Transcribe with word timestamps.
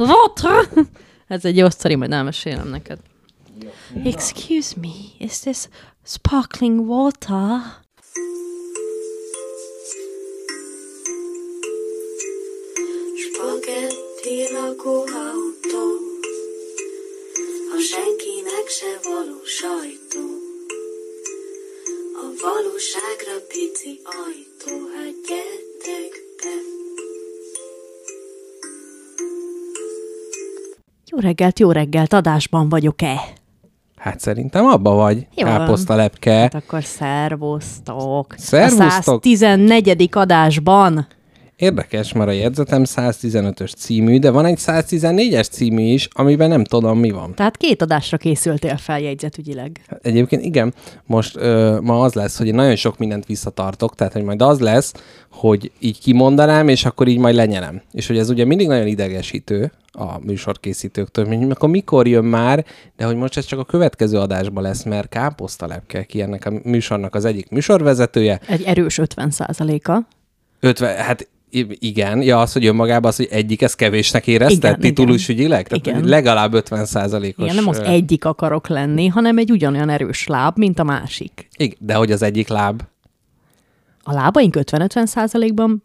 Water! 0.00 0.68
Ez 1.28 1.44
egy 1.44 1.56
jó 1.56 1.68
sztori, 1.70 1.94
majd 1.94 2.12
elmesélem 2.12 2.68
neked. 2.68 2.98
Excuse 4.04 4.74
me, 4.80 4.88
is 5.18 5.38
this 5.38 5.58
sparkling 6.04 6.88
water? 6.88 7.60
Spagetti 13.22 14.52
lakóautó, 14.52 15.84
a 17.76 17.80
senkinek 17.80 18.68
se 18.68 18.98
való 19.02 19.40
sajtó. 19.44 20.24
A 22.22 22.26
valóságra 22.42 23.46
pici 23.48 24.00
ajtó, 24.04 24.88
hát 24.94 25.14
gyertek 25.26 26.12
be. 26.42 26.79
Jó 31.12 31.18
reggelt, 31.18 31.58
jó 31.58 31.70
reggelt, 31.72 32.12
adásban 32.12 32.68
vagyok-e? 32.68 33.20
Hát 33.96 34.20
szerintem 34.20 34.66
abba 34.66 34.94
vagy, 34.94 35.26
Jó 35.34 35.46
van. 35.46 35.56
káposztalepke. 35.56 36.32
Hát 36.32 36.54
akkor 36.54 36.84
szervusztok. 36.84 38.34
Szervusztok. 38.36 38.88
A 38.96 39.02
114. 39.02 40.08
adásban. 40.12 41.06
Érdekes, 41.60 42.12
mert 42.12 42.28
a 42.28 42.32
jegyzetem 42.32 42.82
115-ös 42.86 43.76
című, 43.76 44.18
de 44.18 44.30
van 44.30 44.44
egy 44.44 44.58
114-es 44.60 45.50
című 45.50 45.82
is, 45.82 46.08
amiben 46.12 46.48
nem 46.48 46.64
tudom, 46.64 46.98
mi 46.98 47.10
van. 47.10 47.34
Tehát 47.34 47.56
két 47.56 47.82
adásra 47.82 48.16
készültél 48.16 48.76
fel 48.76 49.00
jegyzetügyileg. 49.00 49.80
Egyébként 50.02 50.44
igen, 50.44 50.74
most 51.06 51.36
ö, 51.36 51.78
ma 51.82 52.00
az 52.00 52.12
lesz, 52.12 52.38
hogy 52.38 52.46
én 52.46 52.54
nagyon 52.54 52.76
sok 52.76 52.98
mindent 52.98 53.26
visszatartok, 53.26 53.94
tehát 53.94 54.12
hogy 54.12 54.22
majd 54.22 54.42
az 54.42 54.60
lesz, 54.60 54.92
hogy 55.30 55.70
így 55.78 56.00
kimondanám, 56.00 56.68
és 56.68 56.84
akkor 56.84 57.08
így 57.08 57.18
majd 57.18 57.34
lenyelem. 57.34 57.82
És 57.92 58.06
hogy 58.06 58.18
ez 58.18 58.30
ugye 58.30 58.44
mindig 58.44 58.66
nagyon 58.66 58.86
idegesítő 58.86 59.72
a 59.92 60.18
műsorkészítőktől, 60.24 61.26
hogy 61.26 61.50
akkor 61.50 61.68
mikor 61.68 62.08
jön 62.08 62.24
már, 62.24 62.64
de 62.96 63.04
hogy 63.04 63.16
most 63.16 63.36
ez 63.36 63.44
csak 63.44 63.58
a 63.58 63.64
következő 63.64 64.18
adásban 64.18 64.62
lesz, 64.62 64.82
mert 64.82 65.08
káposztalepke 65.08 66.04
ki 66.04 66.20
ennek 66.22 66.46
a 66.46 66.52
műsornak 66.62 67.14
az 67.14 67.24
egyik 67.24 67.50
műsorvezetője, 67.50 68.40
Egy 68.46 68.62
erős 68.62 68.98
50 68.98 69.32
a 69.38 69.98
50, 70.60 70.96
hát 70.96 71.28
igen, 71.78 72.22
ja, 72.22 72.40
az, 72.40 72.52
hogy 72.52 72.66
önmagában 72.66 73.10
az, 73.10 73.16
hogy 73.16 73.28
egyik 73.30 73.62
ez 73.62 73.74
kevésnek 73.74 74.26
érezted 74.26 74.78
titulusügyileg? 74.78 75.68
Tehát 75.68 75.86
Igen. 75.86 76.04
legalább 76.04 76.54
50 76.54 76.84
százalékos. 76.84 77.44
Igen, 77.44 77.56
nem 77.56 77.68
az 77.68 77.78
egyik 77.78 78.24
akarok 78.24 78.68
lenni, 78.68 79.06
hanem 79.06 79.38
egy 79.38 79.50
ugyanolyan 79.50 79.88
erős 79.88 80.26
láb, 80.26 80.58
mint 80.58 80.78
a 80.78 80.84
másik. 80.84 81.48
Igen, 81.56 81.76
de 81.80 81.94
hogy 81.94 82.12
az 82.12 82.22
egyik 82.22 82.48
láb 82.48 82.82
A 84.02 84.12
lábaink 84.12 84.54
50-50 84.58 85.06
százalékban 85.06 85.82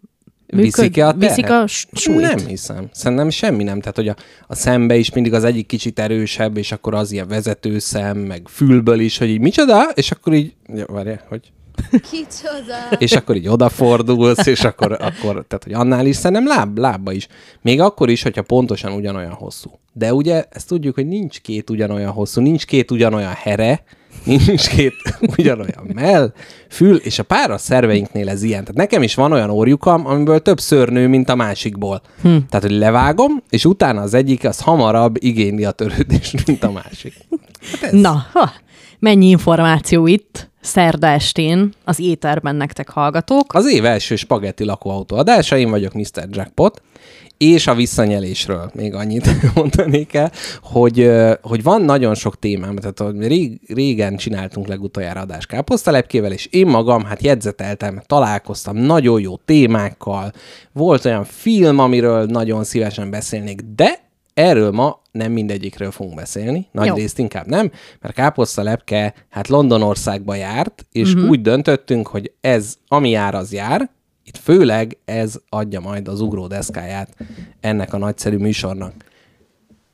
viszik-e 0.48 1.08
a 1.08 1.12
terhet? 1.12 1.30
viszik 1.30 1.50
a 1.50 1.64
súlyt. 1.92 2.36
Nem 2.36 2.48
hiszem. 2.48 2.90
Szerintem 2.92 3.30
semmi 3.30 3.64
nem. 3.64 3.80
Tehát, 3.80 3.96
hogy 3.96 4.08
a, 4.08 4.16
a 4.48 4.56
szembe 4.56 4.96
is 4.96 5.14
mindig 5.14 5.34
az 5.34 5.44
egyik 5.44 5.66
kicsit 5.66 6.00
erősebb, 6.00 6.58
és 6.58 6.72
akkor 6.72 6.94
az 6.94 7.12
ilyen 7.12 7.28
vezetőszem, 7.28 8.18
meg 8.18 8.48
fülből 8.48 9.00
is, 9.00 9.18
hogy 9.18 9.30
így 9.30 9.40
micsoda, 9.40 9.90
és 9.94 10.12
akkor 10.12 10.34
így, 10.34 10.54
jó, 10.76 10.84
várjál, 10.88 11.22
hogy 11.30 11.52
Kicsoda! 12.12 12.98
és 12.98 13.12
akkor 13.12 13.36
így 13.36 13.48
odafordulsz, 13.48 14.45
és 14.45 14.64
akkor, 14.64 14.92
akkor 14.92 15.45
tehát, 15.48 15.64
hogy 15.64 15.73
annál 15.73 16.06
is 16.06 16.16
szerintem 16.16 16.48
láb, 16.48 16.78
lábba 16.78 17.12
is. 17.12 17.28
Még 17.62 17.81
akkor 17.81 18.09
is, 18.09 18.23
hogyha 18.23 18.42
pontosan 18.42 18.92
ugyanolyan 18.92 19.31
hosszú. 19.31 19.80
De 19.94 20.14
ugye 20.14 20.44
ezt 20.50 20.68
tudjuk, 20.68 20.96
hogy 20.96 21.08
nincs 21.08 21.42
két 21.42 21.70
ugyanolyan 21.70 22.12
hosszú, 22.12 22.42
nincs 22.42 22.66
két 22.66 22.92
ugyanolyan 22.92 23.34
here, 23.34 23.84
nincs 24.23 24.68
két 24.68 24.94
ugyanolyan 25.38 25.92
mell, 25.94 26.34
fül, 26.70 26.96
és 26.96 27.20
a 27.20 27.23
pára 27.23 27.58
szerveinknél 27.58 28.30
ez 28.30 28.44
ilyen. 28.44 28.62
Tehát 28.62 28.76
nekem 28.76 29.03
is 29.03 29.16
van 29.16 29.31
olyan 29.31 29.50
orjukam, 29.50 30.08
amiből 30.08 30.42
több 30.42 30.59
szörnő, 30.59 31.08
mint 31.08 31.30
a 31.30 31.36
másikból. 31.36 32.02
Hm. 32.22 32.38
Tehát, 32.50 32.68
hogy 32.68 32.78
levágom, 32.78 33.44
és 33.50 33.66
utána 33.66 34.02
az 34.02 34.14
egyik 34.14 34.44
az 34.44 34.59
hamarabb 34.59 35.16
igényli 35.20 35.66
a 35.66 35.72
törődést, 35.72 36.48
mint 36.48 36.64
a 36.64 36.72
másik. 36.72 37.14
Na, 37.92 38.26
ha, 38.34 38.52
mennyi 39.00 39.30
információ 39.30 40.08
itt 40.08 40.50
szerda 40.66 41.08
estén 41.08 41.74
az 41.84 42.00
éterben 42.00 42.56
nektek 42.56 42.90
hallgatók. 42.90 43.53
Az 43.53 43.72
év 43.72 43.86
első 43.86 44.16
spagetti 44.16 44.64
lakóautó 44.64 45.16
adása, 45.16 45.58
én 45.58 45.70
vagyok 45.70 45.94
Mr. 45.94 46.28
Jackpot, 46.31 46.81
és 47.38 47.68
a 47.68 47.76
visszanyelésről 47.76 48.72
még 48.74 48.94
annyit 48.94 49.30
mondanék 49.56 50.14
el, 50.14 50.31
hogy, 50.62 51.12
hogy 51.42 51.64
van 51.64 51.81
nagyon 51.81 52.16
sok 52.16 52.40
témám, 52.40 52.75
tehát 52.75 53.00
hogy 53.00 53.28
rég, 53.28 53.59
régen 53.68 54.16
csináltunk 54.16 54.68
legutoljára 54.68 55.20
adást 55.20 55.48
káposztalepkével, 55.48 56.31
és 56.31 56.46
én 56.46 56.68
magam 56.68 57.04
hát 57.04 57.24
jegyzeteltem, 57.24 58.02
találkoztam 58.06 58.78
nagyon 58.78 59.22
jó 59.22 59.36
témákkal, 59.36 60.31
volt 60.72 61.06
olyan 61.06 61.24
film, 61.24 61.80
amiről 61.80 62.25
nagyon 62.25 62.64
szívesen 62.64 63.09
beszélnék, 63.09 63.62
de 63.75 64.05
Erről 64.35 64.72
ma 64.72 65.01
nem 65.12 65.31
mindegyikről 65.31 65.91
fogunk 65.91 66.16
beszélni, 66.16 66.68
nagy 66.72 66.88
Jó. 66.88 66.96
Részt 66.96 67.19
inkább 67.19 67.47
nem, 67.47 67.72
mert 68.01 68.13
Káposzta 68.13 68.63
Lepke 68.63 69.13
hát 69.29 69.47
Londonországba 69.47 70.35
járt, 70.35 70.85
és 70.91 71.13
uh-huh. 71.13 71.29
úgy 71.29 71.41
döntöttünk, 71.41 72.07
hogy 72.07 72.31
ez, 72.41 72.75
ami 72.88 73.09
jár, 73.09 73.35
az 73.35 73.53
jár, 73.53 73.90
itt 74.24 74.38
főleg 74.38 74.97
ez 75.06 75.35
adja 75.50 75.79
majd 75.79 76.07
az 76.07 76.22
ugródeszkáját 76.22 77.16
ennek 77.59 77.94
a 77.94 77.97
nagyszerű 77.97 78.38
műsornak, 78.38 78.94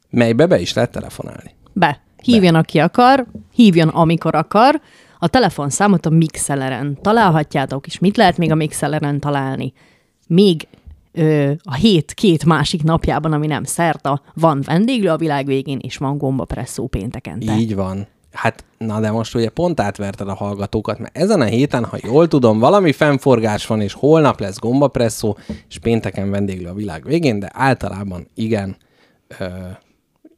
melybe 0.10 0.46
be 0.46 0.60
is 0.60 0.74
lehet 0.74 0.92
telefonálni. 0.92 1.56
Be. 1.74 2.02
Hívjon, 2.24 2.56
aki 2.56 2.80
akar, 2.80 3.26
hívjon, 3.54 3.88
amikor 3.88 4.36
akar. 4.36 4.82
A 5.20 5.28
telefonszámot 5.28 6.06
a 6.06 6.10
Mixeleren 6.10 6.98
találhatjátok, 7.02 7.88
és 7.88 8.00
mit 8.00 8.18
lehet 8.18 8.38
még 8.38 8.52
a 8.52 8.56
Mixeleren 8.56 9.20
találni? 9.20 9.74
Még 10.28 10.68
ö, 11.12 11.52
a 11.64 11.74
hét 11.74 12.14
két 12.14 12.46
másik 12.46 12.84
napjában, 12.84 13.34
ami 13.34 13.48
nem 13.48 13.64
szerda, 13.64 14.22
van 14.34 14.62
vendéglő 14.66 15.10
a 15.10 15.18
világ 15.18 15.46
végén, 15.46 15.80
és 15.82 15.98
van 15.98 16.18
gombapresszó 16.18 16.88
péntekente. 16.88 17.56
Így 17.56 17.76
van. 17.76 18.08
Hát, 18.32 18.66
na 18.78 19.00
de 19.00 19.12
most 19.12 19.36
ugye 19.36 19.50
pont 19.50 19.80
átverted 19.80 20.28
a 20.28 20.34
hallgatókat, 20.34 21.00
mert 21.00 21.18
ezen 21.18 21.42
a 21.42 21.46
héten, 21.46 21.86
ha 21.86 21.98
jól 22.04 22.28
tudom, 22.28 22.60
valami 22.60 22.92
fennforgás 22.92 23.66
van, 23.66 23.82
és 23.82 23.94
holnap 23.94 24.40
lesz 24.40 24.60
gombapresszó, 24.60 25.38
és 25.70 25.80
pénteken 25.80 26.30
vendéglő 26.30 26.70
a 26.70 26.74
világ 26.74 27.06
végén, 27.06 27.40
de 27.40 27.50
általában 27.54 28.28
igen, 28.36 28.78
ö, 29.40 29.46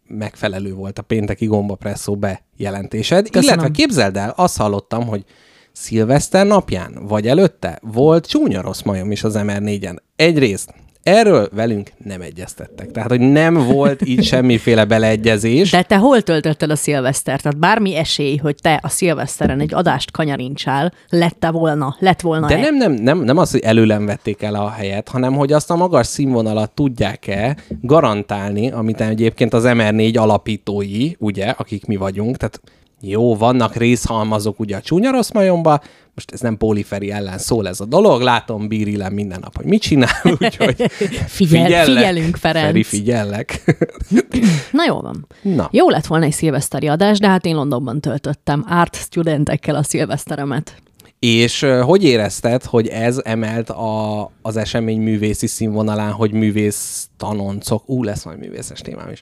megfelelő 0.08 0.74
volt 0.74 1.00
a 1.00 1.02
pénteki 1.02 1.46
gombapresszó 1.46 2.16
bejelentésed. 2.16 3.30
Köszönöm. 3.30 3.60
Illetve 3.60 3.72
képzeld 3.72 4.18
el, 4.18 4.34
azt 4.36 4.58
hallottam, 4.58 5.08
hogy 5.08 5.26
szilveszter 5.74 6.46
napján, 6.46 7.06
vagy 7.08 7.28
előtte 7.28 7.80
volt 7.82 8.28
csúnya 8.28 8.62
rossz 8.62 8.82
majom 8.82 9.12
is 9.12 9.24
az 9.24 9.36
MR4-en. 9.38 9.98
Egyrészt 10.16 10.74
erről 11.04 11.50
velünk 11.52 11.92
nem 12.04 12.22
egyeztettek. 12.22 12.92
Tehát, 12.92 13.10
hogy 13.10 13.20
nem 13.20 13.54
volt 13.54 14.02
itt 14.02 14.24
semmiféle 14.34 14.86
beleegyezés. 14.86 15.72
De 15.72 15.82
te 15.82 15.98
hol 15.98 16.22
töltötted 16.22 16.70
a 16.70 16.76
szilvesztert? 16.76 17.42
Tehát 17.42 17.60
bármi 17.60 17.96
esély, 17.96 18.36
hogy 18.38 18.56
te 18.62 18.80
a 18.84 18.90
szilveszteren 18.90 19.60
egy 19.60 19.74
adást 19.74 20.12
kanyarincsál, 20.12 20.94
lette 21.10 21.52
volna, 21.52 21.96
lett 22.00 22.22
volna 22.22 22.48
De 22.48 22.58
nem, 22.58 22.76
nem, 22.76 22.92
nem, 22.92 23.20
nem 23.20 23.38
az, 23.38 23.52
hogy 23.52 23.62
előlem 23.62 24.06
vették 24.06 24.42
el 24.42 24.56
a 24.56 24.70
helyet, 24.70 25.10
hanem 25.10 25.34
hogy 25.34 25.54
azt 25.54 25.72
a 25.72 25.76
magas 25.76 26.08
színvonalat 26.08 26.72
tudják-e 26.72 27.58
garantálni, 27.82 28.72
amit 28.72 29.02
egyébként 29.02 29.54
az 29.54 29.64
MR4 29.68 30.20
alapítói, 30.20 31.12
ugye, 31.18 31.50
akik 31.50 31.86
mi 31.86 31.96
vagyunk, 31.96 32.38
tehát 32.38 32.62
jó, 33.06 33.36
vannak 33.36 33.76
részhalmazok 33.76 34.60
ugye 34.60 34.76
a 34.76 34.82
csúnya 34.82 35.12
rossz 35.12 35.32
majomba, 35.32 35.82
most 36.16 36.32
ez 36.32 36.40
nem 36.40 36.58
poliferi 36.58 37.12
ellen 37.12 37.38
szól 37.38 37.68
ez 37.68 37.80
a 37.80 37.86
dolog, 37.86 38.22
látom 38.22 38.68
bírilem 38.68 39.14
minden 39.14 39.40
nap, 39.42 39.56
hogy 39.56 39.66
mit 39.66 39.82
csinál, 39.82 40.10
úgyhogy 40.40 40.76
Figyel, 40.88 41.28
figyellek. 41.28 41.86
figyelünk, 41.86 42.36
Ferenc. 42.36 42.66
Feri, 42.66 42.84
figyellek. 42.84 43.64
Na 44.72 44.84
jó 44.88 45.00
van. 45.00 45.28
Na. 45.42 45.70
Jó 45.72 45.90
lett 45.90 46.06
volna 46.06 46.26
egy 46.26 46.32
szilveszteri 46.32 46.88
adás, 46.88 47.20
de 47.20 47.28
hát 47.28 47.46
én 47.46 47.56
Londonban 47.56 48.02
töltöttem 48.02 48.66
art 48.70 48.96
studentekkel 48.96 49.76
a 49.76 49.84
szilveszteremet. 49.84 50.76
És 51.20 51.66
hogy 51.82 52.04
érezted, 52.04 52.64
hogy 52.64 52.88
ez 52.88 53.22
emelt 53.24 53.70
a, 53.70 54.22
az 54.42 54.58
esemény 54.58 55.02
művészi 55.02 55.48
színvonalán, 55.48 56.12
hogy 56.12 56.32
művész 56.32 57.08
tanoncok, 57.18 57.90
ú, 57.90 58.04
lesz 58.04 58.26
majd 58.26 58.40
művészes 58.40 58.80
témám 58.80 59.10
is, 59.12 59.22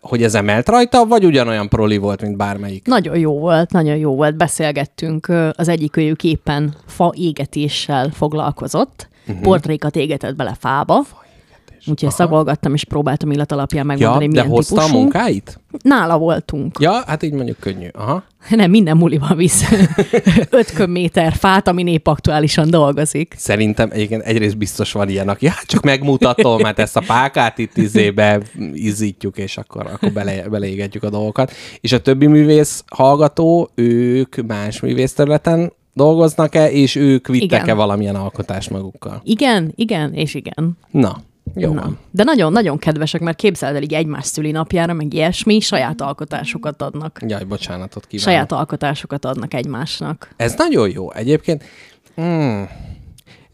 hogy 0.00 0.22
ez 0.22 0.34
emelt 0.34 0.68
rajta, 0.68 1.06
vagy 1.06 1.24
ugyanolyan 1.24 1.68
proli 1.68 1.96
volt, 1.96 2.22
mint 2.22 2.36
bármelyik? 2.36 2.86
Nagyon 2.86 3.18
jó 3.18 3.38
volt, 3.38 3.70
nagyon 3.72 3.96
jó 3.96 4.14
volt. 4.14 4.36
Beszélgettünk, 4.36 5.32
az 5.52 5.68
egyik 5.68 5.96
őjük 5.96 6.24
éppen 6.24 6.74
fa 6.86 7.12
égetéssel 7.16 8.10
foglalkozott, 8.10 9.08
uh-huh. 9.26 9.42
portrékat 9.42 9.96
égetett 9.96 10.36
bele 10.36 10.56
fába. 10.58 11.04
Úgyhogy 11.86 12.10
szagolgattam 12.10 12.74
és 12.74 12.84
próbáltam 12.84 13.30
illat 13.30 13.52
alapján 13.52 13.84
Ja, 13.84 13.86
megmondani, 13.88 14.24
de 14.26 14.30
milyen 14.30 14.46
hozta 14.46 14.74
a 14.74 14.78
típusú. 14.78 14.98
munkáit? 14.98 15.60
Nála 15.82 16.18
voltunk. 16.18 16.76
Ja, 16.80 17.02
hát 17.06 17.22
így 17.22 17.32
mondjuk 17.32 17.58
könnyű. 17.60 17.88
Aha. 17.92 18.24
Nem, 18.50 18.70
minden 18.70 18.96
muliban 18.96 19.36
visz 19.36 19.64
5 20.50 20.70
köbméter 20.72 21.32
fát, 21.32 21.68
ami 21.68 21.92
épp 21.92 22.06
aktuálisan 22.06 22.70
dolgozik. 22.70 23.34
Szerintem 23.38 23.88
egyébként 23.92 24.22
egyrészt 24.22 24.58
biztos 24.58 24.92
van 24.92 25.08
ilyen, 25.08 25.28
aki 25.28 25.48
hát 25.48 25.64
csak 25.66 25.82
megmutatom, 25.84 26.60
mert 26.60 26.78
ezt 26.78 26.96
a 26.96 27.02
pákát 27.06 27.58
itt 27.58 27.76
izébe 27.76 28.40
izzítjuk, 28.72 29.38
és 29.38 29.56
akkor, 29.56 29.86
akkor 29.86 30.12
bele, 30.12 30.48
beleégetjük 30.48 31.02
a 31.02 31.10
dolgokat. 31.10 31.52
És 31.80 31.92
a 31.92 32.00
többi 32.00 32.26
művész 32.26 32.84
hallgató, 32.90 33.70
ők 33.74 34.46
más 34.46 34.80
művészterületen 34.80 35.72
dolgoznak-e, 35.94 36.70
és 36.70 36.94
ők 36.94 37.26
vittek-e 37.26 37.62
Igen. 37.62 37.76
valamilyen 37.76 38.14
alkotást 38.14 38.70
magukkal? 38.70 39.20
Igen, 39.24 39.72
igen 39.74 40.12
és 40.14 40.34
igen. 40.34 40.78
Na, 40.90 41.16
Jó 41.58 41.72
Na. 41.72 41.80
van. 41.80 41.98
De 42.10 42.24
nagyon-nagyon 42.24 42.78
kedvesek, 42.78 43.20
mert 43.20 43.36
képzeld 43.36 43.76
el 43.76 43.82
így 43.82 43.94
egymás 43.94 44.26
szülinapjára, 44.26 44.92
meg 44.92 45.14
ilyesmi, 45.14 45.60
saját 45.60 46.00
alkotásokat 46.00 46.82
adnak. 46.82 47.20
Jaj, 47.26 47.44
bocsánatot 47.44 48.06
kívánok. 48.06 48.32
Saját 48.32 48.52
alkotásokat 48.52 49.24
adnak 49.24 49.54
egymásnak. 49.54 50.30
Ez 50.36 50.54
nagyon 50.56 50.90
jó. 50.90 51.12
Egyébként, 51.12 51.64
hmm, 52.14 52.68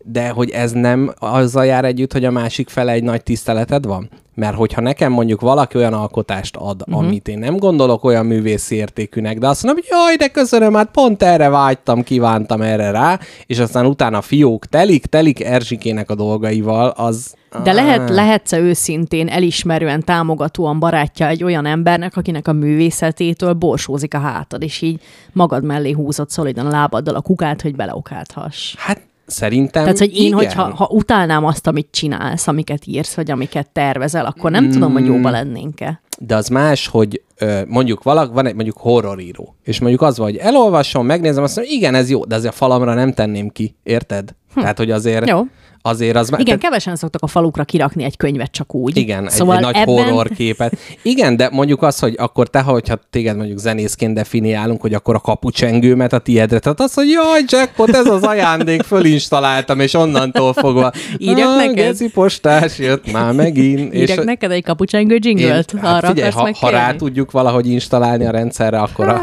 de 0.04 0.28
hogy 0.28 0.50
ez 0.50 0.72
nem 0.72 1.12
azzal 1.18 1.66
jár 1.66 1.84
együtt, 1.84 2.12
hogy 2.12 2.24
a 2.24 2.30
másik 2.30 2.68
fele 2.68 2.92
egy 2.92 3.02
nagy 3.02 3.22
tiszteleted 3.22 3.86
van? 3.86 4.08
Mert 4.34 4.56
hogyha 4.56 4.80
nekem 4.80 5.12
mondjuk 5.12 5.40
valaki 5.40 5.76
olyan 5.76 5.92
alkotást 5.92 6.56
ad, 6.56 6.80
uh-huh. 6.86 7.04
amit 7.04 7.28
én 7.28 7.38
nem 7.38 7.56
gondolok 7.56 8.04
olyan 8.04 8.26
művészi 8.26 8.74
értékűnek, 8.74 9.38
de 9.38 9.48
azt 9.48 9.62
mondom, 9.62 9.82
hogy 9.82 9.98
jaj, 9.98 10.16
de 10.16 10.28
köszönöm, 10.28 10.74
hát 10.74 10.90
pont 10.90 11.22
erre 11.22 11.48
vágytam, 11.48 12.02
kívántam 12.02 12.62
erre 12.62 12.90
rá, 12.90 13.18
és 13.46 13.58
aztán 13.58 13.86
utána 13.86 14.20
fiók 14.20 14.66
telik, 14.66 15.06
telik 15.06 15.44
Erzsikének 15.44 16.10
a 16.10 16.14
dolgaival, 16.14 16.88
az... 16.88 17.34
De 17.62 17.72
lehet, 17.72 18.10
lehetsz 18.10 18.52
őszintén, 18.52 19.28
elismerően, 19.28 20.04
támogatóan 20.04 20.78
barátja 20.78 21.26
egy 21.26 21.44
olyan 21.44 21.66
embernek, 21.66 22.16
akinek 22.16 22.48
a 22.48 22.52
művészetétől 22.52 23.52
borsózik 23.52 24.14
a 24.14 24.18
hátad, 24.18 24.62
és 24.62 24.80
így 24.80 25.00
magad 25.32 25.64
mellé 25.64 25.90
húzott 25.90 26.30
szolidan 26.30 26.66
a 26.66 26.70
lábaddal 26.70 27.14
a 27.14 27.20
kukát, 27.20 27.62
hogy 27.62 27.76
beleokáthass. 27.76 28.74
Hát 28.78 29.00
szerintem 29.32 29.82
Tehát, 29.82 29.98
hogy 29.98 30.16
én, 30.16 30.26
igen. 30.26 30.38
hogyha 30.38 30.74
ha 30.74 30.88
utálnám 30.90 31.44
azt, 31.44 31.66
amit 31.66 31.88
csinálsz, 31.90 32.46
amiket 32.46 32.86
írsz, 32.86 33.14
vagy 33.14 33.30
amiket 33.30 33.70
tervezel, 33.70 34.24
akkor 34.24 34.50
nem 34.50 34.70
tudom, 34.70 34.92
hogy 34.92 35.06
jóba 35.06 35.30
lennénk-e. 35.30 36.00
De 36.18 36.36
az 36.36 36.48
más, 36.48 36.86
hogy 36.86 37.22
mondjuk 37.66 38.02
valak, 38.02 38.32
van 38.32 38.46
egy 38.46 38.54
mondjuk 38.54 38.76
horroríró, 38.76 39.56
és 39.62 39.80
mondjuk 39.80 40.02
az 40.02 40.18
van, 40.18 40.26
hogy 40.26 40.36
elolvasom, 40.36 41.06
megnézem, 41.06 41.42
azt 41.42 41.56
mondom, 41.56 41.74
igen, 41.74 41.94
ez 41.94 42.10
jó, 42.10 42.24
de 42.24 42.34
azért 42.34 42.52
a 42.52 42.56
falamra 42.56 42.94
nem 42.94 43.12
tenném 43.12 43.48
ki, 43.48 43.76
érted? 43.82 44.34
Hm. 44.54 44.60
Tehát, 44.60 44.78
hogy 44.78 44.90
azért, 44.90 45.28
Jó. 45.28 45.40
Azért 45.82 46.16
az... 46.16 46.32
Igen, 46.36 46.58
kevesen 46.58 46.96
szoktak 46.96 47.22
a 47.22 47.26
falukra 47.26 47.64
kirakni 47.64 48.04
egy 48.04 48.16
könyvet 48.16 48.50
csak 48.50 48.74
úgy. 48.74 48.96
igen, 48.96 49.28
szóval 49.28 49.56
egy, 49.56 49.64
egy 49.64 49.72
nagy 49.72 49.82
ebben... 49.82 50.04
horror 50.04 50.28
képet. 50.28 50.76
Igen, 51.02 51.36
de 51.36 51.48
mondjuk 51.52 51.82
az, 51.82 51.98
hogy 51.98 52.14
akkor 52.18 52.48
te, 52.48 52.60
hogyha 52.60 52.98
téged 53.10 53.36
mondjuk 53.36 53.58
zenészként 53.58 54.14
definiálunk, 54.14 54.80
hogy 54.80 54.94
akkor 54.94 55.14
a 55.14 55.18
kapucsengőmet 55.18 56.12
a 56.12 56.18
tiédre, 56.18 56.58
tehát 56.58 56.80
az, 56.80 56.94
hogy 56.94 57.08
jaj, 57.08 57.42
jackpot, 57.46 57.96
ez 57.96 58.06
az 58.06 58.22
ajándék, 58.22 58.82
fölinstaláltam, 58.82 59.80
és 59.80 59.94
onnantól 59.94 60.52
fogva. 60.52 60.92
Írjak 61.18 61.48
"Ah, 61.48 61.66
neked?" 61.66 62.10
Postás 62.12 62.78
jött 62.78 63.12
már 63.12 63.32
megint. 63.32 63.94
Írjak 63.94 64.24
neked 64.24 64.50
egy 64.50 64.64
kapucsengő 64.64 65.18
jingle-t, 65.20 65.72
Én- 65.72 65.80
arra 65.80 65.88
hát 65.88 66.06
figyelj, 66.06 66.30
akarsz 66.30 66.58
ha, 66.58 66.66
ha 66.66 66.72
rá 66.72 66.94
tudjuk 66.94 67.30
valahogy 67.30 67.66
installálni 67.66 68.24
a 68.24 68.30
rendszerre, 68.30 68.78
akkor, 68.78 69.08
a, 69.08 69.22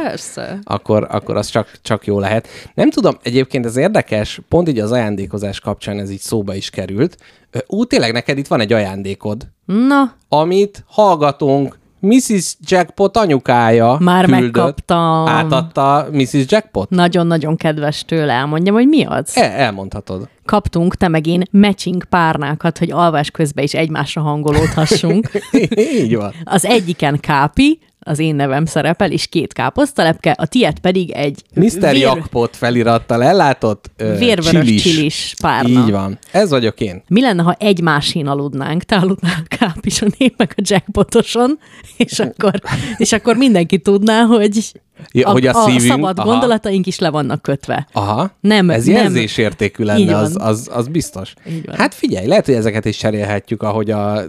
akkor, 0.64 1.08
akkor 1.12 1.38
az 1.38 1.48
csak, 1.48 1.72
csak 1.82 2.06
jó 2.06 2.20
lehet. 2.20 2.48
Nem 2.74 2.90
tudom, 2.90 3.18
egyébként 3.24 3.66
ez 3.66 3.76
érdekes, 3.76 4.40
pont 4.50 4.70
így 4.70 4.80
az 4.80 4.92
ajándékozás 4.92 5.60
kapcsán 5.60 6.00
ez 6.00 6.12
így 6.12 6.20
szóba 6.20 6.49
is 6.56 6.70
került. 6.70 7.18
Ú, 7.68 7.86
tényleg 7.86 8.14
neked 8.14 8.38
itt 8.38 8.48
van 8.48 8.60
egy 8.60 8.74
ajándékod, 8.74 9.48
Na, 9.66 10.14
amit 10.30 10.84
hallgatunk, 10.88 11.78
Mrs. 12.00 12.56
Jackpot 12.60 13.18
anyukája 13.18 13.98
Már 14.00 14.26
küldött, 14.26 14.42
megkaptam. 14.42 15.28
Átadta 15.28 16.08
Mrs. 16.12 16.46
Jackpot? 16.48 16.90
nagyon-nagyon 16.90 17.56
kedves 17.56 18.06
tőle 18.06 18.34
elmondjam, 18.34 18.76
hogy 18.76 18.88
mi 18.88 19.06
az. 19.06 19.38
El, 19.38 19.52
elmondhatod. 19.52 20.30
Kaptunk, 20.46 20.96
te 20.96 21.08
meg 21.08 21.28
én, 21.28 21.44
matching 21.52 22.04
párnákat, 22.04 22.78
hogy 22.78 22.92
alvás 22.92 23.32
közben 23.32 23.64
is 23.64 23.74
egymásra 23.74 24.22
hangolódhassunk. 24.22 25.32
így 26.02 26.16
van. 26.16 26.34
Az 26.44 26.66
egyiken 26.66 27.20
Kápi, 27.20 27.80
az 28.10 28.20
én 28.20 28.36
nevem 28.36 28.66
szerepel, 28.66 29.12
és 29.12 29.28
két 29.28 29.54
káposztalepke, 29.54 30.32
a 30.32 30.46
tiéd 30.46 30.80
pedig 30.80 31.12
egy 31.12 31.44
Mr. 31.54 31.92
vér- 31.92 32.56
felirattal 32.56 33.24
ellátott 33.24 33.92
ö, 33.98 34.18
vérvörös 34.18 34.66
csilis. 34.66 34.82
csilis 34.82 35.34
párna. 35.42 35.70
Így 35.70 35.92
van. 35.92 36.20
Ez 36.32 36.50
vagyok 36.50 36.80
én. 36.80 37.04
Mi 37.08 37.22
lenne, 37.22 37.42
ha 37.42 37.56
egy 37.60 37.82
másén 37.82 38.28
aludnánk, 38.28 38.84
te 38.84 38.96
aludnál 38.96 39.44
Kápison, 39.60 40.14
én 40.18 40.34
meg 40.38 40.54
a 40.56 40.62
jackpotoson, 40.64 41.60
és 41.98 42.20
akkor, 42.20 42.54
és 42.98 43.12
akkor 43.12 43.36
mindenki 43.36 43.80
tudná, 43.80 44.24
hogy 44.24 44.72
Ja, 45.12 45.30
hogy 45.30 45.48
a 45.48 45.52
a 45.64 45.66
szívünk- 45.66 45.82
szabad 45.92 46.20
aha. 46.20 46.28
gondolataink 46.30 46.86
is 46.86 47.00
le 47.00 47.10
vannak 47.10 47.42
kötve. 47.42 47.88
Aha. 47.94 48.32
Nem, 48.40 48.70
Ez 48.70 48.86
nem. 48.86 48.96
jelzésértékű 48.96 49.84
Így 49.84 49.88
lenne, 49.88 50.16
az, 50.18 50.36
az, 50.40 50.70
az 50.74 50.88
biztos. 50.88 51.34
Hát 51.72 51.94
figyelj, 51.94 52.28
lehet, 52.28 52.46
hogy 52.46 52.56
ezeket 52.56 52.86
is 52.86 52.98
cserélhetjük, 52.98 53.64
ahogy 53.64 53.92
a 53.92 54.22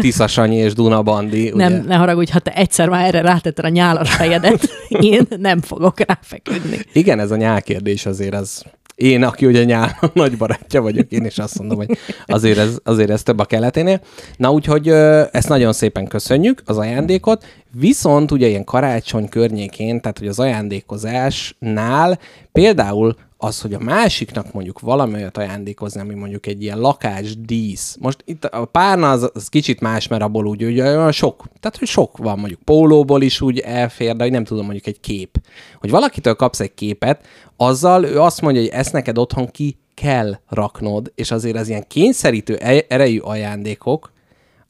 Tisza 0.00 0.26
Sanyi 0.26 0.56
és 0.56 0.72
Duna 0.72 1.02
Bandi. 1.02 1.52
Nem, 1.54 1.72
ugye? 1.72 1.82
ne 1.82 1.94
haragudj, 1.94 2.30
ha 2.32 2.38
te 2.38 2.52
egyszer 2.52 2.88
már 2.88 3.04
erre 3.06 3.20
rátetted 3.20 3.64
a 3.64 3.68
nyálas 3.68 4.14
fejedet, 4.14 4.68
én 4.88 5.26
nem 5.38 5.60
fogok 5.60 6.00
ráfeküdni. 6.00 6.78
Igen, 6.92 7.18
ez 7.20 7.30
a 7.30 7.36
nyálkérdés 7.36 8.06
azért 8.06 8.34
az... 8.34 8.64
Én, 8.94 9.22
aki 9.22 9.46
ugye 9.46 9.64
nyál 9.64 9.98
nagy 10.14 10.36
barátja 10.36 10.82
vagyok, 10.82 11.12
én 11.12 11.24
is 11.24 11.38
azt 11.38 11.58
mondom, 11.58 11.76
hogy 11.76 11.98
azért 12.26 12.58
ez, 12.58 12.76
azért 12.84 13.10
ez 13.10 13.22
több 13.22 13.38
a 13.38 13.44
keleténél. 13.44 14.00
Na 14.36 14.52
úgyhogy 14.52 14.88
ezt 15.32 15.48
nagyon 15.48 15.72
szépen 15.72 16.06
köszönjük, 16.06 16.62
az 16.64 16.78
ajándékot, 16.78 17.44
viszont 17.72 18.30
ugye 18.30 18.46
ilyen 18.46 18.64
karácsony 18.64 19.28
környékén, 19.28 20.00
tehát 20.00 20.18
hogy 20.18 20.28
az 20.28 20.38
ajándékozásnál 20.38 22.18
például 22.52 23.16
az, 23.44 23.60
hogy 23.60 23.74
a 23.74 23.78
másiknak 23.78 24.52
mondjuk 24.52 24.80
valami 24.80 25.14
olyat 25.14 25.36
ajándékozni, 25.36 26.00
ami 26.00 26.14
mondjuk 26.14 26.46
egy 26.46 26.62
ilyen 26.62 26.78
lakás 26.78 27.36
dísz. 27.36 27.96
Most 28.00 28.22
itt 28.24 28.44
a 28.44 28.64
párna 28.64 29.10
az, 29.10 29.30
az 29.34 29.48
kicsit 29.48 29.80
más, 29.80 30.08
mert 30.08 30.22
abból 30.22 30.46
úgy 30.46 30.64
ugye 30.64 30.96
olyan 30.96 31.12
sok, 31.12 31.44
tehát 31.60 31.76
hogy 31.78 31.88
sok 31.88 32.16
van 32.16 32.38
mondjuk 32.38 32.60
pólóból 32.60 33.22
is 33.22 33.40
úgy 33.40 33.58
elfér, 33.58 34.16
de 34.16 34.22
hogy 34.22 34.32
nem 34.32 34.44
tudom 34.44 34.64
mondjuk 34.64 34.86
egy 34.86 35.00
kép. 35.00 35.40
Hogy 35.78 35.90
valakitől 35.90 36.34
kapsz 36.34 36.60
egy 36.60 36.74
képet, 36.74 37.26
azzal 37.56 38.04
ő 38.04 38.20
azt 38.20 38.40
mondja, 38.40 38.60
hogy 38.60 38.70
ezt 38.70 38.92
neked 38.92 39.18
otthon 39.18 39.50
ki 39.50 39.76
kell 39.94 40.38
raknod, 40.48 41.12
és 41.14 41.30
azért 41.30 41.56
az 41.56 41.68
ilyen 41.68 41.84
kényszerítő 41.88 42.56
e- 42.56 42.84
erejű 42.88 43.18
ajándékok, 43.18 44.12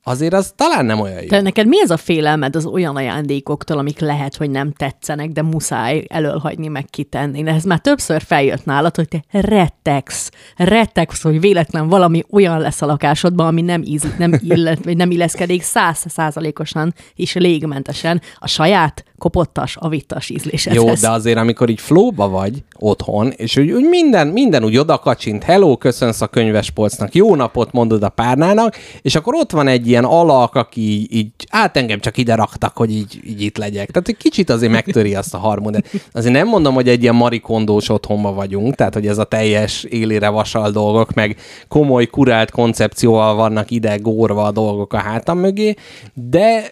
azért 0.04 0.32
az 0.32 0.52
talán 0.56 0.84
nem 0.84 1.00
olyan 1.00 1.20
jó. 1.20 1.28
Te 1.28 1.40
neked 1.40 1.66
mi 1.66 1.80
ez 1.80 1.90
a 1.90 1.96
félelmed 1.96 2.56
az 2.56 2.66
olyan 2.66 2.96
ajándékoktól, 2.96 3.78
amik 3.78 3.98
lehet, 3.98 4.36
hogy 4.36 4.50
nem 4.50 4.72
tetszenek, 4.72 5.30
de 5.30 5.42
muszáj 5.42 6.04
elölhagyni, 6.08 6.68
meg 6.68 6.84
kitenni? 6.90 7.42
De 7.42 7.50
ez 7.50 7.64
már 7.64 7.78
többször 7.78 8.22
feljött 8.22 8.64
nálad, 8.64 8.96
hogy 8.96 9.08
te 9.08 9.24
rettegsz. 9.30 10.30
Rettegsz, 10.56 11.22
hogy 11.22 11.40
véletlen 11.40 11.88
valami 11.88 12.22
olyan 12.30 12.60
lesz 12.60 12.82
a 12.82 12.86
lakásodban, 12.86 13.46
ami 13.46 13.60
nem, 13.60 13.82
íz, 13.84 14.06
nem, 14.18 14.32
illet, 14.42 14.84
vagy 14.84 14.96
nem 14.96 15.10
illeszkedik 15.10 15.62
száz 15.62 16.04
százalékosan 16.08 16.94
és 17.14 17.34
légmentesen 17.34 18.20
a 18.38 18.48
saját 18.48 19.04
kopottas, 19.18 19.76
avittas 19.76 20.30
ízlésedhez. 20.30 20.82
Jó, 20.82 20.94
de 20.94 21.10
azért, 21.10 21.38
amikor 21.38 21.68
így 21.68 21.80
flóba 21.80 22.28
vagy 22.28 22.64
otthon, 22.78 23.30
és 23.30 23.56
úgy, 23.56 23.70
úgy 23.70 23.88
minden, 23.88 24.26
minden 24.26 24.64
úgy 24.64 24.76
oda 24.76 24.98
kacsint, 24.98 25.42
hello, 25.42 25.76
köszönsz 25.76 26.20
a 26.20 26.26
könyvespolcnak, 26.26 27.14
jó 27.14 27.34
napot 27.34 27.72
mondod 27.72 28.02
a 28.02 28.08
párnának, 28.08 28.76
és 29.02 29.14
akkor 29.14 29.34
ott 29.34 29.50
van 29.50 29.68
egy 29.68 29.86
ilyen 29.94 30.06
alak, 30.06 30.54
aki 30.54 30.80
így, 30.80 31.14
így 31.14 31.30
át 31.48 31.76
engem 31.76 32.00
csak 32.00 32.16
ide 32.16 32.34
raktak, 32.34 32.76
hogy 32.76 32.90
így, 32.90 33.20
így 33.24 33.40
itt 33.40 33.56
legyek. 33.56 33.90
Tehát 33.90 34.08
egy 34.08 34.16
kicsit 34.16 34.50
azért 34.50 34.72
megtöri 34.72 35.14
azt 35.14 35.34
a 35.34 35.38
harmóniát. 35.38 35.90
Azért 36.12 36.34
nem 36.34 36.48
mondom, 36.48 36.74
hogy 36.74 36.88
egy 36.88 37.02
ilyen 37.02 37.14
marikondós 37.14 37.88
otthonba 37.88 38.32
vagyunk, 38.32 38.74
tehát 38.74 38.94
hogy 38.94 39.06
ez 39.06 39.18
a 39.18 39.24
teljes 39.24 39.84
élére 39.84 40.28
vasal 40.28 40.70
dolgok, 40.70 41.14
meg 41.14 41.36
komoly, 41.68 42.06
kurált 42.06 42.50
koncepcióval 42.50 43.34
vannak 43.34 43.70
ide 43.70 43.96
górva 43.96 44.44
a 44.44 44.50
dolgok 44.52 44.92
a 44.92 44.98
hátam 44.98 45.38
mögé, 45.38 45.74
de 46.14 46.70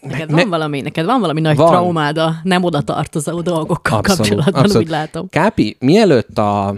Neked 0.00 0.30
van, 0.30 0.48
valami, 0.48 0.80
neked 0.80 1.04
van 1.04 1.20
valami 1.20 1.40
nagy 1.40 1.56
Van. 1.56 1.68
traumád 1.68 2.18
a 2.18 2.34
nem 2.42 2.64
oda 2.64 2.80
tartozó 2.80 3.40
dolgokkal 3.40 4.00
kapcsolatban, 4.00 4.76
úgy 4.76 4.88
látom. 4.88 5.28
Kápi, 5.28 5.76
mielőtt 5.80 6.38
a 6.38 6.74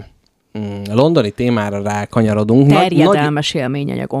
mm, 0.59 0.81
londoni 0.91 1.31
témára 1.31 1.81
rákanyarodunk, 1.81 2.61
nagy, 2.61 2.69
nagy 2.69 2.81
Terjedelmes 2.81 3.53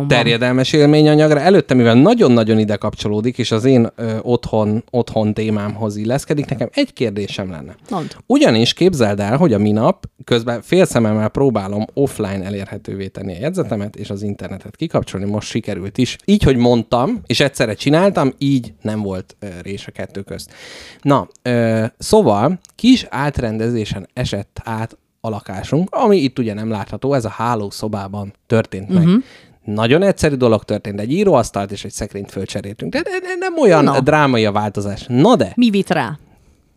terjedelmes 0.07 0.73
élményanyagra, 0.73 1.39
előtte, 1.39 1.73
mivel 1.73 1.93
nagyon-nagyon 1.93 2.59
ide 2.59 2.75
kapcsolódik, 2.75 3.37
és 3.37 3.51
az 3.51 3.65
én 3.65 3.89
ö, 3.95 4.17
otthon, 4.21 4.83
otthon 4.89 5.33
témámhoz 5.33 5.95
illeszkedik, 5.95 6.45
nekem 6.49 6.69
egy 6.73 6.93
kérdésem 6.93 7.49
lenne. 7.49 7.75
Mondd. 7.89 8.07
Ugyanis 8.25 8.73
képzeld 8.73 9.19
el, 9.19 9.37
hogy 9.37 9.53
a 9.53 9.57
minap 9.57 10.05
közben 10.23 10.61
félszememmel 10.61 11.29
próbálom 11.29 11.85
offline 11.93 12.43
elérhetővé 12.43 13.07
tenni 13.07 13.35
a 13.35 13.39
jegyzetemet, 13.39 13.95
és 13.95 14.09
az 14.09 14.21
internetet 14.21 14.75
kikapcsolni, 14.75 15.25
most 15.25 15.47
sikerült 15.47 15.97
is. 15.97 16.17
Így, 16.25 16.43
hogy 16.43 16.55
mondtam, 16.55 17.21
és 17.25 17.39
egyszerre 17.39 17.73
csináltam, 17.73 18.33
így 18.37 18.73
nem 18.81 19.01
volt 19.01 19.35
ö, 19.39 19.47
rés 19.61 19.87
a 19.87 19.91
kettő 19.91 20.21
közt. 20.21 20.53
Na, 21.01 21.27
ö, 21.41 21.85
szóval 21.97 22.59
kis 22.75 23.05
átrendezésen 23.09 24.07
esett 24.13 24.61
át 24.63 24.97
a 25.21 25.29
lakásunk, 25.29 25.87
ami 25.91 26.17
itt 26.17 26.39
ugye 26.39 26.53
nem 26.53 26.69
látható, 26.69 27.13
ez 27.13 27.25
a 27.25 27.29
hálószobában 27.29 28.33
történt 28.47 28.89
meg. 28.89 29.03
Mhm. 29.05 29.15
Nagyon 29.63 30.01
egyszerű 30.01 30.35
dolog 30.35 30.63
történt, 30.63 30.99
egy 30.99 31.11
íróasztalt 31.11 31.71
és 31.71 31.83
egy 31.83 31.91
szekrényt 31.91 32.31
fölcseréltünk. 32.31 32.93
De, 32.93 33.01
nem 33.39 33.59
olyan 33.59 33.83
Na. 33.83 33.99
drámai 33.99 34.45
a 34.45 34.51
változás. 34.51 35.05
Na 35.07 35.35
de, 35.35 35.51
Mi 35.55 35.69
vit 35.69 35.89
rá? 35.89 36.17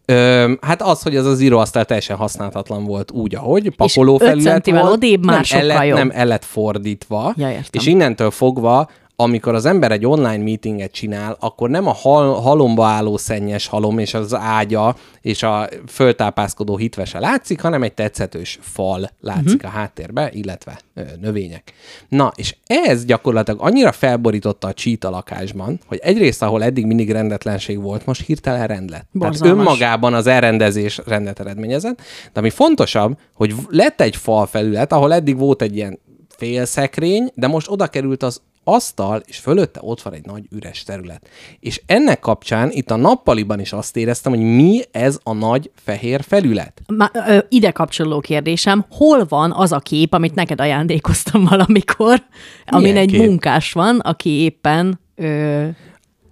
Ö, 0.07 0.53
hát 0.61 0.83
az, 0.83 1.03
hogy 1.03 1.17
az 1.17 1.27
az 1.27 1.41
íróasztal 1.41 1.85
teljesen 1.85 2.17
használhatatlan 2.17 2.85
volt 2.85 3.11
úgy, 3.11 3.35
ahogy 3.35 3.75
pakoló 3.77 4.15
öt 4.15 4.21
felület 4.29 4.45
centivel 4.45 4.83
volt. 4.83 4.95
odébb 4.95 5.25
már 5.25 5.35
nem, 5.35 5.45
sokkal 5.45 5.71
el 5.71 5.77
lett, 5.77 5.87
jobb. 5.87 5.97
Nem, 5.99 6.11
el 6.15 6.27
lett 6.27 6.45
fordítva. 6.45 7.33
Ja, 7.37 7.49
értem. 7.49 7.65
és 7.71 7.87
innentől 7.87 8.31
fogva 8.31 8.89
amikor 9.17 9.55
az 9.55 9.65
ember 9.65 9.93
egy 9.93 10.07
online 10.07 10.43
meetinget 10.43 10.93
csinál, 10.93 11.37
akkor 11.41 11.71
nem 11.71 11.87
a 11.87 11.93
hal, 11.93 12.41
halomba 12.41 12.87
álló 12.87 13.17
szennyes 13.17 13.67
halom 13.67 13.99
és 13.99 14.15
az 14.15 14.35
ágya 14.35 14.97
és 15.21 15.43
a 15.43 15.69
föltápászkodó 15.89 16.77
hitvese 16.77 17.19
látszik, 17.19 17.61
hanem 17.61 17.83
egy 17.83 17.95
tetszetős 17.95 18.59
fal 18.63 19.11
látszik 19.21 19.55
uh-huh. 19.55 19.75
a 19.75 19.79
háttérbe, 19.79 20.31
illetve 20.33 20.79
ö, 20.95 21.03
növények. 21.21 21.73
Na, 22.09 22.33
és 22.35 22.57
ez 22.67 23.05
gyakorlatilag 23.05 23.61
annyira 23.63 23.93
felborította 23.93 24.69
a 24.69 24.73
csít 24.73 25.05
a 25.05 25.11
lakásban, 25.11 25.81
hogy 25.87 25.99
egyrészt, 26.03 26.43
ahol 26.43 26.63
eddig 26.63 26.87
mindig 26.87 27.11
rendetlenség 27.11 27.81
volt, 27.81 28.07
most 28.07 28.27
hirtelen 28.27 28.67
rend 28.67 28.91
lett. 28.91 29.09
Tehát 29.19 29.39
Borzalmas. 29.39 29.59
önmagában 29.59 30.15
az 30.15 30.27
elrendezés 30.27 31.01
rendet 31.07 31.41
eredményezett, 31.41 32.01
de 32.33 32.41
ami 32.41 32.51
fontosabb, 32.51 33.19
hogy 33.35 33.55
lett 33.69 34.01
egy 34.01 34.17
fal 34.17 34.47
felület, 34.47 34.93
ahol 34.93 35.13
eddig 35.13 35.39
volt 35.39 35.63
egy 35.63 35.77
ilyen 35.77 35.99
félszekrény, 36.37 37.31
de 37.35 37.47
most 37.47 37.71
oda 37.71 37.87
került 37.87 38.23
az 38.23 38.41
asztal, 38.65 39.23
és 39.27 39.39
fölötte 39.39 39.81
ott 39.83 40.03
van 40.03 40.13
egy 40.13 40.25
nagy 40.25 40.45
üres 40.51 40.83
terület. 40.83 41.29
És 41.61 41.83
ennek 41.87 42.21
kapcsán 42.21 42.71
itt 42.71 42.91
a 42.91 42.97
nappaliban 42.97 43.61
is 43.61 43.73
azt 43.73 43.97
éreztem, 43.97 44.33
hogy 44.33 44.43
mi 44.43 44.81
ez 44.91 45.19
a 45.23 45.33
nagy 45.33 45.71
fehér 45.75 46.23
felület. 46.23 46.83
Má, 46.87 47.11
ö, 47.29 47.39
ide 47.49 47.71
kapcsoló 47.71 48.21
kérdésem, 48.21 48.85
hol 48.91 49.25
van 49.29 49.53
az 49.53 49.73
a 49.73 49.79
kép, 49.79 50.15
amit 50.15 50.35
neked 50.35 50.61
ajándékoztam 50.61 51.45
valamikor, 51.45 52.23
amin 52.67 52.97
egy 52.97 53.11
kép? 53.11 53.21
munkás 53.21 53.73
van, 53.73 53.99
aki 53.99 54.31
éppen 54.31 55.01
ö, 55.15 55.69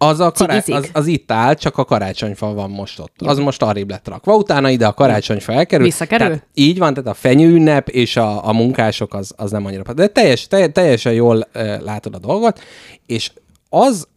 Az, 0.02 0.20
a 0.20 0.30
kará- 0.30 0.68
az, 0.68 0.90
az 0.92 1.06
itt 1.06 1.32
áll, 1.32 1.54
csak 1.54 1.78
a 1.78 1.84
karácsonyfa 1.84 2.52
van 2.52 2.70
most 2.70 2.98
ott. 2.98 3.14
Az 3.24 3.38
most 3.38 3.62
arrébb 3.62 3.90
lett 3.90 4.08
rakva. 4.08 4.36
Utána 4.36 4.70
ide 4.70 4.86
a 4.86 4.94
karácsonyfa 4.94 5.52
elkerül. 5.52 5.84
Visszakerül? 5.84 6.26
Tehát 6.26 6.46
így 6.54 6.78
van, 6.78 6.94
tehát 6.94 7.10
a 7.10 7.14
fenyőünnep 7.14 7.88
és 7.88 8.16
a, 8.16 8.48
a 8.48 8.52
munkások 8.52 9.14
az, 9.14 9.34
az 9.36 9.50
nem 9.50 9.66
annyira. 9.66 9.92
De 9.92 10.06
teljes, 10.06 10.46
telj, 10.46 10.68
teljesen 10.68 11.12
jól 11.12 11.48
uh, 11.54 11.80
látod 11.80 12.14
a 12.14 12.18
dolgot, 12.18 12.60
és 13.06 13.32
az 13.68 14.08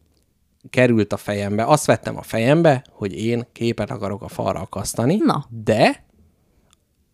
került 0.69 1.13
a 1.13 1.17
fejembe, 1.17 1.65
azt 1.65 1.85
vettem 1.85 2.17
a 2.17 2.21
fejembe, 2.21 2.83
hogy 2.91 3.25
én 3.25 3.47
képet 3.53 3.91
akarok 3.91 4.21
a 4.21 4.27
falra 4.27 4.59
akasztani, 4.59 5.15
Na. 5.25 5.45
de 5.63 6.05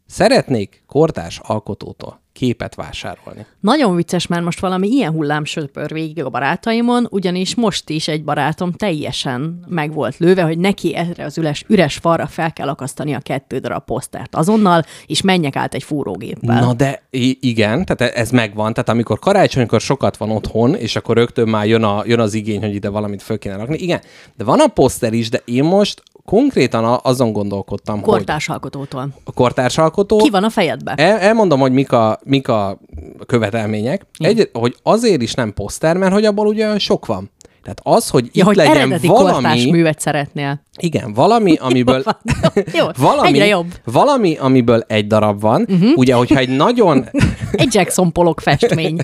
szeretnék 0.06 0.84
kortárs 0.88 1.40
alkotótól 1.44 2.21
képet 2.34 2.76
vásárolni. 2.76 3.46
Nagyon 3.60 3.96
vicces, 3.96 4.28
mert 4.28 4.44
most 4.44 4.60
valami 4.60 4.88
ilyen 4.88 5.12
hullám 5.12 5.46
söpör 5.46 5.94
végig 5.94 6.24
a 6.24 6.30
barátaimon, 6.30 7.08
ugyanis 7.10 7.56
most 7.56 7.90
is 7.90 8.08
egy 8.08 8.24
barátom 8.24 8.72
teljesen 8.72 9.66
meg 9.68 9.94
volt 9.94 10.18
lőve, 10.18 10.42
hogy 10.42 10.58
neki 10.58 10.96
erre 10.96 11.26
az 11.26 11.38
üres, 11.38 11.64
üres 11.68 11.96
falra 11.96 12.28
fel 12.28 12.54
kell 12.54 12.68
akasztani 12.68 13.14
a 13.14 13.20
kettő 13.20 13.58
darab 13.58 13.86
posztert 13.86 14.36
azonnal, 14.36 14.86
és 15.06 15.22
menjek 15.22 15.56
át 15.56 15.74
egy 15.74 15.84
fúrógéppel. 15.84 16.60
Na 16.60 16.74
de 16.74 17.04
igen, 17.40 17.86
tehát 17.86 18.16
ez 18.16 18.30
megvan. 18.32 18.74
Tehát 18.74 18.90
amikor 18.90 19.20
karácsonykor 19.20 19.82
sokat 19.82 20.18
van 20.18 20.30
otthon, 20.30 20.76
és 20.76 20.96
akkor 20.96 21.16
rögtön 21.16 21.48
már 21.48 21.68
jön, 21.68 21.84
a, 21.84 22.04
jön 22.06 22.20
az 22.20 22.34
igény, 22.34 22.60
hogy 22.60 22.76
ide 22.76 22.90
valamit 22.90 23.22
föl 23.22 23.38
kéne 23.38 23.56
rakni. 23.56 23.78
Igen, 23.78 24.02
de 24.38 24.44
van 24.44 24.60
a 24.60 24.68
poszter 24.68 25.14
is, 25.14 25.30
de 25.30 25.42
én 25.46 25.64
most 25.64 26.04
konkrétan 26.25 27.00
azon 27.04 27.32
gondolkodtam, 27.32 27.96
hogy 27.96 28.04
Kortársalkotótól. 28.04 29.10
a 29.24 29.32
kortársalkotó... 29.32 30.18
Ki 30.18 30.30
van 30.30 30.44
a 30.44 30.50
fejedbe? 30.50 30.94
El, 30.94 31.18
elmondom, 31.18 31.60
hogy 31.60 31.72
mik 31.72 31.92
a, 31.92 32.20
mik 32.24 32.48
a 32.48 32.80
követelmények. 33.25 34.06
Egy, 34.18 34.50
hogy 34.54 34.75
azért 34.84 35.22
is 35.22 35.34
nem 35.34 35.54
poszter, 35.54 35.98
mert 35.98 36.13
hogy 36.13 36.25
abból 36.25 36.48
ugye 36.48 36.80
sok 36.80 37.06
van. 37.06 37.32
Tehát 37.63 37.80
az, 37.84 38.10
hogy 38.10 38.25
itt 38.25 38.36
Ja, 38.36 38.46
hogy 38.46 38.56
legyen 38.56 38.75
eredeti 38.75 39.08
valami... 39.08 39.72
művet 39.72 40.00
szeretnél. 40.00 40.62
Igen, 40.77 41.13
valami, 41.13 41.56
amiből... 41.68 42.03
Jó, 42.77 42.86
valami, 42.98 43.27
egyre 43.27 43.46
jobb. 43.46 43.74
Valami, 43.84 44.36
amiből 44.38 44.84
egy 44.88 45.08
darab 45.08 45.41
van. 45.41 45.65
Uh-huh. 45.70 45.89
Ugye, 45.96 46.13
hogyha 46.13 46.38
egy 46.38 46.50
nagyon... 46.50 47.06
Egy 47.51 47.74
Jackson 47.74 48.12
Pollock 48.12 48.39
festmény. 48.39 48.98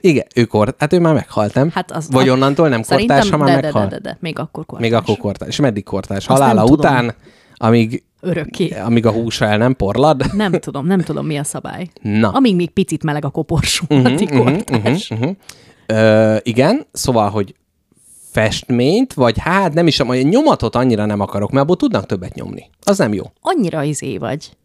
Igen, 0.00 0.26
ő 0.34 0.44
kort, 0.44 0.74
hát 0.78 0.92
ő 0.92 0.98
már 1.00 1.14
meghalt, 1.14 1.54
nem? 1.54 1.70
Hát 1.74 1.90
az, 1.90 2.10
Vagy 2.10 2.28
onnantól 2.28 2.68
nem 2.68 2.82
kortárs, 2.88 3.30
ha 3.30 3.36
már 3.36 3.48
de, 3.48 3.54
de, 3.54 3.60
meghalt? 3.60 3.88
de, 3.88 3.98
de, 3.98 4.08
de, 4.10 4.16
még 4.20 4.38
akkor 4.38 4.66
kortárs. 4.66 4.90
Még 4.90 5.00
akkor 5.00 5.16
kortárs. 5.16 5.50
És 5.50 5.60
meddig 5.60 5.84
kortárs? 5.84 6.26
Halála 6.26 6.60
tudom. 6.60 6.78
után, 6.78 7.14
amíg, 7.54 8.02
Örökké. 8.20 8.74
amíg 8.84 9.06
a 9.06 9.10
húsa 9.10 9.44
el 9.44 9.58
nem 9.58 9.76
porlad? 9.76 10.34
Nem 10.34 10.52
tudom, 10.52 10.86
nem 10.86 11.00
tudom, 11.00 11.26
mi 11.26 11.36
a 11.36 11.44
szabály. 11.44 11.88
Na. 12.02 12.28
Amíg 12.28 12.54
még 12.54 12.70
picit 12.70 13.02
meleg 13.02 13.24
a 13.24 13.30
koporsó, 13.30 13.84
addig 13.88 14.30
kortárs. 14.30 15.10
Uh-huh. 15.10 15.30
Ö, 15.86 16.36
igen, 16.42 16.86
szóval, 16.92 17.30
hogy 17.30 17.54
festményt, 18.30 19.14
vagy 19.14 19.38
hát 19.38 19.74
nem 19.74 19.86
is, 19.86 20.00
a 20.00 20.14
nyomatot 20.14 20.74
annyira 20.74 21.06
nem 21.06 21.20
akarok, 21.20 21.50
mert 21.50 21.62
abból 21.62 21.76
tudnak 21.76 22.06
többet 22.06 22.34
nyomni. 22.34 22.70
Az 22.82 22.98
nem 22.98 23.14
jó. 23.14 23.24
Annyira 23.40 23.82
izé 23.82 24.18
vagy. 24.18 24.56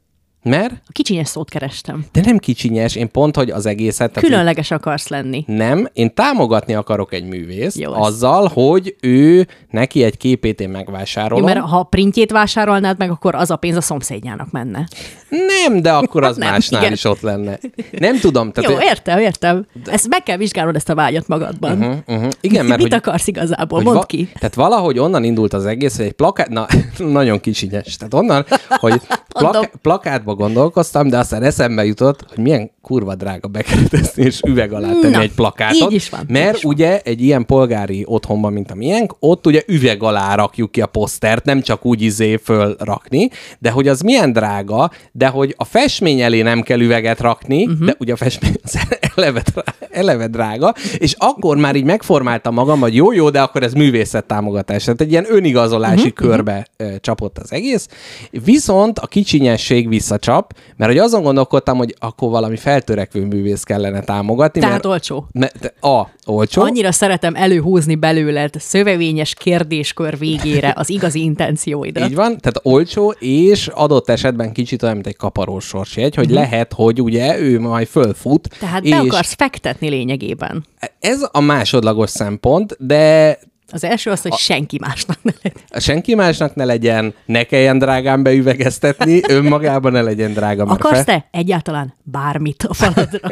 Mert? 0.43 0.71
A 0.71 0.91
kicsinyes 0.91 1.27
szót 1.27 1.49
kerestem. 1.49 2.05
De 2.11 2.21
nem 2.25 2.37
kicsinyes, 2.37 2.95
én 2.95 3.11
pont, 3.11 3.35
hogy 3.35 3.49
az 3.49 3.65
egészet... 3.65 4.11
tehát 4.11 4.29
Különleges 4.29 4.71
akarsz 4.71 5.07
lenni. 5.07 5.43
Nem, 5.47 5.87
én 5.93 6.13
támogatni 6.13 6.73
akarok 6.73 7.13
egy 7.13 7.23
művészt 7.23 7.77
Jó, 7.77 7.93
ez. 7.93 7.99
azzal, 8.07 8.47
hogy 8.53 8.95
ő 9.01 9.47
neki 9.69 10.03
egy 10.03 10.17
képét 10.17 10.59
én 10.61 10.69
megvásárolom. 10.69 11.47
Jó, 11.47 11.53
mert 11.53 11.65
ha 11.65 11.83
printjét 11.83 12.31
vásárolnád 12.31 12.97
meg, 12.97 13.09
akkor 13.11 13.35
az 13.35 13.51
a 13.51 13.55
pénz 13.55 13.75
a 13.75 13.81
szomszédjának 13.81 14.51
menne. 14.51 14.87
Nem, 15.29 15.81
de 15.81 15.91
akkor 15.91 16.23
az 16.23 16.37
Nem, 16.37 16.49
másnál 16.49 16.81
igen. 16.81 16.93
is 16.93 17.03
ott 17.03 17.21
lenne. 17.21 17.59
Nem 17.91 18.19
tudom. 18.19 18.51
Tehát, 18.51 18.71
Jó, 18.71 18.77
értem, 18.81 19.19
értem. 19.19 19.65
Ezt 19.85 20.07
meg 20.07 20.23
kell 20.23 20.37
vizsgálnod, 20.37 20.75
ezt 20.75 20.89
a 20.89 20.95
vágyat 20.95 21.27
magadban. 21.27 21.77
Uh-huh. 21.77 21.95
uh-huh. 22.07 22.31
Igen, 22.41 22.65
mert 22.65 22.81
Mit 22.81 22.91
hogy, 22.91 22.99
akarsz 22.99 23.27
igazából? 23.27 23.81
Mondd 23.81 23.95
va- 23.97 24.05
ki. 24.05 24.29
Tehát 24.39 24.55
valahogy 24.55 24.99
onnan 24.99 25.23
indult 25.23 25.53
az 25.53 25.65
egész, 25.65 25.97
hogy 25.97 26.05
egy 26.05 26.11
plakát, 26.11 26.49
na, 26.49 26.67
nagyon 26.97 27.39
kicsinyes. 27.39 27.95
Tehát 27.95 28.13
onnan, 28.13 28.45
hogy 28.69 29.01
Mondom. 29.41 29.61
plak- 29.61 29.75
plakátba 29.81 30.32
gondolkoztam, 30.35 31.09
de 31.09 31.17
aztán 31.17 31.43
eszembe 31.43 31.85
jutott, 31.85 32.25
hogy 32.29 32.43
milyen 32.43 32.71
kurva 32.83 33.15
drága 33.15 33.47
bekeretezni 33.47 34.23
és 34.23 34.41
üveg 34.47 34.73
alá 34.73 34.87
tenni 34.87 35.13
Na, 35.13 35.21
egy 35.21 35.33
plakátot. 35.33 35.91
így 35.91 35.95
is 35.95 36.09
van, 36.09 36.25
Mert 36.27 36.55
is 36.55 36.63
van. 36.63 36.73
ugye 36.73 37.01
egy 37.01 37.21
ilyen 37.21 37.45
polgári 37.45 38.03
otthonban, 38.07 38.53
mint 38.53 38.71
a 38.71 38.75
miénk, 38.75 39.15
ott 39.19 39.47
ugye 39.47 39.63
üveg 39.67 40.03
alá 40.03 40.35
rakjuk 40.35 40.71
ki 40.71 40.81
a 40.81 40.85
posztert, 40.85 41.45
nem 41.45 41.61
csak 41.61 41.85
úgy 41.85 42.01
izé 42.01 42.35
fölrakni, 42.35 43.29
de 43.59 43.69
hogy 43.69 43.87
az 43.87 44.01
milyen 44.01 44.33
drága, 44.33 44.91
de 45.11 45.27
hogy 45.27 45.53
a 45.57 45.63
festmény 45.63 46.21
elé 46.21 46.41
nem 46.41 46.61
kell 46.61 46.79
üveget 46.79 47.19
rakni, 47.19 47.65
uh-huh. 47.65 47.85
de 47.85 47.95
ugye 47.99 48.13
a 48.13 48.15
festmény 48.15 48.55
az 48.63 48.79
eleve, 49.15 49.43
eleve 49.89 50.27
drága, 50.27 50.73
és 50.97 51.15
akkor 51.17 51.57
már 51.57 51.75
így 51.75 51.83
megformáltam 51.83 52.53
magam, 52.53 52.79
hogy 52.79 52.95
jó, 52.95 53.11
jó, 53.11 53.29
de 53.29 53.41
akkor 53.41 53.63
ez 53.63 53.73
művészet 53.73 54.25
támogatás. 54.25 54.83
Tehát 54.83 55.01
egy 55.01 55.11
ilyen 55.11 55.25
önigazolási 55.29 55.95
uh-huh. 55.95 56.13
körbe 56.29 56.67
ö, 56.77 56.99
csapott 56.99 57.37
az 57.37 57.51
egész. 57.51 57.87
Viszont 58.31 58.99
a 58.99 59.07
kicsinyesség 59.07 59.87
visszacsap, 59.87 60.53
mert 60.75 60.91
hogy 60.91 60.99
azon 60.99 61.23
gondolkodtam, 61.23 61.77
hogy 61.77 61.95
akkor 61.99 62.29
valami 62.29 62.57
feltörekvő 62.73 63.25
művész 63.25 63.63
kellene 63.63 64.01
támogatni. 64.01 64.59
Tehát 64.59 64.73
mert, 64.75 64.85
olcsó. 64.85 65.27
mert, 65.31 65.73
a, 65.79 66.07
olcsó. 66.25 66.61
Annyira 66.61 66.91
szeretem 66.91 67.35
előhúzni 67.35 67.95
belőled 67.95 68.53
szövevényes 68.57 69.33
kérdéskör 69.33 70.17
végére 70.17 70.73
az 70.75 70.89
igazi 70.89 71.23
intencióidat. 71.23 72.09
Így 72.09 72.15
van, 72.15 72.37
tehát 72.37 72.59
olcsó, 72.61 73.13
és 73.19 73.67
adott 73.67 74.09
esetben 74.09 74.51
kicsit 74.51 74.83
olyan, 74.83 74.95
mint 74.95 75.07
egy 75.07 75.15
kaparós 75.15 75.65
sorsjegy, 75.65 76.15
hogy 76.15 76.29
lehet, 76.29 76.73
hogy 76.73 77.01
ugye 77.01 77.39
ő 77.39 77.59
majd 77.59 77.87
fölfut. 77.87 78.49
Tehát 78.59 78.83
és 78.83 78.89
be 78.89 78.97
akarsz 78.97 79.33
fektetni 79.33 79.89
lényegében. 79.89 80.65
Ez 80.99 81.29
a 81.31 81.39
másodlagos 81.39 82.09
szempont, 82.09 82.75
de 82.79 83.37
Az 83.73 83.83
első 83.83 84.11
az, 84.11 84.21
hogy 84.21 84.33
senki 84.33 84.77
másnak 84.79 85.17
ne 85.23 85.31
legyen. 85.41 85.61
senki 85.79 86.15
másnak 86.15 86.55
ne 86.55 86.65
legyen, 86.65 87.13
ne 87.25 87.43
kelljen 87.43 87.77
drágán 87.77 88.23
beüvegeztetni, 88.23 89.21
önmagában 89.37 89.91
ne 89.91 90.01
legyen 90.01 90.33
drága. 90.33 90.65
mert 90.65 90.79
Akarsz 90.83 91.03
te 91.03 91.27
egyáltalán 91.31 91.93
bármit 92.03 92.63
a 92.63 92.73
faladra? 92.73 93.29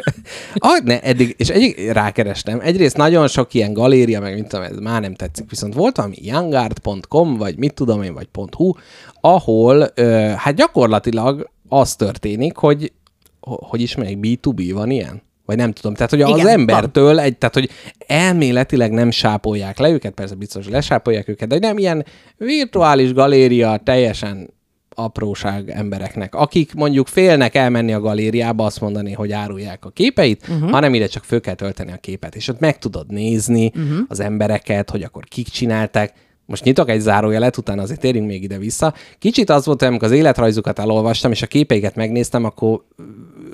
Ah, 0.54 0.82
ne, 0.84 1.00
eddig, 1.00 1.34
és 1.38 1.48
egyik 1.48 1.92
rákerestem. 1.92 2.60
Egyrészt 2.60 2.96
nagyon 2.96 3.28
sok 3.28 3.54
ilyen 3.54 3.72
galéria, 3.72 4.20
meg 4.20 4.34
mint 4.34 4.48
tudom, 4.48 4.64
ez 4.64 4.76
már 4.78 5.00
nem 5.00 5.14
tetszik, 5.14 5.50
viszont 5.50 5.74
volt 5.74 5.96
valami 5.96 6.16
youngart.com, 6.20 7.36
vagy 7.36 7.58
mit 7.58 7.74
tudom 7.74 8.02
én, 8.02 8.14
vagy 8.14 8.28
.hu, 8.56 8.72
ahol 9.20 9.90
ö, 9.94 10.32
hát 10.36 10.54
gyakorlatilag 10.54 11.50
az 11.68 11.96
történik, 11.96 12.56
hogy 12.56 12.92
ho- 13.40 13.62
hogy 13.68 13.80
is 13.80 13.94
melyik 13.96 14.18
B2B 14.20 14.70
van 14.74 14.90
ilyen? 14.90 15.22
Vagy 15.52 15.60
nem 15.60 15.72
tudom. 15.72 15.94
Tehát, 15.94 16.10
hogy 16.10 16.22
az 16.22 16.38
Igen, 16.38 16.46
embertől, 16.46 17.20
egy, 17.20 17.36
tehát, 17.36 17.54
hogy 17.54 17.70
elméletileg 18.06 18.90
nem 18.90 19.10
sápolják 19.10 19.78
le 19.78 19.90
őket, 19.90 20.12
persze 20.12 20.34
biztos, 20.34 20.64
hogy 20.64 20.72
lesápolják 20.72 21.28
őket, 21.28 21.48
de 21.48 21.58
nem 21.58 21.78
ilyen 21.78 22.04
virtuális 22.36 23.12
galéria 23.12 23.80
teljesen 23.84 24.50
apróság 24.94 25.70
embereknek, 25.70 26.34
akik 26.34 26.74
mondjuk 26.74 27.06
félnek 27.06 27.54
elmenni 27.54 27.92
a 27.92 28.00
galériába, 28.00 28.64
azt 28.64 28.80
mondani, 28.80 29.12
hogy 29.12 29.32
árulják 29.32 29.84
a 29.84 29.90
képeit, 29.90 30.48
uh-huh. 30.48 30.70
hanem 30.70 30.94
ide 30.94 31.06
csak 31.06 31.24
föl 31.24 31.40
kell 31.40 31.54
tölteni 31.54 31.92
a 31.92 31.96
képet, 31.96 32.34
és 32.34 32.48
ott 32.48 32.58
meg 32.58 32.78
tudod 32.78 33.06
nézni 33.10 33.66
uh-huh. 33.66 33.98
az 34.08 34.20
embereket, 34.20 34.90
hogy 34.90 35.02
akkor 35.02 35.24
kik 35.24 35.48
csinálták. 35.48 36.12
Most 36.46 36.64
nyitok 36.64 36.88
egy 36.88 37.00
zárójelet, 37.00 37.56
utána 37.56 37.82
azért 37.82 38.00
térjünk 38.00 38.26
még 38.26 38.42
ide-vissza. 38.42 38.94
Kicsit 39.18 39.50
az 39.50 39.66
volt, 39.66 39.82
amikor 39.82 40.08
az 40.08 40.14
életrajzukat 40.14 40.78
elolvastam, 40.78 41.30
és 41.30 41.42
a 41.42 41.46
képeiket 41.46 41.94
megnéztem, 41.94 42.44
akkor 42.44 42.84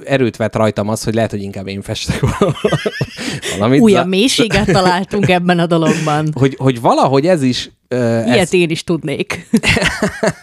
erőt 0.04 0.36
vett 0.36 0.56
rajtam 0.56 0.88
az, 0.88 1.04
hogy 1.04 1.14
lehet, 1.14 1.30
hogy 1.30 1.42
inkább 1.42 1.66
én 1.66 1.82
festek 1.82 2.20
valamit. 3.58 3.80
Újabb 3.80 4.08
mélységet 4.08 4.66
találtunk 4.66 5.28
ebben 5.28 5.58
a 5.58 5.66
dologban. 5.66 6.28
hogy, 6.40 6.54
hogy 6.58 6.80
valahogy 6.80 7.26
ez 7.26 7.42
is 7.42 7.70
Ö, 7.90 8.24
Ilyet 8.24 8.38
ezt, 8.38 8.54
én 8.54 8.70
is 8.70 8.84
tudnék. 8.84 9.46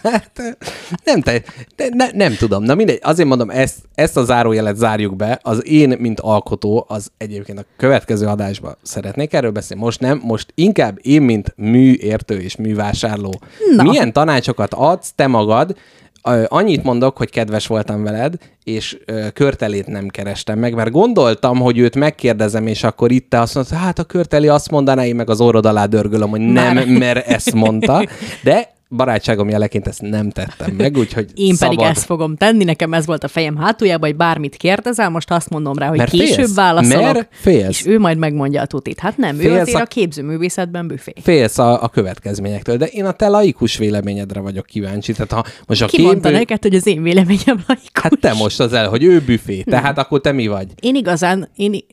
nem, 1.04 1.20
te, 1.20 1.42
de 1.76 1.88
ne, 1.90 2.06
nem 2.12 2.34
tudom. 2.34 2.62
Na 2.62 2.74
mindegy, 2.74 2.98
azért 3.02 3.28
mondom, 3.28 3.50
ezt, 3.50 3.76
ezt 3.94 4.16
a 4.16 4.24
zárójelet 4.24 4.76
zárjuk 4.76 5.16
be. 5.16 5.38
Az 5.42 5.66
én, 5.66 5.96
mint 5.98 6.20
alkotó, 6.20 6.84
az 6.88 7.10
egyébként 7.18 7.58
a 7.58 7.64
következő 7.76 8.26
adásban 8.26 8.76
szeretnék 8.82 9.32
erről 9.32 9.50
beszélni. 9.50 9.82
Most 9.82 10.00
nem, 10.00 10.20
most 10.24 10.52
inkább 10.54 10.98
én, 11.02 11.22
mint 11.22 11.54
műértő 11.56 12.40
és 12.40 12.56
művásárló. 12.56 13.40
Na. 13.76 13.82
Milyen 13.82 14.12
tanácsokat 14.12 14.74
adsz 14.74 15.12
te 15.14 15.26
magad, 15.26 15.76
Annyit 16.48 16.82
mondok, 16.82 17.16
hogy 17.16 17.30
kedves 17.30 17.66
voltam 17.66 18.02
veled, 18.02 18.34
és 18.64 18.98
körtelét 19.32 19.86
nem 19.86 20.08
kerestem 20.08 20.58
meg, 20.58 20.74
mert 20.74 20.90
gondoltam, 20.90 21.58
hogy 21.58 21.78
őt 21.78 21.96
megkérdezem, 21.96 22.66
és 22.66 22.84
akkor 22.84 23.10
itt 23.10 23.30
te 23.30 23.40
azt 23.40 23.54
mondod, 23.54 23.72
hát 23.72 23.98
a 23.98 24.04
körteli 24.04 24.48
azt 24.48 24.70
mondaná, 24.70 25.04
én 25.04 25.14
meg 25.14 25.30
az 25.30 25.40
orrod 25.40 25.66
alá 25.66 25.86
dörgölöm, 25.86 26.28
hogy 26.30 26.40
nem, 26.40 26.88
mert 26.88 27.26
ezt 27.26 27.54
mondta, 27.54 28.06
de 28.42 28.74
barátságom 28.88 29.48
jeleként 29.48 29.86
ezt 29.86 30.02
nem 30.02 30.30
tettem 30.30 30.74
meg, 30.74 30.96
úgyhogy 30.96 31.24
Én 31.34 31.56
pedig 31.58 31.78
szabad. 31.78 31.96
ezt 31.96 32.04
fogom 32.04 32.36
tenni, 32.36 32.64
nekem 32.64 32.92
ez 32.92 33.06
volt 33.06 33.24
a 33.24 33.28
fejem 33.28 33.56
hátuljában, 33.56 34.08
hogy 34.08 34.18
bármit 34.18 34.56
kérdezel, 34.56 35.08
most 35.10 35.30
azt 35.30 35.48
mondom 35.48 35.78
rá, 35.78 35.88
hogy 35.88 35.98
Mert 35.98 36.10
később 36.10 36.34
félsz. 36.34 36.54
válaszolok, 36.54 37.12
Mert 37.12 37.28
félsz. 37.30 37.68
és 37.68 37.86
ő 37.86 37.98
majd 37.98 38.18
megmondja 38.18 38.62
a 38.62 38.66
tutit. 38.66 38.98
Hát 38.98 39.16
nem, 39.16 39.36
ő 39.36 39.40
Félsz 39.40 39.60
azért 39.60 39.76
a- 39.78 39.80
a 39.80 39.84
képzőművészetben 39.84 40.86
büfé. 40.86 41.12
Félsz 41.22 41.58
a, 41.58 41.82
a 41.82 41.88
következményektől, 41.88 42.76
de 42.76 42.86
én 42.86 43.04
a 43.04 43.12
te 43.12 43.28
laikus 43.28 43.76
véleményedre 43.76 44.40
vagyok 44.40 44.66
kíváncsi. 44.66 45.12
Tehát 45.12 45.32
ha 45.32 45.44
most 45.66 45.82
a 45.82 45.86
Ki 45.86 46.02
mondta 46.02 46.20
képből- 46.20 46.38
neked, 46.38 46.62
hogy 46.62 46.74
az 46.74 46.86
én 46.86 47.02
véleményem 47.02 47.64
laikus? 47.66 47.90
Hát 47.92 48.18
te 48.20 48.32
most 48.32 48.60
az 48.60 48.72
el, 48.72 48.88
hogy 48.88 49.02
ő 49.04 49.20
büfé, 49.20 49.62
tehát 49.62 49.98
akkor 49.98 50.20
te 50.20 50.32
mi 50.32 50.46
vagy? 50.46 50.66
Én 50.80 50.94
igazán, 50.94 51.48
én, 51.56 51.84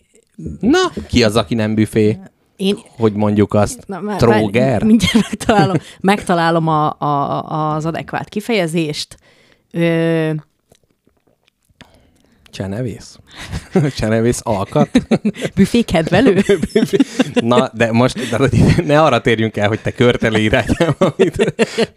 Na, 0.60 0.80
ki 1.08 1.24
az, 1.24 1.36
aki 1.36 1.56
nem 1.56 1.76
büfé? 1.76 2.18
Én 2.55 2.77
Hogy 2.98 3.13
mondjuk 3.13 3.53
azt? 3.53 3.83
Na, 3.88 4.00
már- 4.00 4.17
Tróger? 4.17 4.69
már- 4.72 4.83
Mindjárt 4.83 5.13
megtalálom, 5.29 5.75
megtalálom 6.01 6.67
a, 6.67 7.00
a, 7.00 7.75
az 7.75 7.86
adekvát 7.86 8.29
kifejezést. 8.29 9.17
Ö, 9.72 10.29
Csenevész? 12.51 13.19
Csenevész 13.98 14.39
alkat? 14.43 14.89
büfé 15.55 15.81
kedvelő? 15.81 16.43
Na, 17.33 17.69
de 17.74 17.91
most 17.91 18.29
de, 18.29 18.50
ne 18.86 19.01
arra 19.01 19.22
térjünk 19.22 19.57
el, 19.57 19.67
hogy 19.67 19.79
te 19.81 19.91
körteli 19.91 20.43
irányába, 20.43 21.15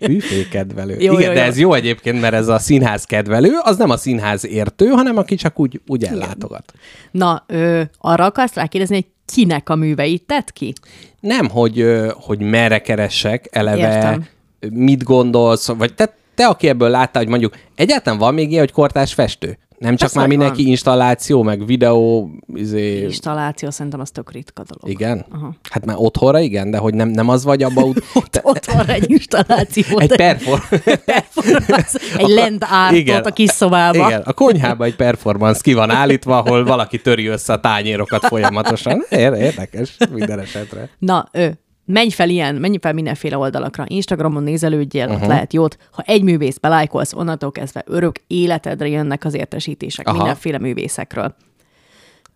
büfé 0.01 0.49
kedvelő. 0.51 0.97
Jó, 0.99 1.13
Igen, 1.13 1.29
jó, 1.29 1.35
de 1.35 1.41
jó. 1.41 1.47
ez 1.47 1.59
jó 1.59 1.73
egyébként, 1.75 2.21
mert 2.21 2.35
ez 2.35 2.49
a 2.49 2.59
színház 2.59 3.05
kedvelő, 3.05 3.51
az 3.63 3.77
nem 3.77 3.91
a 3.91 3.97
színház 3.97 4.47
értő, 4.47 4.87
hanem 4.87 5.17
aki 5.17 5.35
csak 5.35 5.59
úgy, 5.61 5.81
úgy 5.87 6.05
ellátogat. 6.05 6.73
Na, 7.11 7.45
ö, 7.47 7.83
arra 7.99 8.25
akarsz 8.25 8.55
rákérdezni, 8.55 8.95
hogy 8.95 9.07
kinek 9.35 9.69
a 9.69 9.75
műveit 9.75 10.23
tett 10.23 10.53
ki? 10.53 10.73
Nem, 11.21 11.49
hogy, 11.49 11.85
hogy 12.15 12.41
merre 12.41 12.79
keressek 12.79 13.49
eleve, 13.51 13.95
Értem. 13.95 14.27
mit 14.71 15.03
gondolsz, 15.03 15.69
vagy 15.69 15.95
te, 15.95 16.15
te, 16.35 16.47
aki 16.47 16.69
ebből 16.69 16.89
látta, 16.89 17.19
hogy 17.19 17.29
mondjuk 17.29 17.57
egyáltalán 17.75 18.19
van 18.19 18.35
még 18.35 18.49
ilyen, 18.49 18.61
hogy 18.61 18.73
kortás 18.73 19.15
festő? 19.15 19.59
Nem 19.79 19.91
csak 19.91 19.99
Persze, 19.99 20.19
már 20.19 20.29
mindenki 20.29 20.63
van. 20.63 20.71
installáció, 20.71 21.43
meg 21.43 21.67
videó, 21.67 22.31
izé... 22.55 23.03
Installáció 23.03 23.71
szerintem 23.71 24.01
az 24.01 24.11
tök 24.11 24.33
ritka 24.33 24.63
dolog. 24.69 25.01
Igen? 25.01 25.25
Aha. 25.31 25.55
Hát 25.71 25.85
már 25.85 25.97
otthonra 25.99 26.41
igen, 26.41 26.71
de 26.71 26.79
hogy 26.79 26.95
nem, 26.95 27.09
nem 27.09 27.29
az 27.29 27.45
vagy 27.45 27.63
abba 27.63 27.83
úgy... 27.83 27.97
Ott, 28.15 28.41
ott 28.43 28.65
van 28.65 28.87
egy 28.87 29.11
installáció. 29.11 29.99
Egy 29.99 30.17
perfor... 30.17 30.61
performance, 31.05 31.99
egy 32.17 32.29
land 32.29 32.65
artot 32.71 32.97
Igen. 32.99 33.23
a 33.23 33.31
kis 33.31 33.51
szobába. 33.51 34.07
Igen, 34.07 34.21
a 34.25 34.33
konyhában 34.33 34.87
egy 34.87 34.97
performance 34.97 35.61
ki 35.63 35.75
van 35.75 35.91
állítva, 35.91 36.39
ahol 36.39 36.65
valaki 36.65 37.01
töri 37.01 37.27
össze 37.27 37.53
a 37.53 37.61
tányérokat 37.61 38.27
folyamatosan. 38.27 39.05
Ér- 39.11 39.35
Érdekes, 39.37 39.97
minden 40.13 40.39
esetre. 40.39 40.89
Na, 40.99 41.29
ö, 41.33 41.49
menj 41.87 42.11
fel 42.11 42.29
ilyen, 42.29 42.55
menj 42.55 42.77
fel 42.81 42.93
mindenféle 42.93 43.39
oldalakra. 43.39 43.85
Instagramon 43.87 44.43
nézelődjél, 44.43 45.07
uh-huh. 45.07 45.23
ott 45.23 45.29
lehet 45.29 45.53
jót. 45.53 45.77
Ha 45.91 46.03
egy 46.07 46.23
művész 46.23 46.59
belájkolsz, 46.59 47.13
onnantól 47.13 47.53
kezdve 47.53 47.83
örök 47.87 48.17
életedre 48.27 48.89
jönnek 48.89 49.25
az 49.25 49.35
értesítések 49.35 50.07
Aha. 50.07 50.17
mindenféle 50.17 50.59
művészekről. 50.59 51.35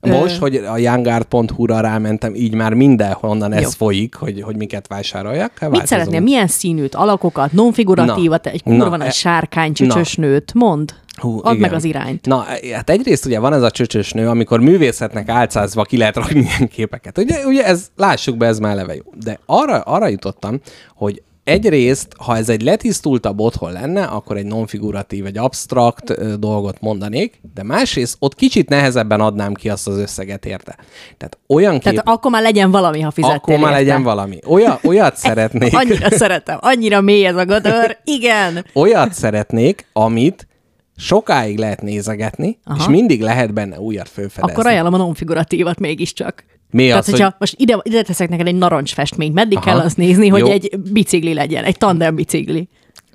Most, 0.00 0.36
hogy 0.38 0.56
a 0.56 0.78
youngart.hu-ra 0.78 1.80
rámentem, 1.80 2.34
így 2.34 2.54
már 2.54 2.74
mindenhonnan 2.74 3.52
ez 3.52 3.62
Jó. 3.62 3.68
folyik, 3.68 4.14
hogy, 4.14 4.42
hogy 4.42 4.56
miket 4.56 4.86
vásároljak. 4.86 5.40
Hát 5.40 5.50
Mit 5.50 5.60
változunk. 5.60 5.86
szeretnél? 5.86 6.20
Milyen 6.20 6.46
színűt? 6.46 6.94
Alakokat? 6.94 7.52
Nonfiguratívat? 7.52 8.44
Na. 8.44 8.50
Egy 8.50 8.62
kurva 8.62 8.88
Na, 8.88 8.96
nagy 8.96 9.06
e- 9.06 9.10
sárkány 9.10 9.72
csöcsösnőt? 9.72 10.54
Mond. 10.54 10.94
Hú, 11.16 11.40
Add 11.42 11.54
igen. 11.54 11.60
meg 11.68 11.72
az 11.72 11.84
irányt. 11.84 12.26
Na, 12.26 12.44
hát 12.72 12.90
egyrészt 12.90 13.26
ugye 13.26 13.38
van 13.38 13.52
ez 13.52 13.62
a 13.62 13.70
csöcsös 13.70 14.12
nő, 14.12 14.28
amikor 14.28 14.60
művészetnek 14.60 15.28
álcázva 15.28 15.82
ki 15.82 15.96
lehet 15.96 16.16
rakni 16.16 16.40
ilyen 16.40 16.68
képeket. 16.68 17.18
Ugye, 17.18 17.46
ugye 17.46 17.64
ez, 17.64 17.86
lássuk 17.96 18.36
be, 18.36 18.46
ez 18.46 18.58
már 18.58 18.72
eleve 18.72 18.94
jó. 18.94 19.02
De 19.24 19.38
arra, 19.46 19.80
arra 19.80 20.08
jutottam, 20.08 20.60
hogy 20.94 21.22
egyrészt, 21.50 22.08
ha 22.18 22.36
ez 22.36 22.48
egy 22.48 22.62
letisztultabb 22.62 23.40
otthon 23.40 23.72
lenne, 23.72 24.04
akkor 24.04 24.36
egy 24.36 24.46
nonfiguratív, 24.46 25.26
egy 25.26 25.38
abstrakt 25.38 26.38
dolgot 26.38 26.80
mondanék, 26.80 27.40
de 27.54 27.62
másrészt 27.62 28.16
ott 28.18 28.34
kicsit 28.34 28.68
nehezebben 28.68 29.20
adnám 29.20 29.54
ki 29.54 29.68
azt 29.68 29.88
az 29.88 29.96
összeget 29.96 30.46
érte. 30.46 30.76
Tehát 31.16 31.38
olyan 31.48 31.72
kép, 31.72 31.82
Tehát 31.82 32.08
akkor 32.08 32.30
már 32.30 32.42
legyen 32.42 32.70
valami, 32.70 33.00
ha 33.00 33.10
fizettél 33.10 33.36
akkor 33.36 33.54
már 33.58 33.70
érte. 33.70 33.78
legyen 33.78 34.02
valami. 34.02 34.38
Olyan, 34.46 34.78
olyat 34.84 35.16
szeretnék, 35.26 35.76
Annyira 35.76 36.10
szeretem, 36.10 36.58
annyira 36.60 37.00
mély 37.00 37.26
ez 37.26 37.36
a 37.36 37.44
gödör. 37.44 37.96
Igen. 38.04 38.64
olyat 38.74 39.12
szeretnék, 39.12 39.86
amit 39.92 40.48
sokáig 40.96 41.58
lehet 41.58 41.82
nézegetni, 41.82 42.58
Aha. 42.64 42.76
és 42.78 42.86
mindig 42.88 43.20
lehet 43.20 43.52
benne 43.52 43.80
újat 43.80 44.08
felfedezni. 44.08 44.52
Akkor 44.52 44.66
ajánlom 44.66 44.94
a 44.94 44.96
nonfiguratívat 44.96 45.78
mégiscsak. 45.78 46.44
Mi 46.70 46.86
Tehát, 46.86 46.98
az, 47.02 47.10
hogyha 47.10 47.24
hogy- 47.24 47.34
most 47.38 47.54
ide, 47.58 47.78
ide 47.82 48.02
teszek 48.02 48.28
neked 48.28 48.46
egy 48.46 48.54
narancsfestményt, 48.54 49.34
meddig 49.34 49.56
Aha. 49.58 49.66
kell 49.66 49.78
azt 49.78 49.96
nézni, 49.96 50.28
hogy 50.28 50.40
Jó. 50.40 50.50
egy 50.50 50.78
bicikli 50.92 51.34
legyen, 51.34 51.64
egy 51.64 51.78
tandem 51.78 52.14
bicikli. 52.14 52.68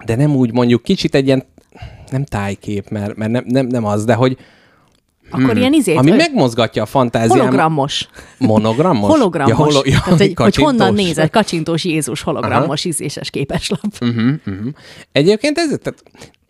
de 0.05 0.15
nem 0.15 0.35
úgy 0.35 0.51
mondjuk 0.53 0.83
kicsit 0.83 1.15
egy 1.15 1.25
ilyen, 1.25 1.43
nem 2.11 2.23
tájkép, 2.23 2.89
mert, 2.89 3.15
mert 3.15 3.31
nem, 3.31 3.43
nem, 3.47 3.67
nem 3.67 3.85
az, 3.85 4.05
de 4.05 4.13
hogy 4.13 4.37
Akkor 5.29 5.57
ilyen 5.57 5.73
izét, 5.73 5.97
ami 5.97 6.11
megmozgatja 6.11 6.83
a 6.83 6.85
fantáziámat. 6.85 7.37
hologrammos. 7.39 8.07
Monogramos? 8.37 9.09
Hologrammos. 9.09 9.57
Ja, 9.57 9.63
holo, 9.63 9.81
ja, 9.85 10.01
Tehát, 10.03 10.19
hogy, 10.19 10.33
hogy 10.43 10.55
honnan 10.55 10.93
nézed, 10.93 11.29
kacsintós 11.29 11.83
Jézus 11.85 12.21
hologrammos 12.21 12.85
ízéses 12.85 13.29
képeslap. 13.29 13.79
Uh-huh, 14.01 14.33
uh-huh. 14.45 14.67
Egyébként 15.11 15.57
ez, 15.57 15.79
tehát, 15.81 16.03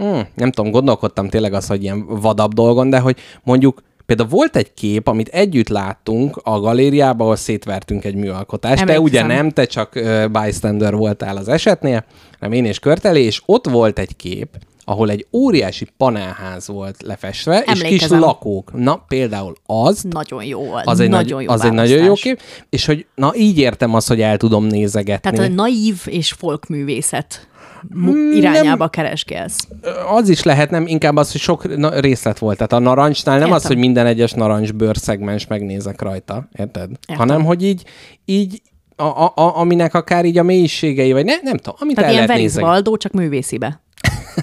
mm, 0.04 0.22
nem 0.36 0.52
tudom, 0.52 0.72
gondolkodtam 0.72 1.30
tényleg 1.30 1.54
az, 1.54 1.68
hogy 1.68 1.84
ilyen 1.84 2.06
vadabb 2.06 2.54
dolgon, 2.54 2.90
de 2.90 3.00
hogy 3.00 3.18
mondjuk 3.44 3.82
Például 4.06 4.30
volt 4.30 4.56
egy 4.56 4.74
kép, 4.74 5.08
amit 5.08 5.28
együtt 5.28 5.70
láttunk 5.70 6.40
a 6.44 6.60
galériában, 6.60 7.22
ahol 7.22 7.36
szétvertünk 7.36 8.04
egy 8.06 8.16
műalkotást. 8.16 8.76
Te 8.86 8.94
Emlékszem. 8.94 9.04
ugye 9.04 9.36
nem, 9.36 9.50
te 9.50 9.66
csak 9.66 9.92
uh, 9.96 10.28
bystander 10.28 10.96
voltál 10.96 11.38
az 11.38 11.48
esetnél, 11.48 12.06
nem 12.40 12.52
én 12.52 12.66
és 12.66 12.80
Körteli, 12.80 13.22
és 13.24 13.42
ott 13.46 13.68
volt 13.68 14.00
egy 14.00 14.16
kép, 14.16 14.48
ahol 14.86 15.10
egy 15.10 15.28
óriási 15.32 15.88
panelház 15.98 16.68
volt 16.68 17.02
lefestve, 17.04 17.58
és 17.60 17.72
kis 17.72 17.82
Emlékezem. 17.82 18.20
lakók. 18.20 18.74
Na, 18.74 19.04
például 19.08 19.56
az, 19.66 20.06
Nagyon 20.10 20.44
jó 20.44 20.66
volt. 20.66 20.86
az 20.88 21.00
egy, 21.00 21.10
nagyon 21.10 21.36
nagy, 21.38 21.46
jó 21.46 21.52
az 21.52 21.64
egy 21.64 21.72
nagyon 21.72 22.04
jó 22.04 22.14
kép, 22.14 22.42
és 22.70 22.86
hogy 22.86 23.06
na 23.16 23.36
így 23.36 23.58
értem 23.58 23.94
azt, 23.94 24.08
hogy 24.08 24.22
el 24.22 24.38
tudom 24.38 24.66
nézegetni. 24.66 25.32
Tehát 25.32 25.52
a 25.52 25.54
naív 25.54 26.02
és 26.06 26.32
folkművészet 26.32 27.48
mu- 27.94 28.14
Mm, 28.16 28.32
irányába 28.32 28.88
keresgélsz. 28.88 29.68
az 30.10 30.30
is 30.30 30.44
lehet, 30.44 30.70
nem 30.70 30.88
inkább 30.88 31.16
az, 31.16 31.32
hogy 31.32 31.42
sok 31.42 31.78
na, 31.78 32.00
részlet 32.00 32.40
volt. 32.40 32.56
Tehát 32.58 32.74
a 32.74 32.80
narancsnál 32.80 33.36
nem 33.38 33.48
Értem. 33.48 33.62
az, 33.64 33.68
hogy 33.68 33.78
minden 33.78 34.06
egyes 34.06 34.32
narancs 34.32 34.74
bőrszegmens 34.74 35.48
megnézek 35.48 36.02
rajta, 36.02 36.48
érted? 36.58 36.90
Értem. 36.90 37.16
Hanem, 37.16 37.44
hogy 37.44 37.64
így, 37.64 37.84
így 38.26 38.62
a, 38.96 39.04
a, 39.04 39.32
a, 39.36 39.58
aminek 39.58 39.94
akár 39.94 40.26
így 40.26 40.38
a 40.38 40.44
mélységei, 40.44 41.12
vagy 41.12 41.26
ne, 41.26 41.34
nem 41.42 41.58
tudom, 41.58 41.76
amit 41.80 41.96
Tehát 41.96 42.10
el 42.10 42.16
ilyen 42.16 42.28
lehet 42.28 42.42
nézni. 42.42 42.62
Valdó, 42.62 42.98
csak 42.98 43.12
művészibe. 43.12 43.82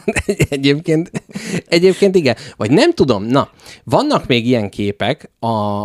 egyébként, 0.51 1.11
egyébként 1.69 2.15
igen. 2.15 2.37
Vagy 2.57 2.71
nem 2.71 2.93
tudom, 2.93 3.25
na, 3.25 3.49
vannak 3.85 4.27
még 4.27 4.47
ilyen 4.47 4.69
képek, 4.71 5.31
a 5.41 5.85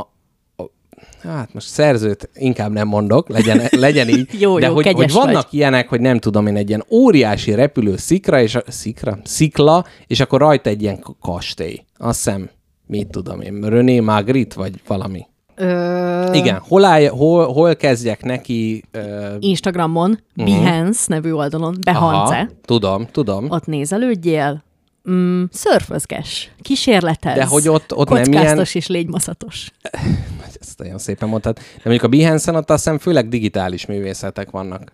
Hát 1.24 1.54
most 1.54 1.68
szerzőt 1.68 2.30
inkább 2.34 2.72
nem 2.72 2.88
mondok, 2.88 3.30
legyen, 3.30 3.62
legyen 3.72 4.10
így. 4.10 4.28
Jó, 4.42 4.60
de 4.60 4.68
jó, 4.68 4.74
hogy, 4.74 4.92
hogy 4.92 5.12
vannak 5.12 5.34
vagy. 5.34 5.54
ilyenek, 5.54 5.90
hogy 5.90 6.02
nem 6.02 6.20
tudom 6.20 6.48
én, 6.48 6.56
egy 6.56 6.68
ilyen 6.70 6.86
óriási 6.90 7.54
repülő 7.54 7.98
szikra, 7.98 8.42
és 8.42 8.56
a, 8.56 8.64
szikra, 8.68 9.18
szikla, 9.24 9.86
és 10.08 10.20
akkor 10.20 10.40
rajta 10.40 10.70
egy 10.70 10.82
ilyen 10.82 11.04
kastély. 11.22 11.86
Azt 11.98 12.24
hiszem, 12.24 12.50
mit 12.86 13.08
tudom 13.08 13.42
én, 13.42 13.62
René 13.62 14.00
Magritte, 14.00 14.56
vagy 14.56 14.74
valami. 14.88 15.26
Ö, 15.56 16.34
Igen, 16.34 16.58
hol, 16.68 16.86
állj, 16.86 17.06
hol, 17.06 17.48
hol 17.54 17.76
kezdjek 17.76 18.24
neki? 18.24 18.84
Ö, 18.92 19.36
Instagramon, 19.40 20.20
Behance 20.36 21.04
nevű 21.08 21.32
oldalon, 21.32 21.78
Behance, 21.86 22.36
aha, 22.36 22.48
tudom, 22.66 23.08
tudom. 23.12 23.46
ott 23.50 23.66
nézelődjél, 23.66 24.64
mm, 25.10 25.44
szörfözges, 25.52 26.52
kísérletez, 26.62 27.36
De 27.36 27.46
hogy 27.46 27.68
ott- 27.68 27.94
ott 27.96 28.10
nem 28.10 28.32
ilyen- 28.32 28.66
és 28.74 28.88
légymaszatos. 28.88 29.72
Ezt 30.78 30.86
olyan 30.88 30.98
szépen 30.98 31.30
mondtad. 31.30 31.56
De 31.56 31.82
mondjuk 31.84 32.04
a 32.04 32.08
Behance-en 32.18 32.56
ott 32.56 32.70
azt 32.70 32.84
hiszem 32.84 32.98
főleg 33.00 33.28
digitális 33.30 33.86
művészetek 33.86 34.50
vannak. 34.50 34.92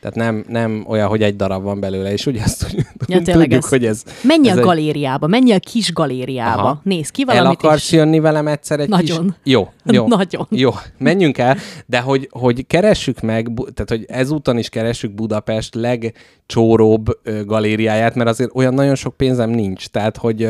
Tehát 0.00 0.16
nem, 0.16 0.44
nem 0.48 0.84
olyan, 0.88 1.08
hogy 1.08 1.22
egy 1.22 1.36
darab 1.36 1.62
van 1.62 1.80
belőle, 1.80 2.12
és 2.12 2.26
ugye 2.26 2.42
azt 2.42 2.66
Ja, 3.06 3.22
tudjuk 3.22 3.52
ez- 3.52 3.68
hogy 3.68 3.86
ez... 3.86 4.02
Menj 4.22 4.48
a 4.48 4.52
egy- 4.56 4.60
galériába, 4.60 5.26
menj 5.26 5.52
a 5.52 5.58
kis 5.58 5.92
galériába. 5.92 6.62
Aha. 6.62 6.80
Nézd 6.82 7.10
ki 7.10 7.24
El 7.26 7.34
valamit, 7.36 7.58
akarsz 7.58 7.84
és... 7.84 7.92
jönni 7.92 8.20
velem 8.20 8.46
egyszer 8.46 8.80
egy 8.80 8.88
Nagyon. 8.88 9.24
kis... 9.42 9.52
Jó, 9.52 9.68
jó. 9.84 10.06
Nagyon. 10.16 10.46
Jó, 10.50 10.70
menjünk 10.98 11.38
el, 11.38 11.56
de 11.86 12.00
hogy, 12.00 12.28
hogy 12.32 12.66
keressük 12.66 13.20
meg, 13.20 13.48
tehát 13.74 13.90
hogy 13.90 14.04
ezúton 14.08 14.58
is 14.58 14.68
keressük 14.68 15.14
Budapest 15.14 15.74
legcsóróbb 15.74 17.06
galériáját, 17.46 18.14
mert 18.14 18.28
azért 18.28 18.50
olyan 18.54 18.74
nagyon 18.74 18.94
sok 18.94 19.16
pénzem 19.16 19.50
nincs. 19.50 19.86
Tehát, 19.86 20.16
hogy 20.16 20.48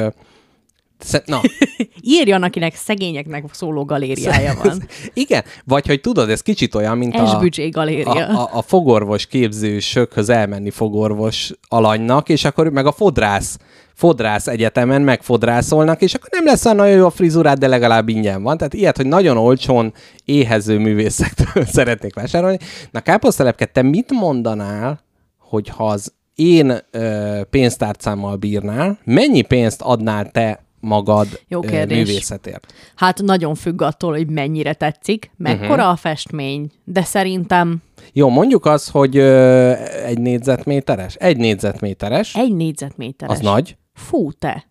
sze- 1.04 1.26
na, 1.26 1.40
Írjon, 2.00 2.42
akinek 2.42 2.74
szegényeknek 2.74 3.44
szóló 3.52 3.84
galériája 3.84 4.54
van. 4.62 4.82
igen, 5.14 5.42
vagy 5.64 5.86
hogy 5.86 6.00
tudod, 6.00 6.30
ez 6.30 6.40
kicsit 6.40 6.74
olyan, 6.74 6.98
mint 6.98 7.14
a, 7.14 7.22
Esbüdzsé 7.22 7.68
galéria. 7.68 8.10
a, 8.10 8.40
a, 8.42 8.48
a 8.52 8.62
fogorvos 8.62 9.26
képzősökhöz 9.26 10.28
elmenni 10.28 10.70
fogorvos 10.70 11.50
alanynak, 11.68 12.28
és 12.28 12.44
akkor 12.44 12.68
meg 12.68 12.86
a 12.86 12.92
fodrász 12.92 13.58
fodrász 13.94 14.46
egyetemen 14.46 15.02
megfodrászolnak, 15.02 16.02
és 16.02 16.14
akkor 16.14 16.28
nem 16.32 16.44
lesz 16.44 16.62
nagyon 16.62 16.88
jó 16.88 17.06
a 17.06 17.10
frizurád, 17.10 17.58
de 17.58 17.68
legalább 17.68 18.08
ingyen 18.08 18.42
van. 18.42 18.56
Tehát 18.56 18.74
ilyet, 18.74 18.96
hogy 18.96 19.06
nagyon 19.06 19.36
olcsón 19.36 19.92
éhező 20.24 20.78
művészektől 20.78 21.64
szeretnék 21.76 22.14
vásárolni. 22.14 22.58
Na, 22.90 23.00
káposztelepke, 23.00 23.64
te 23.64 23.82
mit 23.82 24.10
mondanál, 24.10 25.00
hogy 25.38 25.68
ha 25.68 25.86
az 25.86 26.12
én 26.34 26.78
ö, 26.90 27.40
pénztárcámmal 27.50 28.36
bírnál, 28.36 28.98
mennyi 29.04 29.42
pénzt 29.42 29.82
adnál 29.82 30.30
te 30.30 30.63
magad 30.84 31.40
Jó 31.48 31.60
kérdés. 31.60 31.96
művészetért? 31.96 32.72
Hát 32.94 33.22
nagyon 33.22 33.54
függ 33.54 33.82
attól, 33.82 34.12
hogy 34.12 34.30
mennyire 34.30 34.74
tetszik, 34.74 35.30
mekkora 35.36 35.72
uh-huh. 35.72 35.88
a 35.88 35.96
festmény, 35.96 36.70
de 36.84 37.02
szerintem 37.02 37.82
Jó, 38.12 38.28
mondjuk 38.28 38.66
az, 38.66 38.88
hogy 38.88 39.16
ö, 39.16 39.72
egy 40.04 40.18
négyzetméteres? 40.18 41.14
Egy 41.14 41.36
négyzetméteres. 41.36 42.34
egy 42.34 42.54
négyzetméteres. 42.54 43.36
Az 43.36 43.42
nagy? 43.42 43.76
Fú, 43.94 44.32
te. 44.32 44.66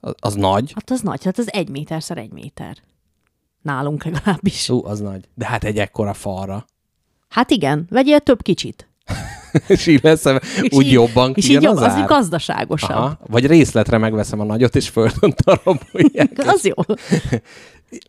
Az, 0.00 0.14
az 0.20 0.34
nagy? 0.34 0.72
Hát 0.74 0.90
az 0.90 1.00
nagy, 1.00 1.24
hát 1.24 1.38
az 1.38 1.52
egy 1.52 1.68
méterszer 1.68 2.18
egy 2.18 2.32
méter. 2.32 2.76
Nálunk 3.62 4.04
legalábbis. 4.04 4.68
Ú, 4.68 4.86
az 4.86 5.00
nagy. 5.00 5.28
De 5.34 5.46
hát 5.46 5.64
egy 5.64 5.78
ekkora 5.78 6.14
falra. 6.14 6.64
Hát 7.28 7.50
igen, 7.50 7.86
vegyél 7.90 8.20
több 8.20 8.42
kicsit. 8.42 8.87
és 9.66 9.86
így 9.86 10.00
lesz, 10.02 10.24
És 10.62 10.68
úgy 10.70 10.86
így- 10.86 10.92
jobban 10.92 11.32
És 11.34 11.48
így 11.48 11.62
jobb, 11.62 11.76
az 11.76 11.82
az 11.82 12.04
gazdaságosabb. 12.06 12.90
Aha. 12.96 13.18
Vagy 13.26 13.46
részletre 13.46 13.98
megveszem 13.98 14.40
a 14.40 14.44
nagyot, 14.44 14.76
és 14.76 14.88
földön 14.88 15.34
darabolják. 15.44 16.32
Az 16.54 16.64
jó. 16.64 16.74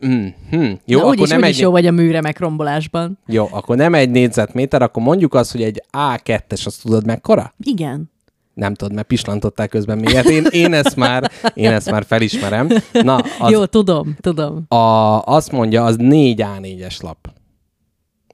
Mm, 0.06 0.26
hm. 0.50 0.72
Jó, 0.86 0.98
Na, 0.98 1.04
akkor 1.04 1.16
úgyis, 1.18 1.30
nem 1.30 1.40
úgyis 1.40 1.56
egy... 1.56 1.60
jó 1.62 1.72
vagy 1.72 1.86
a 1.86 1.92
műre 1.92 2.22
megrombolásban. 2.22 3.18
Jó, 3.26 3.48
akkor 3.52 3.76
nem 3.78 3.94
egy 3.94 4.10
négyzetméter, 4.10 4.82
akkor 4.82 5.04
mondjuk 5.04 5.34
azt, 5.34 5.52
hogy 5.52 5.62
egy 5.64 5.84
A2-es, 5.98 6.66
azt 6.66 6.82
tudod 6.82 7.06
mekkora? 7.06 7.54
Igen. 7.64 8.12
Nem 8.54 8.74
tudod, 8.74 8.94
mert 8.94 9.08
pislantották 9.08 9.70
közben 9.70 9.98
miért. 9.98 10.30
Én, 10.30 10.46
én, 10.50 10.74
ezt 10.74 10.96
már, 10.96 11.32
én 11.54 11.72
ezt 11.72 11.92
már 11.92 12.06
felismerem. 12.06 12.68
Na, 12.92 13.16
az, 13.40 13.52
Jó, 13.52 13.66
tudom, 13.66 14.16
tudom. 14.22 14.66
a, 14.68 14.76
azt 15.26 15.52
mondja, 15.52 15.84
az 15.84 15.96
4 15.96 16.44
A4-es 16.46 17.02
lap. 17.02 17.18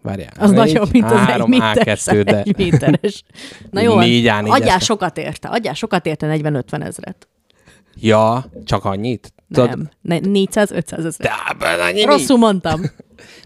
Várjál. 0.05 0.31
Az 0.37 0.49
Négy, 0.49 0.57
nagyobb, 0.57 0.91
mint 0.91 1.05
az 1.05 1.11
egy 1.11 1.17
három 1.17 1.49
méteres. 1.49 2.03
A2, 2.05 2.21
de... 2.25 2.41
Egy 2.41 2.57
méteres. 2.57 3.23
Na 3.71 3.81
jó, 3.81 3.97
Négy 3.97 4.25
A4-es. 4.27 4.49
adjál 4.49 4.79
sokat 4.79 5.17
érte. 5.17 5.47
Adjál 5.47 5.73
sokat 5.73 6.05
érte 6.05 6.37
40-50 6.41 6.83
ezret. 6.83 7.27
Ja, 7.99 8.45
csak 8.65 8.85
annyit? 8.85 9.33
Nem, 9.47 9.89
ne, 10.01 10.17
400-500 10.21 10.91
ezret. 10.91 11.17
De, 11.17 11.31
de, 11.59 11.83
annyi 11.83 11.93
nincs. 11.93 12.05
Rosszul 12.05 12.37
mondtam. 12.37 12.81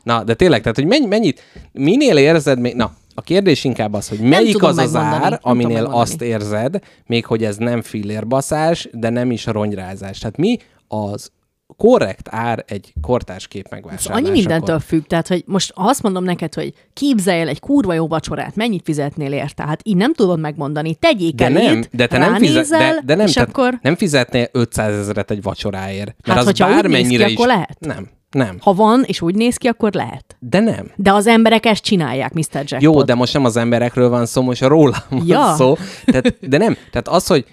Na, 0.04 0.24
de 0.24 0.34
tényleg, 0.34 0.62
tehát, 0.62 0.76
hogy 0.76 0.88
mennyi, 0.88 1.06
mennyit, 1.06 1.42
minél 1.72 2.18
érzed 2.18 2.60
még, 2.60 2.76
na, 2.76 2.92
a 3.14 3.22
kérdés 3.22 3.64
inkább 3.64 3.94
az, 3.94 4.10
hogy 4.10 4.20
melyik 4.20 4.64
az 4.64 4.78
az 4.78 4.96
ár, 4.96 5.40
aminél 5.42 5.86
azt 5.86 6.22
érzed, 6.22 6.80
még 7.06 7.26
hogy 7.26 7.44
ez 7.44 7.58
nem 7.58 7.82
fillérbaszás, 7.82 8.90
de 8.92 9.10
nem 9.10 9.32
is 9.32 9.46
ronyrázás. 9.46 10.18
Tehát 10.20 10.38
mi 10.38 10.58
az 10.88 11.32
korrekt 11.80 12.28
ár 12.32 12.64
egy 12.68 12.94
kortárs 13.02 13.48
kép 13.48 13.66
Ez 13.66 13.72
megvásárlásakor? 13.72 14.22
annyi 14.22 14.30
mindentől 14.30 14.80
függ, 14.80 15.04
tehát 15.08 15.28
hogy 15.28 15.44
most 15.46 15.72
ha 15.76 15.88
azt 15.88 16.02
mondom 16.02 16.24
neked, 16.24 16.54
hogy 16.54 16.74
képzelj 16.94 17.42
el 17.42 17.48
egy 17.48 17.60
kurva 17.60 17.94
jó 17.94 18.08
vacsorát, 18.08 18.56
mennyit 18.56 18.82
fizetnél 18.84 19.34
érte? 19.34 19.64
Hát 19.66 19.80
így 19.84 19.96
nem 19.96 20.14
tudod 20.14 20.40
megmondani. 20.40 20.96
Tegyék 20.96 21.36
De 21.36 21.46
elét, 21.46 21.64
nem, 21.70 21.84
de 21.92 22.08
te 22.08 22.18
nem, 22.18 22.36
fizet, 22.36 22.68
de, 22.70 23.02
de 23.06 23.16
nem, 23.16 23.26
és 23.28 23.38
akkor, 23.38 23.80
nem 23.82 23.96
fizetnél 23.96 24.48
500 24.52 24.96
ezeret 25.00 25.32
egy 25.32 25.42
vacsoráért. 25.42 26.16
Mert 26.26 26.28
Hát, 26.28 26.38
az 26.38 26.46
hogyha 26.46 26.66
úgy 26.68 26.72
néz 26.74 26.82
ki, 26.82 26.90
bármennyire 26.92 27.28
is... 27.28 27.34
akkor 27.36 27.48
lehet. 27.48 27.78
Nem, 27.80 28.08
nem. 28.32 28.58
ha 28.62 28.74
van, 28.74 29.04
és 29.06 29.22
úgy 29.22 29.36
néz 29.36 29.56
ki, 29.58 29.68
akkor 29.68 29.94
lehet. 29.94 30.36
De 30.40 30.60
nem. 30.60 30.92
De 30.96 31.14
az 31.14 31.28
emberek 31.28 31.66
ezt 31.66 31.84
csinálják, 31.84 32.34
Mr. 32.34 32.44
Jackpot. 32.52 32.82
Jó, 32.82 33.04
de 33.04 33.16
most 33.16 33.34
nem 33.34 33.46
az 33.46 33.58
emberekről 33.58 34.10
van 34.10 34.26
szó, 34.26 34.42
most 34.42 34.62
rólam 34.62 35.00
van 35.10 35.24
Ja. 35.26 35.54
szó. 35.58 35.78
Tehát, 36.06 36.50
de 36.50 36.58
nem. 36.58 36.74
Tehát 36.92 37.08
az, 37.08 37.28
hogy 37.28 37.46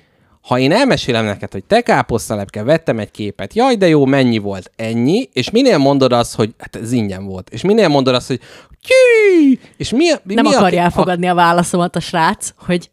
ha 0.47 0.59
én 0.59 0.73
elmesélem 0.73 1.25
neked, 1.25 1.53
hogy 1.53 1.65
te 1.65 1.81
káposztalepke, 1.81 2.63
vettem 2.63 2.99
egy 2.99 3.11
képet, 3.11 3.55
jaj, 3.55 3.77
de 3.77 3.89
jó, 3.89 4.05
mennyi 4.05 4.39
volt? 4.39 4.71
Ennyi, 4.77 5.29
és 5.33 5.51
minél 5.51 5.79
mondod 5.79 6.13
azt, 6.13 6.35
hogy 6.35 6.55
hát 6.59 6.77
ez 6.77 6.93
ingyen 6.93 7.27
volt, 7.27 7.51
és 7.51 7.63
minél 7.63 7.89
mondod 7.89 8.15
azt, 8.15 8.27
hogy 8.27 8.41
Tyű! 8.87 9.59
és 9.77 9.91
mi, 9.91 10.05
mi 10.23 10.35
nem 10.35 10.47
a, 10.47 10.51
akarja 10.51 10.81
a, 10.81 10.85
elfogadni 10.85 11.27
a 11.27 11.35
válaszomat 11.35 11.97
a 11.97 12.01
srác, 12.01 12.51
hogy 12.57 12.91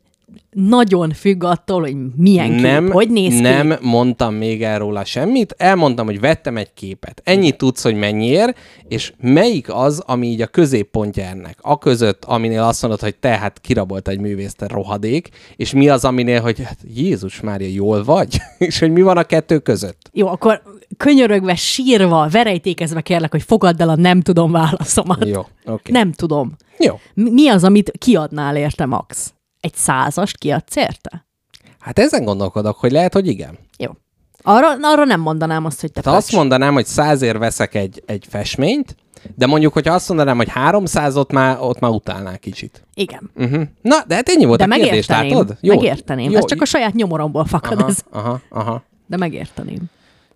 nagyon 0.51 1.11
függ 1.11 1.43
attól, 1.43 1.81
hogy 1.81 1.95
milyen 2.15 2.49
kép, 2.49 2.61
nem, 2.61 2.91
hogy 2.91 3.09
néz 3.09 3.33
ki. 3.33 3.41
nem 3.41 3.77
mondtam 3.81 4.33
még 4.33 4.63
el 4.63 4.79
róla 4.79 5.05
semmit, 5.05 5.55
elmondtam, 5.57 6.05
hogy 6.05 6.19
vettem 6.19 6.57
egy 6.57 6.73
képet. 6.73 7.21
Ennyit 7.23 7.57
tudsz, 7.57 7.83
hogy 7.83 7.95
mennyiért, 7.95 8.57
és 8.87 9.13
melyik 9.21 9.73
az, 9.73 10.03
ami 10.05 10.27
így 10.27 10.41
a 10.41 10.47
középpontja 10.47 11.23
ennek. 11.23 11.57
A 11.61 11.77
között, 11.77 12.25
aminél 12.25 12.61
azt 12.61 12.81
mondod, 12.81 12.99
hogy 12.99 13.15
te 13.15 13.29
hát 13.29 13.59
kirabolt 13.61 14.07
egy 14.07 14.19
művész, 14.19 14.53
te 14.53 14.67
rohadék, 14.67 15.29
és 15.55 15.73
mi 15.73 15.89
az, 15.89 16.05
aminél, 16.05 16.41
hogy 16.41 16.63
hát 16.63 16.77
Jézus 16.95 17.41
Mária, 17.41 17.67
jól 17.67 18.03
vagy? 18.03 18.37
és 18.57 18.79
hogy 18.79 18.91
mi 18.91 19.01
van 19.01 19.17
a 19.17 19.23
kettő 19.23 19.59
között? 19.59 20.09
Jó, 20.11 20.27
akkor 20.27 20.61
könyörögve, 20.97 21.55
sírva, 21.55 22.27
verejtékezve 22.31 23.01
kérlek, 23.01 23.31
hogy 23.31 23.43
fogadd 23.43 23.81
el 23.81 23.89
a 23.89 23.95
nem 23.95 24.21
tudom 24.21 24.51
válaszomat. 24.51 25.27
Jó, 25.27 25.45
oké. 25.65 25.91
Nem 25.91 26.11
tudom. 26.11 26.55
Jó. 26.79 26.99
Mi 27.13 27.29
mi 27.29 27.47
az, 27.47 27.63
amit 27.63 27.91
kiadnál 27.97 28.57
érte, 28.57 28.85
Max? 28.85 29.33
Egy 29.63 29.75
százast 29.75 30.37
kiadsz 30.37 30.75
érte? 30.75 31.25
Hát 31.79 31.99
ezen 31.99 32.23
gondolkodok, 32.23 32.77
hogy 32.77 32.91
lehet, 32.91 33.13
hogy 33.13 33.27
igen. 33.27 33.57
Jó. 33.77 33.91
Arra, 34.41 34.67
arra 34.81 35.03
nem 35.05 35.19
mondanám 35.19 35.65
azt, 35.65 35.81
hogy 35.81 35.91
te 35.91 36.01
Tehát 36.01 36.19
azt 36.19 36.31
mondanám, 36.31 36.73
hogy 36.73 36.85
százért 36.85 37.37
veszek 37.37 37.75
egy, 37.75 38.03
egy 38.05 38.25
festményt, 38.29 38.95
de 39.35 39.45
mondjuk, 39.45 39.73
hogyha 39.73 39.93
azt 39.93 40.07
mondanám, 40.07 40.37
hogy 40.37 40.49
300, 40.49 41.17
ott 41.17 41.31
már, 41.31 41.57
ott 41.59 41.79
már 41.79 41.91
utálnál 41.91 42.39
kicsit. 42.39 42.85
Igen. 42.93 43.31
Uh-huh. 43.35 43.63
Na, 43.81 44.03
de 44.07 44.15
hát 44.15 44.29
ennyi 44.29 44.45
volt 44.45 44.59
De 44.59 44.65
a 44.65 44.67
kérdés, 44.67 44.89
megérteném. 44.89 45.31
látod? 45.31 45.57
Megérteném. 45.61 46.35
Ez 46.35 46.45
csak 46.45 46.61
a 46.61 46.65
saját 46.65 46.93
nyomoromból 46.93 47.45
fakad 47.45 47.79
aha, 47.79 47.89
ez. 47.89 47.99
aha, 48.11 48.39
aha. 48.49 48.83
De 49.07 49.17
megérteném. 49.17 49.81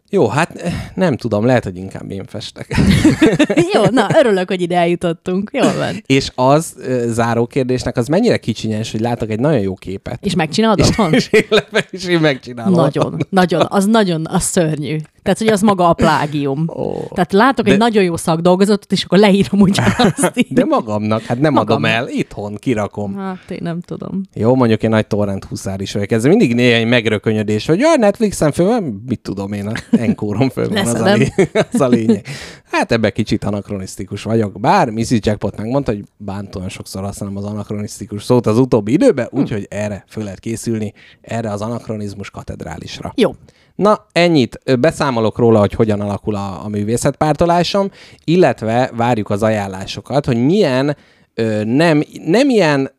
Jó, 0.09 0.27
hát 0.27 0.55
eh, 0.55 0.73
nem 0.95 1.17
tudom, 1.17 1.45
lehet, 1.45 1.63
hogy 1.63 1.77
inkább 1.77 2.11
én 2.11 2.25
festek. 2.25 2.75
Jó, 3.73 3.83
na, 3.89 4.07
örülök, 4.17 4.47
hogy 4.49 4.61
ide 4.61 4.77
eljutottunk. 4.77 5.49
Jól 5.53 5.73
van. 5.73 6.03
és 6.05 6.31
az 6.35 6.73
ö, 6.77 7.05
záró 7.07 7.47
kérdésnek, 7.47 7.97
az 7.97 8.07
mennyire 8.07 8.37
kicsinyes, 8.37 8.91
hogy 8.91 8.99
látok 8.99 9.29
egy 9.29 9.39
nagyon 9.39 9.59
jó 9.59 9.73
képet. 9.73 10.25
És 10.25 10.35
megcsinálod 10.35 10.81
otthon? 10.81 11.13
és 11.13 11.29
én, 11.31 11.45
le, 11.49 11.65
és 11.89 12.05
én 12.05 12.19
megcsinálom. 12.19 12.73
Nagyon, 12.73 13.25
nagyon, 13.29 13.65
az 13.69 13.85
nagyon, 13.85 14.25
az 14.29 14.43
szörnyű. 14.43 14.97
Tehát, 15.27 15.41
hogy 15.41 15.47
az 15.53 15.61
maga 15.61 15.89
a 15.89 15.93
plágium. 15.93 16.65
Ó. 16.77 16.93
Tehát 17.13 17.31
látok 17.33 17.65
De- 17.65 17.71
egy 17.71 17.77
nagyon 17.77 18.03
jó 18.03 18.15
szakdolgozatot, 18.17 18.91
és 18.91 19.03
akkor 19.03 19.17
leírom 19.17 19.61
ugyanazt. 19.61 20.31
így. 20.35 20.53
De 20.53 20.65
magamnak, 20.65 21.21
hát 21.21 21.39
nem 21.39 21.55
adom 21.57 21.81
Magamnak. 21.81 21.91
el, 21.91 22.07
itthon 22.17 22.55
kirakom. 22.55 23.15
Hát 23.15 23.51
én 23.51 23.59
nem 23.61 23.81
tudom. 23.81 24.21
Jó, 24.33 24.55
mondjuk 24.55 24.83
én 24.83 24.89
nagy 24.89 25.07
torrent 25.07 25.43
huszár 25.43 25.81
is 25.81 25.93
vagyok. 25.93 26.11
Ez 26.11 26.23
mindig 26.23 26.53
néha 26.55 26.77
egy 26.77 26.87
megrökönyödés, 26.87 27.65
hogy 27.65 27.79
jaj, 27.79 27.97
Netflixen 27.97 28.51
föl 28.51 28.79
mit 29.07 29.19
tudom 29.19 29.53
én, 29.53 29.67
a 29.67 29.73
Enkoron 29.91 30.49
föl 30.49 30.67
van, 30.69 30.77
az 30.77 30.93
a, 31.01 31.13
lé- 31.13 31.49
az 31.73 31.81
a 31.81 31.87
lényeg. 31.87 32.25
Hát 32.71 32.91
ebben 32.91 33.11
kicsit 33.11 33.43
anakronisztikus 33.43 34.23
vagyok. 34.23 34.59
Bár 34.59 34.89
Mrs. 34.89 35.09
Jackpot 35.19 35.57
megmondta, 35.57 35.91
hogy 35.91 36.03
bántóan 36.17 36.69
sokszor 36.69 37.03
használom 37.03 37.37
az 37.37 37.43
anakronisztikus 37.43 38.23
szót 38.23 38.47
az 38.47 38.57
utóbbi 38.59 38.91
időben, 38.91 39.27
úgyhogy 39.31 39.67
erre 39.69 40.03
föl 40.07 40.23
lehet 40.23 40.39
készülni, 40.39 40.93
erre 41.21 41.51
az 41.51 41.61
anakronizmus 41.61 42.29
katedrálisra. 42.29 43.13
Jó. 43.15 43.35
Na, 43.77 44.05
ennyit. 44.11 44.79
Beszámolok 44.79 45.37
róla, 45.37 45.59
hogy 45.59 45.73
hogyan 45.73 46.01
alakul 46.01 46.35
a, 46.35 46.63
a 46.63 46.67
művészetpártolásom, 46.67 47.91
illetve 48.23 48.91
várjuk 48.95 49.29
az 49.29 49.43
ajánlásokat, 49.43 50.25
hogy 50.25 50.45
milyen 50.45 50.97
ö, 51.33 51.63
nem, 51.63 52.03
nem 52.25 52.49
ilyen 52.49 52.91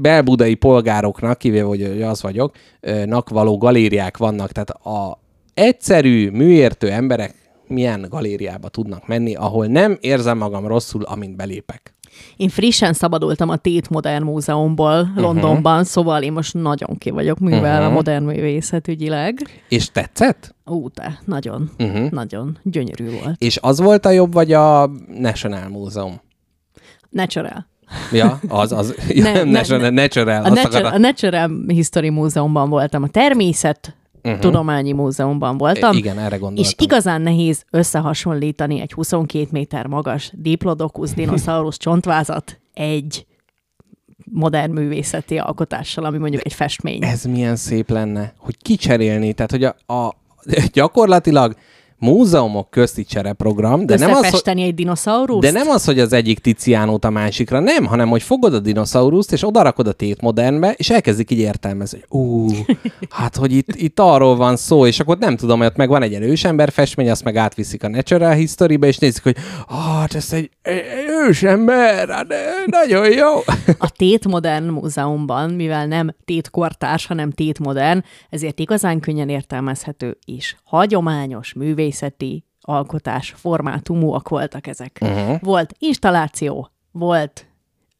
belbudai 0.00 0.54
polgároknak, 0.54 1.38
kivéve, 1.38 1.66
hogy 1.66 2.02
az 2.02 2.22
vagyok, 2.22 2.54
ö, 2.80 3.04
nak 3.04 3.28
való 3.28 3.58
galériák 3.58 4.16
vannak. 4.16 4.52
Tehát 4.52 4.70
a 4.70 5.18
egyszerű, 5.54 6.30
műértő 6.30 6.90
emberek 6.90 7.34
milyen 7.66 8.06
galériába 8.08 8.68
tudnak 8.68 9.06
menni, 9.06 9.34
ahol 9.34 9.66
nem 9.66 9.98
érzem 10.00 10.38
magam 10.38 10.66
rosszul, 10.66 11.02
amint 11.02 11.36
belépek. 11.36 11.95
Én 12.36 12.48
frissen 12.48 12.92
szabadultam 12.92 13.48
a 13.48 13.56
Tate 13.56 13.86
Modern 13.90 14.24
Múzeumból 14.24 15.02
Mhm. 15.04 15.20
Londonban, 15.20 15.84
szóval 15.84 16.22
én 16.22 16.32
most 16.32 16.54
nagyon 16.54 16.98
ki 16.98 17.10
vagyok 17.10 17.38
művel 17.38 17.72
Uh-huh. 17.78 17.86
a 17.86 17.90
modern 17.90 18.24
művészet 18.24 18.88
ügyileg. 18.88 19.34
És 19.68 19.90
tetszett? 19.90 20.54
Ú, 20.64 20.88
te, 20.88 21.18
nagyon, 21.24 21.70
Uh-huh. 21.78 22.10
nagyon 22.10 22.58
gyönyörű 22.62 23.10
volt. 23.10 23.34
És 23.42 23.58
az 23.62 23.80
volt 23.80 24.06
a 24.06 24.10
jobb, 24.10 24.32
vagy 24.32 24.52
a 24.52 24.90
National 25.18 25.68
Múzeum? 25.68 26.20
Natural. 27.10 27.66
Ja, 28.12 28.40
az, 28.48 28.72
az. 28.72 28.94
Ja, 29.08 29.22
Nem, 29.22 29.32
nem, 29.34 29.48
natural, 29.48 29.80
nem. 29.80 29.94
natural, 29.94 30.44
A, 30.44 30.48
Nature, 30.48 30.88
a 30.88 30.98
Natural 30.98 31.50
History 31.66 32.10
Múzeumban 32.10 32.68
voltam, 32.68 33.02
a 33.02 33.08
Természet 33.08 33.96
uh-huh. 34.26 34.40
Tudományi 34.40 34.92
Múzeumban 34.92 35.58
voltam. 35.58 35.96
Igen, 35.96 36.18
erre 36.18 36.36
gondoltam. 36.36 36.64
És 36.64 36.74
igazán 36.78 37.22
nehéz 37.22 37.64
összehasonlítani 37.70 38.80
egy 38.80 38.92
22 38.92 39.48
méter 39.50 39.86
magas 39.86 40.32
Diplodocus 40.34 41.10
dinoszaurusz 41.10 41.76
csontvázat 41.76 42.60
egy 42.74 43.26
modern 44.30 44.72
művészeti 44.72 45.38
alkotással, 45.38 46.04
ami 46.04 46.18
mondjuk 46.18 46.44
egy 46.44 46.52
festmény. 46.52 47.04
Ez 47.04 47.24
milyen 47.24 47.56
szép 47.56 47.90
lenne, 47.90 48.32
hogy 48.38 48.56
kicserélni, 48.62 49.32
tehát 49.32 49.50
hogy 49.50 49.64
a, 49.64 49.94
a 49.94 50.14
gyakorlatilag 50.72 51.56
múzeumok 51.98 52.70
közti 52.70 53.04
csereprogram, 53.04 53.86
de 53.86 53.96
nem, 53.96 54.10
az, 54.14 54.42
hogy, 54.44 54.58
egy 54.58 54.74
dinoszauruszt? 54.74 55.40
de 55.40 55.50
nem 55.50 55.68
az, 55.68 55.84
hogy 55.84 55.98
az 55.98 56.12
egyik 56.12 56.38
Tiziánót 56.38 57.04
a 57.04 57.10
másikra, 57.10 57.60
nem, 57.60 57.84
hanem 57.84 58.08
hogy 58.08 58.22
fogod 58.22 58.54
a 58.54 58.58
dinoszauruszt, 58.58 59.32
és 59.32 59.46
odarakod 59.46 59.86
a 59.86 59.92
tétmodernbe, 59.92 60.74
és 60.76 60.90
elkezdik 60.90 61.30
így 61.30 61.38
értelmezni, 61.38 61.98
hogy 62.08 62.20
ú, 62.20 62.48
hát 63.10 63.36
hogy 63.36 63.52
itt, 63.52 63.74
itt 63.74 64.00
arról 64.00 64.36
van 64.36 64.56
szó, 64.56 64.86
és 64.86 65.00
akkor 65.00 65.18
nem 65.18 65.36
tudom, 65.36 65.58
hogy 65.58 65.66
ott 65.66 65.76
meg 65.76 65.88
van 65.88 66.02
egy 66.02 66.10
ilyen 66.10 66.22
ősember 66.22 66.70
festmény, 66.70 67.10
azt 67.10 67.24
meg 67.24 67.36
átviszik 67.36 67.82
a 67.82 67.88
Natural 67.88 68.32
History-be, 68.32 68.86
és 68.86 68.98
nézik, 68.98 69.22
hogy 69.22 69.36
hát 69.68 70.14
ez 70.14 70.32
egy, 70.32 70.50
egy 70.62 70.84
ősember, 71.26 72.08
hát 72.08 72.32
eh, 72.32 72.38
nagyon 72.66 73.12
jó. 73.12 73.34
A 73.78 73.90
Tét 73.90 74.28
Modern 74.28 74.64
Múzeumban, 74.64 75.50
mivel 75.50 75.86
nem 75.86 76.14
Tét 76.24 76.50
kortárs, 76.50 77.06
hanem 77.06 77.30
Tét 77.30 77.58
Modern, 77.58 78.02
ezért 78.30 78.58
igazán 78.58 79.00
könnyen 79.00 79.28
értelmezhető 79.28 80.18
és 80.24 80.56
hagyományos 80.64 81.52
művészeti 81.86 82.44
alkotás 82.60 83.34
formátumúak 83.36 84.28
voltak 84.28 84.66
ezek. 84.66 84.98
Uh-huh. 85.00 85.40
Volt 85.40 85.74
installáció, 85.78 86.68
volt 86.92 87.46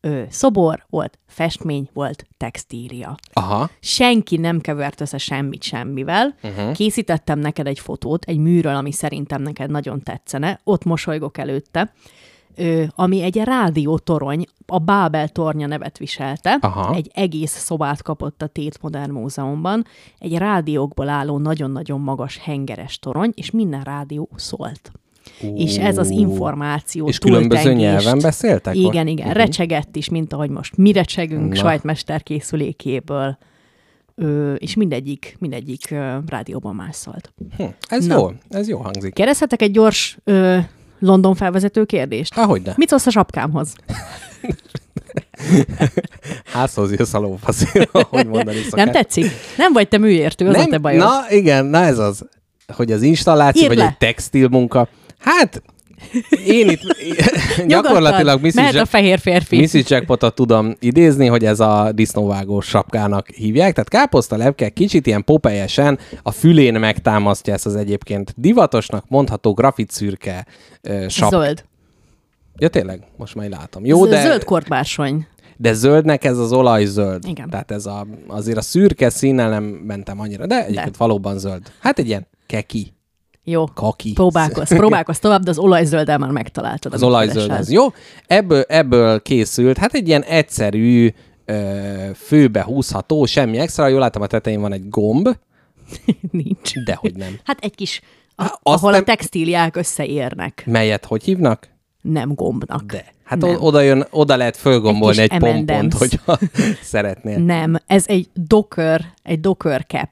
ö, 0.01 0.23
szobor, 0.29 0.85
volt 0.89 1.19
festmény, 1.27 1.89
volt 1.93 2.27
textília. 2.37 3.17
Aha, 3.33 3.71
Senki 3.81 4.37
nem 4.37 4.61
kevert 4.61 5.01
össze 5.01 5.19
semmit 5.19 5.63
semmivel. 5.63 6.35
Uh-huh. 6.43 6.73
Készítettem 6.73 7.39
neked 7.39 7.67
egy 7.67 7.79
fotót 7.79 8.25
egy 8.25 8.39
műről, 8.39 8.75
ami 8.75 8.93
szerintem 8.93 9.43
neked 9.43 9.71
nagyon 9.71 10.03
tetszene. 10.03 10.61
Ott 10.65 10.85
mosolygok 10.85 11.39
előtte. 11.39 11.93
Ami 12.95 13.23
egy 13.23 13.37
rádiótorony, 13.37 14.45
a 14.67 14.79
Bábel 14.79 15.29
tornya 15.29 15.67
nevet 15.67 15.99
viselte. 15.99 16.59
Aha. 16.61 16.95
Egy 16.95 17.11
egész 17.15 17.51
szobát 17.59 18.03
kapott 18.03 18.43
a 18.43 18.47
Tét 18.47 18.79
Modern 18.83 19.11
Múzeumban. 19.13 19.85
Egy 20.19 20.37
rádiókból 20.37 21.09
álló 21.09 21.39
nagyon-nagyon 21.39 22.01
magas 22.01 22.39
hengeres 22.39 22.99
torony, 22.99 23.33
és 23.35 23.51
minden 23.51 23.83
rádió 23.83 24.29
szólt. 24.37 24.93
És 25.55 25.77
ez 25.77 25.99
az 25.99 26.11
információ 26.11 27.09
És 27.09 27.19
különböző 27.19 27.73
nyelven 27.73 28.19
beszéltek 28.19 28.75
ott? 28.75 28.81
Igen, 28.81 29.07
igen. 29.07 29.27
Uh-huh. 29.27 29.43
Recsegett 29.43 29.97
is, 29.97 30.09
mint 30.09 30.33
ahogy 30.33 30.51
most 30.51 30.77
mi 30.77 30.93
recsegünk 30.93 31.49
Na. 31.49 31.55
sajtmester 31.55 32.23
készülékéből. 32.23 33.39
Ö, 34.15 34.55
és 34.55 34.75
mindegyik, 34.75 35.37
mindegyik 35.39 35.91
ö, 35.91 36.17
rádióban 36.27 36.75
más 36.75 36.97
szólt. 36.97 37.33
hm, 37.57 37.63
ez 37.89 38.07
Na. 38.07 38.15
jó, 38.15 38.31
ez 38.49 38.69
jó 38.69 38.79
hangzik. 38.79 39.15
Kérdezhetek 39.15 39.63
egy 39.63 39.71
gyors 39.71 40.19
ö, 40.25 40.59
London 41.07 41.35
felvezető 41.35 41.85
kérdést? 41.85 42.35
Há, 42.35 42.45
hogyne. 42.45 42.73
Mit 42.77 42.89
szólsz 42.89 43.07
a 43.07 43.11
sapkámhoz? 43.11 43.75
Házhoz 46.53 46.93
jössz 46.93 47.15
a 47.15 47.19
lófaszél, 47.19 47.89
ahogy 47.93 48.27
mondani 48.27 48.63
szokás. 48.63 48.85
Nem 48.85 48.93
tetszik? 48.95 49.27
Nem 49.57 49.73
vagy 49.73 49.89
te 49.89 49.99
műértő, 49.99 50.49
az 50.49 50.57
a 50.57 50.65
te 50.65 50.79
bajod. 50.79 51.03
Na 51.03 51.21
igen, 51.29 51.65
na 51.65 51.79
ez 51.79 51.99
az, 51.99 52.25
hogy 52.77 52.93
az 52.93 53.03
installáció, 53.03 53.63
Írd 53.63 53.73
vagy 53.75 53.83
le. 53.83 53.87
egy 53.87 53.97
textil 53.97 54.49
munka. 54.49 54.89
Hát, 55.19 55.63
én 56.47 56.69
itt 56.69 56.81
gyakorlatilag 57.67 58.41
Nyugodtan. 58.41 58.63
Mehet 58.65 58.75
a 58.75 58.81
Mrs. 58.81 58.89
fehér 58.89 59.19
férfi. 59.19 59.61
Mrs. 59.61 59.91
Jackpotot 59.91 60.35
tudom 60.35 60.75
idézni, 60.79 61.27
hogy 61.27 61.45
ez 61.45 61.61
a 61.61 61.91
disznóvágós 61.95 62.67
sapkának 62.67 63.29
hívják. 63.29 63.73
Tehát 63.73 63.89
káposzta 63.89 64.37
lepke 64.37 64.69
kicsit 64.69 65.07
ilyen 65.07 65.25
popelyesen 65.25 65.99
a 66.23 66.31
fülén 66.31 66.75
megtámasztja 66.81 67.53
ezt 67.53 67.67
az 67.67 67.77
egyébként 67.77 68.35
divatosnak 68.37 69.05
mondható 69.09 69.53
grafitszürke 69.53 70.47
ö, 70.81 71.09
sap. 71.09 71.31
Zöld. 71.31 71.65
Ja 72.59 72.69
tényleg, 72.69 73.01
most 73.17 73.35
már 73.35 73.49
látom. 73.49 73.85
Jó, 73.85 74.07
de... 74.07 74.23
Zöld 74.23 74.45
kortbársony. 74.45 75.27
De 75.57 75.73
zöldnek 75.73 76.25
ez 76.25 76.39
az 76.39 76.53
olajzöld. 76.53 77.25
Igen. 77.29 77.51
Tehát 77.51 77.71
ez 77.71 77.87
a, 77.87 78.07
azért 78.27 78.59
a 78.59 78.61
szürke 78.61 79.11
színnel 79.11 79.49
nem 79.49 79.65
mentem 79.65 80.21
annyira, 80.21 80.47
de 80.47 80.65
egyébként 80.65 80.91
de. 80.91 80.97
valóban 80.99 81.39
zöld. 81.39 81.63
Hát 81.81 81.99
egy 81.99 82.07
ilyen 82.07 82.27
keki, 82.47 82.96
Jó. 83.49 83.65
kaki. 83.75 84.13
Próbálkozz, 84.13 84.73
próbálkozz 84.83 85.19
tovább, 85.19 85.43
de 85.43 85.51
az 85.51 85.59
olajzölddel 85.59 86.19
már 86.19 86.31
megtaláltad. 86.31 86.93
Az 86.93 87.03
olajzöld 87.03 87.51
az. 87.51 87.71
Jó, 87.71 87.87
ebből, 88.27 88.65
ebből 88.69 89.23
készült, 89.23 89.79
hát 89.79 89.93
egy 89.95 90.09
ilyen 90.09 90.23
egyszerű, 90.23 91.13
főbe 92.15 92.63
húzható, 92.63 93.27
semmi 93.27 93.59
extra. 93.59 93.89
Jól 93.89 94.01
látom, 94.01 94.23
a 94.23 94.27
tetején 94.27 94.61
van 94.61 94.73
egy 94.73 94.89
gomb, 94.89 95.29
Nincs. 96.31 96.73
dehogy 96.85 97.15
nem. 97.17 97.39
Hát 97.45 97.59
egy 97.61 97.75
kis, 97.75 98.01
a, 98.35 98.43
Há, 98.43 98.59
azt 98.63 98.79
ahol 98.79 98.91
nem- 98.91 99.01
a 99.01 99.05
textíliák 99.05 99.77
összeérnek. 99.77 100.63
Melyet 100.67 101.05
hogy 101.05 101.23
hívnak? 101.25 101.69
Nem 102.03 102.35
gombnak. 102.35 102.83
De. 102.83 103.05
Hát 103.25 103.39
Nem. 103.39 103.57
oda, 103.61 103.81
jön, 103.81 104.07
oda 104.11 104.37
lehet 104.37 104.57
fölgombolni 104.57 105.19
Egy 105.21 105.33
egy, 105.33 105.39
pompont, 105.39 105.95
hogyha 105.95 106.39
szeretnél. 106.83 107.39
Nem, 107.39 107.77
ez 107.87 108.05
egy 108.07 108.29
docker, 108.35 109.05
egy 109.23 109.41
docker 109.41 109.85
cap. 109.87 110.09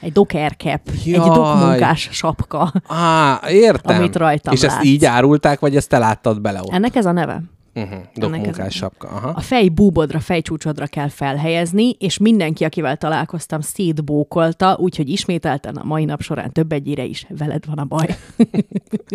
Egy 0.00 0.12
docker 0.12 0.56
cap. 0.56 0.80
Egy 0.92 1.06
Jaj. 1.06 1.28
dokmunkás 1.28 2.08
sapka. 2.12 2.72
Á, 2.88 3.40
értem. 3.48 3.96
Amit 3.96 4.16
rajtam 4.16 4.52
És 4.54 4.62
ezt 4.62 4.74
látsz. 4.74 4.84
így 4.84 5.04
árulták, 5.04 5.60
vagy 5.60 5.76
ezt 5.76 5.88
te 5.88 5.98
láttad 5.98 6.40
bele 6.40 6.60
ott? 6.60 6.72
Ennek 6.72 6.94
ez 6.96 7.06
a 7.06 7.12
neve. 7.12 7.42
Uh-huh. 7.74 7.98
Dokmunkás 8.14 8.74
sapka. 8.74 9.08
Aha. 9.08 9.28
A 9.28 9.40
fej 9.40 9.68
búbodra, 9.68 10.20
fejcsúcsodra 10.20 10.86
kell 10.86 11.08
felhelyezni, 11.08 11.90
és 11.98 12.18
mindenki, 12.18 12.64
akivel 12.64 12.96
találkoztam, 12.96 13.60
szétbókolta, 13.60 14.76
úgyhogy 14.80 15.08
ismételten 15.08 15.76
a 15.76 15.84
mai 15.84 16.04
nap 16.04 16.22
során 16.22 16.52
több 16.52 16.72
egyére 16.72 17.04
is 17.04 17.26
veled 17.28 17.66
van 17.66 17.78
a 17.78 17.84
baj. 17.84 18.06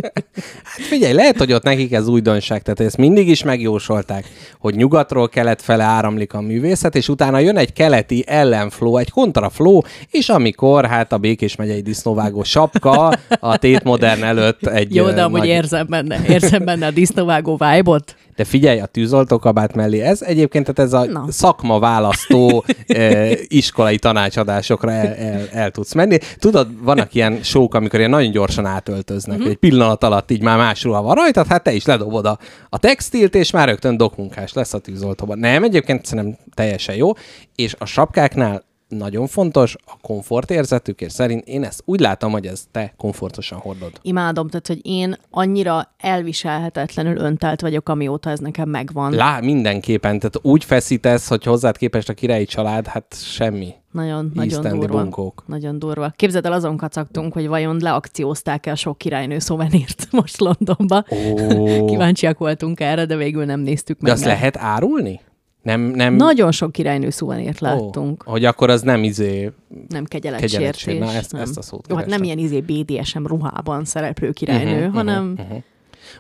Hát 0.64 0.86
figyelj, 0.88 1.14
lehet, 1.14 1.38
hogy 1.38 1.54
ott 1.54 1.64
nekik 1.64 1.92
ez 1.92 2.08
újdonság, 2.08 2.62
tehát 2.62 2.80
ezt 2.80 2.98
mindig 2.98 3.28
is 3.28 3.44
megjósolták, 3.44 4.26
hogy 4.60 4.76
nyugatról 4.76 5.30
kelet 5.30 5.62
fele 5.62 5.84
áramlik 5.84 6.34
a 6.34 6.42
művészet, 6.42 6.96
és 6.96 7.10
utána 7.10 7.40
jön 7.40 7.58
egy 7.58 7.74
keleti 7.74 8.24
ellenfló, 8.28 8.98
egy 8.98 9.10
kontrafló, 9.10 9.86
és 10.12 10.30
amikor 10.30 10.86
hát 10.86 11.12
a 11.12 11.18
Békés 11.18 11.56
megyei 11.56 11.82
disznóvágó 11.82 12.44
sapka 12.44 13.08
a 13.40 13.58
tét 13.58 13.84
modern 13.84 14.24
előtt 14.24 14.68
egy 14.68 14.96
Jó, 14.96 15.10
de 15.10 15.24
amúgy 15.24 15.40
nagy... 15.40 15.48
érzem 15.48 15.86
benne, 15.90 16.20
érzem 16.28 16.66
benne 16.66 16.86
a 16.86 16.92
disznóvágó 16.92 17.58
vibe-ot. 17.58 18.16
De 18.36 18.44
figyelj, 18.44 18.80
a 18.80 18.86
tűzoltókabát 18.86 19.76
mellé 19.76 20.00
ez 20.00 20.22
egyébként, 20.22 20.74
tehát 20.74 20.94
ez 20.94 21.00
a 21.00 21.12
Na. 21.12 21.26
szakma 21.32 21.80
választó 21.80 22.64
eh, 22.88 23.32
iskolai 23.48 23.98
tanácsadásokra 23.98 24.92
el, 24.92 25.14
el, 25.14 25.48
el 25.52 25.72
tudsz 25.72 25.94
menni. 25.94 26.18
Tudod, 26.40 26.84
vannak 26.84 27.14
ilyen 27.14 27.44
sók, 27.44 27.74
amikor 27.74 28.00
ilyen 28.00 28.12
nagyon 28.12 28.32
gyorsan 28.32 28.66
átöltöznek, 28.66 29.38
uh-huh. 29.38 29.52
egy 29.52 29.58
pillanat 29.58 30.04
alatt 30.04 30.32
így 30.32 30.42
már 30.42 30.58
más 30.58 30.84
ruha 30.84 31.02
van 31.02 31.16
rajtad, 31.16 31.48
hát 31.48 31.64
te 31.64 31.74
is 31.74 31.86
ledobod 31.86 32.26
a, 32.26 32.40
a 32.70 32.78
textilt, 32.78 33.36
és 33.36 33.52
már 33.52 33.68
rögtön 33.68 33.98
dokmunkás 33.98 34.54
lesz 34.54 34.74
a 34.74 34.80
tűzoltóban. 34.80 35.40
Nem, 35.40 35.64
egyébként 35.64 36.06
szerintem 36.06 36.40
teljesen 36.54 36.96
jó, 36.96 37.12
és 37.56 37.76
a 37.78 37.86
sapkáknál 37.86 38.64
nagyon 38.88 39.28
fontos 39.28 39.76
a 39.86 39.98
komfortérzetük, 40.02 41.02
és 41.02 41.12
szerint 41.12 41.48
én 41.48 41.64
ezt 41.64 41.82
úgy 41.86 42.00
látom, 42.00 42.32
hogy 42.32 42.46
ez 42.46 42.64
te 42.72 42.94
komfortosan 42.98 43.60
hordod. 43.60 43.92
Imádom, 44.02 44.48
tehát, 44.48 44.68
hogy 44.68 44.80
én 44.84 45.16
annyira 45.30 45.94
elviselhetetlenül 45.98 47.18
öntelt 47.18 47.62
vagyok, 47.62 47.90
amióta 47.90 48.30
ez 48.30 48.40
nekem 48.40 48.70
megvan. 48.70 49.14
Lá, 49.14 49.40
mindenképpen, 49.40 50.20
tehát 50.20 50.40
úgy 50.42 50.64
feszítesz, 50.64 51.28
hogy 51.28 51.44
hozzád 51.44 51.78
képest 51.78 52.10
a 52.10 52.14
királyi 52.14 52.46
család, 52.46 52.88
hát 52.88 53.16
semmi. 53.22 53.74
Nagyon, 53.92 54.32
nagyon 54.34 54.50
Íztendi 54.50 54.80
durva. 54.80 55.02
bunkók. 55.02 55.44
Nagyon 55.48 55.80
durva. 55.80 56.14
Képzeld 56.16 56.46
el, 56.46 56.54
azon 56.54 56.78
kacagtunk, 56.78 57.34
hogy 57.34 57.48
vajon 57.48 57.78
leakciózták 57.82 58.66
el 58.66 58.76
sok 58.76 58.98
királynő 58.98 59.40
szovenért 59.40 60.08
most 60.12 60.40
Londonba. 60.40 61.06
Ó. 61.12 61.86
Kíváncsiak 61.86 62.38
voltunk 62.38 62.80
erre, 62.80 63.06
de 63.06 63.16
végül 63.16 63.46
nem 63.46 63.60
néztük 63.60 64.00
meg. 64.00 64.12
De 64.12 64.18
azt 64.18 64.26
mert 64.26 64.36
lehet 64.36 64.58
árulni? 64.58 65.20
Nem, 65.66 65.82
nem... 65.82 66.14
Nagyon 66.14 66.52
sok 66.52 66.72
királynő 66.72 67.10
szovenért 67.10 67.60
láttunk. 67.60 68.24
Ó, 68.28 68.32
hogy 68.32 68.46
akkor 68.46 68.70
az 68.70 68.82
nem 68.82 69.04
izé... 69.04 69.52
Nem 69.88 70.06
kegyeletsértés. 70.06 70.98
Na, 71.00 71.14
ezt- 71.14 71.32
nem. 71.32 71.42
ezt 71.42 71.58
a 71.58 71.62
szót 71.62 71.88
Jó, 71.90 71.96
hát 71.96 72.06
nem 72.06 72.24
ilyen 72.24 72.38
izé 72.38 72.62
BDSM 72.62 73.26
ruhában 73.26 73.86
szereplő 73.86 74.32
királynő, 74.32 74.78
uh-huh, 74.78 74.94
hanem 74.94 75.26
mhm, 75.26 75.42
mhm. 75.42 75.56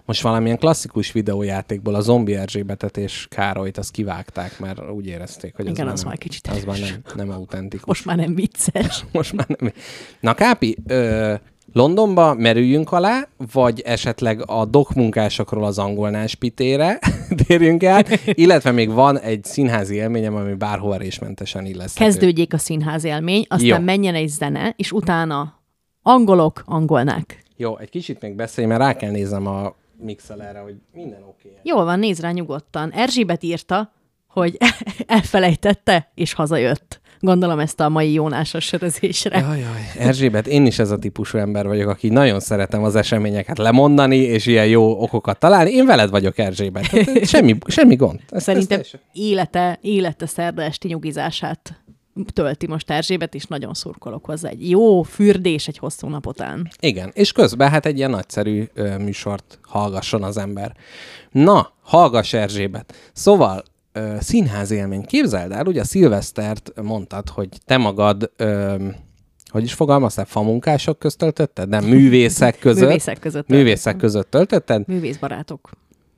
Most 0.05 0.21
valamilyen 0.21 0.57
klasszikus 0.57 1.11
videójátékból 1.11 1.95
a 1.95 2.01
zombi 2.01 2.35
Erzsébetet 2.35 2.97
és 2.97 3.27
Károlyt 3.29 3.77
azt 3.77 3.91
kivágták, 3.91 4.59
mert 4.59 4.89
úgy 4.89 5.07
érezték, 5.07 5.55
hogy 5.55 5.67
Igen, 5.67 5.87
az, 5.87 5.93
az 5.93 6.03
már 6.03 6.07
már 6.07 6.17
nem, 6.19 6.27
kicsit 6.27 6.47
az 6.47 6.63
már 6.63 6.79
nem, 6.79 7.25
nem 7.27 7.37
autentikus. 7.37 7.85
most 7.87 8.05
már 8.05 8.17
nem 8.17 8.35
vicces. 8.35 9.05
most 9.11 9.33
már 9.33 9.47
nem. 9.47 9.71
Na 10.19 10.33
Kápi, 10.33 10.77
ö, 10.87 11.33
Londonba 11.75 12.33
merüljünk 12.33 12.91
alá, 12.91 13.27
vagy 13.51 13.81
esetleg 13.81 14.49
a 14.49 14.65
dokmunkásokról 14.65 15.63
az 15.63 15.79
angolnás 15.79 16.35
pitére 16.35 16.99
térjünk 17.47 17.83
el, 17.83 18.03
illetve 18.25 18.71
még 18.71 18.91
van 18.91 19.19
egy 19.19 19.43
színházi 19.43 19.95
élményem, 19.95 20.35
ami 20.35 20.53
bárhova 20.53 20.97
résmentesen 20.97 21.65
illeszthető. 21.65 22.09
Kezdődjék 22.09 22.53
a 22.53 22.57
színház 22.57 23.03
élmény, 23.03 23.45
aztán 23.47 23.67
Jó. 23.67 23.79
Menjen 23.79 24.15
egy 24.15 24.27
zene, 24.27 24.73
és 24.77 24.91
utána 24.91 25.61
angolok, 26.01 26.63
angolnák. 26.65 27.43
Jó, 27.55 27.77
egy 27.77 27.89
kicsit 27.89 28.21
még 28.21 28.35
beszélj, 28.35 28.67
mert 28.67 28.81
rá 28.81 28.95
kell 28.95 29.11
néznem 29.11 29.47
a 29.47 29.75
mixelerre, 29.97 30.59
hogy 30.59 30.75
minden 30.93 31.23
oké. 31.23 31.47
Okay. 31.47 31.59
Jól 31.63 31.85
van, 31.85 31.99
nézd 31.99 32.21
rá 32.21 32.31
nyugodtan. 32.31 32.91
Erzsébet 32.91 33.43
írta, 33.43 33.91
hogy 34.27 34.57
elfelejtette, 35.07 36.11
és 36.13 36.33
hazajött. 36.33 37.01
Gondolom 37.25 37.59
ezt 37.59 37.79
a 37.79 37.89
mai 37.89 38.13
jónásos 38.13 38.63
sörözésre. 38.65 39.39
Jaj, 39.39 39.59
jaj. 39.59 40.07
Erzsébet, 40.07 40.47
én 40.47 40.65
is 40.65 40.79
ez 40.79 40.91
a 40.91 40.97
típusú 40.97 41.37
ember 41.37 41.67
vagyok, 41.67 41.89
aki 41.89 42.09
nagyon 42.09 42.39
szeretem 42.39 42.83
az 42.83 42.95
eseményeket 42.95 43.57
lemondani, 43.57 44.17
és 44.17 44.45
ilyen 44.45 44.67
jó 44.67 45.01
okokat 45.01 45.39
találni. 45.39 45.71
Én 45.71 45.85
veled 45.85 46.09
vagyok, 46.09 46.37
Erzsébet. 46.37 46.89
Tehát 46.89 47.27
Semmi, 47.35 47.57
semmi 47.67 47.95
gond. 47.95 48.19
Ezt, 48.29 48.45
Szerintem 48.45 48.79
ezt 48.79 48.99
élete, 49.13 49.79
élete 49.81 50.25
szerda 50.25 50.61
esti 50.61 50.87
nyugizását 50.87 51.83
tölti 52.33 52.67
most 52.67 52.91
Erzsébet, 52.91 53.35
és 53.35 53.45
nagyon 53.45 53.73
szurkolok 53.73 54.25
hozzá. 54.25 54.49
Egy 54.49 54.69
jó 54.69 55.01
fürdés 55.01 55.67
egy 55.67 55.77
hosszú 55.77 56.07
nap 56.07 56.27
után. 56.27 56.69
Igen, 56.79 57.11
és 57.13 57.31
közben 57.31 57.69
hát 57.69 57.85
egy 57.85 57.97
ilyen 57.97 58.09
nagyszerű 58.09 58.63
ö, 58.73 58.97
műsort 58.97 59.59
hallgasson 59.61 60.23
az 60.23 60.37
ember. 60.37 60.75
Na, 61.31 61.73
hallgass 61.81 62.33
Erzsébet. 62.33 62.93
Szóval, 63.13 63.63
ö, 63.95 64.15
színház 64.19 64.71
élmény. 64.71 65.05
Képzeld 65.05 65.51
el, 65.51 65.65
ugye 65.65 65.81
a 65.81 65.85
szilvesztert 65.85 66.71
mondtad, 66.81 67.29
hogy 67.29 67.49
te 67.65 67.77
magad, 67.77 68.31
ö, 68.37 68.75
hogy 69.49 69.63
is 69.63 69.73
fogalmaztál, 69.73 70.25
famunkások 70.25 70.99
közt 70.99 71.17
töltötted? 71.17 71.69
Nem, 71.69 71.83
művészek 71.83 72.59
között. 72.59 72.87
Művészek 72.87 73.19
között. 73.19 73.47
Művészek 73.47 73.97
között 73.97 74.29
töltötted? 74.31 74.87
Művészbarátok. 74.87 75.69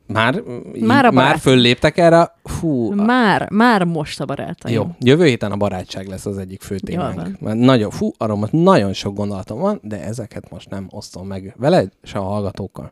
Már, 0.07 0.41
Már 0.79 1.05
a 1.05 1.11
már 1.11 1.13
barát. 1.13 1.39
fölléptek 1.39 1.97
erre? 1.97 2.33
Fú, 2.43 2.91
Már, 2.93 3.49
már 3.51 3.83
most 3.83 4.21
a 4.21 4.25
barátaim. 4.25 4.75
Jó, 4.75 4.87
jövő 4.99 5.25
héten 5.25 5.51
a 5.51 5.55
barátság 5.57 6.07
lesz 6.07 6.25
az 6.25 6.37
egyik 6.37 6.61
fő 6.61 6.79
témánk. 6.79 7.39
Mert 7.39 7.57
nagyon, 7.57 7.89
fú, 7.89 8.11
arra 8.17 8.35
most 8.35 8.51
nagyon 8.51 8.93
sok 8.93 9.15
gondolatom 9.15 9.59
van, 9.59 9.79
de 9.83 10.03
ezeket 10.03 10.49
most 10.49 10.69
nem 10.69 10.87
osztom 10.89 11.27
meg 11.27 11.55
veled, 11.57 11.91
se 12.03 12.17
a 12.17 12.21
hallgatókkal. 12.23 12.91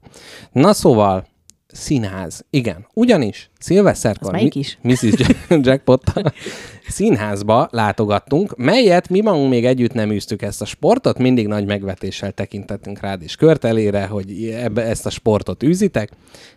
Na 0.52 0.74
szóval, 0.74 1.26
színház. 1.76 2.46
Igen, 2.50 2.88
ugyanis 2.94 3.50
szilveszterkor 3.60 4.28
Az 4.28 4.34
melyik 4.34 4.56
is? 4.56 4.78
Mrs. 4.82 5.02
Jack- 5.02 5.38
Jackpot 5.68 6.04
színházba 6.88 7.68
látogattunk, 7.72 8.56
melyet 8.58 9.10
mi 9.10 9.22
magunk 9.22 9.50
még 9.50 9.66
együtt 9.66 9.94
nem 9.94 10.12
űztük 10.12 10.42
ezt 10.42 10.62
a 10.62 10.66
sportot, 10.66 11.18
mindig 11.18 11.48
nagy 11.48 11.66
megvetéssel 11.66 12.32
tekintettünk 12.32 13.00
rád 13.00 13.22
és 13.22 13.36
körtelére, 13.36 14.06
hogy 14.06 14.50
ebbe 14.50 14.82
ezt 14.82 15.06
a 15.06 15.10
sportot 15.10 15.64
űzitek. 15.64 16.10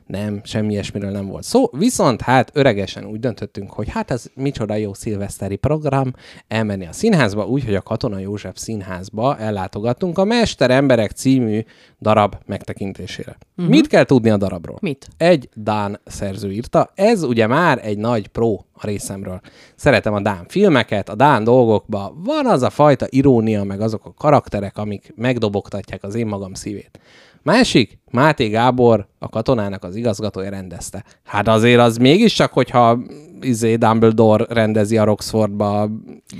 Nem, 0.06 0.40
semmi 0.44 0.72
ilyesmiről 0.72 1.10
nem 1.10 1.26
volt 1.26 1.44
szó. 1.44 1.70
Viszont 1.72 2.20
hát 2.20 2.50
öregesen 2.52 3.04
úgy 3.04 3.20
döntöttünk, 3.20 3.70
hogy 3.70 3.88
hát 3.88 4.10
ez 4.10 4.24
micsoda 4.34 4.74
jó 4.74 4.94
szilveszteri 4.94 5.56
program, 5.56 6.12
elmenni 6.48 6.86
a 6.86 6.92
színházba, 6.92 7.46
úgyhogy 7.46 7.74
a 7.74 7.82
Katona 7.82 8.18
József 8.18 8.56
színházba 8.56 9.38
ellátogattunk 9.38 10.18
a 10.18 10.24
Mester 10.24 10.70
Emberek 10.70 11.10
című 11.10 11.60
darab 12.00 12.36
megtekintésére. 12.46 13.36
Uh-huh. 13.56 13.74
Mit 13.74 13.86
kell 13.86 14.04
tudni 14.04 14.30
a 14.30 14.36
darabról? 14.36 14.78
Mit? 14.80 15.08
Egy 15.16 15.48
Dán 15.54 16.00
szerző 16.04 16.52
írta. 16.52 16.90
Ez 16.94 17.22
ugye 17.22 17.46
már 17.46 17.80
egy 17.82 17.98
nagy 17.98 18.28
pro 18.28 18.58
a 18.80 18.86
részemről. 18.86 19.40
Szeretem 19.76 20.14
a 20.14 20.20
Dán 20.20 20.44
filmeket, 20.48 21.08
a 21.08 21.14
Dán 21.14 21.44
dolgokban 21.44 22.22
van 22.24 22.46
az 22.46 22.62
a 22.62 22.70
fajta 22.70 23.06
irónia, 23.08 23.64
meg 23.64 23.80
azok 23.80 24.04
a 24.04 24.14
karakterek, 24.14 24.78
amik 24.78 25.12
megdobogtatják 25.16 26.02
az 26.02 26.14
én 26.14 26.26
magam 26.26 26.54
szívét. 26.54 27.00
Másik, 27.42 27.98
Máté 28.10 28.48
Gábor, 28.48 29.08
a 29.18 29.28
katonának 29.28 29.84
az 29.84 29.96
igazgatója 29.96 30.50
rendezte. 30.50 31.04
Hát 31.24 31.48
azért 31.48 31.80
az 31.80 31.96
mégiscsak, 31.96 32.52
hogyha 32.52 32.98
izé 33.40 33.76
Dumbledore 33.76 34.44
rendezi 34.48 34.98
a 34.98 35.04
Roxfordba 35.04 35.90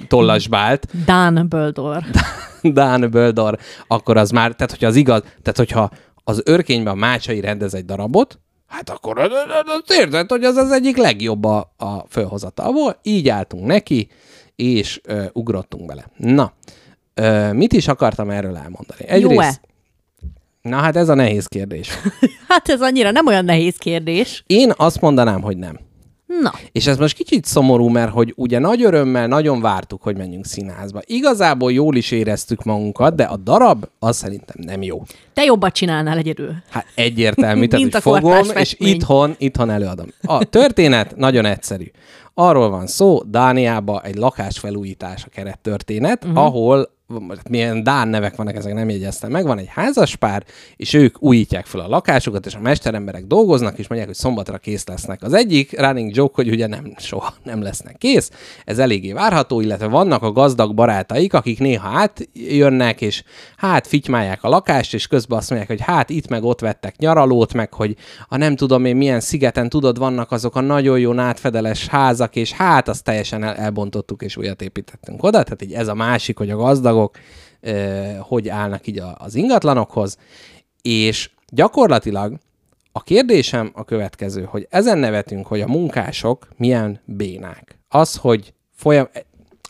tollasbált. 0.08 0.86
Dan 2.62 3.10
Böldor, 3.10 3.58
akkor 3.86 4.16
az 4.16 4.30
már, 4.30 4.52
tehát 4.52 4.70
hogyha 4.70 4.86
az 4.86 4.96
igaz, 4.96 5.20
tehát 5.20 5.56
hogyha 5.56 5.90
az 6.24 6.42
örkényben 6.44 6.92
a 6.92 6.96
Mácsai 6.96 7.40
rendez 7.40 7.74
egy 7.74 7.84
darabot, 7.84 8.40
hát 8.68 8.90
akkor 8.90 9.18
az, 9.18 9.30
érzed, 9.88 10.30
hogy 10.30 10.44
az 10.44 10.56
az 10.56 10.72
egyik 10.72 10.96
legjobb 10.96 11.44
a, 11.44 11.72
a 11.76 12.04
fölhozatalból. 12.08 12.98
Így 13.02 13.28
álltunk 13.28 13.66
neki, 13.66 14.08
és 14.56 15.00
ö, 15.04 15.24
ugrottunk 15.32 15.86
bele. 15.86 16.04
Na, 16.16 16.52
ö, 17.14 17.52
mit 17.52 17.72
is 17.72 17.88
akartam 17.88 18.30
erről 18.30 18.56
elmondani? 18.56 19.20
Jó-e? 19.20 19.60
Na 20.62 20.76
hát 20.76 20.96
ez 20.96 21.08
a 21.08 21.14
nehéz 21.14 21.46
kérdés. 21.46 21.90
Hát 22.48 22.68
ez 22.68 22.82
annyira 22.82 23.10
nem 23.10 23.26
olyan 23.26 23.44
nehéz 23.44 23.76
kérdés. 23.76 24.44
Én 24.46 24.72
azt 24.76 25.00
mondanám, 25.00 25.40
hogy 25.40 25.56
nem. 25.56 25.78
Na, 26.40 26.52
És 26.72 26.86
ez 26.86 26.98
most 26.98 27.16
kicsit 27.16 27.44
szomorú, 27.44 27.88
mert 27.88 28.12
hogy 28.12 28.32
ugye 28.36 28.58
nagy 28.58 28.82
örömmel 28.82 29.26
nagyon 29.26 29.60
vártuk, 29.60 30.02
hogy 30.02 30.16
menjünk 30.16 30.44
színházba. 30.44 31.00
Igazából 31.04 31.72
jól 31.72 31.96
is 31.96 32.10
éreztük 32.10 32.62
magunkat, 32.62 33.14
de 33.14 33.22
a 33.22 33.36
darab 33.36 33.84
az 33.98 34.16
szerintem 34.16 34.56
nem 34.58 34.82
jó. 34.82 35.02
te 35.32 35.44
jobbat 35.44 35.72
csinálnál 35.72 36.18
egyedül. 36.18 36.54
Hát 36.70 36.86
egyértelmű, 36.94 37.66
tehát 37.68 37.84
Mint 37.84 38.02
hogy 38.02 38.12
a 38.12 38.20
fogom, 38.20 38.56
és 38.56 38.74
itthon, 38.78 39.34
itthon 39.38 39.70
előadom. 39.70 40.06
A 40.22 40.44
történet 40.44 41.16
nagyon 41.16 41.44
egyszerű. 41.44 41.90
Arról 42.34 42.70
van 42.70 42.86
szó, 42.86 43.22
Dániában 43.22 44.00
egy 44.02 44.16
lakásfelújítás 44.16 45.24
a 45.24 45.28
kerettörténet, 45.28 46.24
uh-huh. 46.24 46.44
ahol 46.44 46.97
milyen 47.50 47.82
Dán 47.82 48.08
nevek 48.08 48.36
vannak, 48.36 48.56
ezek 48.56 48.74
nem 48.74 48.88
jegyeztem 48.88 49.30
meg, 49.30 49.44
van 49.44 49.58
egy 49.58 49.68
házaspár, 49.68 50.44
és 50.76 50.94
ők 50.94 51.22
újítják 51.22 51.66
fel 51.66 51.80
a 51.80 51.88
lakásukat, 51.88 52.46
és 52.46 52.54
a 52.54 52.60
mesteremberek 52.60 53.24
dolgoznak, 53.24 53.78
és 53.78 53.88
mondják, 53.88 54.10
hogy 54.10 54.18
szombatra 54.18 54.58
kész 54.58 54.86
lesznek. 54.86 55.22
Az 55.22 55.32
egyik 55.32 55.80
running 55.80 56.16
joke, 56.16 56.32
hogy 56.34 56.48
ugye 56.48 56.66
nem, 56.66 56.92
soha 56.96 57.34
nem 57.42 57.62
lesznek 57.62 57.96
kész, 57.98 58.30
ez 58.64 58.78
eléggé 58.78 59.12
várható, 59.12 59.60
illetve 59.60 59.86
vannak 59.86 60.22
a 60.22 60.32
gazdag 60.32 60.74
barátaik, 60.74 61.34
akik 61.34 61.58
néha 61.58 61.88
átjönnek, 61.88 63.00
és 63.00 63.22
hát 63.56 63.86
fitymálják 63.86 64.44
a 64.44 64.48
lakást, 64.48 64.94
és 64.94 65.06
közben 65.06 65.38
azt 65.38 65.50
mondják, 65.50 65.70
hogy 65.70 65.80
hát 65.80 66.10
itt 66.10 66.28
meg 66.28 66.44
ott 66.44 66.60
vettek 66.60 66.96
nyaralót, 66.96 67.54
meg 67.54 67.74
hogy 67.74 67.96
a 68.28 68.36
nem 68.36 68.56
tudom 68.56 68.84
én 68.84 68.96
milyen 68.96 69.20
szigeten, 69.20 69.68
tudod, 69.68 69.98
vannak 69.98 70.32
azok 70.32 70.56
a 70.56 70.60
nagyon 70.60 70.98
jó 70.98 71.12
nátfedeles 71.12 71.86
házak, 71.86 72.36
és 72.36 72.52
hát 72.52 72.88
azt 72.88 73.04
teljesen 73.04 73.44
el, 73.44 73.54
elbontottuk, 73.54 74.22
és 74.22 74.36
újat 74.36 74.62
építettünk 74.62 75.22
oda. 75.22 75.42
Tehát 75.42 75.62
így 75.62 75.72
ez 75.72 75.88
a 75.88 75.94
másik, 75.94 76.38
hogy 76.38 76.50
a 76.50 76.56
gazdagok 76.56 76.97
eh, 77.60 78.16
hogy 78.20 78.48
állnak 78.48 78.86
így 78.86 79.02
az 79.14 79.34
ingatlanokhoz, 79.34 80.16
és 80.82 81.30
gyakorlatilag 81.48 82.38
a 82.92 83.02
kérdésem 83.02 83.70
a 83.74 83.84
következő, 83.84 84.42
hogy 84.42 84.66
ezen 84.70 84.98
nevetünk, 84.98 85.46
hogy 85.46 85.60
a 85.60 85.66
munkások 85.66 86.48
milyen 86.56 87.00
bénák. 87.04 87.78
Az, 87.88 88.16
hogy 88.16 88.52
folyam... 88.74 89.08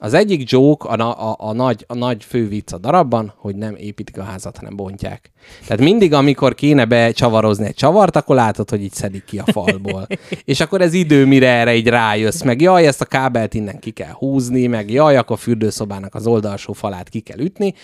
Az 0.00 0.14
egyik 0.14 0.50
joke, 0.50 0.88
a, 0.88 1.30
a, 1.30 1.36
a, 1.38 1.52
nagy, 1.52 1.84
a 1.88 1.94
nagy 1.94 2.24
fő 2.24 2.48
vicc 2.48 2.72
a 2.72 2.78
darabban, 2.78 3.32
hogy 3.36 3.56
nem 3.56 3.74
építik 3.76 4.18
a 4.18 4.22
házat, 4.22 4.56
hanem 4.56 4.76
bontják. 4.76 5.30
Tehát 5.66 5.82
mindig, 5.82 6.12
amikor 6.12 6.54
kéne 6.54 6.84
becsavarozni 6.84 7.66
egy 7.66 7.74
csavart, 7.74 8.16
akkor 8.16 8.36
látod, 8.36 8.70
hogy 8.70 8.82
így 8.82 8.92
szedik 8.92 9.24
ki 9.24 9.38
a 9.38 9.44
falból. 9.52 10.06
És 10.44 10.60
akkor 10.60 10.80
ez 10.80 10.92
idő, 10.92 11.26
mire 11.26 11.48
erre 11.48 11.74
így 11.74 11.86
rájössz, 11.86 12.42
meg 12.42 12.60
jaj, 12.60 12.86
ezt 12.86 13.00
a 13.00 13.04
kábelt 13.04 13.54
innen 13.54 13.78
ki 13.78 13.90
kell 13.90 14.12
húzni, 14.12 14.66
meg 14.66 14.90
jaj, 14.90 15.16
akkor 15.16 15.36
a 15.36 15.40
fürdőszobának 15.40 16.14
az 16.14 16.26
oldalsó 16.26 16.72
falát 16.72 17.08
ki 17.08 17.20
kell 17.20 17.38
ütni. 17.38 17.74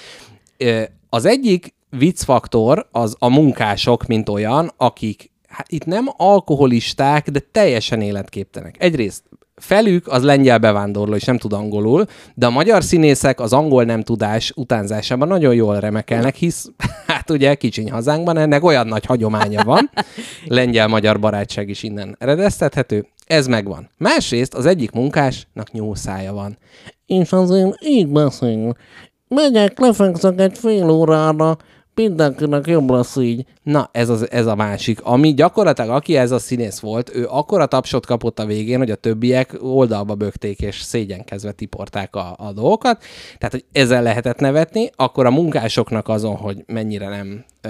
Az 1.08 1.24
egyik 1.24 1.74
viccfaktor 1.90 2.88
az 2.90 3.16
a 3.18 3.28
munkások, 3.28 4.06
mint 4.06 4.28
olyan, 4.28 4.72
akik 4.76 5.32
hát 5.48 5.72
itt 5.72 5.84
nem 5.84 6.06
alkoholisták, 6.16 7.30
de 7.30 7.40
teljesen 7.52 8.00
életképtelenek. 8.00 8.82
Egyrészt 8.82 9.22
felük 9.56 10.08
az 10.08 10.22
lengyel 10.22 10.58
bevándorló, 10.58 11.14
és 11.14 11.24
nem 11.24 11.38
tud 11.38 11.52
angolul, 11.52 12.06
de 12.34 12.46
a 12.46 12.50
magyar 12.50 12.84
színészek 12.84 13.40
az 13.40 13.52
angol 13.52 13.84
nem 13.84 14.02
tudás 14.02 14.52
utánzásában 14.56 15.28
nagyon 15.28 15.54
jól 15.54 15.80
remekelnek, 15.80 16.34
hisz 16.34 16.70
hát 17.06 17.30
ugye 17.30 17.54
kicsiny 17.54 17.90
hazánkban 17.90 18.38
ennek 18.38 18.64
olyan 18.64 18.86
nagy 18.86 19.04
hagyománya 19.04 19.64
van, 19.64 19.90
lengyel-magyar 20.46 21.20
barátság 21.20 21.68
is 21.68 21.82
innen 21.82 22.16
eredeztethető, 22.18 23.06
ez 23.26 23.46
megvan. 23.46 23.90
Másrészt 23.98 24.54
az 24.54 24.66
egyik 24.66 24.90
munkásnak 24.90 25.72
nyúlszája 25.72 26.32
van. 26.32 26.58
És 27.06 27.32
azért 27.32 27.84
így 27.84 28.08
beszél. 28.08 28.76
Megyek, 29.28 29.78
lefekszek 29.78 30.40
egy 30.40 30.58
fél 30.58 30.90
órára, 30.90 31.56
mindenkinek 31.94 32.66
jobb 32.66 32.90
lesz 32.90 33.16
így. 33.16 33.44
Na, 33.62 33.88
ez, 33.92 34.08
az, 34.08 34.30
ez 34.30 34.46
a 34.46 34.54
másik. 34.54 35.02
Ami 35.02 35.34
gyakorlatilag, 35.34 35.90
aki 35.90 36.16
ez 36.16 36.30
a 36.30 36.38
színész 36.38 36.78
volt, 36.78 37.14
ő 37.14 37.26
akkora 37.28 37.66
tapsot 37.66 38.06
kapott 38.06 38.38
a 38.38 38.46
végén, 38.46 38.78
hogy 38.78 38.90
a 38.90 38.94
többiek 38.94 39.56
oldalba 39.60 40.14
bögték 40.14 40.60
és 40.60 40.80
szégyenkezve 40.80 41.52
tiporták 41.52 42.16
a, 42.16 42.34
a 42.38 42.52
dolgokat. 42.52 43.02
Tehát, 43.38 43.54
hogy 43.54 43.64
ezzel 43.72 44.02
lehetett 44.02 44.38
nevetni, 44.38 44.90
akkor 44.96 45.26
a 45.26 45.30
munkásoknak 45.30 46.08
azon, 46.08 46.36
hogy 46.36 46.64
mennyire 46.66 47.08
nem... 47.08 47.44
Ö, 47.60 47.68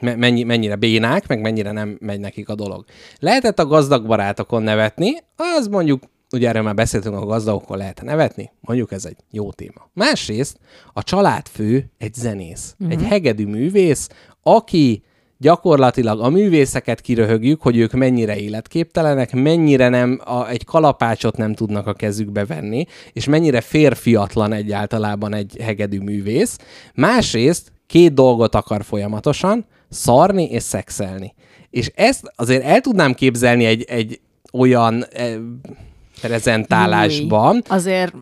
me- 0.00 0.16
mennyi, 0.16 0.42
mennyire 0.42 0.76
bénák, 0.76 1.28
meg 1.28 1.40
mennyire 1.40 1.72
nem 1.72 1.96
megy 2.00 2.20
nekik 2.20 2.48
a 2.48 2.54
dolog. 2.54 2.84
Lehetett 3.18 3.58
a 3.58 3.66
gazdag 3.66 4.06
barátokon 4.06 4.62
nevetni, 4.62 5.16
az 5.36 5.66
mondjuk, 5.66 6.02
ugye 6.32 6.48
erről 6.48 6.62
már 6.62 6.74
beszéltünk, 6.74 7.14
a 7.14 7.24
gazdagokon 7.24 7.76
lehet 7.76 8.02
nevetni, 8.02 8.50
mondjuk 8.60 8.92
ez 8.92 9.04
egy 9.04 9.16
jó 9.30 9.52
téma. 9.52 9.90
Másrészt 9.92 10.58
a 10.92 11.02
családfő 11.02 11.90
egy 11.98 12.14
zenész, 12.14 12.74
uh-huh. 12.78 12.98
egy 12.98 13.06
hegedű 13.08 13.46
művész, 13.46 14.08
aki 14.42 15.02
gyakorlatilag 15.42 16.20
a 16.20 16.28
művészeket 16.28 17.00
kiröhögjük, 17.00 17.62
hogy 17.62 17.76
ők 17.76 17.92
mennyire 17.92 18.36
életképtelenek, 18.36 19.32
mennyire 19.32 19.88
nem 19.88 20.20
a, 20.24 20.48
egy 20.48 20.64
kalapácsot 20.64 21.36
nem 21.36 21.54
tudnak 21.54 21.86
a 21.86 21.92
kezükbe 21.92 22.44
venni, 22.44 22.86
és 23.12 23.24
mennyire 23.24 23.60
férfiatlan 23.60 24.52
egyáltalában 24.52 25.34
egy 25.34 25.56
hegedű 25.60 26.00
művész. 26.00 26.58
Másrészt 26.94 27.72
két 27.86 28.14
dolgot 28.14 28.54
akar 28.54 28.84
folyamatosan, 28.84 29.66
szarni 29.88 30.44
és 30.44 30.62
szexelni. 30.62 31.34
És 31.70 31.90
ezt 31.94 32.32
azért 32.36 32.64
el 32.64 32.80
tudnám 32.80 33.14
képzelni 33.14 33.64
egy, 33.64 33.84
egy 33.88 34.20
olyan 34.52 35.04
eh, 35.04 35.34
prezentálásban. 36.22 37.52
Júj. 37.52 37.62
Azért 37.66 38.14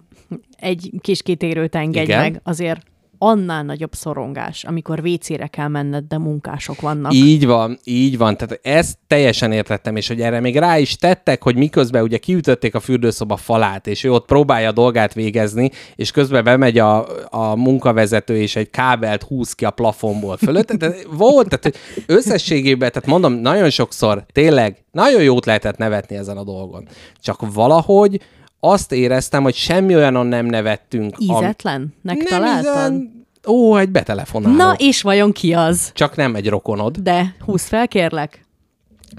egy 0.58 0.90
kis 1.00 1.22
kitérőt 1.22 1.74
engedj 1.74 2.04
Igen. 2.04 2.20
meg, 2.20 2.40
azért 2.44 2.80
annál 3.22 3.62
nagyobb 3.62 3.92
szorongás, 3.94 4.64
amikor 4.64 5.02
vécére 5.02 5.46
kell 5.46 5.68
menned, 5.68 6.04
de 6.08 6.18
munkások 6.18 6.80
vannak. 6.80 7.14
Így 7.14 7.46
van, 7.46 7.78
így 7.84 8.18
van. 8.18 8.36
Tehát 8.36 8.60
ezt 8.62 8.98
teljesen 9.06 9.52
értettem, 9.52 9.96
és 9.96 10.08
hogy 10.08 10.20
erre 10.20 10.40
még 10.40 10.56
rá 10.56 10.78
is 10.78 10.96
tettek, 10.96 11.42
hogy 11.42 11.56
miközben 11.56 12.02
ugye 12.02 12.18
kiütötték 12.18 12.74
a 12.74 12.80
fürdőszoba 12.80 13.36
falát, 13.36 13.86
és 13.86 14.04
ő 14.04 14.12
ott 14.12 14.26
próbálja 14.26 14.68
a 14.68 14.72
dolgát 14.72 15.14
végezni, 15.14 15.70
és 15.94 16.10
közben 16.10 16.44
bemegy 16.44 16.78
a, 16.78 17.06
a 17.30 17.56
munkavezető, 17.56 18.36
és 18.36 18.56
egy 18.56 18.70
kábelt 18.70 19.22
húz 19.22 19.52
ki 19.52 19.64
a 19.64 19.70
plafonból 19.70 20.36
fölött. 20.36 20.66
Tehát 20.66 21.06
volt, 21.10 21.48
tehát 21.48 21.78
összességében, 22.06 22.92
tehát 22.92 23.08
mondom, 23.08 23.32
nagyon 23.32 23.70
sokszor 23.70 24.24
tényleg 24.32 24.84
nagyon 24.92 25.22
jót 25.22 25.46
lehetett 25.46 25.76
nevetni 25.76 26.16
ezen 26.16 26.36
a 26.36 26.44
dolgon. 26.44 26.88
Csak 27.20 27.52
valahogy 27.52 28.20
azt 28.60 28.92
éreztem, 28.92 29.42
hogy 29.42 29.54
semmi 29.54 29.94
olyanon 29.94 30.26
nem 30.26 30.46
nevettünk. 30.46 31.14
am- 31.18 31.36
Ízetlennek 31.36 31.90
nem 32.02 32.18
találtad? 32.26 33.02
Ó, 33.46 33.76
egy 33.76 33.90
betelefonáló. 33.90 34.56
Na, 34.56 34.74
és 34.78 35.02
vajon 35.02 35.32
ki 35.32 35.54
az? 35.54 35.90
Csak 35.94 36.16
nem 36.16 36.34
egy 36.34 36.48
rokonod. 36.48 36.96
De 36.98 37.34
húz 37.44 37.64
fel, 37.64 37.88
kérlek. 37.88 38.44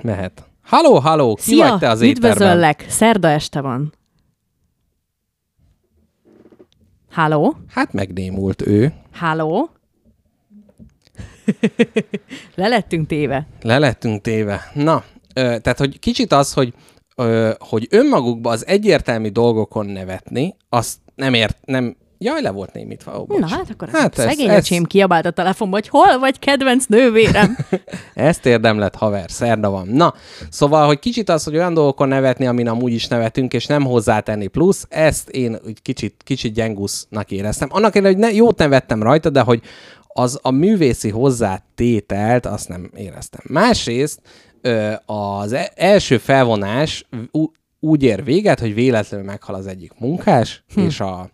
Mehet. 0.04 0.44
Halló, 0.64 1.00
halló, 1.00 1.36
ki 1.36 1.42
Szia, 1.42 1.70
vagy 1.70 1.80
te 1.80 1.90
az 1.90 2.02
étterben? 2.02 2.32
üdvözöllek. 2.32 2.86
Szerda 2.90 3.28
este 3.28 3.62
van. 3.62 3.94
Háló? 7.10 7.56
Hát 7.70 7.94
megnémult 7.94 8.62
ő. 8.68 8.94
Háló? 9.12 9.70
Le 12.56 12.68
lettünk 12.68 13.08
téve. 13.08 13.48
Le 13.62 13.78
lettünk 13.80 14.22
téve. 14.22 14.72
Na, 14.74 15.04
ö, 15.34 15.58
tehát, 15.60 15.78
hogy 15.78 16.00
kicsit 16.00 16.32
az, 16.32 16.54
hogy, 16.54 16.74
hogy 17.60 17.88
önmagukba 17.90 18.50
az 18.50 18.68
egyértelmű 18.68 19.30
dolgokon 19.30 19.86
nevetni, 19.86 20.56
azt 20.70 20.98
nem 21.16 21.34
ért, 21.34 21.58
nem, 21.66 21.96
jaj, 22.18 22.42
le 22.42 22.50
volt 22.50 22.74
némítva. 22.74 23.20
Ó, 23.20 23.24
bocs. 23.26 23.40
Na 23.40 23.48
hát 23.48 23.70
akkor 23.72 23.90
hát 23.90 24.20
ez- 24.20 24.26
szegény 24.26 24.50
ez- 24.50 24.58
öcsém 24.58 24.84
kiabált 24.84 25.26
a 25.26 25.32
telefonba, 25.32 25.76
hogy 25.76 25.88
hol 25.88 26.20
vagy 26.20 26.40
kedvenc 26.40 26.86
nővérem? 26.86 27.58
Ezt 28.14 28.46
érdemlet, 28.46 28.96
haver, 28.96 29.32
szerda 29.32 29.70
van. 29.70 29.88
Na, 29.88 30.14
szóval, 30.50 30.86
hogy 30.86 31.00
kicsit 31.00 31.30
az, 31.30 31.44
hogy 31.44 31.56
olyan 31.56 31.74
dolgokon 31.74 32.08
nevetni, 32.08 32.46
amin 32.48 32.68
amúgy 32.68 32.94
is 32.94 33.08
nevetünk, 33.08 33.54
és 33.54 33.66
nem 33.66 33.84
hozzátenni 33.84 34.48
plusz, 34.48 34.86
ezt 34.90 35.30
én 35.30 35.58
úgy 35.66 35.82
kicsit, 35.82 36.16
kicsit 36.24 36.54
gyengusznak 36.54 37.32
éreztem. 37.32 37.70
Annak 37.72 37.96
ellenére, 37.96 38.20
hogy 38.20 38.32
ne, 38.32 38.38
jót 38.38 38.58
nevettem 38.58 39.04
rajta, 39.04 39.30
de 39.30 39.42
hogy 39.42 39.62
az 40.14 40.40
a 40.42 40.52
művészi 40.52 41.10
hozzátételt, 41.10 42.46
azt 42.46 42.68
nem 42.68 42.90
éreztem. 42.96 43.42
Másrészt 43.48 44.20
az 45.06 45.54
e- 45.54 45.72
első 45.76 46.18
felvonás 46.18 47.06
úgy 47.80 48.04
ér 48.04 48.24
véget, 48.24 48.60
hogy 48.60 48.74
véletlenül 48.74 49.26
meghal 49.26 49.56
az 49.56 49.68
egyik 49.68 49.92
munkás, 50.00 50.64
hm. 50.74 50.80
és 50.80 51.00
a 51.00 51.30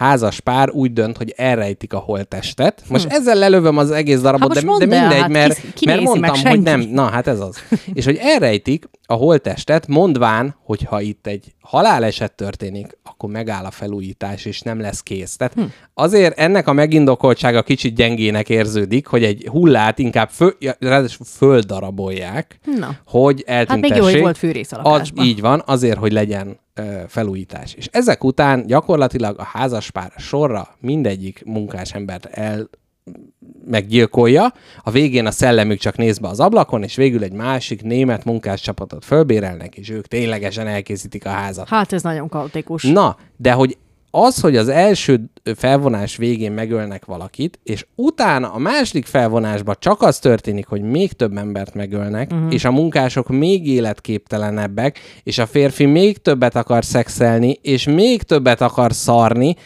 házas 0.00 0.40
pár 0.40 0.70
úgy 0.70 0.92
dönt, 0.92 1.16
hogy 1.16 1.32
elrejtik 1.36 1.92
a 1.92 1.98
holttestet. 1.98 2.82
Most 2.88 3.08
hm. 3.08 3.14
ezzel 3.14 3.36
lelövöm 3.36 3.76
az 3.76 3.90
egész 3.90 4.20
darabot, 4.20 4.54
Hát 4.54 4.54
de, 4.54 4.60
de 4.60 4.66
mondd 4.66 4.92
el, 4.92 5.00
mindegy, 5.00 5.20
hát 5.20 5.28
mert, 5.28 5.60
ki- 5.74 5.86
mert 5.86 6.00
nézi 6.00 6.18
meg 6.18 6.30
mondtam, 6.30 6.50
hogy 6.50 6.60
nem. 6.62 6.80
Na, 6.80 7.10
hát 7.10 7.26
ez 7.26 7.40
az. 7.40 7.56
és 7.98 8.04
hogy 8.04 8.18
elrejtik 8.20 8.88
a 9.06 9.14
holttestet, 9.14 9.86
mondván, 9.86 10.56
hogyha 10.64 11.00
itt 11.00 11.26
egy 11.26 11.54
haláleset 11.60 12.32
történik, 12.32 12.98
akkor 13.02 13.30
megáll 13.30 13.64
a 13.64 13.70
felújítás, 13.70 14.44
és 14.44 14.60
nem 14.60 14.80
lesz 14.80 15.02
kész. 15.02 15.36
Tehát 15.36 15.54
hm. 15.54 15.62
azért 15.94 16.38
ennek 16.38 16.68
a 16.68 16.72
megindokoltsága 16.72 17.62
kicsit 17.62 17.94
gyengének 17.94 18.48
érződik, 18.48 19.06
hogy 19.06 19.24
egy 19.24 19.48
hullát 19.50 19.98
inkább 19.98 20.28
föl, 20.28 20.56
ráadásul 20.78 21.26
földarabolják, 21.26 22.60
Na. 22.78 22.96
hogy 23.06 23.44
Hát 23.46 23.56
eltüntessék. 23.56 23.94
még 23.94 24.02
jó, 24.02 24.10
hogy 24.10 24.20
volt 24.20 24.38
fűrész 24.38 24.70
Az, 24.82 25.10
így 25.22 25.40
van, 25.40 25.62
azért, 25.66 25.98
hogy 25.98 26.12
legyen 26.12 26.58
felújítás. 27.08 27.74
És 27.74 27.88
ezek 27.92 28.24
után 28.24 28.66
gyakorlatilag 28.66 29.38
a 29.38 29.42
házaspár 29.42 30.12
sorra 30.16 30.68
mindegyik 30.80 31.42
munkás 31.44 31.94
embert 31.94 32.24
el 32.24 32.68
meggyilkolja, 33.66 34.52
a 34.82 34.90
végén 34.90 35.26
a 35.26 35.30
szellemük 35.30 35.78
csak 35.78 35.96
néz 35.96 36.18
be 36.18 36.28
az 36.28 36.40
ablakon, 36.40 36.82
és 36.82 36.96
végül 36.96 37.22
egy 37.22 37.32
másik 37.32 37.82
német 37.82 38.24
munkáscsapatot 38.24 39.04
fölbérelnek, 39.04 39.76
és 39.76 39.90
ők 39.90 40.06
ténylegesen 40.06 40.66
elkészítik 40.66 41.26
a 41.26 41.30
házat. 41.30 41.68
Hát 41.68 41.92
ez 41.92 42.02
nagyon 42.02 42.28
kaotikus. 42.28 42.82
Na, 42.82 43.16
de 43.36 43.52
hogy 43.52 43.76
az, 44.10 44.40
hogy 44.40 44.56
az 44.56 44.68
első 44.68 45.30
felvonás 45.56 46.16
végén 46.16 46.52
megölnek 46.52 47.04
valakit, 47.04 47.58
és 47.62 47.86
utána 47.94 48.52
a 48.52 48.58
második 48.58 49.06
felvonásban 49.06 49.76
csak 49.78 50.02
az 50.02 50.18
történik, 50.18 50.66
hogy 50.66 50.82
még 50.82 51.12
több 51.12 51.36
embert 51.36 51.74
megölnek, 51.74 52.30
uh-huh. 52.32 52.52
és 52.52 52.64
a 52.64 52.70
munkások 52.70 53.28
még 53.28 53.66
életképtelenebbek, 53.66 54.98
és 55.22 55.38
a 55.38 55.46
férfi 55.46 55.84
még 55.84 56.18
többet 56.18 56.56
akar 56.56 56.84
szexelni, 56.84 57.58
és 57.62 57.86
még 57.86 58.22
többet 58.22 58.60
akar 58.60 58.92
szarni, 58.92 59.56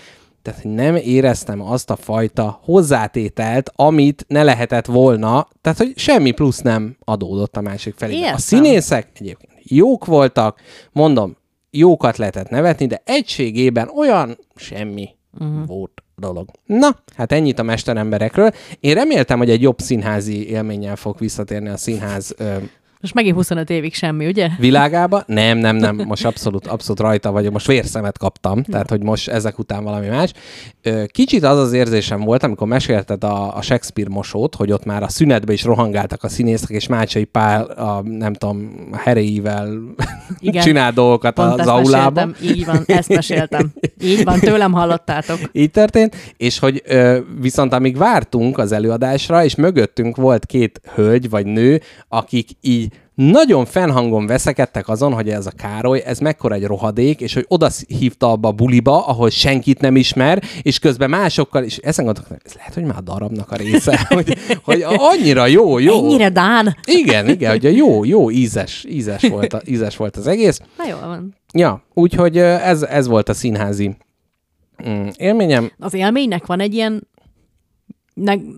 tehát 0.42 0.64
nem 0.64 0.96
éreztem 0.96 1.62
azt 1.62 1.90
a 1.90 1.96
fajta 1.96 2.60
hozzátételt, 2.62 3.72
amit 3.74 4.24
ne 4.28 4.42
lehetett 4.42 4.86
volna, 4.86 5.48
tehát 5.60 5.78
hogy 5.78 5.92
semmi 5.96 6.30
plusz 6.30 6.60
nem 6.60 6.96
adódott 7.04 7.56
a 7.56 7.60
másik 7.60 7.94
felé. 7.96 8.22
A 8.22 8.38
színészek 8.38 9.08
egyébként 9.14 9.52
jók 9.62 10.04
voltak, 10.04 10.60
mondom, 10.92 11.36
jókat 11.78 12.16
lehetett 12.16 12.48
nevetni, 12.48 12.86
de 12.86 13.02
egységében 13.04 13.88
olyan 13.96 14.38
semmi 14.54 15.08
uh-huh. 15.38 15.66
volt 15.66 16.02
dolog. 16.16 16.48
Na, 16.66 16.98
hát 17.16 17.32
ennyit 17.32 17.58
a 17.58 17.62
mesteremberekről. 17.62 18.50
Én 18.80 18.94
reméltem, 18.94 19.38
hogy 19.38 19.50
egy 19.50 19.62
jobb 19.62 19.78
színházi 19.78 20.48
élménnyel 20.48 20.96
fog 20.96 21.18
visszatérni 21.18 21.68
a 21.68 21.76
színház 21.76 22.34
ö, 22.38 22.56
Most 23.04 23.16
megint 23.16 23.36
25 23.36 23.70
évig 23.70 23.94
semmi, 23.94 24.26
ugye? 24.26 24.48
világába. 24.58 25.22
Nem, 25.26 25.58
nem, 25.58 25.76
nem, 25.76 25.96
most 26.06 26.24
abszolút, 26.24 26.66
abszolút 26.66 27.00
rajta 27.00 27.30
vagyok, 27.30 27.52
most 27.52 27.66
vérszemet 27.66 28.18
kaptam, 28.18 28.62
tehát 28.62 28.90
hogy 28.90 29.02
most 29.02 29.28
ezek 29.28 29.58
után 29.58 29.84
valami 29.84 30.06
más. 30.06 30.32
Kicsit 31.06 31.44
az 31.44 31.58
az 31.58 31.72
érzésem 31.72 32.20
volt, 32.20 32.42
amikor 32.42 32.66
mesélted 32.66 33.24
a, 33.24 33.56
a 33.56 33.62
Shakespeare 33.62 34.10
mosót, 34.10 34.54
hogy 34.54 34.72
ott 34.72 34.84
már 34.84 35.02
a 35.02 35.08
szünetbe 35.08 35.52
is 35.52 35.64
rohangáltak 35.64 36.22
a 36.22 36.28
színészek, 36.28 36.70
és 36.70 36.86
Mácsai 36.86 37.24
Pál, 37.24 37.62
a, 37.64 38.02
nem 38.02 38.32
tudom, 38.32 38.88
a 38.92 38.96
heréivel 38.96 39.68
Igen. 40.38 40.62
csinál 40.62 40.92
dolgokat 40.92 41.34
Pont 41.34 41.60
az 41.60 41.66
aulában. 41.66 42.34
Így 42.42 42.64
van, 42.64 42.82
ezt 42.86 43.08
meséltem. 43.08 43.72
Így 44.02 44.24
van, 44.24 44.40
tőlem 44.40 44.72
hallottátok. 44.72 45.38
Így 45.52 45.70
történt, 45.70 46.16
és 46.36 46.58
hogy 46.58 46.82
viszont 47.40 47.72
amíg 47.72 47.96
vártunk 47.96 48.58
az 48.58 48.72
előadásra, 48.72 49.44
és 49.44 49.54
mögöttünk 49.54 50.16
volt 50.16 50.46
két 50.46 50.80
hölgy 50.94 51.30
vagy 51.30 51.46
nő, 51.46 51.80
akik 52.08 52.48
így 52.60 52.92
nagyon 53.14 53.64
fennhangon 53.64 54.26
veszekedtek 54.26 54.88
azon, 54.88 55.12
hogy 55.12 55.28
ez 55.28 55.46
a 55.46 55.50
Károly, 55.50 56.02
ez 56.04 56.18
mekkora 56.18 56.54
egy 56.54 56.64
rohadék, 56.64 57.20
és 57.20 57.34
hogy 57.34 57.44
oda 57.48 57.70
hívta 57.86 58.30
abba 58.30 58.48
a 58.48 58.52
buliba, 58.52 59.06
ahol 59.06 59.30
senkit 59.30 59.80
nem 59.80 59.96
ismer, 59.96 60.42
és 60.62 60.78
közben 60.78 61.10
másokkal, 61.10 61.62
és 61.62 61.76
ezen 61.76 62.04
gondolkodtam, 62.04 62.40
ez 62.44 62.54
lehet, 62.54 62.74
hogy 62.74 62.84
már 62.84 62.96
a 62.96 63.00
darabnak 63.00 63.50
a 63.50 63.56
része, 63.56 64.06
hogy, 64.14 64.38
hogy 64.62 64.84
annyira 64.86 65.46
jó, 65.46 65.78
jó. 65.78 66.04
Ennyire 66.04 66.28
Dán. 66.28 66.76
Igen, 66.84 67.28
igen, 67.28 67.50
hogy 67.50 67.66
a 67.66 67.70
jó, 67.70 68.04
jó 68.04 68.30
ízes, 68.30 68.84
ízes 68.88 69.22
volt, 69.22 69.52
a, 69.52 69.60
ízes 69.64 69.96
volt 69.96 70.16
az 70.16 70.26
egész. 70.26 70.60
Na 70.78 70.84
jól 70.88 71.00
van. 71.00 71.34
Ja, 71.52 71.82
úgyhogy 71.92 72.38
ez, 72.38 72.82
ez 72.82 73.06
volt 73.06 73.28
a 73.28 73.34
színházi 73.34 73.96
mm, 74.88 75.06
élményem. 75.16 75.72
Az 75.78 75.94
élménynek 75.94 76.46
van 76.46 76.60
egy 76.60 76.74
ilyen 76.74 77.08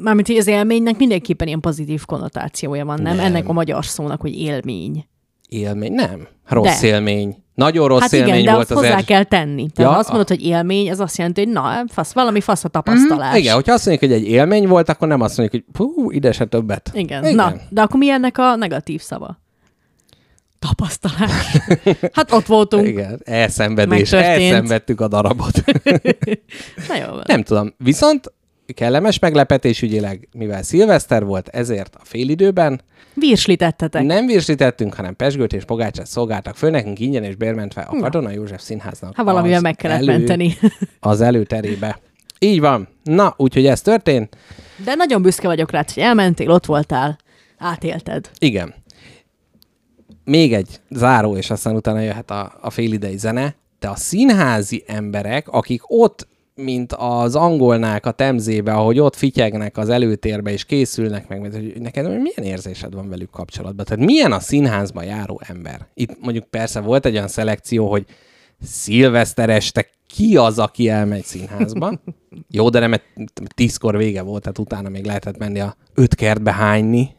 mármint, 0.03 0.29
az 0.29 0.47
élménynek 0.47 0.99
mindenképpen 0.99 1.47
ilyen 1.47 1.61
pozitív 1.61 2.05
konnotációja 2.05 2.85
van, 2.85 3.03
nem? 3.03 3.17
Nem. 3.17 3.25
Ennek 3.25 3.49
a 3.49 3.53
magyar 3.53 3.85
szónak, 3.85 4.21
hogy 4.21 4.39
élmény. 4.39 5.07
Élmény? 5.49 5.93
Nem. 5.93 6.27
Rossz 6.47 6.81
De. 6.81 6.87
élmény. 6.87 7.37
Nagyon 7.55 7.89
rossz 7.89 8.01
hát 8.01 8.13
élmény 8.13 8.33
igen, 8.33 8.45
de 8.45 8.51
volt 8.51 8.63
azt 8.63 8.71
az 8.71 8.77
hozzá 8.77 8.91
első. 8.93 9.05
kell 9.05 9.25
tenni. 9.25 9.67
Tehát 9.75 9.93
Ja, 9.93 9.99
azt 9.99 10.09
mondod, 10.09 10.29
hogy 10.29 10.43
élmény, 10.45 10.89
ez 10.89 11.01
azt 11.01 11.17
jelenti, 11.17 11.45
hogy 11.45 11.53
na, 11.53 11.85
fasz, 11.89 12.13
valami 12.13 12.41
fasz 12.41 12.65
a 12.65 12.69
tapasztalás. 12.69 13.29
Mhm, 13.29 13.37
Igen, 13.37 13.55
hogyha 13.55 13.73
azt 13.73 13.87
mondjuk, 13.87 14.11
hogy 14.11 14.21
egy 14.23 14.29
élmény 14.29 14.69
volt, 14.69 14.89
akkor 14.89 15.09
nem 15.09 15.21
azt 15.21 15.37
mondjuk, 15.39 15.65
hogy 15.77 15.87
hú, 15.87 16.11
ide 16.11 16.33
se 16.33 16.45
többet. 16.45 16.91
Igen. 16.95 17.23
Igen. 17.25 17.35
Na, 17.35 17.55
de 17.71 17.83
akkor 17.83 17.99
mi 18.01 18.11
ennek 18.11 18.39
a 18.39 18.57
negatív 18.57 19.01
szava? 19.01 19.39
Tapasztalás. 20.59 21.57
Hát 22.13 22.33
ott 22.33 22.47
voltunk. 22.47 22.87
Igen, 22.87 23.21
elszenvedés, 23.25 24.11
Megtörtént. 24.11 24.53
elszenvedtük 24.53 25.01
a 25.01 25.09
darabot. 25.09 25.65
Na 26.89 26.97
jó 26.97 27.07
van. 27.11 27.23
nem 27.27 27.43
tudom, 27.43 27.75
viszont 27.79 28.33
kellemes 28.75 29.19
meglepetés 29.19 29.83
ügyileg, 29.83 30.29
mivel 30.33 30.63
szilveszter 30.63 31.25
volt, 31.25 31.49
ezért 31.49 31.95
a 31.95 32.05
félidőben 32.05 32.81
Virslítettetek. 33.15 34.03
nem 34.03 34.27
virsítettünk, 34.27 34.95
hanem 34.95 35.17
pesgőt 35.17 35.53
és 35.53 35.65
pogácsát 35.65 36.07
szolgáltak 36.07 36.57
föl 36.57 36.71
nekünk 36.71 36.99
ingyen 36.99 37.25
és 37.25 37.35
bérmentve 37.35 37.81
a 37.83 37.97
Katona 38.01 38.31
József 38.31 38.61
Színháznak. 38.63 39.17
Ha 39.17 39.25
valamivel 39.25 39.61
meg 39.61 39.77
kellett 39.77 39.99
elő- 39.99 40.13
menteni. 40.13 40.57
Az 41.01 41.21
előterébe. 41.21 41.99
Így 42.39 42.61
van. 42.61 42.89
Na, 43.03 43.35
úgyhogy 43.37 43.67
ez 43.67 43.81
történt. 43.81 44.37
De 44.85 44.95
nagyon 44.95 45.23
büszke 45.23 45.47
vagyok 45.47 45.71
rá, 45.71 45.85
hogy 45.95 46.03
elmentél, 46.03 46.51
ott 46.51 46.67
voltál, 46.67 47.19
átélted. 47.59 48.31
Igen. 48.39 48.75
Még 50.25 50.55
egy 50.55 50.81
záró, 50.91 51.37
és 51.37 51.51
aztán 51.51 51.75
utána 51.75 52.01
jöhet 52.01 52.31
a, 52.31 52.53
a 52.61 52.71
félidei 52.71 53.17
zene, 53.17 53.55
de 53.79 53.89
a 53.89 53.97
színházi 53.97 54.85
emberek, 54.87 55.49
akik 55.49 55.81
ott 55.87 56.29
mint 56.57 56.93
az 56.93 57.35
angolnák 57.35 58.07
a 58.07 58.11
temzébe, 58.11 58.73
ahogy 58.73 58.99
ott 58.99 59.17
fityegnek 59.17 59.77
az 59.77 59.89
előtérbe, 59.89 60.51
és 60.51 60.65
készülnek 60.65 61.29
meg, 61.29 61.41
mert 61.41 61.55
hogy 61.55 61.81
neked 61.81 62.05
milyen 62.05 62.53
érzésed 62.53 62.95
van 62.95 63.09
velük 63.09 63.31
kapcsolatban? 63.31 63.85
Tehát 63.85 64.05
milyen 64.05 64.33
a 64.33 64.41
színházba 64.41 65.03
járó 65.03 65.41
ember? 65.45 65.87
Itt 65.95 66.17
mondjuk 66.21 66.45
persze 66.45 66.81
volt 66.81 67.07
egy 67.07 67.15
olyan 67.15 67.29
szelekció, 67.29 67.91
hogy 67.91 68.05
szilveszter 68.63 69.51
este 69.51 69.87
ki 70.07 70.37
az, 70.37 70.59
aki 70.59 70.89
elmegy 70.89 71.25
színházba. 71.25 72.01
Jó, 72.51 72.69
de 72.69 72.79
nem, 72.79 72.95
tízkor 73.55 73.97
vége 73.97 74.23
volt, 74.23 74.43
tehát 74.43 74.59
utána 74.59 74.89
még 74.89 75.05
lehetett 75.05 75.39
menni 75.39 75.61
a 75.61 75.77
öt 75.95 76.15
kertbe 76.15 76.53
hányni. 76.53 77.15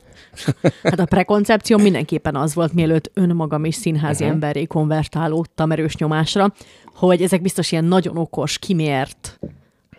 Hát 0.83 0.99
a 0.99 1.05
prekoncepció 1.05 1.77
mindenképpen 1.77 2.35
az 2.35 2.53
volt, 2.53 2.73
mielőtt 2.73 3.11
önmagam 3.13 3.65
is 3.65 3.75
színházi 3.75 4.23
uh-huh. 4.23 4.33
emberré 4.33 4.65
konvertálódtam 4.65 5.71
erős 5.71 5.95
nyomásra, 5.95 6.53
hogy 6.95 7.21
ezek 7.21 7.41
biztos 7.41 7.71
ilyen 7.71 7.85
nagyon 7.85 8.17
okos, 8.17 8.57
kimért, 8.57 9.39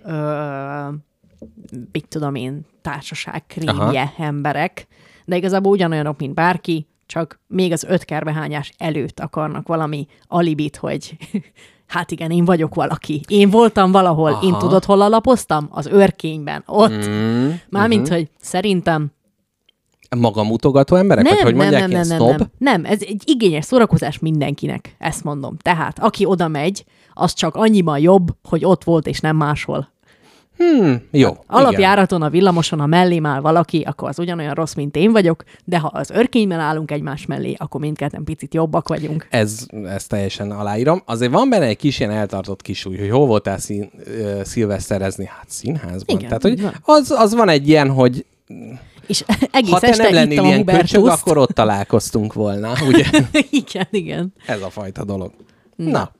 ö, 0.04 0.88
mit 1.92 2.08
tudom 2.08 2.34
én, 2.34 2.66
társaság 2.82 3.46
krémje 3.46 4.12
emberek, 4.18 4.86
de 5.24 5.36
igazából 5.36 5.72
ugyanolyanok, 5.72 6.18
mint 6.18 6.34
bárki, 6.34 6.86
csak 7.06 7.40
még 7.46 7.72
az 7.72 7.84
öt 7.84 8.04
kerbehányás 8.04 8.72
előtt 8.78 9.20
akarnak 9.20 9.66
valami 9.66 10.06
alibit, 10.26 10.76
hogy 10.76 11.16
hát 11.86 12.10
igen, 12.10 12.30
én 12.30 12.44
vagyok 12.44 12.74
valaki. 12.74 13.20
Én 13.28 13.50
voltam 13.50 13.92
valahol. 13.92 14.32
Aha. 14.32 14.46
Én 14.46 14.58
tudod, 14.58 14.84
hol 14.84 15.00
alapoztam? 15.00 15.68
Az 15.70 15.86
örkényben. 15.86 16.62
Ott. 16.66 17.08
Mm, 17.08 17.50
Mármint, 17.68 18.02
mm-hmm. 18.02 18.18
hogy 18.18 18.30
szerintem 18.40 19.12
Magamutogató 20.16 20.96
emberek? 20.96 21.24
nem, 21.24 21.34
vagy 21.34 21.44
hogy 21.44 21.54
nem, 21.54 21.70
nem, 21.70 21.90
nem, 21.90 22.06
nem, 22.06 22.18
nem, 22.18 22.50
nem, 22.58 22.84
ez 22.84 23.00
egy 23.00 23.22
igényes 23.24 23.64
szórakozás 23.64 24.18
mindenkinek, 24.18 24.96
ezt 24.98 25.24
mondom. 25.24 25.56
Tehát, 25.56 25.98
aki 25.98 26.24
oda 26.24 26.48
megy, 26.48 26.84
az 27.14 27.32
csak 27.32 27.54
annyiban 27.56 27.98
jobb, 27.98 28.28
hogy 28.48 28.64
ott 28.64 28.84
volt, 28.84 29.06
és 29.06 29.20
nem 29.20 29.36
máshol. 29.36 29.88
Hmm, 30.58 31.02
jó. 31.10 31.28
igen. 31.28 31.36
Alapjáraton 31.46 32.22
a 32.22 32.30
villamoson, 32.30 32.80
ha 32.80 32.86
mellém 32.86 33.26
áll 33.26 33.40
valaki, 33.40 33.82
akkor 33.86 34.08
az 34.08 34.18
ugyanolyan 34.18 34.54
rossz, 34.54 34.74
mint 34.74 34.96
én 34.96 35.12
vagyok, 35.12 35.42
de 35.64 35.78
ha 35.78 35.86
az 35.86 36.10
örkényben 36.10 36.60
állunk 36.60 36.90
egymás 36.90 37.26
mellé, 37.26 37.54
akkor 37.58 37.80
mindketten 37.80 38.24
picit 38.24 38.54
jobbak 38.54 38.88
vagyunk. 38.88 39.26
Ez, 39.30 39.66
ezt 39.86 40.08
teljesen 40.08 40.50
aláírom. 40.50 41.02
Azért 41.04 41.32
van 41.32 41.48
benne 41.48 41.64
egy 41.64 41.76
kis 41.76 41.98
ilyen 41.98 42.10
eltartott 42.10 42.62
kisúly, 42.62 42.98
hogy 42.98 43.10
hol 43.10 43.26
voltál 43.26 43.58
szín, 43.58 43.90
szilveszterezni? 44.42 45.24
Hát 45.24 45.46
színházban. 45.48 46.16
Igen, 46.16 46.28
Tehát, 46.28 46.42
hogy 46.42 46.62
van. 46.62 46.74
az, 46.82 47.10
az 47.10 47.34
van 47.34 47.48
egy 47.48 47.68
ilyen, 47.68 47.90
hogy 47.90 48.26
És 49.08 49.24
egész 49.50 49.70
ha 49.70 49.78
te 49.78 49.88
este 49.88 50.02
nem 50.02 50.12
lennél 50.12 50.42
ilyen 50.44 50.64
köcsög, 50.64 51.06
akkor 51.06 51.38
ott 51.38 51.50
találkoztunk 51.50 52.32
volna, 52.32 52.72
ugye? 52.88 53.04
igen, 53.50 53.86
igen. 53.90 54.32
Ez 54.46 54.62
a 54.62 54.70
fajta 54.70 55.04
dolog. 55.04 55.32
Na. 55.76 56.16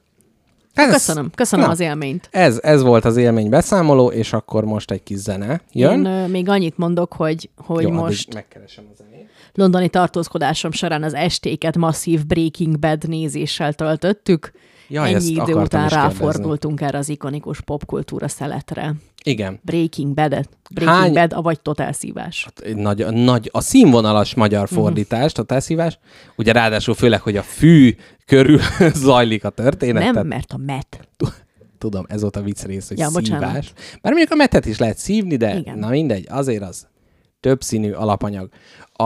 Ez, 0.74 0.92
Köszönöm, 0.92 1.30
köszönöm 1.34 1.64
Na. 1.64 1.70
az 1.70 1.80
élményt. 1.80 2.28
Ez, 2.30 2.58
ez 2.62 2.82
volt 2.82 3.04
az 3.04 3.16
élmény 3.16 3.48
beszámoló, 3.48 4.10
és 4.10 4.32
akkor 4.32 4.64
most 4.64 4.90
egy 4.90 5.02
kis 5.02 5.16
zene 5.16 5.60
jön. 5.72 5.92
Én 5.92 6.04
ö, 6.04 6.26
még 6.26 6.48
annyit 6.48 6.78
mondok, 6.78 7.12
hogy, 7.12 7.50
hogy 7.56 7.82
Jó, 7.82 7.90
most 7.90 8.34
megkeresem 8.34 8.84
a 8.92 8.94
zenét. 8.96 9.28
londoni 9.54 9.88
tartózkodásom 9.88 10.70
során 10.70 11.02
az 11.02 11.14
estéket 11.14 11.76
masszív 11.76 12.26
Breaking 12.26 12.78
Bad 12.78 13.08
nézéssel 13.08 13.72
töltöttük. 13.72 14.52
Ezt 14.90 15.14
Ennyi 15.14 15.30
idő 15.32 15.54
után 15.54 15.88
ráfordultunk 15.88 16.80
erre 16.80 16.98
az 16.98 17.08
ikonikus 17.08 17.60
popkultúra 17.60 18.28
szeletre. 18.28 18.94
Igen. 19.28 19.60
Breaking 19.62 20.14
Bad, 20.14 20.48
Breaking 20.70 20.96
Hány- 20.98 21.12
Bad, 21.12 21.32
avagy 21.32 21.60
totálszívás. 21.60 22.48
Egy 22.62 22.76
Nagy, 22.76 23.06
nagy, 23.06 23.48
a 23.52 23.60
színvonalas 23.60 24.34
magyar 24.34 24.68
Mhm. 24.70 24.80
fordítást, 24.80 25.38
a 25.38 25.42
teszívás. 25.42 25.98
Ugye 26.36 26.52
ráadásul 26.52 26.94
főleg, 26.94 27.20
hogy 27.20 27.36
a 27.36 27.42
fű 27.42 27.96
körül 28.26 28.60
zajlik 29.04 29.44
a 29.44 29.50
történet. 29.50 30.02
Nem, 30.02 30.12
tehát 30.12 30.28
mert 30.28 30.52
a 30.52 30.56
met. 30.56 31.08
Tudom, 31.78 32.04
ez 32.08 32.20
volt 32.20 32.36
a 32.36 32.40
vicc 32.42 32.62
rész, 32.62 32.88
hogy 32.88 32.98
Ja, 32.98 33.10
bocsánat. 33.10 33.48
szívás. 33.48 33.72
Bár 34.02 34.12
mondjuk 34.12 34.32
a 34.32 34.34
metet 34.34 34.66
is 34.66 34.78
lehet 34.78 34.98
szívni, 34.98 35.36
de. 35.36 35.56
Igen. 35.56 35.78
na 35.78 35.88
mindegy, 35.88 36.26
azért 36.30 36.62
az 36.62 36.86
többszínű 37.40 37.92
alapanyag. 37.92 38.48
A, 38.92 39.04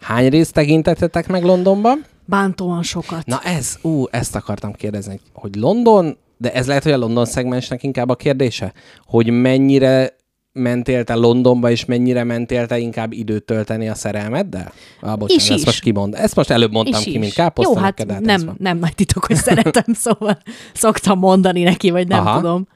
hány 0.00 0.28
részt 0.28 0.52
tekintettetek 0.52 1.28
meg 1.28 1.44
Londonban? 1.44 2.04
Bántóan 2.24 2.82
sokat. 2.82 3.26
Na 3.26 3.40
ez, 3.44 3.78
ú, 3.82 4.04
ezt 4.10 4.34
akartam 4.34 4.72
kérdezni, 4.72 5.20
hogy 5.32 5.54
London, 5.56 6.16
de 6.36 6.52
ez 6.52 6.66
lehet, 6.66 6.82
hogy 6.82 6.92
a 6.92 6.96
London 6.96 7.24
szegmensnek 7.24 7.82
inkább 7.82 8.08
a 8.08 8.14
kérdése, 8.14 8.72
hogy 9.04 9.30
mennyire 9.30 10.16
mentél 10.52 11.04
te 11.04 11.14
Londonba, 11.14 11.70
és 11.70 11.84
mennyire 11.84 12.24
mentél 12.24 12.66
te 12.66 12.78
inkább 12.78 13.12
időt 13.12 13.44
tölteni 13.44 13.88
a 13.88 13.94
szerelmeddel? 13.94 14.72
Ah, 15.00 15.16
bocsánat, 15.16 15.42
Is, 15.42 15.48
ezt 15.50 15.58
is. 15.58 15.64
most 15.64 15.80
kimond. 15.80 16.14
Ezt 16.14 16.34
most 16.36 16.50
előbb 16.50 16.72
mondtam 16.72 17.00
És 17.00 17.04
ki, 17.04 17.12
is. 17.12 17.18
mint 17.18 17.32
káposzta. 17.32 17.72
Jó, 17.74 17.80
hát 17.80 18.20
nem, 18.20 18.54
nem 18.58 18.78
nagy 18.78 18.94
titok, 18.94 19.24
hogy 19.24 19.36
szeretem, 19.36 19.94
szóval 20.04 20.38
szoktam 20.74 21.18
mondani 21.18 21.62
neki, 21.62 21.90
vagy 21.90 22.08
nem 22.08 22.26
Aha. 22.26 22.36
tudom. 22.36 22.66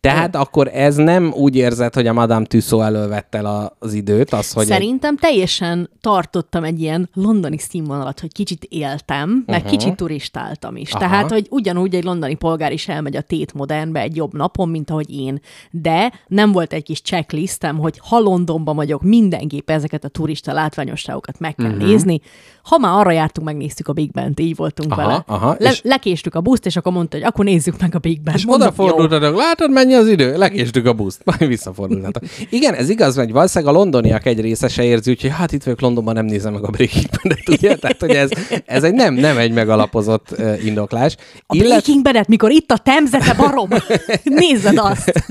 Tehát 0.00 0.36
akkor 0.36 0.70
ez 0.72 0.96
nem 0.96 1.32
úgy 1.36 1.56
érzed, 1.56 1.94
hogy 1.94 2.06
a 2.06 2.12
Madame 2.12 2.46
Tussauds 2.46 2.86
elől 2.86 3.08
vett 3.08 3.34
el 3.34 3.74
az 3.78 3.92
időt, 3.92 4.32
az, 4.32 4.52
hogy... 4.52 4.62
egy- 4.64 4.70
Szerintem 4.70 5.16
teljesen 5.16 5.90
tartottam 6.00 6.64
egy 6.64 6.80
ilyen 6.80 7.08
londoni 7.14 7.58
színvonalat, 7.58 8.20
hogy 8.20 8.32
kicsit 8.32 8.64
éltem, 8.68 9.42
meg 9.46 9.60
Mhm. 9.60 9.70
kicsit 9.70 9.96
turistáltam 9.96 10.76
is. 10.76 10.90
Aha. 10.90 10.98
Tehát, 11.00 11.30
hogy 11.30 11.46
ugyanúgy 11.50 11.94
egy 11.94 12.04
londoni 12.04 12.34
polgár 12.34 12.72
is 12.72 12.88
elmegy 12.88 13.16
a 13.16 13.20
Tét 13.20 13.54
Modernbe 13.54 14.00
egy 14.00 14.16
jobb 14.16 14.34
napon, 14.34 14.68
mint 14.68 14.90
ahogy 14.90 15.10
én. 15.10 15.40
De 15.70 16.12
nem 16.26 16.52
volt 16.52 16.72
egy 16.72 16.82
kis 16.82 17.00
checklistem, 17.00 17.78
hogy 17.78 18.00
ha 18.08 18.18
Londonban 18.18 18.76
vagyok, 18.76 19.02
mindenképp 19.02 19.70
ezeket 19.70 20.04
a 20.04 20.08
turista 20.08 20.52
látványosságokat 20.52 21.38
meg 21.38 21.54
kell 21.54 21.70
uh-huh. 21.70 21.86
nézni. 21.86 22.20
Ha 22.64 22.78
már 22.78 22.92
arra 22.98 23.10
jártunk, 23.10 23.46
megnéztük 23.46 23.88
a 23.88 23.92
Big 23.92 24.10
Ben-t, 24.10 24.40
így 24.40 24.56
voltunk. 24.56 24.92
Aha, 24.92 25.02
vele. 25.02 25.24
aha, 25.26 25.56
Le- 25.58 25.70
és- 25.70 25.80
lekéstük 25.82 26.34
a 26.34 26.40
buszt, 26.40 26.66
és 26.66 26.76
akkor 26.76 26.92
mondta, 26.92 27.16
hogy 27.16 27.26
akkor 27.26 27.44
nézzük 27.44 27.80
meg 27.80 27.94
a 27.94 27.98
Big 27.98 28.22
Ben-t. 28.22 28.36
És 28.36 28.44
odafordultatok, 28.46 29.36
látod, 29.36 29.70
mennyi 29.70 29.94
az 29.94 30.08
idő? 30.08 30.36
Lekéstük 30.36 30.86
a 30.86 30.92
buszt, 30.92 31.20
majd 31.38 31.46
visszafordultatok. 31.46 32.22
Igen, 32.50 32.74
ez 32.74 32.88
igaz, 32.88 33.16
hogy 33.16 33.32
valószínűleg 33.32 33.74
a 33.74 33.78
londoniak 33.78 34.26
egy 34.26 34.40
része 34.40 34.68
se 34.68 34.84
érzi, 34.84 35.10
úgyhogy 35.10 35.30
hát 35.30 35.52
itt 35.52 35.62
vagyok 35.62 35.80
Londonban, 35.80 36.14
nem 36.14 36.24
nézem 36.24 36.52
meg 36.52 36.64
a 36.64 36.70
Breaking 36.70 37.04
Bad-et, 37.22 37.48
ugye? 37.48 37.76
Tehát, 37.84 38.00
hogy 38.00 38.10
ez, 38.10 38.30
ez 38.66 38.82
egy 38.82 38.94
nem, 38.94 39.14
nem 39.14 39.38
egy 39.38 39.52
megalapozott 39.52 40.28
uh, 40.38 40.64
indoklás. 40.64 41.16
A 41.46 41.56
Breaking 41.56 42.02
Bad-et, 42.02 42.28
mikor 42.28 42.50
itt 42.50 42.70
a 42.70 42.76
temzete 42.78 43.34
barom, 43.34 43.68
nézed 44.24 44.78
azt. 44.78 45.24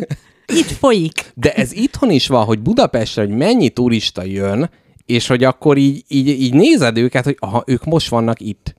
Itt 0.46 0.72
folyik. 0.72 1.32
De 1.34 1.54
ez 1.54 1.74
itthon 1.74 2.10
is 2.12 2.28
van, 2.28 2.46
hogy 2.46 2.60
Budapestre, 2.60 3.22
hogy 3.26 3.36
mennyi 3.36 3.70
turista 3.70 4.24
jön, 4.24 4.70
és 5.06 5.28
hogy 5.28 5.44
akkor 5.44 5.78
így, 5.78 6.04
így, 6.08 6.28
így 6.28 6.54
nézed 6.54 6.98
őket, 6.98 7.24
hogy 7.24 7.38
aha, 7.40 7.64
ők 7.66 7.84
most 7.86 8.10
vannak 8.10 8.40
itt. 8.40 8.76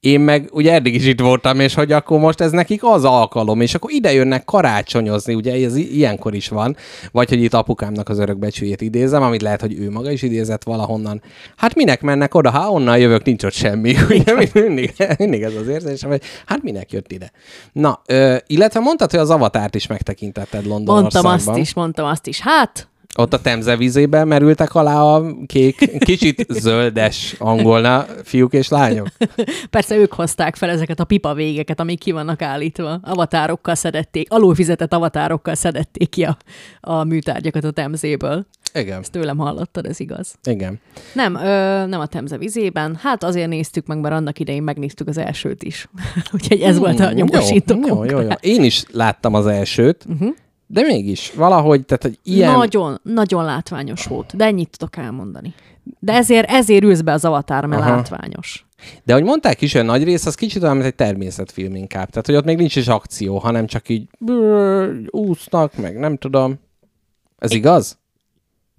Én 0.00 0.20
meg 0.20 0.48
ugye 0.52 0.72
eddig 0.72 0.94
is 0.94 1.06
itt 1.06 1.20
voltam, 1.20 1.60
és 1.60 1.74
hogy 1.74 1.92
akkor 1.92 2.18
most 2.18 2.40
ez 2.40 2.50
nekik 2.50 2.84
az 2.84 3.04
alkalom, 3.04 3.60
és 3.60 3.74
akkor 3.74 3.90
ide 3.90 4.12
jönnek 4.12 4.44
karácsonyozni, 4.44 5.34
ugye 5.34 5.64
ez 5.66 5.76
ilyenkor 5.76 6.34
is 6.34 6.48
van, 6.48 6.76
vagy 7.12 7.28
hogy 7.28 7.42
itt 7.42 7.54
apukámnak 7.54 8.08
az 8.08 8.18
örökbecsüljét 8.18 8.80
idézem, 8.80 9.22
amit 9.22 9.42
lehet, 9.42 9.60
hogy 9.60 9.78
ő 9.78 9.90
maga 9.90 10.10
is 10.10 10.22
idézett 10.22 10.62
valahonnan. 10.62 11.22
Hát 11.56 11.74
minek 11.74 12.02
mennek 12.02 12.34
oda, 12.34 12.50
ha 12.50 12.70
onnan 12.70 12.98
jövök, 12.98 13.24
nincs 13.24 13.44
ott 13.44 13.52
semmi. 13.52 13.94
Ugye 14.10 14.34
mindig, 14.52 14.94
mindig 15.18 15.42
ez 15.42 15.54
az 15.54 15.68
érzésem, 15.68 16.10
hogy 16.10 16.22
hát 16.46 16.62
minek 16.62 16.92
jött 16.92 17.12
ide. 17.12 17.30
Na, 17.72 18.02
ö, 18.06 18.36
illetve 18.46 18.80
mondtad, 18.80 19.10
hogy 19.10 19.20
az 19.20 19.30
avatárt 19.30 19.74
is 19.74 19.86
megtekintetted 19.86 20.66
London 20.66 21.00
Mondtam 21.00 21.26
azt 21.26 21.56
is, 21.56 21.74
mondtam 21.74 22.06
azt 22.06 22.26
is. 22.26 22.40
Hát, 22.40 22.88
ott 23.18 23.32
a 23.32 23.40
Temze 23.40 23.76
vízében 23.76 24.28
merültek 24.28 24.74
alá 24.74 25.00
a 25.00 25.24
kék, 25.46 25.98
kicsit 25.98 26.46
zöldes 26.48 27.34
angolna 27.38 28.06
fiúk 28.24 28.52
és 28.52 28.68
lányok. 28.68 29.06
persze 29.70 29.96
ők 29.96 30.12
hozták 30.12 30.56
fel 30.56 30.70
ezeket 30.70 31.00
a 31.00 31.04
pipa 31.04 31.34
végeket, 31.34 31.80
amik 31.80 31.98
ki 31.98 32.12
vannak 32.12 32.42
állítva. 32.42 32.98
Avatárokkal 33.02 33.74
szedették, 33.74 34.32
alulfizetett 34.32 34.92
avatárokkal 34.92 35.54
szedették 35.54 36.08
ki 36.08 36.22
a, 36.24 36.36
a 36.80 37.04
műtárgyakat 37.04 37.64
a 37.64 37.70
temzéből. 37.70 38.46
Igen, 38.74 39.00
Ezt 39.00 39.12
tőlem 39.12 39.36
hallottad, 39.36 39.86
ez 39.86 40.00
igaz. 40.00 40.34
igen. 40.44 40.80
Nem, 41.12 41.34
ö, 41.34 41.86
nem 41.86 42.00
a 42.00 42.06
Temze 42.06 42.38
vizében. 42.38 42.98
Hát 43.02 43.24
azért 43.24 43.48
néztük 43.48 43.86
meg, 43.86 43.98
mert 44.00 44.14
annak 44.14 44.38
idején 44.38 44.62
megnéztük 44.62 45.08
az 45.08 45.18
elsőt 45.18 45.62
is. 45.62 45.88
Úgyhogy 46.34 46.60
ez 46.60 46.78
volt 46.78 47.00
a 47.00 47.10
Mm, 47.10 47.14
nyomosító 47.14 47.74
jó, 47.86 48.04
jó, 48.04 48.04
jó, 48.04 48.20
jó. 48.20 48.28
Én 48.40 48.64
is 48.64 48.84
láttam 48.92 49.34
az 49.34 49.46
elsőt, 49.46 50.04
uh-huh. 50.08 50.34
De 50.66 50.82
mégis 50.82 51.32
valahogy, 51.32 51.84
tehát 51.84 52.02
hogy 52.02 52.18
ilyen... 52.22 52.56
Nagyon, 52.56 53.00
nagyon 53.02 53.44
látványos 53.44 54.04
volt, 54.04 54.36
de 54.36 54.44
ennyit 54.44 54.76
tudok 54.78 54.96
elmondani. 54.96 55.54
De 55.98 56.12
ezért, 56.12 56.50
ezért 56.50 56.84
ülsz 56.84 57.00
be 57.00 57.12
az 57.12 57.24
avatar, 57.24 57.64
mert 57.66 57.82
Aha. 57.82 57.94
látványos. 57.94 58.66
De 59.04 59.12
hogy 59.12 59.22
mondták 59.22 59.60
is, 59.60 59.74
olyan 59.74 59.86
nagy 59.86 60.04
rész, 60.04 60.26
az 60.26 60.34
kicsit 60.34 60.62
olyan, 60.62 60.74
mint 60.74 60.86
egy 60.86 60.94
természetfilm 60.94 61.74
inkább. 61.74 62.10
Tehát, 62.10 62.26
hogy 62.26 62.34
ott 62.34 62.44
még 62.44 62.56
nincs 62.56 62.76
is 62.76 62.88
akció, 62.88 63.38
hanem 63.38 63.66
csak 63.66 63.88
így 63.88 64.08
brrr, 64.18 64.90
úsznak, 65.10 65.76
meg 65.76 65.98
nem 65.98 66.16
tudom. 66.16 66.58
Ez 67.38 67.52
igaz? 67.52 67.98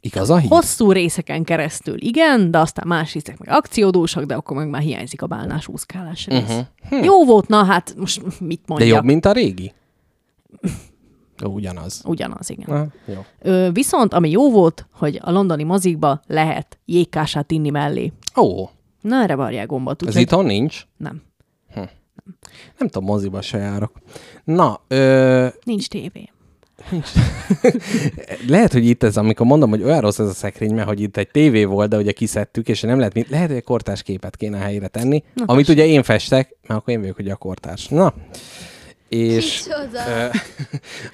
Igaz 0.02 0.30
a 0.30 0.38
hír? 0.38 0.50
Hosszú 0.50 0.92
részeken 0.92 1.44
keresztül 1.44 2.02
igen, 2.02 2.52
de 2.52 2.58
aztán 2.58 2.88
más 2.88 3.14
részek 3.14 3.38
meg 3.40 3.50
akciódúsak, 3.56 4.24
de 4.24 4.36
akkor 4.36 4.58
meg 4.58 4.70
már 4.70 4.82
hiányzik 4.82 5.22
a 5.22 5.28
bálnás 5.28 5.68
úszkálás 5.68 6.26
rész. 6.26 6.42
Uh-huh. 6.42 7.06
Jó 7.06 7.26
volt, 7.26 7.48
na 7.48 7.64
hát 7.64 7.94
most 7.98 8.22
mit 8.40 8.60
De 8.60 8.66
mondjak? 8.68 8.90
jobb, 8.90 9.04
mint 9.04 9.26
a 9.26 9.32
régi? 9.32 9.74
Ugyanaz. 11.44 12.02
Ugyanaz, 12.06 12.50
igen. 12.50 12.66
Na, 13.06 13.14
jó. 13.14 13.26
Ö, 13.42 13.70
viszont 13.72 14.14
ami 14.14 14.30
jó 14.30 14.52
volt, 14.52 14.88
hogy 14.92 15.20
a 15.22 15.32
londoni 15.32 15.64
mozikba 15.64 16.22
lehet 16.28 16.78
jégkását 16.86 17.52
inni 17.52 17.70
mellé. 17.70 18.12
Ó, 18.36 18.70
Na, 19.02 19.22
erre 19.22 19.36
varják 19.36 19.68
gombot. 19.68 20.08
ez 20.08 20.16
itthon 20.16 20.46
nincs? 20.46 20.86
nem. 20.98 21.22
Hm. 21.74 21.80
Nem 22.78 22.88
tudom, 22.88 23.04
moziba 23.04 23.42
se 23.42 23.58
járok. 23.58 23.92
Na, 24.44 24.82
ö, 24.88 25.48
Nincs 25.64 25.88
tévé. 25.88 26.30
lehet, 28.48 28.72
hogy 28.74 28.86
itt 28.86 29.04
ez, 29.04 29.18
amikor 29.18 29.46
mondom, 29.46 29.70
hogy 29.70 29.84
olyan 29.84 30.02
rossz 30.02 30.20
ez 30.20 30.28
a 30.28 30.34
szekrény, 30.34 30.74
mert 30.74 30.88
hogy 30.88 31.02
itt 31.02 31.18
egy 31.18 31.28
tévé 31.32 31.64
volt, 31.66 31.90
de 31.90 31.98
ugye 31.98 32.12
kiszedtük, 32.12 32.68
és 32.68 32.82
nem 32.82 32.98
lehet, 32.98 33.14
mit, 33.14 33.30
lehet, 33.30 33.48
hogy 33.48 33.56
egy 33.56 33.64
kortárs 33.64 34.04
képet 34.04 34.36
kéne 34.36 34.58
helyre 34.58 34.88
tenni, 34.88 35.24
Na, 35.34 35.44
amit 35.48 35.68
ugye 35.68 35.86
én 35.86 36.04
festek, 36.04 36.56
mert 36.68 36.80
akkor 36.80 36.94
én 36.94 37.00
vagyok 37.00 37.18
ugye 37.20 37.32
a 37.32 37.36
kortárs. 37.36 37.88
Na, 37.88 38.14
és 39.10 39.68
ö, 39.94 40.26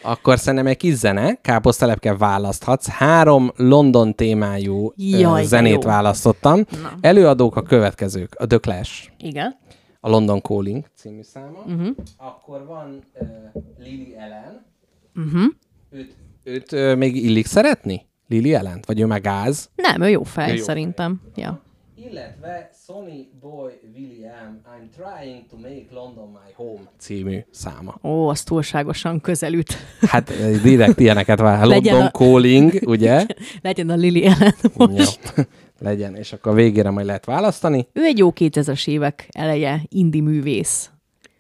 akkor 0.12 0.40
szerintem 0.40 0.68
egy 0.68 0.78
kis 0.78 0.94
zene, 0.94 1.36
káposztelepke 1.42 2.16
választhatsz. 2.16 2.88
Három 2.88 3.52
London 3.56 4.16
témájú 4.16 4.86
ö, 4.86 5.18
Jaj, 5.18 5.44
zenét 5.46 5.84
jó. 5.84 5.90
választottam. 5.90 6.66
Na. 6.82 6.92
Előadók 7.02 7.56
a 7.56 7.62
következők. 7.62 8.36
A 8.36 8.48
The 8.48 8.58
Clash, 8.58 9.10
Igen. 9.18 9.56
a 10.00 10.10
London 10.10 10.42
Calling 10.42 10.86
című 10.96 11.22
száma. 11.22 11.60
Uh-huh. 11.66 11.96
Akkor 12.18 12.66
van 12.66 13.04
uh, 13.22 13.28
Lily 13.78 14.16
Ellen. 14.18 14.66
Uh-huh. 15.16 15.54
Őt, 15.90 16.16
őt 16.44 16.72
uh, 16.72 16.96
még 16.96 17.16
illik 17.16 17.46
szeretni? 17.46 18.06
Lily 18.28 18.54
ellen 18.54 18.80
Vagy 18.86 19.00
ő 19.00 19.06
meg 19.06 19.22
gáz? 19.22 19.70
Nem, 19.76 20.02
ő 20.02 20.10
jó 20.10 20.24
fej, 20.24 20.52
Ő 20.52 20.56
jó 20.56 20.64
szerintem. 20.64 21.22
Ja. 21.36 21.62
Illetve 22.10 22.70
Sonny 22.86 23.28
Boy 23.42 23.72
William 23.96 24.62
I'm 24.66 24.90
trying 24.98 25.44
to 25.50 25.58
make 25.58 25.86
London 25.92 26.30
my 26.30 26.52
home 26.56 26.82
című 26.98 27.40
száma. 27.52 28.00
Ó, 28.04 28.28
az 28.28 28.44
túlságosan 28.44 29.22
közelült. 29.22 29.74
Hát 30.02 30.30
eh, 30.30 30.62
direkt 30.62 31.00
ilyeneket 31.00 31.40
vár. 31.40 31.66
London 31.66 32.02
a- 32.02 32.12
Calling, 32.12 32.74
ugye? 32.96 33.26
Legyen 33.62 33.90
a 33.90 33.96
Lili 33.96 34.26
ellen 34.26 34.54
most. 34.74 35.34
Jó. 35.38 35.44
Legyen, 35.80 36.16
és 36.16 36.34
akkor 36.34 36.52
a 36.52 36.56
végére 36.56 36.90
majd 36.90 37.06
lehet 37.06 37.26
választani. 37.26 37.88
Ő 37.94 38.04
egy 38.04 38.18
jó 38.18 38.32
2000-es 38.36 38.88
évek 38.88 39.28
eleje 39.32 39.82
indi 39.90 40.22
művész. 40.22 40.90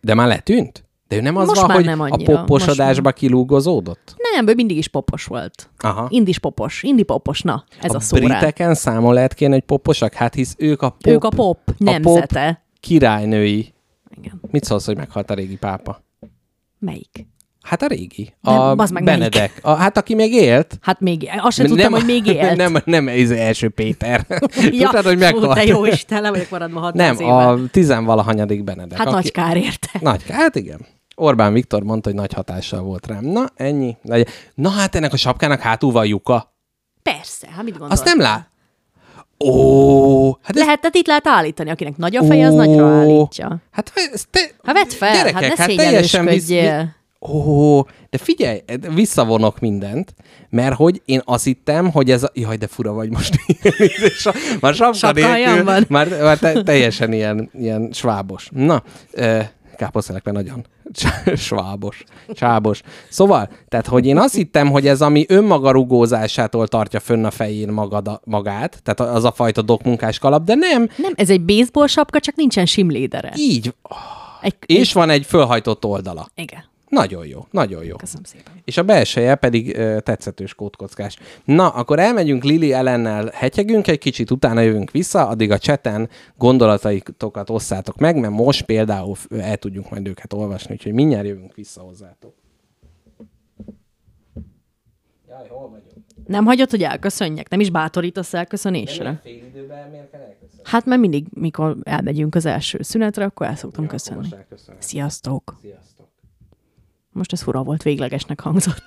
De 0.01 0.13
már 0.13 0.27
letűnt? 0.27 0.83
De 1.13 1.19
ő 1.19 1.21
nem 1.21 1.35
az 1.35 1.47
Most 1.47 1.59
van, 1.59 1.67
már 1.67 1.77
hogy 1.77 1.85
nem 1.85 1.99
a 1.99 2.07
annyira, 2.09 2.35
popposodásba 2.35 3.11
kilúgozódott? 3.11 4.15
Nem, 4.33 4.47
ő 4.47 4.53
mindig 4.53 4.77
is 4.77 4.87
popos 4.87 5.25
volt. 5.25 5.69
Aha. 5.79 6.07
Indis 6.09 6.39
popos, 6.39 6.83
indi 6.83 7.03
popos, 7.03 7.41
na, 7.41 7.63
ez 7.81 7.93
a, 7.93 7.97
a 7.97 7.99
szó 7.99 8.17
rá. 8.17 8.25
briteken 8.25 8.73
számon 8.73 9.13
lehet 9.13 9.33
kéne, 9.33 9.53
hogy 9.53 9.63
poposak? 9.63 10.13
Hát 10.13 10.33
hisz 10.33 10.55
ők 10.57 10.81
a 10.81 10.89
pop, 10.89 11.07
Ők 11.13 11.23
a 11.23 11.29
pop 11.29 11.59
nemzete. 11.77 12.45
pop 12.45 12.57
királynői. 12.79 13.73
Igen. 14.17 14.41
Mit 14.51 14.63
szólsz, 14.63 14.85
hogy 14.85 14.97
meghalt 14.97 15.29
a 15.29 15.33
régi 15.33 15.57
pápa? 15.57 16.03
Melyik? 16.79 17.27
Hát 17.63 17.81
a 17.81 17.87
régi. 17.87 18.33
Nem, 18.41 18.59
a 18.59 18.75
meg, 18.91 19.03
Benedek. 19.03 19.59
A, 19.61 19.71
hát 19.71 19.97
aki 19.97 20.15
még 20.15 20.33
élt. 20.33 20.77
Hát 20.81 20.99
még, 20.99 21.29
azt 21.37 21.57
sem 21.57 21.65
tudtam, 21.65 21.91
hogy 21.91 22.05
még 22.05 22.25
élt. 22.27 22.55
Nem, 22.63 22.77
nem 22.85 23.07
ez 23.07 23.31
első 23.31 23.69
Péter. 23.69 24.25
ja, 24.29 24.39
Tudtad, 24.69 25.05
hogy 25.05 25.17
meghalt? 25.17 25.53
de 25.53 25.65
jó 25.65 25.85
Isten, 25.85 26.21
le 26.21 26.29
vagyok 26.29 26.49
maradva 26.49 26.79
600 26.79 27.19
Nem, 27.19 27.29
a 27.29 27.57
tizenvalahanyadik 27.71 28.63
Benedek. 28.63 28.97
Hát 28.97 29.11
nagy 29.11 29.31
kár 29.31 29.57
érte. 29.57 29.89
Nagy, 29.99 30.23
hát 30.29 30.55
igen. 30.55 30.79
Orbán 31.15 31.53
Viktor 31.53 31.83
mondta, 31.83 32.09
hogy 32.09 32.19
nagy 32.19 32.33
hatással 32.33 32.81
volt 32.81 33.07
rám. 33.07 33.25
Na, 33.25 33.45
ennyi. 33.55 33.97
Na 34.53 34.69
hát 34.69 34.95
ennek 34.95 35.13
a 35.13 35.17
sapkának 35.17 35.59
hátul 35.59 35.91
van 35.91 36.05
lyuka. 36.05 36.53
Persze, 37.03 37.47
hát 37.55 37.63
mit 37.63 37.77
gondolsz? 37.77 37.99
Azt 37.99 38.05
nem 38.05 38.19
lát. 38.19 38.51
Ó, 39.39 40.31
hát 40.41 40.55
ez... 40.55 40.61
Lehet, 40.61 40.79
tehát 40.79 40.95
itt 40.95 41.07
lehet 41.07 41.27
állítani, 41.27 41.69
akinek 41.69 41.97
nagy 41.97 42.15
a 42.15 42.23
feje, 42.23 42.47
az 42.47 42.53
nagyra 42.53 42.87
állítja. 42.87 43.57
Hát 43.71 43.91
ez 43.95 44.25
te... 44.29 44.39
Hát 44.63 44.75
vedd 44.75 44.89
fel, 44.89 45.13
Gyerekek, 45.13 45.55
hát 45.55 45.67
ne 45.67 45.75
teljesen 45.75 46.25
visz-. 46.25 46.51
Ó, 47.19 47.81
de 48.09 48.17
figyelj, 48.17 48.63
visszavonok 48.93 49.59
mindent, 49.59 50.13
mert 50.49 50.75
hogy 50.75 51.01
én 51.05 51.21
azt 51.25 51.43
hittem, 51.43 51.91
hogy 51.91 52.11
ez 52.11 52.23
a... 52.23 52.29
Jaj, 52.33 52.57
de 52.57 52.67
fura 52.67 52.93
vagy 52.93 53.09
most. 53.09 53.35
Már 54.61 54.73
sapka 54.73 55.11
nélkül, 55.11 55.63
már, 55.87 56.07
már 56.21 56.37
te, 56.37 56.63
teljesen 56.63 57.13
ilyen, 57.13 57.49
ilyen 57.53 57.89
svábos. 57.93 58.49
Na, 58.51 58.83
eh, 59.11 59.47
káposztelekve 59.75 60.31
nagyon 60.31 60.65
svábos, 61.35 62.03
csábos. 62.29 62.81
Szóval, 63.09 63.49
tehát, 63.67 63.87
hogy 63.87 64.05
én 64.05 64.17
azt 64.17 64.35
hittem, 64.35 64.69
hogy 64.69 64.87
ez 64.87 65.01
ami 65.01 65.25
önmaga 65.27 65.71
rugózásától 65.71 66.67
tartja 66.67 66.99
fönn 66.99 67.25
a 67.25 67.31
fején 67.31 67.69
magada, 67.69 68.21
magát, 68.23 68.81
tehát 68.83 69.15
az 69.15 69.23
a 69.23 69.31
fajta 69.31 69.61
dokmunkás 69.61 70.19
kalap, 70.19 70.43
de 70.43 70.55
nem, 70.55 70.89
Nem, 70.97 71.13
ez 71.15 71.29
egy 71.29 71.41
baseball 71.41 71.87
sapka, 71.87 72.19
csak 72.19 72.35
nincsen 72.35 72.65
simlédere. 72.65 73.31
így. 73.35 73.73
Egy, 74.41 74.55
És 74.65 74.93
van 74.93 75.09
egy 75.09 75.25
fölhajtott 75.25 75.85
oldala. 75.85 76.27
Igen. 76.35 76.71
Nagyon 76.93 77.25
jó, 77.27 77.47
nagyon 77.51 77.83
jó. 77.83 77.95
Köszönöm 77.95 78.23
szépen. 78.23 78.53
És 78.65 78.77
a 78.77 78.83
belseje 78.83 79.35
pedig 79.35 79.77
ö, 79.77 79.99
tetszetős 79.99 80.53
kódkockás. 80.53 81.17
Na, 81.45 81.69
akkor 81.69 81.99
elmegyünk 81.99 82.43
Lili 82.43 82.73
ellennel, 82.73 83.29
hetyegünk 83.33 83.87
egy 83.87 83.97
kicsit, 83.97 84.31
utána 84.31 84.61
jövünk 84.61 84.91
vissza, 84.91 85.27
addig 85.27 85.51
a 85.51 85.57
cseten 85.57 86.09
gondolataitokat 86.37 87.49
osszátok 87.49 87.97
meg, 87.97 88.19
mert 88.19 88.33
most 88.33 88.65
például 88.65 89.15
el 89.29 89.57
tudjuk 89.57 89.89
majd 89.89 90.07
őket 90.07 90.33
olvasni, 90.33 90.73
úgyhogy 90.73 90.93
mindjárt 90.93 91.25
jövünk 91.25 91.55
vissza 91.55 91.81
hozzátok. 91.81 92.33
Jaj, 95.29 95.47
hol 95.47 95.69
vagyunk? 95.69 96.05
Nem 96.27 96.45
hagyod, 96.45 96.69
hogy 96.69 96.83
elköszönjek? 96.83 97.49
Nem 97.49 97.59
is 97.59 97.69
bátorítasz 97.69 98.33
elköszönésre? 98.33 99.19
Fél 99.23 99.33
időben 99.33 99.89
miért 99.89 100.09
kell 100.11 100.21
elköszönni? 100.21 100.61
Hát 100.63 100.85
mert 100.85 101.01
mindig, 101.01 101.25
mikor 101.29 101.77
elmegyünk 101.83 102.35
az 102.35 102.45
első 102.45 102.81
szünetre, 102.81 103.23
akkor 103.23 103.47
el 103.47 103.55
szoktam 103.55 103.87
köszönni. 103.87 104.19
Most 104.19 104.33
elköszönöm. 104.33 104.81
Sziasztok! 104.81 105.57
Sziasztok. 105.61 106.07
Most 107.13 107.31
ez 107.33 107.41
fura 107.41 107.63
volt, 107.63 107.83
véglegesnek 107.83 108.39
hangzott. 108.39 108.83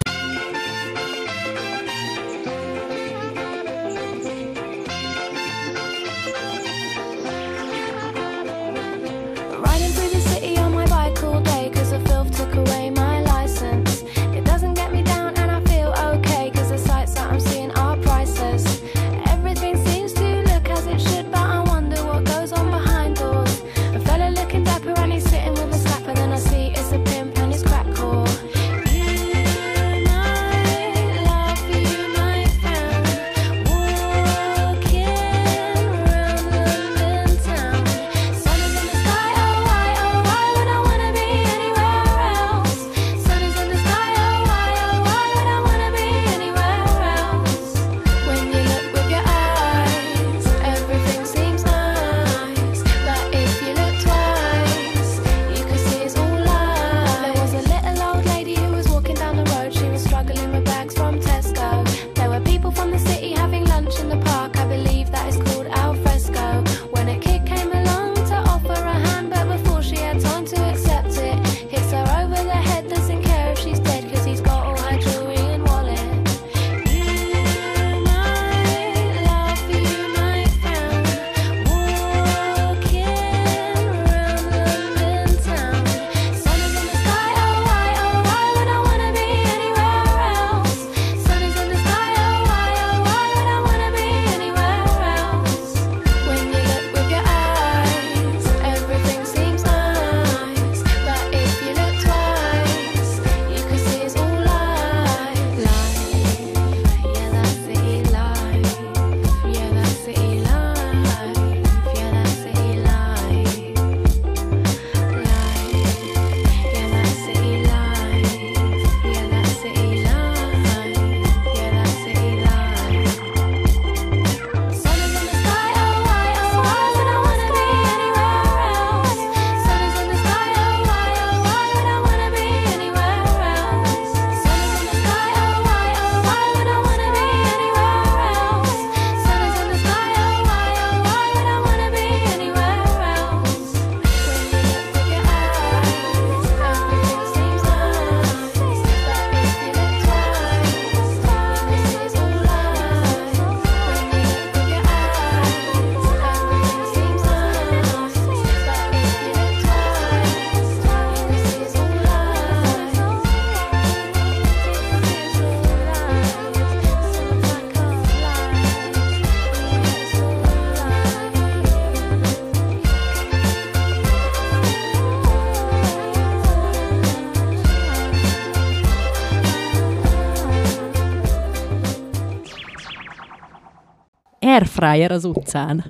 Airfryer 184.57 185.11
az 185.11 185.25
utcán. 185.25 185.85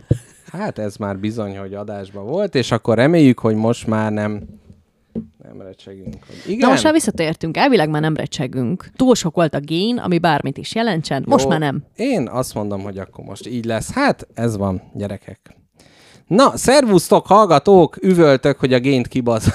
Hát 0.52 0.78
ez 0.78 0.96
már 0.96 1.18
bizony, 1.18 1.58
hogy 1.58 1.74
adásban 1.74 2.26
volt, 2.26 2.54
és 2.54 2.70
akkor 2.70 2.96
reméljük, 2.96 3.38
hogy 3.38 3.54
most 3.54 3.86
már 3.86 4.12
nem 4.12 4.42
nem 5.42 5.66
recsegünk. 5.66 6.16
Hogy 6.26 6.42
igen? 6.46 6.58
Na 6.58 6.68
most 6.68 6.82
már 6.82 6.92
visszatértünk, 6.92 7.56
elvileg 7.56 7.88
már 7.88 8.00
nem 8.00 8.16
recsegünk. 8.16 8.90
Túl 8.96 9.14
sok 9.14 9.34
volt 9.34 9.54
a 9.54 9.60
gén, 9.60 9.98
ami 9.98 10.18
bármit 10.18 10.58
is 10.58 10.74
jelentsen, 10.74 11.24
most 11.26 11.44
Jó, 11.44 11.50
már 11.50 11.58
nem. 11.58 11.84
Én 11.96 12.28
azt 12.28 12.54
mondom, 12.54 12.82
hogy 12.82 12.98
akkor 12.98 13.24
most 13.24 13.46
így 13.46 13.64
lesz. 13.64 13.92
Hát, 13.92 14.26
ez 14.34 14.56
van, 14.56 14.82
gyerekek. 14.94 15.55
Na, 16.26 16.56
szervusztok, 16.56 17.26
hallgatók, 17.26 17.96
üvöltök, 18.02 18.58
hogy 18.58 18.72
a 18.72 18.78
gént 18.78 19.08
kibasz. 19.08 19.48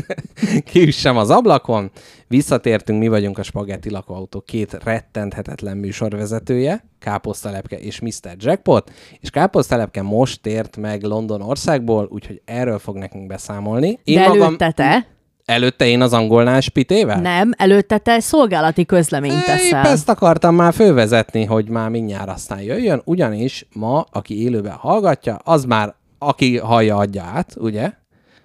Kiüssem 0.72 1.16
az 1.16 1.30
ablakon. 1.30 1.90
Visszatértünk, 2.28 2.98
mi 2.98 3.08
vagyunk 3.08 3.38
a 3.38 3.42
Spagetti 3.42 3.90
lakóautó 3.90 4.40
két 4.40 4.78
rettenthetetlen 4.84 5.76
műsorvezetője, 5.76 6.84
Káposztalepke 6.98 7.76
és 7.78 8.00
Mr. 8.00 8.34
Jackpot, 8.38 8.90
és 9.20 9.30
Káposztalepke 9.30 10.02
most 10.02 10.40
tért 10.42 10.76
meg 10.76 11.02
London 11.02 11.42
országból, 11.42 12.08
úgyhogy 12.10 12.42
erről 12.44 12.78
fog 12.78 12.96
nekünk 12.96 13.26
beszámolni. 13.26 14.00
De 14.04 14.20
előtte 14.20 14.70
te, 14.70 15.06
Előtte 15.44 15.86
én 15.86 16.00
az 16.00 16.12
angolnál 16.12 16.60
spitével? 16.60 17.20
nem, 17.20 17.50
előtte 17.56 17.98
te 17.98 18.20
szolgálati 18.20 18.86
közleményt 18.86 19.34
Épp 19.34 19.44
teszel. 19.44 19.86
ezt 19.86 20.08
akartam 20.08 20.54
már 20.54 20.72
fölvezetni, 20.72 21.44
hogy 21.44 21.68
már 21.68 21.88
mindjárt 21.88 22.28
aztán 22.28 22.60
jöjjön, 22.60 23.02
ugyanis 23.04 23.66
ma, 23.72 24.04
aki 24.12 24.42
élőben 24.42 24.72
hallgatja, 24.72 25.34
az 25.44 25.64
már, 25.64 25.94
aki 26.28 26.58
hallja, 26.58 26.96
adja 26.96 27.22
át, 27.22 27.54
ugye? 27.58 27.92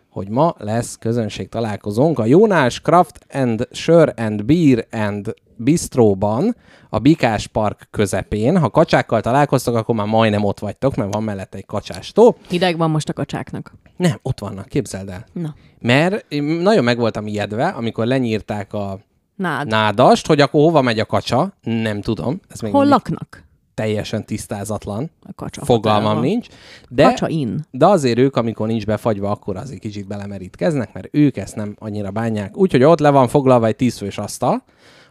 Hogy 0.09 0.29
ma 0.29 0.55
lesz 0.57 0.95
közönség 0.95 1.49
találkozónk 1.49 2.19
a 2.19 2.25
Jónás 2.25 2.81
Craft 2.81 3.25
and 3.31 3.67
Sure 3.71 4.13
and 4.15 4.45
Beer 4.45 4.87
and 4.91 5.33
Bistróban, 5.55 6.55
a 6.89 6.99
Bikás 6.99 7.47
Park 7.47 7.87
közepén. 7.91 8.57
Ha 8.57 8.69
kacsákkal 8.69 9.21
találkoztok, 9.21 9.75
akkor 9.75 9.95
már 9.95 10.07
majdnem 10.07 10.43
ott 10.43 10.59
vagytok, 10.59 10.95
mert 10.95 11.13
van 11.13 11.23
mellette 11.23 11.57
egy 11.57 11.65
kacsástó. 11.65 12.37
Hideg 12.49 12.77
van 12.77 12.89
most 12.89 13.09
a 13.09 13.13
kacsáknak. 13.13 13.73
Nem, 13.97 14.19
ott 14.21 14.39
vannak, 14.39 14.67
képzeld 14.67 15.09
el. 15.09 15.25
Na, 15.33 15.55
Mert 15.79 16.25
én 16.27 16.43
nagyon 16.43 16.83
meg 16.83 16.97
voltam 16.97 17.27
ijedve, 17.27 17.67
amikor 17.67 18.05
lenyírták 18.05 18.73
a 18.73 18.99
nád. 19.35 19.67
nádast, 19.67 20.27
hogy 20.27 20.41
akkor 20.41 20.61
hova 20.61 20.81
megy 20.81 20.99
a 20.99 21.05
kacsa, 21.05 21.53
nem 21.61 22.01
tudom. 22.01 22.39
Ez 22.49 22.59
még 22.59 22.71
Hol 22.71 22.81
mindig 22.85 22.97
laknak? 22.99 23.45
Teljesen 23.77 24.25
tisztázatlan. 24.25 25.11
A 25.21 25.33
kacsa. 25.35 25.65
Fogalmam 25.65 26.19
nincs. 26.19 26.47
De, 26.89 27.03
Kacsa 27.03 27.27
in. 27.27 27.65
de 27.71 27.85
azért 27.85 28.17
ők, 28.17 28.35
amikor 28.35 28.67
nincs 28.67 28.85
befagyva, 28.85 29.31
akkor 29.31 29.57
azért 29.57 29.79
kicsit 29.79 30.07
belemerítkeznek, 30.07 30.93
mert 30.93 31.07
ők 31.11 31.37
ezt 31.37 31.55
nem 31.55 31.75
annyira 31.79 32.11
bánják. 32.11 32.57
Úgyhogy 32.57 32.83
ott 32.83 32.99
le 32.99 33.09
van 33.09 33.27
foglalva 33.27 33.65
egy 33.65 33.75
tízfős 33.75 34.17
asztal, 34.17 34.63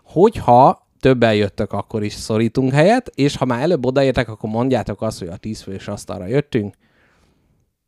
hogyha 0.05 0.87
többen 1.01 1.35
jöttök, 1.35 1.73
akkor 1.73 2.03
is 2.05 2.12
szorítunk 2.12 2.73
helyet, 2.73 3.11
és 3.14 3.37
ha 3.37 3.45
már 3.45 3.62
előbb 3.62 3.87
odaértek, 3.87 4.29
akkor 4.29 4.51
mondjátok 4.51 5.03
azt, 5.03 5.19
hogy 5.19 5.29
a 5.29 5.37
tízfős 5.37 5.89
asztalra 5.89 6.27
jöttünk. 6.27 6.75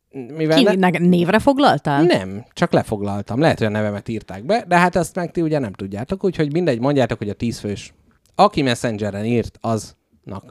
Mivel 0.09 0.57
Ki, 0.57 0.75
ne- 0.75 0.89
névre 0.89 1.39
foglaltál? 1.39 2.03
nem, 2.03 2.45
csak 2.53 2.71
lefoglaltam. 2.71 3.39
Lehet, 3.39 3.57
hogy 3.57 3.67
a 3.67 3.69
nevemet 3.69 4.07
írták 4.07 4.45
be, 4.45 4.65
de 4.67 4.77
hát 4.77 4.95
ezt 4.95 5.15
meg 5.15 5.31
ti 5.31 5.41
ugye 5.41 5.59
nem 5.59 5.73
tudjátok, 5.73 6.23
úgyhogy 6.23 6.51
mindegy, 6.51 6.79
mondjátok, 6.79 7.17
hogy 7.17 7.29
a 7.29 7.33
tízfős, 7.33 7.93
aki 8.35 8.61
Messengeren 8.61 9.25
írt, 9.25 9.57
aznak 9.61 9.97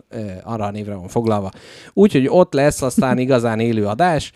ö, 0.09 0.31
arra 0.43 0.64
a 0.64 0.70
névre 0.70 0.95
van 0.95 1.09
foglalva. 1.09 1.51
Úgyhogy 1.93 2.26
ott 2.29 2.53
lesz 2.53 2.83
aztán 2.83 3.18
igazán 3.29 3.61
élő 3.61 3.87
adás, 3.87 4.33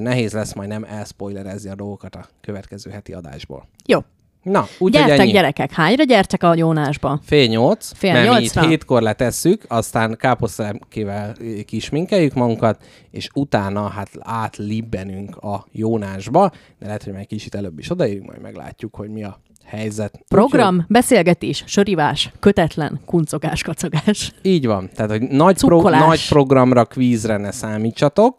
nehéz 0.00 0.32
lesz 0.32 0.54
majd 0.54 0.68
nem 0.68 0.84
elspoilerezni 0.84 1.70
a 1.70 1.74
dolgokat 1.74 2.14
a 2.14 2.26
következő 2.40 2.90
heti 2.90 3.12
adásból. 3.12 3.68
Jó. 3.86 3.98
Na, 4.42 4.60
úgyhogy 4.60 4.90
Gyertek, 4.90 5.18
ennyi. 5.18 5.30
gyerekek, 5.30 5.72
hányra 5.72 6.04
gyertek 6.04 6.42
a 6.42 6.54
Jónásba? 6.54 7.20
Fél 7.22 7.46
nyolc, 7.46 7.92
Fél 7.94 8.12
mert 8.12 8.28
mi 8.28 8.34
itt 8.34 8.40
nyolcra? 8.40 8.68
hétkor 8.68 9.02
letesszük, 9.02 9.64
aztán 9.68 10.16
káposztelepkével 10.16 11.36
kisminkeljük 11.64 12.34
magunkat, 12.34 12.82
és 13.10 13.28
utána 13.34 13.88
hát 13.88 14.08
átlibbenünk 14.18 15.36
a 15.36 15.66
Jónásba, 15.72 16.50
de 16.78 16.86
lehet, 16.86 17.02
hogy 17.02 17.12
majd 17.12 17.26
kicsit 17.26 17.54
előbb 17.54 17.78
is 17.78 17.90
odaérünk, 17.90 18.26
majd 18.26 18.40
meglátjuk, 18.40 18.94
hogy 18.94 19.08
mi 19.08 19.24
a 19.24 19.40
helyzet. 19.70 20.20
Program, 20.28 20.84
beszélgetés, 20.88 21.64
sörivás, 21.66 22.30
kötetlen, 22.40 23.00
kuncogás, 23.06 23.62
kacagás. 23.62 24.06
Úgyhogy 24.06 24.50
így 24.50 24.66
van. 24.66 24.90
Tehát, 24.94 25.10
hogy 25.10 25.22
nagy, 25.22 25.60
pro- 25.60 25.90
nagy 25.90 26.28
programra, 26.28 26.84
kvízre 26.84 27.36
ne 27.36 27.50
számítsatok, 27.50 28.36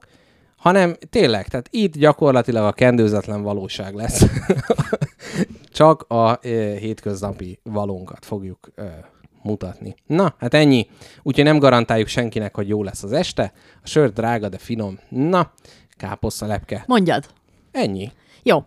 hanem 0.56 0.96
tényleg, 1.10 1.48
tehát 1.48 1.68
itt 1.72 1.98
gyakorlatilag 1.98 2.66
a 2.66 2.72
kendőzetlen 2.72 3.42
valóság 3.42 3.94
lesz. 3.94 4.26
Csak 5.72 6.02
a 6.02 6.30
e, 6.32 6.38
hétköznapi 6.78 7.60
valónkat 7.64 8.26
fogjuk 8.26 8.72
e, 8.76 9.10
mutatni. 9.42 9.96
Na, 10.06 10.36
hát 10.38 10.54
ennyi. 10.54 10.88
Úgyhogy 11.24 11.44
nem 11.44 11.60
garantáljuk 11.60 12.08
senkinek, 12.08 12.56
hogy 12.56 12.68
jó 12.68 12.84
lesz 12.84 13.04
az 13.04 13.12
este. 13.12 13.54
A 13.84 13.88
sör 13.88 14.14
drága, 14.14 14.50
de 14.50 14.58
finom. 14.58 15.00
Na, 15.10 15.52
káposzta 15.98 16.46
lepke. 16.46 16.84
Mondjad. 16.88 17.26
Ennyi. 17.72 18.12
Jó. 18.44 18.64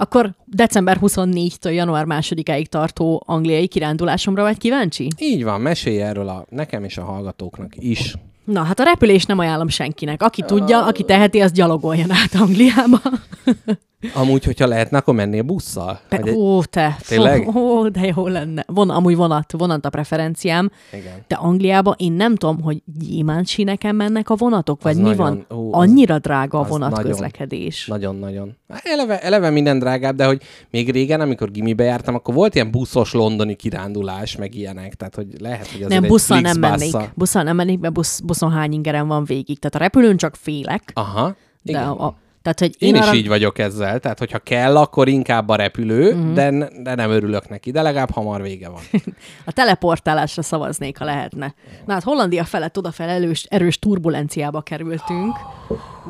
Akkor 0.00 0.34
december 0.44 0.98
24-től 1.00 1.74
január 1.74 2.04
2-áig 2.08 2.66
tartó 2.66 3.22
angliai 3.26 3.66
kirándulásomra 3.66 4.42
vagy 4.42 4.58
kíváncsi? 4.58 5.08
Így 5.18 5.44
van, 5.44 5.60
mesélj 5.60 6.02
erről 6.02 6.28
a 6.28 6.46
nekem 6.48 6.84
és 6.84 6.98
a 6.98 7.04
hallgatóknak 7.04 7.72
is. 7.76 8.14
Na, 8.44 8.62
hát 8.62 8.80
a 8.80 8.84
repülés 8.84 9.24
nem 9.24 9.38
ajánlom 9.38 9.68
senkinek. 9.68 10.22
Aki 10.22 10.42
tudja, 10.42 10.86
aki 10.86 11.04
teheti, 11.04 11.40
az 11.40 11.52
gyalogoljon 11.52 12.10
át 12.10 12.34
Angliába. 12.34 13.00
Amúgy, 14.14 14.44
hogyha 14.44 14.66
lehetne, 14.66 14.98
akkor 14.98 15.14
mennél 15.14 15.42
busszal? 15.42 16.00
Pe- 16.08 16.26
egy- 16.26 16.34
Ó, 16.34 16.62
te. 16.62 16.96
Tényleg? 17.08 17.56
Ó, 17.56 17.88
de 17.88 18.12
jó 18.16 18.26
lenne. 18.26 18.64
Von, 18.66 18.90
amúgy 18.90 19.16
vonat, 19.16 19.52
vonat 19.52 19.84
a 19.84 19.90
preferenciám. 19.90 20.70
Igen. 20.92 21.12
De 21.28 21.34
Angliába 21.34 21.94
én 21.98 22.12
nem 22.12 22.36
tudom, 22.36 22.60
hogy 22.62 22.82
gyémántsíneken 22.98 23.94
mennek 23.94 24.30
a 24.30 24.34
vonatok, 24.34 24.82
vagy 24.82 24.92
Az 24.92 24.98
mi 24.98 25.02
nagyon- 25.08 25.44
van? 25.48 25.58
ó, 25.58 25.74
Annyira 25.74 26.18
drága 26.18 26.58
a 26.58 26.62
az 26.62 26.68
vonat 26.68 26.90
nagyon- 26.90 27.10
közlekedés. 27.10 27.86
Nagyon-nagyon. 27.86 28.56
Hát 28.68 28.82
Eleve, 28.84 29.20
eleve 29.20 29.50
minden 29.50 29.78
drágább, 29.78 30.16
de 30.16 30.26
hogy 30.26 30.42
még 30.70 30.90
régen, 30.90 31.20
amikor 31.20 31.50
gimibe 31.50 31.84
jártam, 31.84 32.14
akkor 32.14 32.34
volt 32.34 32.54
ilyen 32.54 32.70
buszos 32.70 33.12
londoni 33.12 33.54
kirándulás, 33.54 34.36
meg 34.36 34.54
ilyenek. 34.54 34.94
Tehát, 34.94 35.14
hogy 35.14 35.26
lehet, 35.40 35.66
hogy 35.66 35.82
azért 35.82 36.00
Nem, 36.00 36.08
busszal 36.10 36.40
nem 36.40 36.58
mennék. 36.58 36.96
Busszal 37.14 37.42
nem 37.42 37.56
mennék, 37.56 37.78
mert 37.78 37.94
busz, 37.94 38.20
buszon 38.20 38.50
hány 38.52 38.72
ingeren 38.72 39.06
van 39.08 39.24
végig. 39.24 39.58
Tehát 39.58 39.74
a 39.74 39.78
repülőn 39.78 40.16
csak 40.16 40.34
félek, 40.36 40.90
Aha. 40.94 41.26
de 41.62 41.72
Igen. 41.72 41.82
a, 41.82 42.06
a, 42.06 42.14
tehát, 42.42 42.58
hogy 42.58 42.74
Én, 42.78 42.94
én, 42.94 43.00
is 43.00 43.06
arra, 43.06 43.16
így 43.16 43.28
vagyok 43.28 43.58
ezzel, 43.58 43.98
tehát 44.00 44.18
hogyha 44.18 44.38
kell, 44.38 44.76
akkor 44.76 45.08
inkább 45.08 45.48
a 45.48 45.54
repülő, 45.54 46.14
Mhm. 46.14 46.26
mm. 46.26 46.34
de, 46.34 46.70
de 46.82 46.94
nem 46.94 47.10
örülök 47.10 47.48
neki, 47.48 47.70
de 47.70 47.82
legalább 47.82 48.10
hamar 48.10 48.42
vége 48.42 48.68
van. 48.68 48.80
a 49.44 49.52
teleportálásra 49.52 50.42
szavaznék, 50.42 50.98
ha 50.98 51.04
lehetne. 51.04 51.54
Na 51.86 51.92
hát 51.92 52.02
Hollandia 52.02 52.44
felett 52.44 52.78
odafel 52.78 53.08
erős, 53.08 53.44
erős 53.48 53.78
turbulenciába 53.78 54.60
kerültünk, 54.60 55.36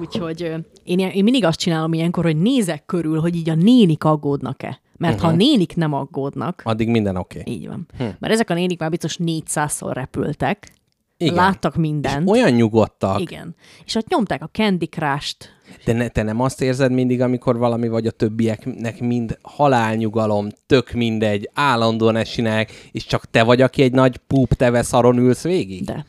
úgyhogy 0.01 0.55
én, 0.85 0.99
én 0.99 1.25
mindig 1.25 1.45
azt 1.45 1.59
csinálom 1.59 1.93
ilyenkor, 1.93 2.25
hogy 2.25 2.37
nézek 2.37 2.87
körül, 2.87 3.21
hogy 3.21 3.37
így 3.37 3.51
a 3.51 3.55
nénik 3.55 4.05
aggódnak-e. 4.05 4.81
Mert 4.97 5.15
uh-huh. 5.15 5.29
ha 5.29 5.35
a 5.35 5.39
nénik 5.39 5.77
nem 5.77 5.93
aggódnak, 5.93 6.63
Addig 6.65 6.89
minden 6.89 7.17
oké. 7.17 7.41
Okay. 7.41 7.53
így 7.53 7.69
van. 7.69 7.87
Hm. 7.99 8.05
Mert 8.19 8.33
ezek 8.33 8.51
a 8.51 8.55
nénik 8.55 8.79
már 8.79 8.91
biztos 8.91 9.19
400-szor 9.25 9.91
repültek, 9.93 10.73
Igen. 11.21 11.35
láttak 11.35 11.77
mindent. 11.77 12.29
Olyan 12.29 12.51
nyugodtak, 12.51 13.21
Igen. 13.21 13.55
És 13.85 13.95
ott 13.95 14.09
nyomták 14.09 14.43
a 14.43 14.49
Candy 14.53 14.87
Crush-t. 14.87 15.49
de 15.85 15.93
ne, 15.93 16.09
te 16.09 16.23
nem 16.23 16.41
azt 16.41 16.63
érzed 16.63 16.93
mindig, 16.93 17.21
amikor 17.21 17.59
valami 17.59 17.89
vagy 17.89 18.07
a 18.07 18.11
többieknek 18.11 19.01
mind 19.01 19.39
halálnyugalom, 19.43 20.49
tök 20.67 20.91
mindegy, 20.91 21.51
állandóan 21.55 22.17
ezt 22.17 22.33
csinálják, 22.33 22.89
és 22.93 23.07
csak 23.07 23.25
te 23.31 23.43
vagy, 23.43 23.61
aki 23.61 23.83
egy 23.83 23.93
nagy 23.93 24.17
púp 24.17 24.55
teve 24.55 24.83
szaron 24.83 25.19
ülsz 25.19 25.43
végig? 25.43 25.85
De. 25.85 26.07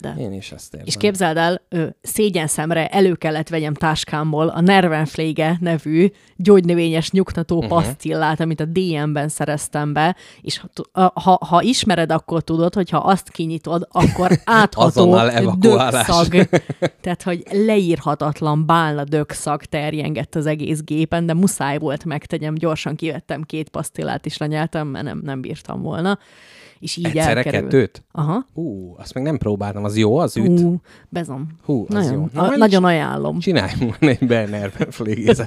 De. 0.00 0.14
Én 0.18 0.32
is 0.32 0.52
ezt 0.52 0.74
érzem. 0.74 0.86
És 0.86 0.96
képzeld 0.96 1.36
el, 1.36 1.62
ö, 1.68 1.86
szégyen 2.02 2.46
szemre 2.46 2.88
elő 2.88 3.14
kellett 3.14 3.48
vegyem 3.48 3.74
táskámból 3.74 4.48
a 4.48 4.60
Nervenflége 4.60 5.56
nevű 5.60 6.10
gyógynövényes 6.36 7.10
nyugtató 7.10 7.56
uh-huh. 7.56 7.70
pasztillát, 7.70 8.40
amit 8.40 8.60
a 8.60 8.64
DM-ben 8.64 9.28
szereztem 9.28 9.92
be, 9.92 10.16
és 10.40 10.62
ha, 10.92 11.12
ha, 11.14 11.38
ha 11.46 11.62
ismered, 11.62 12.12
akkor 12.12 12.42
tudod, 12.42 12.74
hogy 12.74 12.90
ha 12.90 12.98
azt 12.98 13.30
kinyitod, 13.30 13.88
akkor 13.90 14.30
átható 14.44 15.18
dögszag. 15.58 16.48
Tehát, 17.00 17.22
hogy 17.22 17.42
leírhatatlan 17.50 18.66
bálna 18.66 19.04
dögszag 19.04 19.64
terjengett 19.64 20.34
az 20.34 20.46
egész 20.46 20.80
gépen, 20.82 21.26
de 21.26 21.34
muszáj 21.34 21.78
volt 21.78 22.04
megtegyem, 22.04 22.54
gyorsan 22.54 22.96
kivettem 22.96 23.42
két 23.42 23.68
pasztillát, 23.68 24.26
és 24.26 24.36
lenyeltem, 24.36 24.86
mert 24.86 25.04
nem, 25.04 25.20
nem 25.24 25.40
bírtam 25.40 25.82
volna. 25.82 26.18
És 26.80 26.96
így 26.96 27.04
Egyszerre 27.04 27.36
elkerült. 27.42 27.70
kettőt? 27.70 28.04
Aha. 28.12 28.46
Ú, 28.54 28.94
azt 28.98 29.14
meg 29.14 29.22
nem 29.22 29.38
próbáltam, 29.38 29.84
az 29.84 29.96
jó, 29.96 30.16
az 30.18 30.36
üt? 30.36 30.60
Ú, 30.60 30.80
bezom. 31.08 31.46
Hú, 31.64 31.84
az 31.88 31.94
nagyon, 31.94 32.12
jó. 32.12 32.28
Na, 32.32 32.42
a, 32.42 32.56
nagyon 32.56 32.84
ajánlom. 32.84 33.38
Csináljunk 33.38 33.96
egy. 34.00 34.18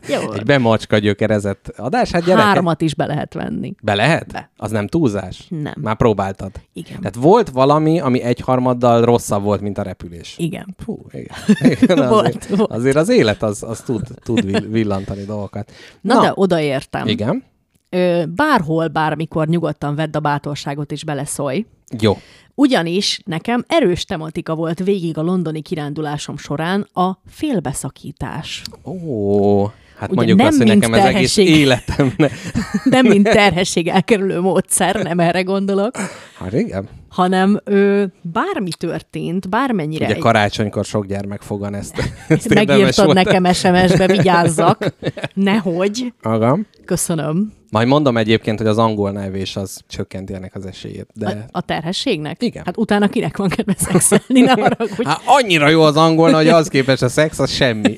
Jó. 0.10 0.32
egy 0.32 0.44
bemacska 0.44 0.98
gyökerezett 0.98 1.74
adás. 1.78 2.12
Hát 2.12 2.24
gyerekek, 2.24 2.46
Hármat 2.48 2.82
is 2.82 2.96
be 2.96 3.06
lehet 3.06 3.34
venni. 3.34 3.74
Be 3.82 3.94
lehet? 3.96 4.32
Be. 4.32 4.50
Az 4.58 4.72
nem 4.72 4.88
túlzás? 4.88 5.46
Nem. 5.50 5.74
Már 5.82 5.96
próbáltad? 5.96 6.52
Igen. 6.74 6.98
Tehát 6.98 7.16
volt 7.16 7.50
valami, 7.50 8.00
ami 8.00 8.22
egyharmaddal 8.22 9.06
rosszabb 9.06 9.44
volt, 9.44 9.62
mint 9.62 9.78
a 9.78 9.82
repülés. 9.82 10.36
Igen. 10.38 10.76
Hú, 10.86 11.06
igen. 11.12 11.36
igen 11.82 12.08
Volt, 12.10 12.26
azért, 12.28 12.48
volt. 12.56 12.72
azért 12.72 12.96
az 12.96 13.10
élet 13.10 13.44
az, 13.44 13.64
az 13.64 13.82
tud, 13.82 14.08
tud 14.24 14.46
vill- 14.46 14.68
villantani 14.72 15.24
dolgokat. 15.24 15.72
Na, 16.02 16.14
Na 16.14 16.22
de 16.22 16.32
odaértem. 16.36 17.08
Igen. 17.08 17.44
Bárhol, 18.36 18.88
bármikor 18.88 19.48
nyugodtan 19.48 19.96
vedd 19.96 20.16
a 20.16 20.20
bátorságot 20.20 20.91
és 20.91 21.04
beleszólj. 21.04 21.66
Jó. 22.00 22.18
Ugyanis 22.56 23.20
nekem 23.26 23.64
erős 23.68 24.06
tematika 24.06 24.56
volt 24.56 24.80
végig 24.80 25.18
a 25.18 25.22
londoni 25.22 25.62
kirándulásom 25.62 26.38
során 26.38 26.88
a 26.94 27.12
félbeszakítás. 27.28 28.62
Ó, 28.86 29.66
hát 29.98 30.10
Ugye 30.12 30.16
mondjuk 30.16 30.38
nem 30.38 30.48
azt, 30.48 30.58
hogy 30.58 30.68
nekem 30.68 30.94
ez 30.94 31.06
egész 31.06 31.38
életem. 31.38 32.14
Ne. 32.18 32.28
Nem 32.84 33.06
mint 33.06 33.24
terhesség 33.30 33.88
elkerülő 33.88 34.39
módszer, 34.39 34.96
nem 35.04 35.20
erre 35.20 35.41
gondolok, 35.41 35.96
Hát 36.39 36.54
igen. 36.54 36.89
hanem 37.10 37.60
ö, 37.64 38.04
bármi 38.22 38.70
történt, 38.78 39.50
bármennyire 39.50 40.06
Ugye 40.06 40.14
egy- 40.14 40.20
karácsonykor 40.22 40.86
sok 40.86 41.06
gyermek 41.06 41.41
fogan 41.41 41.76
ezt. 41.76 42.04
ezt 42.28 42.54
megírtad 42.54 43.14
nekem 43.14 43.54
SMS-be, 43.54 44.08
vigyázzak, 44.08 44.94
nehogy. 45.34 46.14
Agam. 46.22 46.66
Köszönöm. 46.86 47.54
Majd 47.74 47.88
mondom 47.88 48.18
egyébként, 48.18 48.58
hogy 48.58 48.68
az 48.68 48.78
angol 48.78 49.12
nevés 49.12 49.56
az 49.56 49.82
csökkenti 49.88 50.34
ennek 50.34 50.56
az 50.56 50.66
esélyét. 50.66 51.08
De... 51.14 51.28
A, 51.28 51.58
a 51.58 51.62
terhességnek? 51.62 52.44
Igen. 52.44 52.64
Hát 52.66 52.78
utána 52.78 53.08
kinek 53.08 53.38
van 53.38 53.50
kedve 53.50 53.76
szexelni, 53.78 54.42
ne 54.42 54.52
haragudj. 54.62 55.04
Hát 55.04 55.22
annyira 55.26 55.70
jó 55.70 55.82
az 55.82 55.96
angol, 55.96 56.32
hogy 56.32 56.48
az 56.48 56.68
képes 56.68 57.02
a 57.02 57.10
szex, 57.10 57.40
az 57.40 57.52
semmi. 57.52 57.98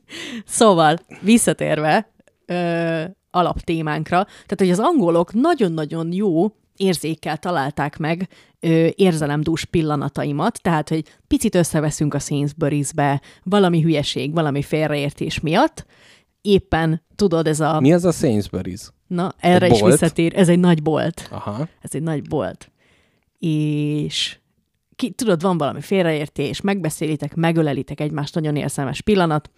Szóval, 0.44 0.98
visszatérve 1.20 2.10
ö, 2.46 3.02
alaptémánkra, 3.30 4.24
tehát, 4.24 4.56
hogy 4.56 4.70
az 4.70 4.78
angolok 4.78 5.32
nagyon-nagyon 5.32 6.12
jó 6.12 6.52
érzékkel 6.76 7.36
találták 7.36 7.96
meg 7.96 8.28
ö, 8.60 8.86
érzelemdús 8.94 9.64
pillanataimat, 9.64 10.62
tehát, 10.62 10.88
hogy 10.88 11.02
picit 11.26 11.54
összeveszünk 11.54 12.14
a 12.14 12.18
Sainsbury's-be, 12.18 13.20
valami 13.42 13.80
hülyeség, 13.80 14.34
valami 14.34 14.62
félreértés 14.62 15.40
miatt, 15.40 15.86
éppen, 16.40 17.02
tudod, 17.16 17.46
ez 17.46 17.60
a... 17.60 17.80
Mi 17.80 17.92
az 17.92 18.04
a 18.04 18.12
Sainsbury's? 18.12 18.94
Na, 19.06 19.34
erre 19.38 19.68
is 19.68 19.80
visszatér, 19.82 20.32
ez 20.36 20.48
egy 20.48 20.58
nagy 20.58 20.82
bolt. 20.82 21.28
Aha. 21.30 21.68
Ez 21.80 21.94
egy 21.94 22.02
nagy 22.02 22.28
bolt. 22.28 22.70
És 23.38 24.38
ki, 24.96 25.10
tudod, 25.10 25.42
van 25.42 25.58
valami 25.58 25.80
félreértés, 25.80 26.60
megbeszélitek, 26.60 27.34
megölelitek 27.34 28.00
egymást, 28.00 28.34
nagyon 28.34 28.56
érzelmes 28.56 29.00
pillanat, 29.00 29.50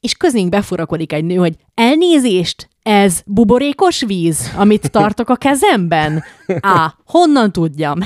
és 0.00 0.14
közénk 0.14 0.48
befurakodik 0.48 1.12
egy 1.12 1.24
nő, 1.24 1.34
hogy 1.34 1.56
elnézést, 1.74 2.68
ez 2.82 3.20
buborékos 3.26 4.04
víz, 4.04 4.52
amit 4.56 4.90
tartok 4.90 5.28
a 5.28 5.36
kezemben? 5.36 6.22
A. 6.60 6.94
Honnan 7.04 7.52
tudjam? 7.52 7.98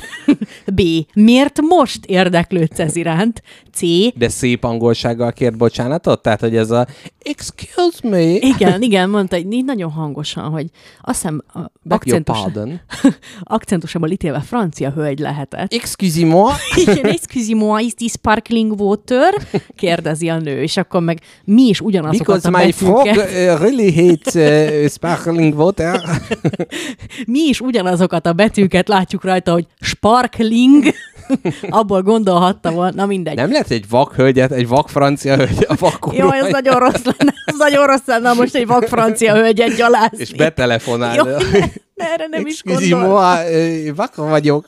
B. 0.75 0.83
Miért 1.15 1.61
most 1.61 2.05
érdeklődsz 2.05 2.79
ez 2.79 2.97
iránt? 2.97 3.43
C. 3.73 3.81
De 4.15 4.29
szép 4.29 4.65
angolsággal 4.65 5.33
kért 5.33 5.57
bocsánatot? 5.57 6.23
Tehát, 6.23 6.41
hogy 6.41 6.57
ez 6.57 6.71
a 6.71 6.87
excuse 7.23 8.09
me, 8.09 8.23
Igen, 8.23 8.83
igen, 8.83 9.11
mondta, 9.11 9.37
így 9.37 9.65
nagyon 9.65 9.91
hangosan, 9.91 10.51
hogy 10.51 10.67
azt 11.01 11.21
hiszem 11.21 11.43
akcentus, 11.89 12.41
pardon. 12.41 12.81
akcentusából 13.43 14.11
ítélve 14.11 14.41
francia 14.41 14.91
hölgy 14.91 15.19
lehetett. 15.19 15.73
Excuse-moi. 15.73 16.53
Igen, 16.75 17.05
excuse-moi, 17.05 17.85
is 17.85 17.95
this 17.95 18.11
sparkling 18.11 18.81
water? 18.81 19.35
Kérdezi 19.77 20.29
a 20.29 20.39
nő, 20.39 20.63
és 20.63 20.77
akkor 20.77 21.01
meg 21.01 21.21
mi 21.45 21.63
is 21.63 21.81
ugyanazokat 21.85 22.43
Because 22.43 22.49
a 22.49 22.65
my 22.65 22.73
frog 22.73 23.07
uh, 23.07 23.61
really 23.61 23.93
hates 23.95 24.35
uh, 24.35 24.89
sparkling 24.89 25.55
water. 25.59 26.01
mi 27.27 27.41
is 27.41 27.61
ugyanazokat 27.61 28.27
a 28.27 28.33
betűket 28.33 28.89
látjuk 28.89 29.25
rajta, 29.25 29.53
hogy 29.53 29.67
sparkling, 29.81 30.85
abból 31.69 32.03
gondolhatta 32.03 32.71
volna, 32.71 32.95
na 32.95 33.07
mindegy. 33.07 33.37
Nem 33.37 33.51
lehet 33.51 33.71
egy 33.71 33.89
vak 33.89 34.15
hölgyet, 34.15 34.53
egy 34.53 34.69
vak 34.69 34.89
francia 34.89 35.37
hölgy 35.37 35.65
a 35.69 35.75
vakul. 35.79 36.15
Jó, 36.21 36.31
ez 36.31 36.51
nagyon 36.51 36.79
rossz 36.79 37.05
lenne, 37.05 37.33
ez 37.47 37.57
nagyon 37.59 37.87
rossz 37.87 38.07
lenne 38.07 38.33
most 38.33 38.55
egy 38.55 38.67
vak 38.67 38.85
francia 38.85 39.35
hölgyet 39.35 39.77
gyalászni. 39.77 40.19
És 40.19 40.33
betelefonál. 40.35 41.15
Jó, 41.15 41.25
ne, 41.25 41.33
ne, 41.95 42.11
erre 42.13 42.27
nem 42.27 42.47
is 42.47 42.63
gondoltam. 42.63 43.13
Uh, 43.13 43.95
vak 43.95 44.15
vagyok. 44.15 44.65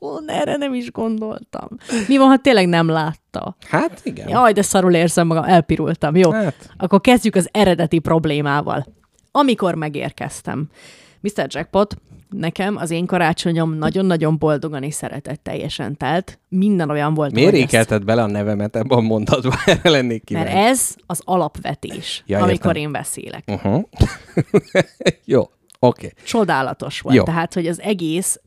Ó, 0.00 0.08
erre 0.26 0.56
nem 0.56 0.74
is 0.74 0.90
gondoltam. 0.90 1.68
Mi 2.08 2.16
van, 2.16 2.28
ha 2.28 2.36
tényleg 2.36 2.68
nem 2.68 2.88
látta? 2.88 3.56
Hát 3.68 4.00
igen. 4.02 4.28
Jaj, 4.28 4.52
de 4.52 4.62
szarul 4.62 4.94
érzem 4.94 5.26
magam, 5.26 5.44
elpirultam. 5.44 6.16
Jó, 6.16 6.30
Hát. 6.30 6.70
akkor 6.76 7.00
kezdjük 7.00 7.34
az 7.34 7.48
eredeti 7.52 7.98
problémával. 7.98 8.86
Amikor 9.32 9.74
megérkeztem. 9.74 10.68
Mr. 11.20 11.46
Jackpot, 11.46 11.96
nekem 12.30 12.76
az 12.76 12.90
én 12.90 13.06
karácsonyom 13.06 13.74
nagyon-nagyon 13.74 14.38
boldogan 14.38 14.82
és 14.82 14.94
szeretetteljesen 14.94 15.96
telt. 15.96 16.38
Minden 16.48 16.90
olyan 16.90 17.14
volt, 17.14 17.32
Miért 17.32 17.50
hogy 17.50 17.60
ezt- 17.60 17.72
ékelted 17.72 18.04
bele 18.04 18.22
a 18.22 18.26
nevemet 18.26 18.76
ebben 18.76 18.98
a 18.98 19.00
mondatban? 19.00 19.52
Erre 19.66 19.90
lennék 19.90 20.30
Mert 20.30 20.46
kíváncsi. 20.48 20.68
ez 20.70 20.94
az 21.06 21.20
alapvetés, 21.24 22.22
Ja, 22.26 22.38
amikor 22.38 22.76
értem. 22.76 22.82
én 22.82 22.92
beszélek. 22.92 23.44
Uh-huh. 23.46 23.82
Jó, 25.24 25.40
oké. 25.40 25.50
Okay. 25.78 26.10
Csodálatos 26.24 27.00
volt. 27.00 27.16
Jó. 27.16 27.22
Tehát, 27.22 27.54
hogy 27.54 27.66
az 27.66 27.80
egész 27.80 28.40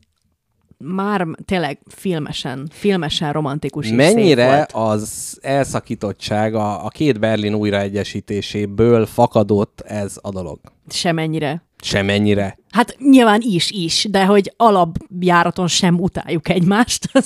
már 0.78 1.26
tényleg 1.44 1.78
filmesen, 1.86 2.68
filmesen 2.72 3.32
romantikus 3.32 3.90
Mennyire 3.90 4.66
az 4.72 5.38
elszakítottság 5.42 6.54
a, 6.54 6.84
a 6.84 6.88
két 6.88 7.20
Berlin 7.20 7.54
újraegyesítéséből 7.54 9.06
fakadott 9.06 9.80
ez 9.80 10.18
a 10.22 10.30
dolog? 10.30 10.58
Semennyire. 10.88 11.62
Semennyire. 11.82 12.58
Hát 12.70 12.96
nyilván 12.98 13.40
is, 13.42 13.70
is, 13.70 14.06
de 14.10 14.24
hogy 14.24 14.52
alapjáraton 14.56 15.66
sem 15.66 16.00
utáljuk 16.00 16.48
egymást. 16.48 17.08
De, 17.12 17.22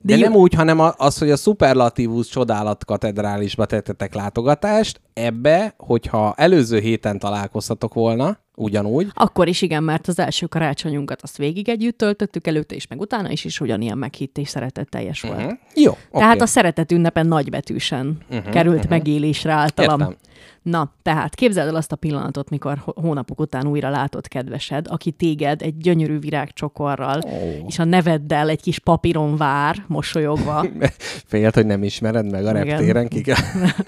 De 0.00 0.16
jó, 0.16 0.22
nem 0.22 0.34
úgy, 0.34 0.54
hanem 0.54 0.80
az, 0.96 1.18
hogy 1.18 1.30
a 1.30 1.36
Superlatívus 1.36 2.28
csodálat 2.28 2.84
katedrálisba 2.84 3.66
tettetek 3.66 4.14
látogatást, 4.14 5.00
ebbe, 5.12 5.74
hogyha 5.76 6.34
előző 6.36 6.78
héten 6.78 7.18
találkoztatok 7.18 7.94
volna, 7.94 8.38
ugyanúgy, 8.56 9.06
Akkor 9.14 9.48
is 9.48 9.62
igen, 9.62 9.82
mert 9.82 10.08
az 10.08 10.18
első 10.18 10.46
karácsonyunkat 10.46 11.22
azt 11.22 11.36
végig 11.36 11.68
együtt 11.68 11.98
töltöttük 11.98 12.46
előtte 12.46 12.74
is, 12.74 12.86
meg 12.86 13.00
utána 13.00 13.30
is, 13.30 13.44
és 13.44 13.60
ugyanilyen 13.60 13.98
meghitt 13.98 14.38
és 14.38 14.48
szeretetteljes 14.48 15.20
volt. 15.20 15.36
uh-huh. 15.36 15.52
jó. 15.74 15.96
Tehát 16.12 16.40
a 16.40 16.46
szeretet 16.46 16.92
ünnepen 16.92 17.26
nagybetűsen 17.26 18.18
uh-huh, 18.30 18.52
került 18.52 18.76
uh-huh. 18.76 18.90
megélésre 18.90 19.52
általam. 19.52 20.00
Értem. 20.00 20.16
Na, 20.64 20.92
tehát 21.02 21.34
képzeld 21.34 21.68
el 21.68 21.74
azt 21.74 21.92
a 21.92 21.96
pillanatot, 21.96 22.50
mikor 22.50 22.78
hónapok 22.84 23.40
után 23.40 23.66
újra 23.66 23.90
látott 23.90 24.28
kedvesed, 24.28 24.86
aki 24.88 25.10
téged 25.10 25.62
egy 25.62 25.76
gyönyörű 25.76 26.18
virágcsokorral, 26.18 27.20
oh. 27.24 27.64
és 27.66 27.78
a 27.78 27.84
neveddel 27.84 28.48
egy 28.48 28.62
kis 28.62 28.78
papíron 28.78 29.36
vár, 29.36 29.84
mosolyogva, 29.86 30.66
Félt, 31.26 31.54
hogy 31.54 31.66
nem 31.66 31.82
ismered 31.82 32.30
meg 32.30 32.46
a 32.46 32.50
Igen. 32.50 32.64
reptéren, 32.64 33.08
ki 33.08 33.20
kell. 33.20 33.36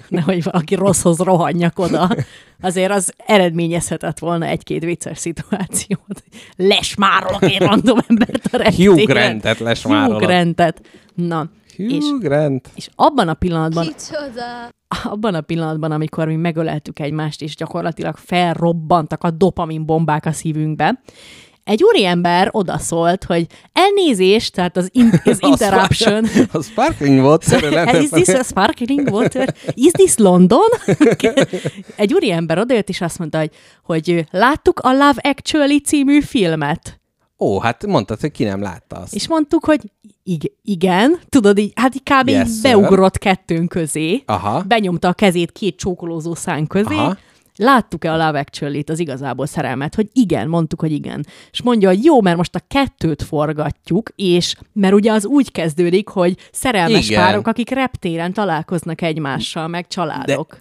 nehogy 0.08 0.42
valaki 0.42 0.74
rosszhoz 0.74 1.18
rohanjak 1.18 1.78
oda. 1.78 2.10
Azért 2.60 2.92
az 2.92 3.12
eredményezhetett 3.26 4.18
volna 4.18 4.46
egy-két 4.46 4.84
vicces 4.84 5.18
szituációt. 5.18 6.22
Lesmárolok 6.56 7.50
én 7.50 7.58
random 7.58 7.98
embert 8.08 8.46
a 8.52 8.56
reptéren. 8.56 8.94
Hugh 8.94 9.06
Grantet 9.06 9.58
lesmárolod. 9.58 10.18
Hugh 10.18 10.30
Grantet. 10.30 10.80
Na, 11.14 11.50
és, 11.76 12.04
Hugh 12.04 12.22
Grant. 12.22 12.68
és 12.74 12.88
abban 12.94 13.28
a 13.28 13.34
pillanatban, 13.34 13.84
Kicsoda! 13.84 14.68
abban 15.04 15.34
a 15.34 15.40
pillanatban, 15.40 15.90
amikor 15.90 16.26
mi 16.26 16.36
megöleltük 16.36 16.98
egymást, 16.98 17.42
és 17.42 17.56
gyakorlatilag 17.56 18.16
felrobbantak 18.16 19.24
a 19.24 19.30
dopamin 19.30 19.86
bombák 19.86 20.26
a 20.26 20.32
szívünkbe, 20.32 21.00
egy 21.66 21.82
úriember 21.82 22.48
odaszólt, 22.52 23.24
hogy 23.24 23.46
elnézést, 23.72 24.52
tehát 24.54 24.76
az, 24.76 24.88
in- 24.92 25.20
az 25.24 25.38
interruption, 25.40 26.24
A 26.52 26.62
sparkling 26.62 27.24
water. 27.24 27.94
is 28.02 28.08
this 28.08 28.28
a 28.28 28.42
sparkling 28.42 29.08
water? 29.12 29.54
Is 29.74 29.90
this 29.90 30.16
London? 30.16 30.68
Egy 31.96 32.14
úriember 32.14 32.58
odajött, 32.58 32.88
és 32.88 33.00
azt 33.00 33.18
mondta, 33.18 33.38
hogy, 33.38 33.50
hogy 33.82 34.26
láttuk 34.30 34.78
a 34.80 34.90
Love 34.92 35.20
Actually 35.22 35.78
című 35.78 36.20
filmet. 36.20 37.00
Ó, 37.38 37.58
hát 37.60 37.86
mondtad, 37.86 38.20
hogy 38.20 38.30
ki 38.30 38.44
nem 38.44 38.62
látta 38.62 38.96
azt. 38.96 39.14
És 39.14 39.28
mondtuk, 39.28 39.64
hogy 39.64 39.80
ig- 40.22 40.52
igen, 40.62 41.18
tudod, 41.28 41.58
így, 41.58 41.72
hát 41.74 41.94
így 41.94 42.02
kb. 42.02 42.28
Yes, 42.28 42.48
sir. 42.48 42.62
beugrott 42.62 43.18
kettőnk 43.18 43.68
közé, 43.68 44.22
Aha. 44.26 44.62
benyomta 44.62 45.08
a 45.08 45.12
kezét 45.12 45.52
két 45.52 45.76
csókolózó 45.76 46.34
szán 46.34 46.66
közé, 46.66 46.94
Aha. 46.94 47.16
Láttuk-e 47.58 48.12
a 48.12 48.16
Love 48.26 48.38
actually 48.38 48.84
az 48.86 48.98
igazából 48.98 49.46
szerelmet? 49.46 49.94
Hogy 49.94 50.08
igen, 50.12 50.48
mondtuk, 50.48 50.80
hogy 50.80 50.92
igen. 50.92 51.26
És 51.50 51.62
mondja, 51.62 51.88
hogy 51.88 52.04
jó, 52.04 52.20
mert 52.22 52.36
most 52.36 52.54
a 52.54 52.60
kettőt 52.68 53.22
forgatjuk, 53.22 54.10
és 54.16 54.54
mert 54.72 54.94
ugye 54.94 55.12
az 55.12 55.26
úgy 55.26 55.52
kezdődik, 55.52 56.08
hogy 56.08 56.36
szerelmes 56.52 57.08
Igen. 57.08 57.22
párok, 57.24 57.46
akik 57.46 57.70
reptéren 57.70 58.32
találkoznak 58.32 59.02
egymással, 59.02 59.68
meg 59.68 59.86
családok. 59.88 60.58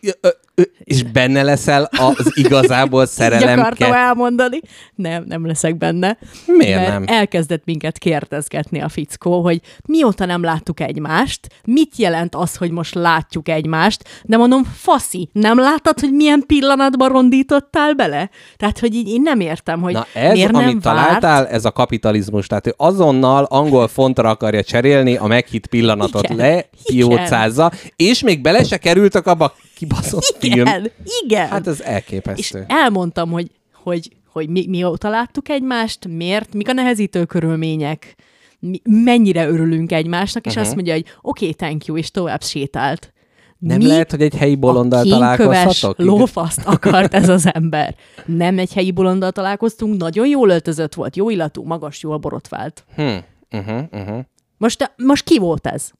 Ö- 0.00 0.38
És 0.78 1.02
benne 1.02 1.42
leszel 1.42 1.88
az 1.98 2.32
igazából 2.34 3.06
szerelem 3.16 3.58
akartam 3.58 3.92
elmondani. 3.92 4.60
Nem, 4.94 5.24
nem 5.26 5.46
leszek 5.46 5.76
benne. 5.76 6.18
Miért 6.46 6.76
mert 6.76 6.90
nem? 6.90 7.04
elkezdett 7.06 7.64
minket 7.64 7.98
kérdezgetni 7.98 8.80
a 8.80 8.88
fickó, 8.88 9.42
hogy 9.42 9.60
mióta 9.86 10.24
nem 10.24 10.42
láttuk 10.42 10.80
egymást, 10.80 11.48
mit 11.64 11.96
jelent 11.96 12.34
az, 12.34 12.56
hogy 12.56 12.70
most 12.70 12.94
látjuk 12.94 13.48
egymást, 13.48 14.04
de 14.24 14.36
mondom, 14.36 14.64
faszi, 14.74 15.28
nem 15.32 15.58
láttad, 15.58 16.00
hogy 16.00 16.12
milyen 16.12 16.44
pillanatban 16.46 17.08
rondítottál 17.08 17.94
bele? 17.94 18.30
Tehát, 18.56 18.78
hogy 18.78 18.94
így 18.94 19.08
én 19.08 19.22
nem 19.22 19.40
értem, 19.40 19.80
hogy 19.80 19.92
Na 19.92 20.06
ez, 20.14 20.32
miért 20.32 20.52
nem 20.52 20.62
amit 20.62 20.82
várt. 20.82 20.96
találtál, 20.96 21.48
ez 21.48 21.64
a 21.64 21.72
kapitalizmus. 21.72 22.46
Tehát 22.46 22.66
ő 22.66 22.74
azonnal 22.76 23.44
angol 23.44 23.88
fontra 23.88 24.28
akarja 24.28 24.62
cserélni 24.62 25.16
a 25.16 25.26
meghitt 25.26 25.66
pillanatot 25.66 26.24
Igen, 26.24 26.36
le, 26.36 26.68
piócázza, 26.84 27.72
és 27.96 28.22
még 28.22 28.40
bele 28.40 28.64
se 28.64 28.76
kerültek 28.76 29.26
abba 29.26 29.44
a 29.44 29.52
kibaszott 29.76 30.36
film. 30.40 30.66
Igen, 30.66 30.90
igen. 31.24 31.48
Hát 31.48 31.66
ez 31.66 31.78
és 31.80 31.86
elképesztő. 31.86 32.64
elmondtam, 32.68 33.30
hogy, 33.30 33.50
hogy 33.82 34.10
hogy 34.36 34.48
mi, 34.48 34.66
mióta 34.68 35.08
láttuk 35.08 35.48
egymást, 35.48 36.08
miért, 36.08 36.54
mik 36.54 36.68
a 36.68 36.72
nehezítő 36.72 37.24
körülmények, 37.24 38.14
mi, 38.58 38.80
mennyire 38.84 39.48
örülünk 39.48 39.92
egymásnak, 39.92 40.46
és 40.46 40.50
uh-huh. 40.50 40.66
azt 40.66 40.74
mondja, 40.74 40.92
hogy 40.92 41.04
oké, 41.22 41.48
okay, 41.48 41.54
thank 41.54 41.84
you, 41.84 41.96
és 41.96 42.10
tovább 42.10 42.42
sétált. 42.42 43.12
Nem 43.58 43.80
lehet, 43.80 44.10
hogy 44.10 44.22
egy 44.22 44.34
helyi 44.34 44.56
bolonddal 44.56 45.04
találkozhatok? 45.04 46.06
lófaszt 46.06 46.60
akart 46.64 47.14
ez 47.14 47.28
az 47.28 47.48
ember. 47.52 47.94
Nem 48.26 48.58
egy 48.58 48.72
helyi 48.72 48.90
bolonddal 48.90 49.32
találkoztunk, 49.32 49.96
nagyon 49.96 50.26
jól 50.26 50.48
öltözött 50.48 50.94
volt, 50.94 51.16
jó 51.16 51.30
illatú, 51.30 51.64
magas, 51.64 52.02
jól 52.02 52.16
borotvált. 52.16 52.84
Hm. 52.96 53.02
Uh-huh, 53.50 53.82
uh-huh. 53.92 54.18
Most, 54.58 54.92
most 54.96 55.24
ki 55.24 55.38
volt 55.38 55.66
ez? 55.66 55.90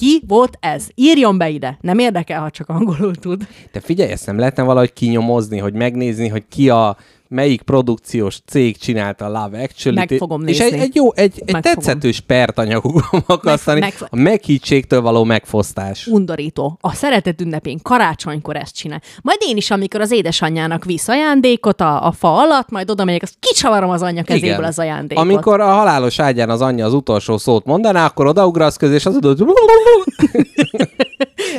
Ki 0.00 0.22
volt 0.26 0.56
ez? 0.60 0.88
Írjon 0.94 1.38
be 1.38 1.48
ide. 1.48 1.78
Nem 1.80 1.98
érdekel, 1.98 2.40
ha 2.40 2.50
csak 2.50 2.68
angolul 2.68 3.14
tud. 3.14 3.46
De 3.72 3.80
figyelj, 3.80 4.10
ezt 4.10 4.26
nem 4.26 4.38
lehetne 4.38 4.62
valahogy 4.62 4.92
kinyomozni, 4.92 5.58
hogy 5.58 5.72
megnézni, 5.72 6.28
hogy 6.28 6.44
ki 6.48 6.70
a 6.70 6.96
melyik 7.30 7.62
produkciós 7.62 8.38
cég 8.46 8.78
csinálta 8.78 9.24
a 9.24 9.28
Love 9.28 9.62
actually 9.62 9.98
Meg 9.98 10.14
fogom 10.18 10.46
És 10.46 10.58
nézni. 10.58 10.76
egy, 10.76 10.82
egy 10.82 10.94
jó, 10.94 11.14
egy, 11.14 11.42
egy 11.44 11.52
Meg 11.52 11.62
tetszetős 11.62 12.20
pert 12.20 12.58
anyagukba 12.58 13.22
akasztani, 13.26 13.80
meg- 13.80 13.94
a 14.10 14.16
meghítségtől 14.16 15.00
való 15.00 15.24
megfosztás. 15.24 16.06
Undorító. 16.06 16.78
A 16.80 16.92
szeretet 16.94 17.40
ünnepén 17.40 17.78
karácsonykor 17.82 18.56
ezt 18.56 18.74
csinál. 18.76 19.02
Majd 19.22 19.38
én 19.46 19.56
is, 19.56 19.70
amikor 19.70 20.00
az 20.00 20.10
édesanyjának 20.10 20.84
visz 20.84 21.08
ajándékot 21.08 21.80
a, 21.80 22.06
a 22.06 22.12
fa 22.12 22.36
alatt, 22.36 22.70
majd 22.70 22.90
oda 22.90 23.04
megyek, 23.04 23.22
azt 23.22 23.34
kicsavarom 23.40 23.90
az 23.90 24.02
anyja 24.02 24.22
kezéből 24.22 24.64
az 24.64 24.78
ajándékot. 24.78 25.24
Amikor 25.24 25.60
a 25.60 25.72
halálos 25.72 26.18
ágyán 26.18 26.50
az 26.50 26.60
anyja 26.60 26.86
az 26.86 26.94
utolsó 26.94 27.38
szót 27.38 27.64
mondaná, 27.64 28.04
akkor 28.06 28.26
odaugrasz 28.26 28.76
közé, 28.76 28.94
és 28.94 29.06
az 29.06 29.18
hogy 29.22 29.44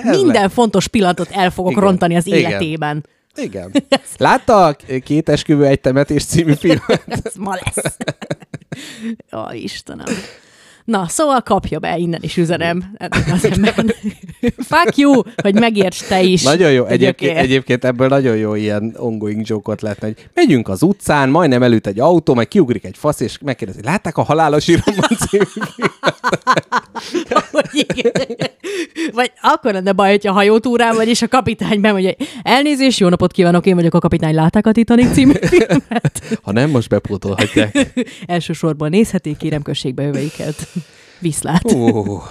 Minden 0.23 0.49
fontos 0.49 0.87
pillanatot 0.87 1.29
el 1.31 1.49
fogok 1.51 1.71
Igen. 1.71 1.83
rontani 1.83 2.15
az 2.15 2.27
Igen. 2.27 2.39
életében. 2.39 2.97
Igen. 2.97 3.19
Látta 4.17 4.65
a 4.65 4.75
két 5.03 5.29
esküvő 5.29 5.65
egy 5.65 5.81
temetés 5.81 6.25
című 6.25 6.53
filmet? 6.61 7.03
Ez 7.23 7.35
ma 7.35 7.59
lesz. 7.63 7.97
Ó, 9.37 9.51
Istenem. 9.53 10.13
Na, 10.91 11.05
szóval 11.07 11.41
kapja 11.41 11.79
be, 11.79 11.97
innen 11.97 12.19
is 12.23 12.37
üzenem 12.37 12.83
ennek 12.97 13.31
az. 13.33 13.41
Fuck 14.71 14.97
you, 14.97 15.21
hogy 15.41 15.53
megérts 15.53 16.03
te 16.03 16.21
is. 16.21 16.43
Nagyon 16.43 16.71
jó. 16.71 16.85
Egyébként, 16.85 17.37
egyébként 17.37 17.85
ebből 17.85 18.07
nagyon 18.07 18.35
jó 18.35 18.55
ilyen 18.55 18.95
ongoing 18.97 19.41
joke 19.47 19.75
lehetne, 19.79 20.07
hogy 20.07 20.29
megyünk 20.33 20.69
az 20.69 20.81
utcán, 20.81 21.29
majdnem 21.29 21.63
előtt 21.63 21.87
egy 21.87 21.99
autó, 21.99 22.33
meg 22.33 22.47
kiugrik 22.47 22.83
egy 22.83 22.97
fasz, 22.97 23.19
és 23.19 23.37
megkérdezi, 23.41 23.79
látták 23.83 24.17
a 24.17 24.21
halálos 24.21 24.67
iroman 24.67 25.09
című 25.29 25.43
Vagy 29.13 29.31
akkor 29.41 29.73
lenne 29.73 29.91
baj, 29.91 30.09
hogyha 30.09 30.33
hajótúrán 30.33 30.95
vagy, 30.95 31.07
és 31.07 31.21
a 31.21 31.27
kapitány 31.27 31.81
bemondja, 31.81 32.11
elnézést, 32.43 32.99
jó 32.99 33.09
napot 33.09 33.31
kívánok, 33.31 33.65
én 33.65 33.75
vagyok 33.75 33.93
a 33.93 33.99
kapitány, 33.99 34.35
látták 34.35 34.67
a 34.67 34.71
Titanic 34.71 35.13
című 35.13 35.33
filmet? 35.51 36.39
Ha 36.43 36.51
nem, 36.51 36.69
most 36.69 36.89
bepótolhatják. 36.89 37.93
Elsősorban 38.25 38.89
nézhetik, 38.89 39.37
kérem 39.37 39.61
kössék 39.61 39.93
be 39.93 40.03
öveiket. 40.07 40.67
Viszlát. 41.21 41.71
Uh, 41.71 42.07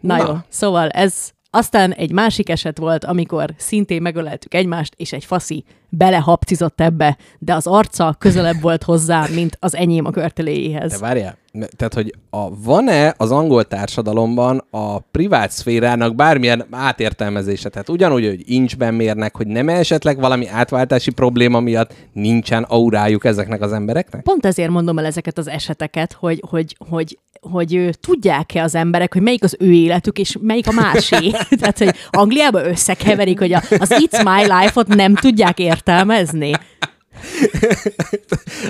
Na, 0.00 0.16
Na. 0.16 0.26
jó, 0.26 0.34
szóval 0.48 0.88
ez 0.88 1.32
aztán 1.54 1.92
egy 1.92 2.12
másik 2.12 2.48
eset 2.48 2.78
volt, 2.78 3.04
amikor 3.04 3.54
szintén 3.56 4.02
megöleltük 4.02 4.54
egymást, 4.54 4.94
és 4.96 5.12
egy 5.12 5.24
faszi 5.24 5.64
belehapcizott 5.88 6.80
ebbe, 6.80 7.16
de 7.38 7.54
az 7.54 7.66
arca 7.66 8.16
közelebb 8.18 8.60
volt 8.60 8.82
hozzá, 8.82 9.26
mint 9.34 9.56
az 9.60 9.76
enyém 9.76 10.04
a 10.04 10.10
de 10.10 10.20
körteléjéhez. 10.20 11.00
várjál, 11.00 11.36
tehát, 11.76 11.94
hogy 11.94 12.14
a, 12.30 12.62
van-e 12.62 13.14
az 13.16 13.30
angol 13.30 13.64
társadalomban 13.64 14.64
a 14.70 14.98
privát 14.98 15.50
szférának 15.50 16.14
bármilyen 16.14 16.66
átértelmezése? 16.70 17.68
Tehát 17.68 17.88
ugyanúgy, 17.88 18.26
hogy 18.26 18.42
incsben 18.44 18.94
mérnek, 18.94 19.36
hogy 19.36 19.46
nem 19.46 19.68
esetleg 19.68 20.18
valami 20.18 20.48
átváltási 20.48 21.10
probléma 21.10 21.60
miatt 21.60 21.94
nincsen 22.12 22.62
aurájuk 22.62 23.24
ezeknek 23.24 23.60
az 23.60 23.72
embereknek? 23.72 24.22
Pont 24.22 24.46
ezért 24.46 24.70
mondom 24.70 24.98
el 24.98 25.04
ezeket 25.04 25.38
az 25.38 25.48
eseteket, 25.48 26.12
hogy, 26.12 26.42
hogy, 26.48 26.76
hogy 26.88 27.18
hogy 27.50 27.90
tudják-e 28.00 28.62
az 28.62 28.74
emberek, 28.74 29.12
hogy 29.12 29.22
melyik 29.22 29.42
az 29.42 29.56
ő 29.58 29.72
életük, 29.72 30.18
és 30.18 30.36
melyik 30.40 30.68
a 30.68 30.72
másé. 30.72 31.30
Tehát, 31.60 31.78
hogy 31.78 31.94
Angliában 32.10 32.66
összekeverik, 32.66 33.38
hogy 33.38 33.52
az 33.52 33.88
It's 33.88 34.24
My 34.24 34.42
Life-ot 34.42 34.86
nem 34.86 35.14
tudják 35.14 35.58
értelmezni. 35.58 36.52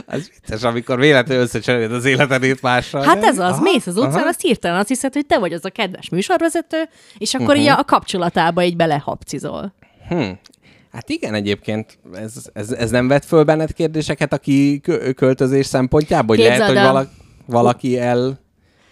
Az 0.06 0.30
vicces, 0.34 0.62
amikor 0.62 0.98
véletlenül 0.98 1.42
összecseréled 1.42 1.92
az 1.92 2.04
életedét 2.04 2.62
mással. 2.62 3.02
Hát 3.02 3.20
nem? 3.20 3.28
ez 3.28 3.38
az, 3.38 3.52
Aha, 3.52 3.62
mész 3.62 3.86
az 3.86 3.96
utcán, 3.96 4.12
aha. 4.12 4.26
azt 4.26 4.40
hirtelen 4.40 4.78
azt 4.78 4.88
hiszed, 4.88 5.12
hogy 5.12 5.26
te 5.26 5.38
vagy 5.38 5.52
az 5.52 5.64
a 5.64 5.70
kedves 5.70 6.08
műsorvezető, 6.08 6.88
és 7.18 7.34
akkor 7.34 7.46
uh-huh. 7.46 7.62
így 7.62 7.68
a 7.68 7.84
kapcsolatába 7.84 8.62
így 8.62 8.76
belehapcizol. 8.76 9.74
Hm. 10.08 10.30
Hát 10.92 11.10
igen, 11.10 11.34
egyébként 11.34 11.98
ez, 12.12 12.32
ez, 12.52 12.70
ez 12.70 12.90
nem 12.90 13.08
vet 13.08 13.24
föl 13.24 13.44
benned 13.44 13.72
kérdéseket 13.72 14.32
a 14.32 14.38
kiköltözés 14.38 15.66
szempontjából, 15.66 16.36
hogy 16.36 16.44
lehet, 16.44 16.58
Képzeld 16.58 16.76
hogy 16.76 16.86
el. 16.86 16.92
valaki, 16.92 17.10
valaki 17.46 17.98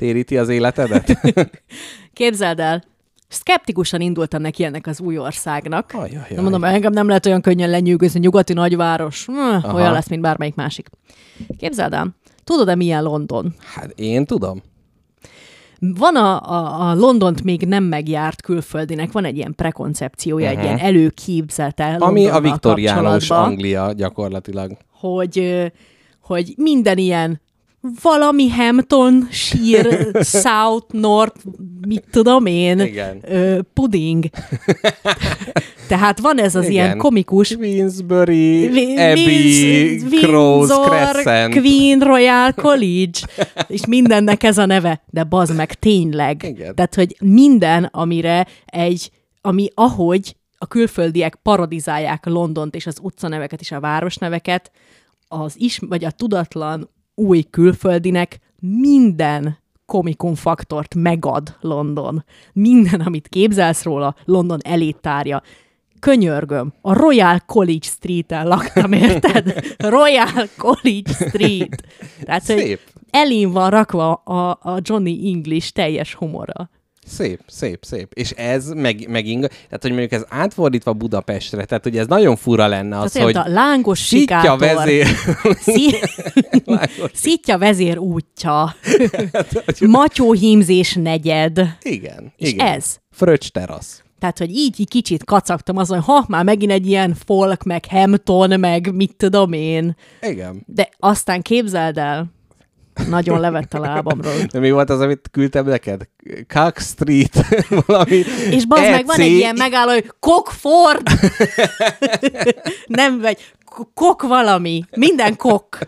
eltéríti 0.03 0.37
az 0.39 0.49
életedet? 0.49 1.19
Képzeld 2.13 2.61
el, 2.61 2.83
szkeptikusan 3.29 4.01
indultam 4.01 4.43
neki 4.43 4.65
ennek 4.65 4.87
az 4.87 5.01
új 5.01 5.19
országnak. 5.19 5.91
Ajajaj. 5.93 6.27
Na 6.35 6.43
mondom, 6.43 6.65
engem 6.65 6.93
nem 6.93 7.07
lehet 7.07 7.27
olyan 7.27 7.41
könnyen 7.41 7.71
lenyűgözni, 7.71 8.21
nyugati 8.21 8.53
nagyváros, 8.53 9.27
hm, 9.27 9.75
olyan 9.75 9.93
lesz, 9.93 10.09
mint 10.09 10.23
bármelyik 10.23 10.55
másik. 10.55 10.89
Képzeld 11.59 11.93
el, 11.93 12.17
tudod-e 12.45 12.75
milyen 12.75 13.03
London? 13.03 13.55
Hát 13.75 13.93
én 13.97 14.25
tudom. 14.25 14.63
Van 15.79 16.17
a, 16.17 16.41
a, 16.41 16.89
a 16.91 16.95
Londont 16.95 17.43
még 17.43 17.67
nem 17.67 17.85
megjárt 17.85 18.43
külföldinek, 18.43 19.13
van 19.13 19.25
egy 19.25 19.37
ilyen 19.37 19.55
prekoncepciója, 19.55 20.47
uh-huh. 20.47 20.61
egy 20.61 20.67
ilyen 20.67 20.79
előképzete 20.79 21.93
Mhm. 21.93 22.03
Ami 22.03 22.27
a 22.27 22.41
viktoriánus. 22.41 23.31
Anglia 23.31 23.93
gyakorlatilag. 23.93 24.77
hogy, 24.91 25.73
hogy 26.21 26.55
minden 26.57 26.99
ilyen 26.99 27.41
valami 28.03 28.49
Hampton, 28.49 29.29
sír, 29.31 30.09
South, 30.45 30.95
North, 30.95 31.37
mit 31.87 32.05
tudom 32.11 32.47
én, 32.47 32.81
Igen. 32.81 33.19
ö, 33.23 33.59
pudding. 33.75 34.25
Tehát 35.89 36.21
van 36.21 36.39
ez 36.39 36.55
az 36.55 36.63
Igen. 36.63 36.73
ilyen 36.75 36.99
komikus 36.99 37.57
Queensbury, 37.57 38.67
Vi- 38.69 38.99
Abbey, 38.99 39.97
Crows, 40.21 40.71
Crescent. 40.87 41.55
Queen 41.55 41.99
Royal 41.99 42.53
College, 42.53 43.19
és 43.67 43.87
mindennek 43.87 44.43
ez 44.43 44.59
a 44.59 44.67
neve, 44.67 45.03
de 45.11 45.25
bazd 45.25 45.57
meg 45.57 45.75
tényleg. 45.75 46.43
Igen. 46.49 46.75
Tehát, 46.75 46.95
hogy 46.95 47.17
minden, 47.21 47.85
amire 47.85 48.47
egy, 48.67 49.11
ami 49.41 49.69
ahogy 49.75 50.37
a 50.59 50.67
külföldiek 50.67 51.35
parodizálják 51.43 52.27
Londont 52.27 52.75
és 52.75 52.87
az 52.87 52.99
utcaneveket 53.03 53.61
és 53.61 53.73
a 53.73 53.81
városneveket, 53.81 54.71
az 55.29 55.55
is, 55.59 55.79
vagy 55.89 56.05
a 56.05 56.11
tudatlan 56.11 56.91
új 57.15 57.43
külföldinek 57.51 58.39
minden 58.61 59.59
komikum 59.87 60.35
faktort 60.35 60.95
megad 60.95 61.57
London. 61.61 62.25
Minden, 62.53 63.01
amit 63.01 63.29
képzelsz 63.29 63.83
róla, 63.83 64.15
London 64.25 64.59
elét 64.63 64.97
tárja. 65.01 65.43
Könyörgöm, 66.01 66.73
a 66.81 66.93
Royal 66.93 67.39
College 67.47 67.87
Street-en 67.87 68.49
laktam, 68.49 68.93
érted? 68.93 69.65
Royal 69.97 70.49
College 70.57 71.13
Street. 71.13 71.83
Tehát, 72.25 72.47
hogy 72.47 72.59
Szép. 72.59 72.81
elén 73.11 73.51
van 73.51 73.71
rakva 73.71 74.13
a, 74.13 74.51
a 74.51 74.79
Johnny 74.83 75.33
English 75.33 75.73
teljes 75.73 76.15
humora. 76.15 76.71
Szép, 77.07 77.41
szép, 77.47 77.85
szép. 77.85 78.13
És 78.13 78.31
ez 78.31 78.69
meg, 78.69 79.09
megint, 79.09 79.41
tehát 79.49 79.79
hogy 79.81 79.91
mondjuk 79.91 80.13
ez 80.13 80.25
átfordítva 80.29 80.93
Budapestre, 80.93 81.65
tehát 81.65 81.83
hogy 81.85 81.99
ez 81.99 82.07
nagyon 82.07 82.37
fura 82.37 82.67
lenne 82.67 82.99
az, 82.99 83.13
Tehát 83.13 83.33
hogy 83.33 83.37
a 83.37 83.55
lángos 83.55 84.07
sikátor. 84.07 84.59
vezér. 84.59 85.07
Szí- 85.61 85.99
Lángos. 86.65 87.11
Szitja 87.23 87.59
vezér 87.59 87.99
útja. 87.99 88.75
Matyó 89.81 90.33
hímzés 90.33 90.95
negyed. 90.95 91.77
Igen. 91.83 92.33
És 92.37 92.49
igen. 92.53 92.67
ez. 92.67 92.97
Fröccs 93.11 93.49
terasz. 93.49 94.03
Tehát, 94.19 94.39
hogy 94.39 94.51
így, 94.51 94.81
így 94.81 94.89
kicsit 94.89 95.25
kacagtam 95.25 95.77
azon, 95.77 96.01
hogy 96.01 96.15
ha, 96.15 96.25
már 96.29 96.45
megint 96.45 96.73
egy 96.73 96.87
ilyen 96.87 97.15
folk, 97.27 97.63
meg 97.63 97.85
Hampton, 97.89 98.61
meg 98.61 98.95
mit 98.95 99.17
tudom 99.17 99.53
én. 99.53 99.97
Igen. 100.21 100.63
De 100.67 100.89
aztán 100.99 101.43
képzeld 101.43 101.99
el, 101.99 102.27
nagyon 103.09 103.41
levett 103.41 103.75
a 103.75 103.79
lábamról. 103.79 104.33
De 104.51 104.59
mi 104.59 104.71
volt 104.71 104.91
az, 104.91 105.01
amit 105.01 105.29
küldtem 105.31 105.67
neked? 105.67 106.09
Cock 106.49 106.79
Street, 106.81 107.47
valami 107.87 108.25
És 108.51 108.67
bazd 108.67 108.91
meg, 108.91 109.07
van 109.07 109.21
egy 109.21 109.31
ilyen 109.33 109.55
megálló, 109.59 109.91
hogy 109.91 110.13
Cockford! 110.21 111.03
Nem 112.87 113.21
vagy, 113.21 113.53
kok 113.95 114.23
valami. 114.23 114.85
Minden 114.97 115.37
kok. 115.37 115.79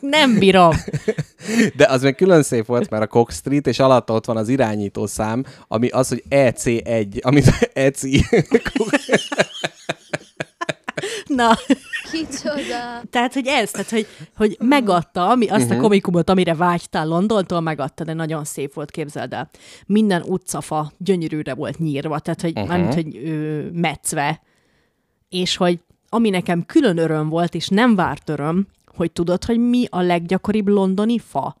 Nem 0.00 0.38
bírom. 0.38 0.76
De 1.76 1.86
az 1.86 2.02
meg 2.02 2.14
külön 2.14 2.42
szép 2.42 2.66
volt, 2.66 2.90
mert 2.90 3.02
a 3.02 3.06
Cock 3.06 3.32
Street, 3.32 3.66
és 3.66 3.78
alatta 3.78 4.14
ott 4.14 4.24
van 4.24 4.36
az 4.36 4.48
irányító 4.48 5.06
szám, 5.06 5.44
ami 5.68 5.88
az, 5.88 6.08
hogy 6.08 6.22
EC1, 6.30 7.22
amit 7.22 7.68
ECI. 7.72 8.24
Na, 11.26 11.50
Kicsoda! 12.12 13.02
tehát, 13.10 13.32
hogy 13.34 13.46
ez, 13.46 13.70
tehát, 13.70 13.90
hogy, 13.90 14.06
hogy 14.36 14.56
megadta, 14.60 15.28
ami, 15.28 15.46
azt 15.48 15.68
Mhm. 15.68 15.78
a 15.78 15.80
komikumot, 15.80 16.30
amire 16.30 16.54
vágytál 16.54 17.06
Londontól, 17.06 17.60
megadta, 17.60 18.04
de 18.04 18.12
nagyon 18.12 18.44
szép 18.44 18.74
volt, 18.74 18.90
képzeld 18.90 19.32
el. 19.32 19.50
Minden 19.86 20.22
utcafa 20.22 20.92
gyönyörűre 20.98 21.54
volt 21.54 21.78
nyírva, 21.78 22.18
tehát, 22.18 22.40
hogy, 22.40 22.52
Mhm. 22.54 22.62
uh-huh. 22.62 22.76
mármint, 22.78 22.94
hogy 23.04 23.16
ö, 23.28 23.62
metszve, 23.72 24.40
és 25.28 25.56
hogy 25.56 25.78
ami 26.08 26.30
nekem 26.30 26.66
külön 26.66 26.98
öröm 26.98 27.28
volt, 27.28 27.54
és 27.54 27.68
nem 27.68 27.94
várt 27.94 28.28
öröm, 28.28 28.66
hogy 28.94 29.12
tudod, 29.12 29.44
hogy 29.44 29.58
mi 29.58 29.84
a 29.90 30.00
leggyakoribb 30.00 30.68
londoni 30.68 31.18
fa? 31.18 31.56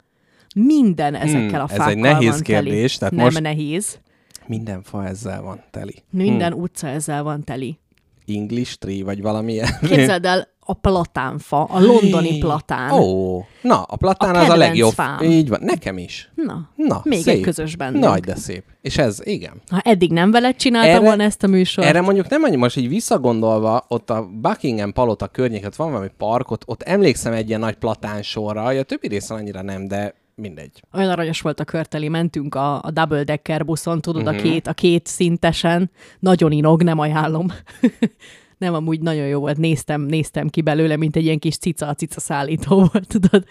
Minden 0.54 1.14
ezekkel 1.14 1.60
a 1.60 1.66
ez 1.70 1.76
fákkal 1.76 1.88
egy 1.92 1.96
nehéz 1.98 2.30
van 2.30 2.40
kérdés, 2.40 2.96
teli. 2.96 2.98
tehát 2.98 3.14
Nem 3.14 3.24
most- 3.24 3.40
nehéz. 3.40 3.98
Minden 4.46 4.82
fa 4.82 5.06
ezzel 5.06 5.42
van 5.42 5.62
teli. 5.70 6.02
Minden 6.10 6.52
utca 6.52 6.86
ezzel 6.88 7.22
van 7.22 7.44
teli. 7.44 7.78
English 8.26 8.74
tree, 8.78 9.04
vagy 9.04 9.22
valamilyen. 9.22 9.68
Képzeld 9.88 10.24
el 10.24 10.48
a 10.66 10.72
platánfa, 10.74 11.62
a 11.64 11.80
londoni 11.80 12.38
platán. 12.38 12.90
Ó, 12.90 13.38
na, 13.62 13.82
a 13.82 13.96
platán 13.96 14.34
A 14.34 14.40
az 14.40 14.48
a 14.48 14.56
legjobb. 14.56 14.92
fám. 14.92 15.22
Így 15.22 15.48
van, 15.48 15.60
nekem 15.62 15.98
is. 15.98 16.30
Na, 16.34 16.68
Na, 16.76 17.00
még 17.04 17.22
szép. 17.22 17.34
egy 17.34 17.40
közös 17.40 17.76
bennünk. 17.76 18.04
Nagy, 18.04 18.20
de 18.20 18.34
szép. 18.36 18.64
És 18.80 18.98
ez, 18.98 19.20
igen. 19.24 19.52
Ha 19.70 19.78
eddig 19.84 20.12
nem 20.12 20.30
veled 20.30 20.56
csináltam 20.56 20.90
Erre- 20.90 21.04
volna 21.04 21.22
ezt 21.22 21.42
a 21.42 21.46
műsort, 21.46 21.86
Erre 21.88 22.00
mondjuk 22.00 22.28
nem 22.28 22.42
annyi, 22.42 22.56
most 22.56 22.76
így 22.76 22.88
visszagondolva, 22.88 23.84
ott 23.88 24.10
a 24.10 24.28
Buckingham 24.40 24.92
palota 24.92 25.26
környék, 25.26 25.64
ott 25.66 25.76
van 25.76 25.90
valami 25.90 26.10
park, 26.18 26.50
ott, 26.50 26.62
ott 26.66 26.82
emlékszem 26.82 27.32
egy 27.32 27.48
ilyen 27.48 27.60
nagy 27.60 27.74
platán 27.74 28.22
sorra, 28.22 28.62
a 28.62 28.82
többi 28.82 29.08
részen 29.08 29.36
annyira 29.36 29.62
nem, 29.62 29.88
de 29.88 30.14
mindegy. 30.36 30.82
olyan 30.92 31.10
aranyos 31.10 31.40
volt 31.40 31.60
a 31.60 31.64
körteli, 31.64 32.08
mentünk 32.08 32.54
a, 32.54 32.82
a 32.82 32.90
double 32.90 33.24
decker 33.24 33.64
buszon, 33.64 34.00
tudod, 34.00 34.22
Mhm. 34.22 34.30
uh-huh. 34.34 34.48
a, 34.48 34.52
két, 34.52 34.66
a 34.66 34.72
két 34.72 35.06
szintesen, 35.06 35.90
nagyon 36.18 36.52
inog, 36.52 36.82
nem 36.82 36.98
ajánlom. 36.98 37.46
nem, 38.58 38.74
amúgy 38.74 39.00
nagyon 39.00 39.26
jó 39.26 39.40
volt, 39.40 39.56
néztem, 39.56 40.00
néztem 40.02 40.48
ki 40.48 40.60
belőle, 40.62 40.96
mint 40.96 41.16
egy 41.16 41.24
ilyen 41.24 41.38
kis 41.38 41.56
cica, 41.58 41.86
a 41.86 41.94
cica 41.94 42.20
szállító 42.20 42.76
volt, 42.92 43.06
tudod. 43.08 43.44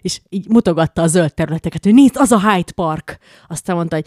És 0.00 0.20
így 0.28 0.48
mutogatta 0.48 1.02
a 1.02 1.06
zöld 1.06 1.34
területeket, 1.34 1.84
hogy 1.84 1.94
nézd, 1.94 2.14
az 2.18 2.32
a 2.32 2.50
Hyde 2.50 2.72
Park. 2.74 3.18
Aztán 3.48 3.76
mondta, 3.76 3.94
hogy 3.96 4.06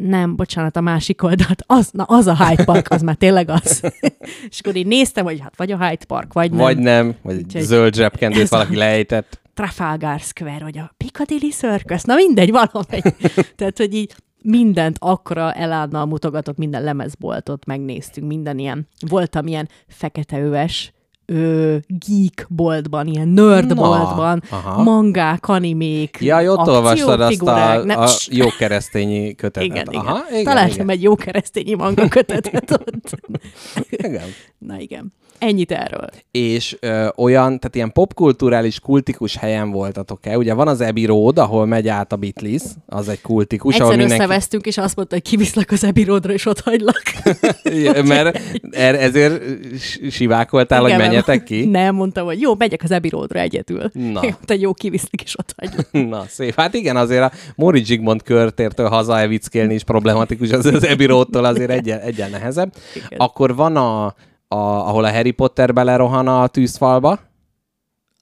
nem, 0.00 0.36
bocsánat, 0.36 0.76
a 0.76 0.80
másik 0.80 1.22
oldalt, 1.22 1.62
az, 1.66 1.90
na, 1.92 2.02
az 2.04 2.26
a 2.26 2.46
Hyde 2.46 2.64
Park, 2.64 2.90
az 2.90 3.02
már 3.02 3.14
tényleg 3.14 3.48
az. 3.50 3.80
és 4.50 4.60
akkor 4.60 4.76
így 4.76 4.86
néztem, 4.86 5.24
hogy 5.24 5.40
hát 5.40 5.56
vagy 5.56 5.72
a 5.72 5.78
Hyde 5.88 6.04
Park, 6.06 6.32
vagy 6.32 6.50
nem. 6.50 6.58
Vagy 6.60 6.78
nem, 6.78 7.14
vagy 7.22 7.36
egy 7.52 7.60
zöld 7.62 7.94
zsebkendőt 7.94 8.44
a- 8.52 8.56
valaki 8.56 8.76
lejtett. 8.76 9.40
Trafalgar 9.60 10.20
Square, 10.20 10.58
vagy 10.64 10.78
a 10.78 10.94
Piccadilly 10.96 11.50
Circus, 11.50 12.02
na 12.02 12.14
mindegy, 12.14 12.50
valamelyik. 12.50 13.32
Tehát, 13.56 13.76
hogy 13.78 13.94
így 13.94 14.14
mindent 14.42 14.96
akkora 15.00 15.52
elállnal 15.52 16.06
mutogatott, 16.06 16.56
minden 16.56 16.82
lemezboltot 16.82 17.64
megnéztünk, 17.66 18.26
minden 18.26 18.58
ilyen, 18.58 18.88
voltam 19.08 19.46
ilyen 19.46 19.68
feketeöves, 19.88 20.92
ö, 21.26 21.76
geek 21.86 22.46
boltban, 22.48 23.06
ilyen 23.06 23.28
nerd 23.28 23.66
Na, 23.66 23.74
boltban, 23.74 24.42
aha. 24.50 24.82
mangák, 24.82 25.48
animék, 25.48 26.16
Ja, 26.20 26.52
ott 26.52 26.68
olvastad 26.68 27.20
azt 27.20 27.42
a, 27.42 27.84
ne- 27.84 27.94
a 27.94 28.08
jó 28.30 28.46
keresztényi 28.58 29.34
kötetet. 29.34 29.68
igen, 29.68 29.86
igen. 29.90 30.06
Aha, 30.06 30.22
igen, 30.30 30.44
Találtam 30.44 30.74
igen. 30.74 30.88
egy 30.90 31.02
jó 31.02 31.14
keresztényi 31.14 31.74
manga 31.74 32.08
kötetet 32.08 32.70
ott. 32.70 33.16
igen. 33.90 34.28
Na 34.58 34.78
igen. 34.78 35.12
Ennyit 35.40 35.72
erről. 35.72 36.06
És 36.30 36.76
ö, 36.80 37.08
olyan, 37.16 37.44
tehát 37.58 37.74
ilyen 37.74 37.92
popkulturális, 37.92 38.80
kultikus 38.80 39.36
helyen 39.36 39.70
voltatok-e? 39.70 40.36
Ugye 40.38 40.54
van 40.54 40.68
az 40.68 40.80
Abbey 40.80 41.04
Road, 41.04 41.38
ahol 41.38 41.66
megy 41.66 41.88
át 41.88 42.12
a 42.12 42.16
Beatles, 42.16 42.62
az 42.86 43.08
egy 43.08 43.20
kultikus, 43.20 43.74
ahol 43.74 43.84
Egyszer 43.86 43.98
mindenki... 43.98 44.22
összevesztünk, 44.22 44.66
és 44.66 44.78
azt 44.78 44.96
mondta, 44.96 45.14
hogy 45.14 45.24
kiviszlek 45.24 45.70
az 45.70 45.84
Abbey 45.84 46.04
Roadra, 46.04 46.32
és 46.32 46.46
ott 46.46 46.60
hagylak. 46.60 47.02
Ja, 47.62 48.02
Mert 48.02 48.40
er- 48.70 49.00
ezért 49.00 49.42
sivákoltál, 50.10 50.78
hogy 50.80 50.88
Igen, 50.88 51.00
mert- 51.00 51.10
menjetek 51.10 51.44
ki? 51.44 51.64
Nem, 51.80 51.94
mondtam, 51.94 52.24
hogy 52.26 52.40
jó, 52.40 52.54
megyek 52.58 52.82
az 52.82 52.90
Abbey 52.90 53.10
Roadra 53.10 53.38
egyedül. 53.40 53.90
Na. 53.92 54.20
Mondta, 54.30 54.54
jó, 54.54 54.72
kiviszlik, 54.72 55.22
és 55.22 55.38
ott 55.38 55.54
hagyom. 55.56 56.08
Na, 56.08 56.24
szép. 56.28 56.54
Hát 56.56 56.74
igen, 56.74 56.96
azért 56.96 57.22
a 57.22 57.32
Mori 57.56 57.84
Zsigmond 57.84 58.22
körtértől 58.22 58.88
haza 58.88 59.18
evickélni 59.20 59.74
is 59.74 59.84
problematikus, 59.84 60.50
az, 60.50 60.66
az 60.66 60.84
Abbey 60.84 61.06
Roadtól 61.06 61.44
azért 61.44 61.70
egyen, 61.70 62.00
egyen 62.00 62.30
nehezebb. 62.30 62.72
Igen. 62.94 63.18
Akkor 63.18 63.54
van 63.54 63.76
a, 63.76 64.14
a, 64.54 64.56
ahol 64.88 65.04
a 65.04 65.10
Harry 65.12 65.30
Potter 65.30 65.72
belerohan 65.72 66.28
a 66.28 66.46
tűzfalba, 66.46 67.18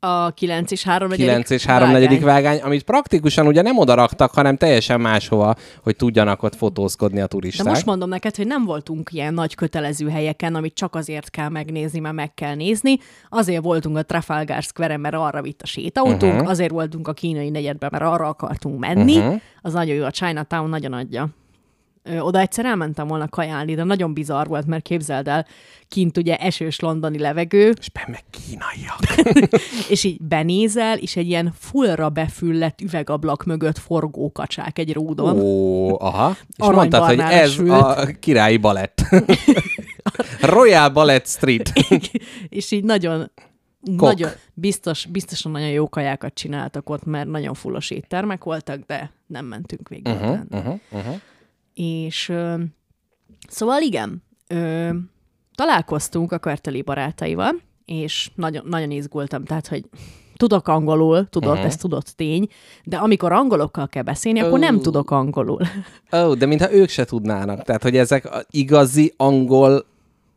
A 0.01 0.31
9 0.31 0.71
és 0.71 0.83
3 0.85 1.11
9 1.11 1.51
és 1.51 1.65
3 1.67 1.91
negyedik 1.91 2.23
vágány, 2.23 2.59
amit 2.61 2.83
praktikusan 2.83 3.47
ugye 3.47 3.63
nem 3.63 3.79
oda 3.79 3.95
raktak, 3.95 4.31
hanem 4.33 4.57
teljesen 4.57 5.01
máshova, 5.01 5.55
hogy 5.83 5.97
tudjanak 5.97 6.43
ott 6.43 6.55
fotózkodni 6.55 7.19
a 7.19 7.21
De 7.21 7.27
turisták. 7.29 7.67
most 7.67 7.85
mondom 7.87 8.09
neked, 8.09 8.37
hogy 8.37 8.47
nem 8.47 8.65
voltunk 8.65 9.13
ilyen 9.13 9.35
nagy 9.35 9.55
kötelező 9.55 10.09
helyeken, 10.09 10.55
amit 10.55 10.75
csak 10.75 10.95
azért 10.95 11.31
kell 11.31 11.49
megnézni, 11.49 11.99
mert 11.99 12.15
meg 12.15 12.35
kell 12.35 12.55
nézni. 12.55 12.99
Azért 13.29 13.63
voltunk 13.63 13.97
a 13.97 14.03
Trafalgar 14.03 14.63
square 14.63 14.97
mert 14.97 15.15
arra 15.15 15.43
vitt 15.43 15.63
a 15.63 15.67
sétautónk, 15.67 16.23
Mhm. 16.23 16.31
uh-huh. 16.35 16.49
azért 16.51 16.71
voltunk 16.71 17.09
a 17.09 17.13
kínai 17.13 17.51
negyedben, 17.51 17.89
mert 17.93 18.05
arra 18.05 18.27
akartunk 18.29 18.79
menni. 18.79 19.17
Mhm. 19.17 19.27
Uh-huh. 19.27 19.41
Az 19.63 19.73
nagyon 19.73 19.95
jó, 19.95 20.05
a 20.05 20.11
Chinatown 20.11 20.69
nagyon 20.69 20.93
adja. 20.93 21.29
Ö, 22.09 22.19
oda 22.19 22.39
egyszer 22.39 22.65
elmentem 22.65 23.07
volna 23.07 23.29
kajálni, 23.29 23.75
de 23.75 23.85
nagyon 23.85 24.13
bizarr 24.13 24.47
volt, 24.47 24.67
mert 24.67 24.83
képzeld 24.83 25.29
el, 25.29 25.47
kint 25.89 26.17
ugye 26.17 26.37
esős 26.37 26.81
londoni 26.81 27.19
levegő, 27.19 27.75
És 27.79 27.91
be 27.91 28.05
meg 28.07 28.25
kínaiak. 28.31 29.31
és 29.95 30.05
így 30.05 30.21
benézel, 30.21 30.99
és 30.99 31.17
egy 31.17 31.27
ilyen 31.27 31.53
fullra 31.59 32.09
befüllett 32.09 32.81
üvegablak 32.81 33.45
mögött 33.45 33.79
forgó 33.79 34.33
kacsák 34.33 34.79
egy 34.79 34.93
ródon. 34.93 35.39
Ó, 35.41 36.01
aha. 36.01 36.37
És 36.57 36.67
mondtad, 36.67 37.05
hogy 37.05 37.19
ez 37.19 37.51
sült. 37.51 37.71
a 37.71 38.07
királyi 38.21 38.57
balett. 38.57 39.03
Royal 40.41 40.89
Ballet 40.89 41.27
Street. 41.27 41.73
és 42.49 42.71
így 42.71 42.85
nagyon, 42.85 43.31
nagyon 43.81 44.31
biztos, 44.55 45.07
biztosan 45.07 45.53
nagyon 45.53 45.69
jó 45.69 45.89
kajákat 45.89 46.35
csináltak 46.35 46.91
ott, 46.91 47.05
mert 47.05 47.29
nagyon 47.29 47.55
fullos 47.55 47.91
éttermek 47.91 48.45
voltak, 48.45 48.81
de 48.87 49.11
nem 49.27 49.47
mentünk 49.47 49.89
végül. 49.89 50.13
Uh-huh, 50.13 50.29
Uh-huh. 50.29 50.51
uh-huh, 50.51 50.81
uh-huh. 50.91 51.21
És 51.79 52.29
ö, 52.29 52.55
szóval 53.49 53.83
igen, 53.83 54.23
ö, 54.47 54.91
találkoztunk 55.55 56.33
a 56.33 56.39
körteli 56.39 56.83
barátaival, 56.83 57.61
és 57.85 58.31
nagyon, 58.35 58.67
nagyon 58.67 58.91
izgultam, 58.91 59.45
tehát, 59.45 59.67
hogy 59.67 59.85
tudok 60.37 60.69
angolul, 60.69 61.29
tudod, 61.29 61.51
uh-huh. 61.51 61.67
ez 61.67 61.77
tudott 61.77 62.07
tény, 62.07 62.49
de 62.85 62.97
amikor 62.97 63.33
angolokkal 63.33 63.89
kell 63.89 64.03
beszélni, 64.03 64.41
akkor 64.41 64.59
nem 64.59 64.81
tudok 64.81 65.11
angolul. 65.11 65.61
Ó, 66.13 66.19
oh, 66.19 66.37
de 66.37 66.47
mintha 66.47 66.73
ők 66.73 66.89
se 66.89 67.05
tudnának. 67.05 67.63
Tehát, 67.63 67.83
hogy 67.83 67.97
ezek 67.97 68.29
igazi 68.51 69.15
angol 69.17 69.87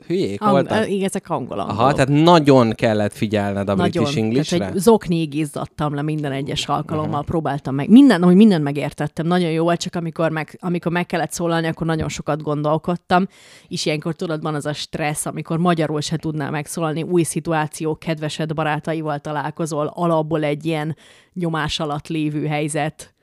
hülyék 0.07 0.41
Ang- 0.41 0.51
voltak. 0.51 0.89
igen, 0.89 1.05
ezek 1.05 1.29
angol 1.29 1.59
angolok. 1.59 1.79
Aha, 1.79 1.93
tehát 1.93 2.23
nagyon 2.23 2.71
kellett 2.71 3.13
figyelned 3.13 3.69
a 3.69 3.75
Nagyon. 3.75 4.03
British 4.03 4.17
Englishre. 4.17 4.57
Tehát, 4.57 4.73
hogy 4.73 4.81
zokniig 4.81 5.33
izzadtam 5.33 5.93
le 5.93 6.01
minden 6.01 6.31
egyes 6.31 6.67
alkalommal, 6.67 7.09
uh-huh. 7.09 7.25
próbáltam 7.25 7.75
meg. 7.75 7.89
Minden, 7.89 8.23
hogy 8.23 8.35
mindent 8.35 8.63
megértettem, 8.63 9.27
nagyon 9.27 9.51
jó 9.51 9.63
volt, 9.63 9.79
csak 9.79 9.95
amikor 9.95 10.29
meg, 10.29 10.57
amikor 10.59 10.91
meg 10.91 11.05
kellett 11.05 11.31
szólalni, 11.31 11.67
akkor 11.67 11.87
nagyon 11.87 12.09
sokat 12.09 12.41
gondolkodtam, 12.41 13.27
és 13.67 13.85
ilyenkor 13.85 14.15
tudod, 14.15 14.41
van 14.41 14.55
az 14.55 14.65
a 14.65 14.73
stressz, 14.73 15.25
amikor 15.25 15.57
magyarul 15.57 16.01
se 16.01 16.17
tudnál 16.17 16.51
megszólalni, 16.51 17.03
új 17.03 17.23
szituáció, 17.23 17.95
kedvesed 17.95 18.53
barátaival 18.53 19.19
találkozol, 19.19 19.91
alapból 19.93 20.43
egy 20.43 20.65
ilyen 20.65 20.95
nyomás 21.33 21.79
alatt 21.79 22.07
lévő 22.07 22.45
helyzet. 22.45 23.13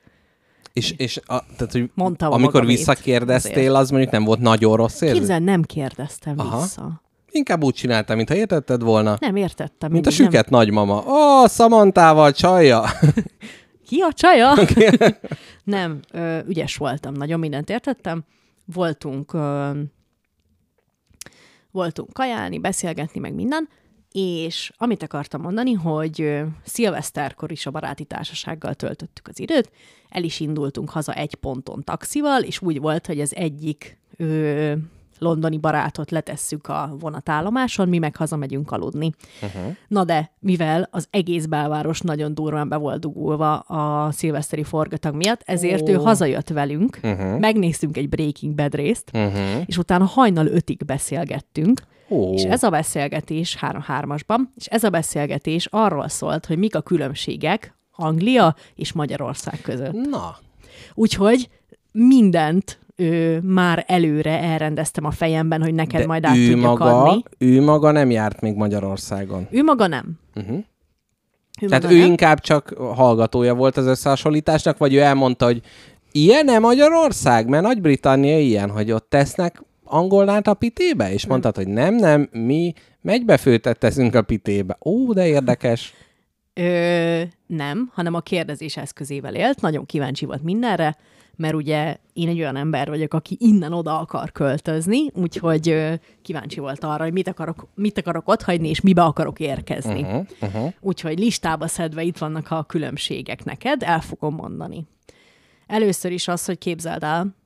És, 0.79 0.95
és 0.97 1.21
a, 1.27 1.45
tehát, 1.57 1.73
hogy 1.73 1.91
Mondtam 1.95 2.33
amikor 2.33 2.67
visszakérdeztél, 2.67 3.53
azért. 3.53 3.75
az 3.75 3.91
mondjuk 3.91 4.13
nem 4.13 4.25
volt 4.25 4.41
nagyon 4.41 4.77
rossz 4.77 5.01
érzés? 5.01 5.19
Képzeld, 5.19 5.43
nem 5.43 5.63
kérdeztem 5.63 6.35
Aha. 6.39 6.61
vissza. 6.61 7.03
Inkább 7.31 7.65
úgy 7.65 7.75
csináltam, 7.75 8.17
mintha 8.17 8.35
értetted 8.35 8.83
volna. 8.83 9.17
Nem 9.21 9.37
értettem. 9.37 9.91
Mint 9.93 10.07
a 10.07 10.09
mindig, 10.09 10.25
nem. 10.25 10.31
süket 10.31 10.51
nagymama. 10.51 11.05
Ó, 11.07 11.47
Szamantával 11.47 12.33
csalja. 12.33 12.85
Ki 13.87 14.01
a 14.01 14.13
csaja? 14.13 14.55
nem, 15.65 16.01
ö, 16.13 16.39
ügyes 16.49 16.77
voltam, 16.77 17.15
nagyon 17.15 17.39
mindent 17.39 17.71
értettem. 17.71 18.25
Voltunk, 18.75 19.33
ö, 19.33 19.71
voltunk 21.71 22.13
kajálni, 22.13 22.59
beszélgetni, 22.59 23.21
meg 23.21 23.35
minden, 23.35 23.69
és 24.13 24.73
amit 24.77 25.03
akartam 25.03 25.41
mondani, 25.41 25.73
hogy 25.73 26.43
szilveszterkor 26.65 27.53
is 27.53 27.67
a 27.67 27.71
baráti 27.71 28.05
társasággal 28.05 28.75
töltöttük 28.75 29.29
az 29.29 29.41
időt, 29.41 29.71
el 30.09 30.23
is 30.23 30.41
indultunk 30.41 30.91
haza 30.91 31.15
egy 31.15 31.35
ponton 31.35 31.85
taxival, 31.85 32.43
és 32.43 32.63
úgy 32.63 32.81
volt, 32.81 33.07
hogy 33.07 33.21
az 33.21 33.35
egyik 33.35 33.99
ö, 34.17 34.73
londoni 35.19 35.59
barátot 35.59 36.11
letesszük 36.11 36.69
a 36.69 36.97
vonatállomáson, 36.99 37.89
mi 37.89 37.99
meg 37.99 38.17
hazamegyünk 38.17 38.71
aludni. 38.71 39.13
Uh-huh. 39.43 39.77
Na 39.89 40.05
de, 40.05 40.33
mivel 40.39 40.89
az 40.91 41.07
egész 41.11 41.47
belváros 41.47 42.01
nagyon 42.01 42.35
durván 42.35 42.69
be 42.69 42.77
volt 42.77 43.01
dugulva 43.01 43.59
a 43.59 44.11
szilveszteri 44.11 44.63
forgatag 44.63 45.15
miatt, 45.15 45.43
ezért 45.45 45.83
oh. 45.83 45.89
ő 45.89 45.95
hazajött 45.95 46.49
velünk, 46.49 46.99
uh-huh. 47.03 47.39
megnéztünk 47.39 47.97
egy 47.97 48.09
Breaking 48.09 48.55
Bad 48.55 48.75
részt, 48.75 49.11
Uh-huh. 49.13 49.63
és 49.67 49.79
utána 49.79 50.05
hajnal 50.05 50.47
ötig 50.47 50.85
beszélgettünk, 50.85 51.83
Ó. 52.11 52.35
és 52.35 52.43
ez 52.43 52.63
a 52.63 52.71
beszélgetés 52.71 53.57
három-hármasban, 53.57 54.53
és 54.57 54.67
ez 54.67 54.85
a 54.85 54.91
beszélgetés 54.91 55.67
arról 55.71 56.09
szólt, 56.09 56.47
hogy 56.47 56.59
mik 56.59 56.75
a 56.75 56.81
különbségek 56.81 57.77
Anglia 57.93 58.55
és 58.75 58.93
Magyarország 58.93 59.61
között. 59.63 59.93
Na, 59.93 60.37
Úgyhogy 60.95 61.49
mindent 61.93 62.79
ő, 62.97 63.41
már 63.41 63.85
előre 63.87 64.41
elrendeztem 64.41 65.05
a 65.05 65.11
fejemben, 65.11 65.63
hogy 65.63 65.75
neked 65.75 66.01
de 66.01 66.07
majd 66.07 66.25
át 66.25 66.37
ő 66.37 66.51
tudjak 66.51 66.79
maga, 66.79 67.03
adni. 67.03 67.23
ő 67.39 67.63
maga 67.63 67.91
nem 67.91 68.11
járt 68.11 68.41
még 68.41 68.55
Magyarországon. 68.55 69.47
Ő 69.51 69.63
maga 69.63 69.87
nem. 69.87 70.19
Uh-huh. 70.35 70.65
Ő 71.61 71.67
Tehát 71.67 71.83
maga 71.83 71.95
ő 71.95 71.99
nem. 71.99 72.07
inkább 72.07 72.41
csak 72.41 72.75
hallgatója 72.95 73.55
volt 73.55 73.77
az 73.77 73.87
összehasonlításnak, 73.87 74.79
vagy 74.79 74.95
ő 74.95 75.01
elmondta, 75.01 75.45
hogy 75.45 75.63
ilyen-e 76.13 76.59
Magyarország? 76.59 77.49
Mert 77.49 77.63
Nagy-Britannia 77.63 78.39
ilyen, 78.39 78.71
hogy 78.71 78.93
ott 78.93 79.09
tesznek 79.09 79.63
angolnát 79.89 80.47
a 80.47 80.55
pitébe? 80.55 81.13
És 81.13 81.27
mondtad, 81.27 81.57
hogy 81.57 81.69
nem, 81.69 81.95
nem, 81.95 82.29
mi 82.33 82.73
megybefőtet 83.01 83.79
teszünk 83.79 84.15
a 84.15 84.23
pitébe. 84.23 84.79
Ó, 84.85 85.13
de 85.13 85.27
érdekes. 85.27 85.95
Ö, 86.55 87.23
nem, 87.47 87.91
hanem 87.95 88.15
a 88.15 88.21
kérdezés 88.21 88.77
eszközével 88.77 89.35
élt. 89.35 89.61
Nagyon 89.61 89.87
kíváncsi 89.87 90.25
volt 90.25 90.43
mindenre, 90.43 90.97
mert 91.37 91.55
ugye 91.55 91.97
én 92.13 92.29
egy 92.29 92.39
olyan 92.39 92.57
ember 92.57 92.89
vagyok, 92.89 93.15
aki 93.15 93.37
innen-oda 93.41 93.99
akar 93.99 94.33
költözni, 94.33 95.11
úgyhogy 95.15 95.69
ö, 95.69 95.95
kíváncsi 96.23 96.61
volt 96.61 96.85
arra, 96.85 97.03
hogy 97.03 97.13
mit 97.13 97.29
akarok, 97.29 97.69
mit 97.75 97.99
akarok 97.99 98.29
otthagyni, 98.29 98.69
és 98.69 98.81
mibe 98.81 99.03
akarok 99.03 99.41
érkezni. 99.41 100.03
Uh-huh, 100.03 100.27
uh-huh. 100.41 100.73
Úgyhogy 100.81 101.19
listába 101.19 101.67
szedve 101.67 102.03
itt 102.03 102.19
vannak 102.19 102.51
a 102.51 102.63
különbségek 102.63 103.45
neked, 103.45 103.83
el 103.83 104.01
fogom 104.01 104.35
mondani. 104.35 104.87
Először 105.67 106.13
is 106.13 106.29
az, 106.29 106.45
hogy 106.45 106.59
képzeld 106.59 107.03
el, 107.03 107.37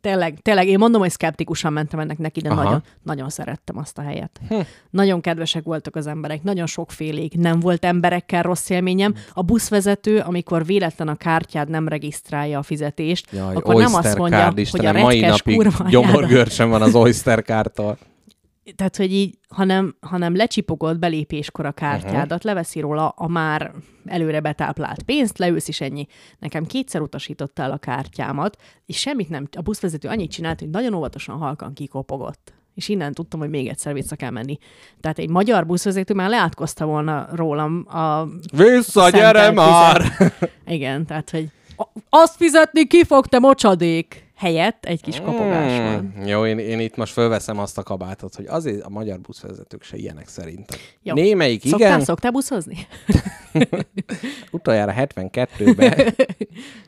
tényleg, 0.00 0.38
tényleg, 0.42 0.68
én 0.68 0.78
mondom, 0.78 1.00
hogy 1.00 1.10
szkeptikusan 1.10 1.72
mentem 1.72 2.00
ennek 2.00 2.18
neki, 2.18 2.40
de 2.40 2.48
Aha. 2.48 2.62
nagyon, 2.62 2.82
nagyon 3.02 3.28
szerettem 3.28 3.78
azt 3.78 3.98
a 3.98 4.02
helyet. 4.02 4.40
Hm. 4.48 4.60
Nagyon 4.90 5.20
kedvesek 5.20 5.62
voltak 5.64 5.96
az 5.96 6.06
emberek, 6.06 6.42
nagyon 6.42 6.66
sokfélék, 6.66 7.34
nem 7.36 7.60
volt 7.60 7.84
emberekkel 7.84 8.42
rossz 8.42 8.70
élményem. 8.70 9.14
A 9.32 9.42
buszvezető, 9.42 10.18
amikor 10.18 10.64
véletlen 10.64 11.08
a 11.08 11.14
kártyád 11.14 11.68
nem 11.68 11.88
regisztrálja 11.88 12.58
a 12.58 12.62
fizetést, 12.62 13.32
Jaj, 13.32 13.54
akkor 13.54 13.74
nem 13.74 13.94
azt 13.94 14.18
mondja, 14.18 14.52
hogy 14.70 14.86
a 14.86 14.92
mai 14.92 15.20
napig 15.20 15.54
kurva 15.54 15.88
gyomorgörcsön 15.88 16.70
van 16.70 16.82
az 16.82 16.94
Oyster 16.94 17.42
kártól. 17.42 17.98
Tehát, 18.76 18.96
hogy 18.96 19.12
így, 19.12 19.38
hanem, 19.48 19.96
hanem 20.00 20.36
lecsipogod 20.36 20.98
belépéskor 20.98 21.66
a 21.66 21.72
kártyádat, 21.72 22.22
uh-huh. 22.22 22.44
leveszi 22.44 22.80
róla 22.80 23.08
a 23.08 23.28
már 23.28 23.72
előre 24.04 24.40
betáplált 24.40 25.02
pénzt, 25.02 25.38
leülsz 25.38 25.68
is 25.68 25.80
ennyi. 25.80 26.06
Nekem 26.38 26.66
kétszer 26.66 27.00
utasította 27.00 27.62
el 27.62 27.70
a 27.70 27.78
kártyámat, 27.78 28.56
és 28.86 28.98
semmit 28.98 29.28
nem, 29.28 29.48
a 29.56 29.60
buszvezető 29.60 30.08
annyit 30.08 30.30
csinált, 30.30 30.60
hogy 30.60 30.70
nagyon 30.70 30.94
óvatosan 30.94 31.38
halkan 31.38 31.72
kikopogott. 31.72 32.52
És 32.74 32.88
innen 32.88 33.14
tudtam, 33.14 33.40
hogy 33.40 33.50
még 33.50 33.68
egyszer 33.68 33.92
vissza 33.92 34.16
kell 34.16 34.30
menni. 34.30 34.58
Tehát 35.00 35.18
egy 35.18 35.28
magyar 35.28 35.66
buszvezető 35.66 36.14
már 36.14 36.28
leátkozta 36.28 36.84
volna 36.84 37.28
rólam 37.32 37.86
a... 37.88 38.26
Vissza, 38.56 39.10
gyere 39.10 39.50
már! 39.50 40.02
Igen, 40.66 41.06
tehát, 41.06 41.30
hogy 41.30 41.48
azt 42.08 42.36
fizetni 42.36 42.86
ki 42.86 43.04
fog, 43.04 43.26
te 43.26 43.38
mocsadék! 43.38 44.29
Helyett 44.40 44.84
egy 44.84 45.02
kis 45.02 45.20
kopogás 45.20 45.78
van. 45.78 46.12
Hmm, 46.14 46.26
Jó, 46.26 46.46
én, 46.46 46.58
én 46.58 46.80
itt 46.80 46.96
most 46.96 47.12
fölveszem 47.12 47.58
azt 47.58 47.78
a 47.78 47.82
kabátot, 47.82 48.34
hogy 48.34 48.46
azért 48.46 48.82
a 48.82 48.88
magyar 48.88 49.20
buszvezetők 49.20 49.82
se 49.82 49.96
ilyenek 49.96 50.28
szerintem. 50.28 50.78
Jó. 51.02 51.14
Némelyik 51.14 51.62
Szoktál, 51.62 51.88
igen, 51.88 52.04
szoktál 52.04 52.30
buszozni? 52.30 52.76
utoljára 54.50 54.94
72-ben. 54.96 56.14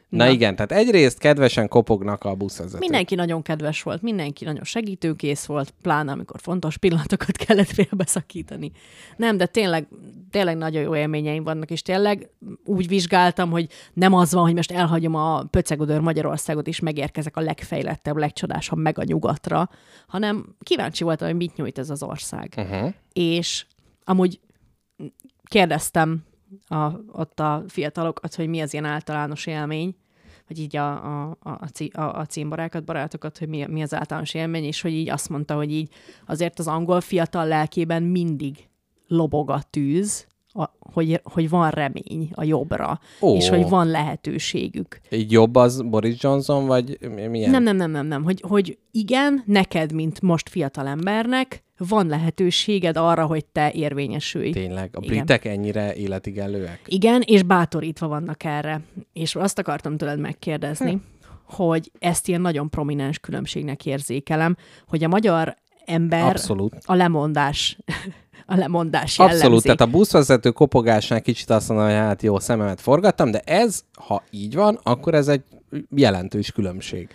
Na, 0.09 0.29
igen, 0.29 0.57
tehát 0.57 0.73
egyrészt 0.73 1.19
kedvesen 1.19 1.69
kopognak 1.69 2.25
a 2.25 2.35
buszvezetők. 2.35 2.81
Mindenki 2.81 3.15
nagyon 3.15 3.43
kedves 3.43 3.83
volt, 3.83 4.03
mindenki 4.03 4.45
nagyon 4.45 4.65
segítőkész 4.65 5.45
volt, 5.45 5.75
pláne 5.83 6.13
amikor 6.13 6.41
fontos 6.41 6.77
pillanatokat 6.77 7.37
kellett 7.47 7.71
félbeszakítani. 7.71 8.73
Nem, 9.17 9.37
de 9.37 9.47
tényleg, 9.47 9.89
tényleg 10.31 10.57
nagyon 10.57 10.83
jó 10.83 10.97
élményeim 10.97 11.45
vannak, 11.45 11.71
és 11.71 11.83
tényleg 11.83 12.31
úgy 12.65 12.89
vizsgáltam, 12.89 13.51
hogy 13.51 13.69
nem 13.93 14.15
az 14.15 14.33
van, 14.33 14.43
hogy 14.43 14.55
most 14.55 14.73
elhagyom 14.73 15.15
a 15.15 15.43
pöcegödör 15.43 16.01
Magyarországot, 16.01 16.67
és 16.67 16.81
megérkezek 16.81 17.37
a 17.37 17.41
legfejlettebb, 17.41 18.17
legcsodásabb 18.17 18.79
meg 18.79 18.99
a 18.99 19.05
nyugatra, 19.05 19.71
hanem 20.07 20.57
kíváncsi 20.61 21.05
voltam, 21.05 21.29
hogy 21.29 21.37
mit 21.37 21.57
nyújt 21.57 21.79
ez 21.79 21.91
az 21.91 22.03
ország. 22.03 22.55
Uh-huh. 22.57 22.93
És 23.13 23.67
amúgy 24.05 24.41
kérdeztem 25.45 26.25
a, 26.67 26.91
ott 27.13 27.41
a 27.41 27.63
fiatalokat, 27.69 28.35
hogy 28.35 28.49
mi 28.49 28.61
az 28.61 28.73
ilyen 28.73 28.85
általános 28.85 29.47
élmény, 29.47 29.97
vagy 30.49 30.59
így 30.59 30.77
a, 30.77 30.91
a, 30.91 31.37
a, 31.41 31.59
a, 31.93 32.01
a 32.03 32.27
címbarákat, 32.27 32.85
barátokat, 32.85 33.39
hogy 33.39 33.49
mi, 33.49 33.67
mi 33.69 33.83
az 33.83 33.95
általános 33.95 34.35
élmény, 34.35 34.65
és 34.65 34.81
hogy 34.81 34.93
így 34.93 35.09
azt 35.09 35.29
mondta, 35.29 35.55
hogy 35.55 35.73
így 35.73 35.93
azért 36.27 36.59
az 36.59 36.67
angol 36.67 37.01
fiatal 37.01 37.47
lelkében 37.47 38.03
mindig 38.03 38.69
lobog 39.07 39.51
a 39.51 39.63
tűz, 39.71 40.27
a, 40.55 40.77
hogy, 40.79 41.21
hogy 41.23 41.49
van 41.49 41.71
remény 41.71 42.31
a 42.33 42.45
jobbra, 42.45 43.01
Ó. 43.21 43.37
és 43.37 43.49
hogy 43.49 43.69
van 43.69 43.87
lehetőségük. 43.87 45.01
Így 45.11 45.33
jobb 45.33 45.55
az 45.55 45.83
Boris 45.83 46.23
Johnson, 46.23 46.67
vagy 46.67 46.99
mi- 47.15 47.27
milyen? 47.27 47.51
Nem, 47.51 47.63
nem, 47.63 47.77
nem, 47.77 47.91
nem, 47.91 48.07
nem. 48.07 48.23
Hogy, 48.23 48.45
hogy 48.49 48.79
igen, 48.91 49.43
neked, 49.47 49.93
mint 49.93 50.21
most 50.21 50.49
fiatal 50.49 50.87
embernek, 50.87 51.65
van 51.89 52.07
lehetőséged 52.07 52.97
arra, 52.97 53.27
hogy 53.27 53.45
te 53.45 53.73
érvényesülj. 53.73 54.51
Tényleg, 54.51 54.91
a 54.93 54.99
Igen. 55.03 55.17
britek 55.17 55.45
ennyire 55.45 55.95
életigenlőek? 55.95 56.81
Igen, 56.87 57.23
és 57.25 57.43
bátorítva 57.43 58.09
vannak 58.09 58.45
erre. 58.45 58.81
És 59.13 59.35
azt 59.35 59.59
akartam 59.59 59.97
tőled 59.97 60.19
megkérdezni, 60.19 60.91
hm. 60.91 60.97
hogy 61.45 61.91
ezt 61.99 62.29
ilyen 62.29 62.41
nagyon 62.41 62.71
prominens 62.71 63.19
különbségnek 63.19 63.87
érzékelem, 63.87 64.57
hogy 64.87 65.05
a 65.05 65.09
magyar 65.09 65.57
ember 65.85 66.29
Abszolút. 66.29 66.77
a 66.85 66.95
lemondás, 66.95 67.79
a 68.47 68.57
lemondás 68.57 69.19
jellemzi. 69.19 69.41
Abszolút, 69.41 69.63
tehát 69.63 69.81
a 69.81 69.87
buszvezető 69.87 70.51
kopogásnál 70.51 71.21
kicsit 71.21 71.51
azt 71.51 71.69
mondom, 71.69 71.87
hogy 71.87 71.97
hát 71.97 72.23
jó, 72.23 72.39
szememet 72.39 72.81
forgattam, 72.81 73.31
de 73.31 73.41
ez, 73.45 73.85
ha 73.95 74.23
így 74.31 74.55
van, 74.55 74.81
akkor 74.83 75.15
ez 75.15 75.29
egy 75.29 75.43
jelentős 75.95 76.53
különbség. 76.53 77.09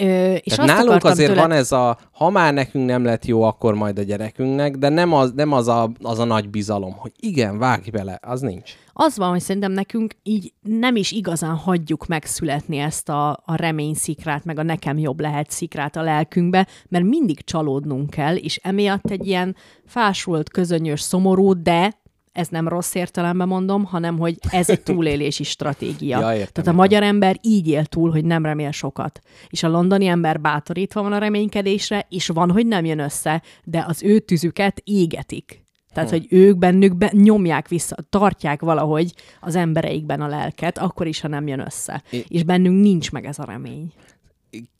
Ö, 0.00 0.34
és 0.34 0.58
azt 0.58 0.68
nálunk 0.68 1.04
azért 1.04 1.28
tőled, 1.28 1.48
van 1.48 1.56
ez 1.56 1.72
a, 1.72 1.98
ha 2.12 2.30
már 2.30 2.54
nekünk 2.54 2.86
nem 2.86 3.04
lett 3.04 3.24
jó, 3.26 3.42
akkor 3.42 3.74
majd 3.74 3.98
a 3.98 4.02
gyerekünknek, 4.02 4.76
de 4.76 4.88
nem 4.88 5.12
az, 5.12 5.32
nem 5.34 5.52
az, 5.52 5.68
a, 5.68 5.90
az 6.02 6.18
a 6.18 6.24
nagy 6.24 6.48
bizalom, 6.48 6.92
hogy 6.92 7.12
igen, 7.16 7.58
vágj 7.58 7.90
bele, 7.90 8.18
az 8.22 8.40
nincs. 8.40 8.72
Az 8.92 9.16
van, 9.16 9.30
hogy 9.30 9.40
szerintem 9.40 9.72
nekünk 9.72 10.14
így 10.22 10.52
nem 10.60 10.96
is 10.96 11.10
igazán 11.10 11.54
hagyjuk 11.54 12.06
megszületni 12.06 12.78
ezt 12.78 13.08
a, 13.08 13.30
a 13.30 13.54
reményszikrát, 13.56 14.44
meg 14.44 14.58
a 14.58 14.62
nekem 14.62 14.98
jobb 14.98 15.20
lehet 15.20 15.50
szikrát 15.50 15.96
a 15.96 16.02
lelkünkbe, 16.02 16.66
mert 16.88 17.04
mindig 17.04 17.44
csalódnunk 17.44 18.10
kell, 18.10 18.36
és 18.36 18.56
emiatt 18.56 19.10
egy 19.10 19.26
ilyen 19.26 19.56
fásult, 19.86 20.50
közönyös, 20.50 21.00
szomorú, 21.00 21.62
de 21.62 21.99
ez 22.40 22.48
nem 22.48 22.68
rossz 22.68 22.94
értelemben 22.94 23.48
mondom, 23.48 23.84
hanem 23.84 24.18
hogy 24.18 24.38
ez 24.50 24.70
egy 24.70 24.82
túlélési 24.92 25.44
stratégia. 25.44 26.18
Ja, 26.20 26.32
értem, 26.34 26.52
Tehát 26.64 26.70
a 26.70 26.76
magyar 26.76 27.02
ember 27.02 27.36
így 27.42 27.68
él 27.68 27.84
túl, 27.84 28.10
hogy 28.10 28.24
nem 28.24 28.44
remél 28.44 28.70
sokat. 28.70 29.20
És 29.48 29.62
a 29.62 29.68
londoni 29.68 30.06
ember 30.06 30.40
bátorítva 30.40 31.02
van 31.02 31.12
a 31.12 31.18
reménykedésre, 31.18 32.06
és 32.08 32.28
van, 32.28 32.50
hogy 32.50 32.66
nem 32.66 32.84
jön 32.84 32.98
össze, 32.98 33.42
de 33.64 33.84
az 33.88 34.02
ő 34.02 34.18
tüzüket 34.18 34.80
égetik. 34.84 35.64
Tehát, 35.94 36.10
hogy 36.10 36.26
ők 36.30 36.58
bennük 36.58 36.96
be, 36.96 37.10
nyomják 37.12 37.68
vissza, 37.68 37.96
tartják 38.10 38.60
valahogy 38.60 39.12
az 39.40 39.54
embereikben 39.56 40.20
a 40.20 40.26
lelket, 40.28 40.78
akkor 40.78 41.06
is, 41.06 41.20
ha 41.20 41.28
nem 41.28 41.46
jön 41.46 41.60
össze. 41.60 42.02
I- 42.10 42.24
És 42.28 42.42
bennünk 42.42 42.80
nincs 42.82 43.10
meg 43.12 43.24
ez 43.24 43.38
a 43.38 43.44
remény. 43.44 43.92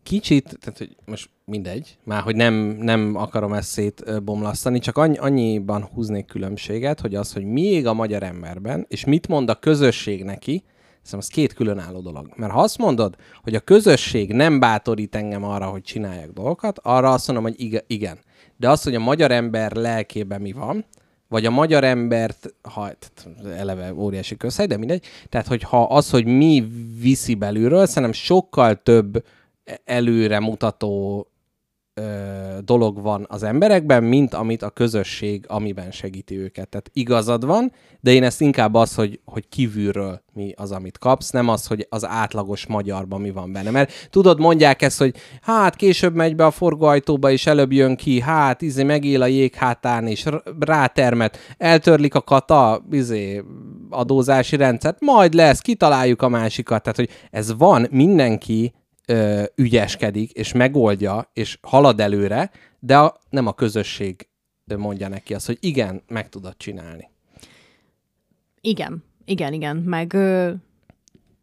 Kicsit, 0.02 0.58
tehát 0.60 0.78
hogy 0.78 0.96
most 1.04 1.30
mindegy, 1.44 1.98
már 2.04 2.22
hogy 2.22 2.36
nem, 2.36 2.54
nem 2.80 3.14
akarom 3.16 3.52
ezt 3.52 3.68
szétbomlasztani, 3.68 4.78
csak 4.78 4.96
annyi, 4.96 5.16
annyiban 5.16 5.84
húznék 5.84 6.26
különbséget, 6.26 7.00
hogy 7.00 7.14
az, 7.14 7.32
hogy 7.32 7.44
mi 7.44 7.62
ég 7.62 7.86
a 7.86 7.94
magyar 7.94 8.22
emberben, 8.22 8.86
és 8.88 9.04
mit 9.04 9.28
mond 9.28 9.50
a 9.50 9.58
közösség 9.58 10.24
neki, 10.24 10.62
Szerintem 11.02 11.18
az 11.18 11.36
két 11.36 11.52
különálló 11.52 12.00
dolog. 12.00 12.30
Mert 12.36 12.52
ha 12.52 12.60
azt 12.60 12.78
mondod, 12.78 13.16
hogy 13.42 13.54
a 13.54 13.60
közösség 13.60 14.32
nem 14.32 14.58
bátorít 14.58 15.14
engem 15.14 15.44
arra, 15.44 15.66
hogy 15.66 15.82
csináljak 15.82 16.30
dolgokat, 16.30 16.78
arra 16.82 17.10
azt 17.10 17.26
mondom, 17.26 17.44
hogy 17.44 17.60
ige- 17.60 17.84
igen. 17.86 18.18
De 18.56 18.70
az, 18.70 18.82
hogy 18.82 18.94
a 18.94 19.00
magyar 19.00 19.30
ember 19.30 19.72
lelkében 19.72 20.40
mi 20.40 20.52
van, 20.52 20.84
vagy 21.28 21.46
a 21.46 21.50
magyar 21.50 21.84
embert, 21.84 22.54
ha 22.62 22.90
eleve 23.56 23.94
óriási 23.94 24.36
közhely, 24.36 24.66
de 24.66 24.76
mindegy, 24.76 25.04
tehát 25.28 25.46
hogyha 25.46 25.82
az, 25.82 26.10
hogy 26.10 26.24
mi 26.24 26.70
viszi 27.00 27.34
belülről, 27.34 27.86
szerintem 27.86 28.12
sokkal 28.12 28.82
több 28.82 29.24
előre 29.84 30.40
mutató 30.40 31.26
dolog 32.64 33.02
van 33.02 33.26
az 33.28 33.42
emberekben, 33.42 34.04
mint 34.04 34.34
amit 34.34 34.62
a 34.62 34.70
közösség, 34.70 35.44
amiben 35.48 35.90
segíti 35.90 36.38
őket. 36.38 36.68
Tehát 36.68 36.90
igazad 36.92 37.44
van, 37.44 37.72
de 38.00 38.12
én 38.12 38.22
ezt 38.22 38.40
inkább 38.40 38.74
az, 38.74 38.94
hogy, 38.94 39.20
hogy 39.24 39.48
kívülről 39.48 40.22
mi 40.32 40.52
az, 40.56 40.72
amit 40.72 40.98
kapsz, 40.98 41.30
nem 41.30 41.48
az, 41.48 41.66
hogy 41.66 41.86
az 41.88 42.06
átlagos 42.06 42.66
magyarban 42.66 43.20
mi 43.20 43.30
van 43.30 43.52
benne. 43.52 43.70
Mert 43.70 44.08
tudod, 44.10 44.40
mondják 44.40 44.82
ezt, 44.82 44.98
hogy 44.98 45.14
hát 45.40 45.76
később 45.76 46.14
megy 46.14 46.36
be 46.36 46.44
a 46.44 46.50
forgóajtóba, 46.50 47.30
és 47.30 47.46
előbb 47.46 47.72
jön 47.72 47.96
ki, 47.96 48.20
hát 48.20 48.62
izé 48.62 48.82
megél 48.82 49.22
a 49.22 49.26
jéghátán, 49.26 50.06
és 50.06 50.24
rátermet, 50.60 51.38
eltörlik 51.58 52.14
a 52.14 52.20
kata, 52.20 52.84
izé, 52.90 53.42
adózási 53.90 54.56
rendszert, 54.56 55.00
majd 55.00 55.34
lesz, 55.34 55.60
kitaláljuk 55.60 56.22
a 56.22 56.28
másikat. 56.28 56.82
Tehát, 56.82 56.98
hogy 56.98 57.10
ez 57.30 57.56
van, 57.56 57.86
mindenki 57.90 58.72
ö, 59.10 59.44
ügyeskedik, 59.54 60.30
és 60.30 60.52
megoldja, 60.52 61.30
és 61.32 61.58
halad 61.62 62.00
előre, 62.00 62.50
de 62.78 62.98
a, 62.98 63.16
nem 63.30 63.46
a 63.46 63.52
közösség 63.52 64.28
mondja 64.76 65.08
neki 65.08 65.34
azt, 65.34 65.46
hogy 65.46 65.58
igen, 65.60 66.02
meg 66.08 66.28
tudod 66.28 66.56
csinálni. 66.56 67.10
Igen, 68.60 69.04
igen, 69.24 69.52
igen. 69.52 69.76
Meg, 69.76 70.12
ö, 70.12 70.52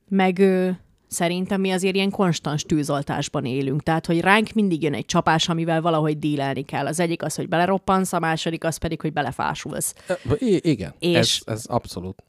meg 0.09 0.39
ö, 0.39 0.69
szerintem 1.07 1.61
mi 1.61 1.71
azért 1.71 1.95
ilyen 1.95 2.09
konstans 2.09 2.63
tűzoltásban 2.63 3.45
élünk. 3.45 3.83
Tehát, 3.83 4.05
hogy 4.05 4.19
ránk 4.19 4.51
mindig 4.53 4.83
jön 4.83 4.93
egy 4.93 5.05
csapás, 5.05 5.49
amivel 5.49 5.81
valahogy 5.81 6.19
dílelni 6.19 6.63
kell. 6.63 6.85
Az 6.87 6.99
egyik 6.99 7.23
az, 7.23 7.35
hogy 7.35 7.47
beleroppansz, 7.49 8.13
a 8.13 8.19
második 8.19 8.63
az 8.63 8.77
pedig, 8.77 9.01
hogy 9.01 9.13
belefásulsz. 9.13 9.95
I- 10.39 10.69
igen, 10.69 10.93
És- 10.99 11.15
ez, 11.17 11.39
ez 11.45 11.65
abszolút. 11.65 12.23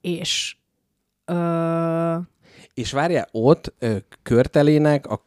És 0.00 0.56
ö, 1.24 1.34
És 2.78 2.92
várjál, 2.92 3.28
ott 3.32 3.74
ö, 3.78 3.96
körtelének 4.22 5.06
a 5.06 5.26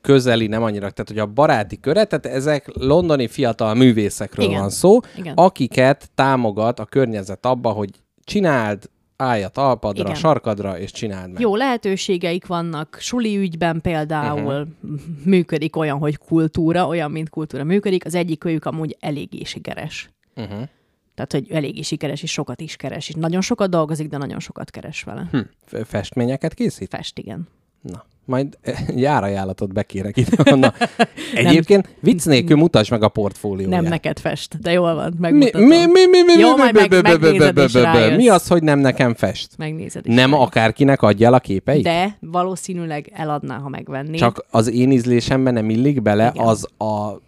közeli, 0.00 0.46
nem 0.46 0.62
annyira, 0.62 0.90
tehát 0.90 1.08
hogy 1.08 1.18
a 1.18 1.26
baráti 1.26 1.80
köre, 1.80 2.04
tehát 2.04 2.26
ezek 2.26 2.70
londoni 2.72 3.28
fiatal 3.28 3.74
művészekről 3.74 4.46
Igen. 4.46 4.60
van 4.60 4.70
szó, 4.70 4.98
Igen. 5.16 5.34
akiket 5.34 6.10
támogat 6.14 6.78
a 6.78 6.84
környezet 6.84 7.46
abba, 7.46 7.70
hogy 7.70 7.90
csináld, 8.24 8.90
állj 9.16 9.42
a 9.42 9.48
talpadra, 9.48 10.02
Igen. 10.02 10.14
sarkadra, 10.14 10.78
és 10.78 10.90
csináld 10.90 11.32
meg. 11.32 11.40
Jó 11.40 11.56
lehetőségeik 11.56 12.46
vannak, 12.46 12.96
suli 13.00 13.36
ügyben 13.36 13.80
például 13.80 14.68
uh-huh. 14.82 15.00
működik 15.24 15.76
olyan, 15.76 15.98
hogy 15.98 16.16
kultúra, 16.16 16.86
olyan, 16.86 17.10
mint 17.10 17.30
kultúra 17.30 17.64
működik. 17.64 18.04
Az 18.04 18.14
egyik 18.14 18.44
őjük 18.44 18.64
amúgy 18.64 18.96
eléggé 19.00 19.42
sikeres. 19.44 20.10
Uh-huh. 20.36 20.68
Tehát, 21.14 21.32
hogy 21.32 21.50
eléggé 21.50 21.82
sikeres, 21.82 22.22
és 22.22 22.30
sokat 22.30 22.60
is 22.60 22.76
keres. 22.76 23.08
És 23.08 23.14
nagyon 23.14 23.40
sokat 23.40 23.70
dolgozik, 23.70 24.08
de 24.08 24.16
nagyon 24.16 24.40
sokat 24.40 24.70
keres 24.70 25.02
vele. 25.02 25.28
Hm. 25.30 25.38
Festményeket 25.84 26.54
készít? 26.54 26.88
Fest, 26.88 27.18
igen. 27.18 27.48
Na, 27.80 28.04
majd 28.24 28.58
járajánlatot 28.96 29.72
bekérek 29.72 30.16
ide. 30.16 30.54
Na. 30.56 30.74
Egyébként 31.34 31.94
vicc 32.00 32.24
nélkül 32.24 32.56
mutasd 32.56 32.90
meg 32.90 33.02
a 33.02 33.08
portfólióját. 33.08 33.80
Nem 33.80 33.90
neked 33.90 34.18
fest, 34.18 34.58
de 34.60 34.72
jól 34.72 34.94
van, 34.94 35.14
megmutatom. 35.18 35.62
mi, 35.62 35.76
mi, 35.76 36.06
mi, 36.06 36.22
mi, 36.22 36.32
Jó, 36.32 36.50
mi, 36.50 36.58
majd 36.58 36.74
mi, 36.74 36.86
meg- 36.88 37.02
megnézed 37.02 37.58
és 37.58 37.72
rájössz. 37.72 38.16
Mi 38.16 38.28
az, 38.28 38.46
hogy 38.46 38.62
nem 38.62 38.78
nekem 38.78 39.14
fest? 39.14 39.56
Megnézed 39.58 40.06
is. 40.06 40.14
Nem 40.14 40.30
majd. 40.30 40.42
akárkinek 40.42 41.02
adja 41.02 41.26
el 41.26 41.34
a 41.34 41.40
képeit? 41.40 41.82
De 41.82 42.16
valószínűleg 42.20 43.10
eladná, 43.14 43.58
ha 43.58 43.68
megvennéd. 43.68 44.18
Csak 44.18 44.46
az 44.50 44.70
én 44.70 44.90
ízlésemben 44.90 45.52
nem 45.52 45.70
illik 45.70 46.02
bele 46.02 46.30
Igen. 46.34 46.46
az 46.46 46.68
a 46.78 47.20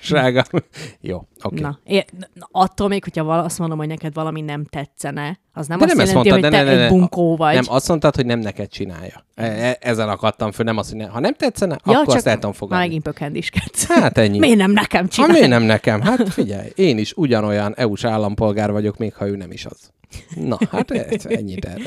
ocsmássága. 0.00 0.44
Jó, 1.00 1.16
oké. 1.16 1.26
Okay. 1.42 1.60
Na, 1.60 1.78
é, 1.84 2.04
attól 2.50 2.88
még, 2.88 3.04
hogyha 3.04 3.24
vala, 3.24 3.42
azt 3.42 3.58
mondom, 3.58 3.78
hogy 3.78 3.86
neked 3.86 4.14
valami 4.14 4.40
nem 4.40 4.64
tetszene, 4.64 5.38
az 5.52 5.66
nem 5.66 5.78
De 5.78 5.84
azt 5.84 5.94
nem 5.96 6.06
jelenti, 6.06 6.28
mondtad, 6.30 6.50
hogy 6.50 6.60
te 6.60 6.64
ne, 6.64 6.70
ne, 6.70 6.70
egy 6.70 6.78
ne. 6.78 6.88
bunkó 6.88 7.36
vagy. 7.36 7.54
Nem, 7.54 7.64
azt 7.68 7.88
mondtad, 7.88 8.16
hogy 8.16 8.26
nem 8.26 8.38
neked 8.38 8.68
csinálja. 8.68 9.24
E- 9.34 9.44
e- 9.44 9.78
Ezen 9.80 10.08
akadtam 10.08 10.52
föl, 10.52 10.64
nem 10.64 10.76
azt, 10.76 10.90
hogy 10.90 10.98
ne. 10.98 11.06
Ha 11.06 11.20
nem 11.20 11.34
tetszene, 11.34 11.78
ja, 11.84 11.92
akkor 11.92 12.06
csak 12.06 12.14
azt 12.16 12.26
el 12.26 12.34
tudom 12.34 12.52
fogadni. 12.52 12.84
megint 12.84 13.02
pökendiskedsz. 13.02 13.86
Hát 13.86 14.18
ennyi. 14.18 14.38
Miért 14.38 14.56
nem 14.58 14.70
nekem 14.70 15.02
Ha 15.02 15.08
csinálni? 15.08 15.34
miért 15.34 15.48
nem 15.48 15.62
nekem? 15.62 16.00
Hát 16.00 16.28
figyelj, 16.28 16.68
én 16.74 16.98
is 16.98 17.12
ugyanolyan 17.16 17.74
EU-s 17.76 18.04
állampolgár 18.04 18.70
vagyok, 18.72 18.96
még 18.96 19.14
ha 19.14 19.26
ő 19.26 19.36
nem 19.36 19.50
is 19.52 19.66
az. 19.66 19.90
Na, 20.34 20.58
hát 20.70 20.90
ez, 20.90 21.26
ennyit 21.26 21.64
erre. 21.64 21.82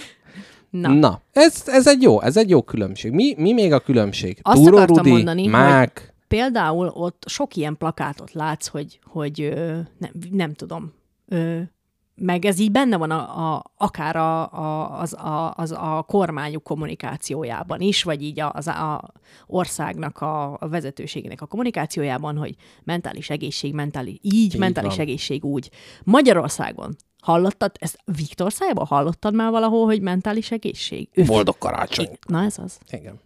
Na, 0.70 0.90
Na, 0.90 1.22
ez, 1.34 1.64
ez, 1.66 1.88
egy 1.88 2.02
jó, 2.02 2.22
ez 2.22 2.38
egy 2.38 2.50
jó 2.50 2.62
különbség. 2.62 3.12
Mi, 3.12 3.34
mi 3.38 3.54
még 3.54 3.74
a 3.74 3.80
különbség? 3.80 4.40
Azt 4.42 4.58
Túró 4.58 4.76
akartam 4.76 4.98
Rudi, 4.98 5.10
mondani, 5.10 5.48
Mák, 5.48 6.13
például 6.28 6.88
ott 6.88 7.24
sok 7.28 7.56
ilyen 7.56 7.78
plakátot 7.78 8.34
látsz, 8.34 8.68
hogy, 8.68 9.00
hogy 9.04 9.54
nem, 9.98 10.12
nem 10.32 10.54
tudom, 10.54 10.94
meg 12.16 12.46
ez 12.46 12.60
így 12.60 12.72
benne 12.72 12.98
van 12.98 13.12
a, 13.12 13.54
a, 13.54 13.64
akár 13.78 14.16
a, 14.16 14.54
a, 14.54 15.00
az, 15.00 15.14
a, 15.14 15.54
az 15.56 15.72
a 15.72 16.04
kormányuk 16.08 16.64
kommunikációjában 16.64 17.82
is, 17.82 18.04
vagy 18.04 18.24
így 18.24 18.40
az 18.40 18.68
a 18.68 19.12
országnak 19.48 20.22
a, 20.22 20.58
a 20.60 20.68
vezetőségének 20.68 21.42
a 21.42 21.46
kommunikációjában, 21.46 22.38
hogy 22.38 22.56
mentális 22.84 23.30
egészség, 23.30 23.74
mentális, 23.74 24.18
így, 24.22 24.34
így 24.34 24.58
mentális 24.58 24.96
van. 24.96 25.00
egészség 25.00 25.46
úgy. 25.46 25.70
Magyarországon 26.04 26.96
hallottad, 27.22 27.72
ezt 27.80 27.98
Viktor 28.06 28.54
szájában 28.54 28.86
hallottad 28.86 29.34
már 29.34 29.52
valahol, 29.52 29.86
hogy 29.86 30.02
mentális 30.02 30.52
egészség? 30.52 31.10
Ő 31.14 31.24
boldog 31.24 31.58
karácsony. 31.58 32.10
Na 32.28 32.44
ez 32.44 32.58
az. 32.58 32.80
Igen. 32.90 33.20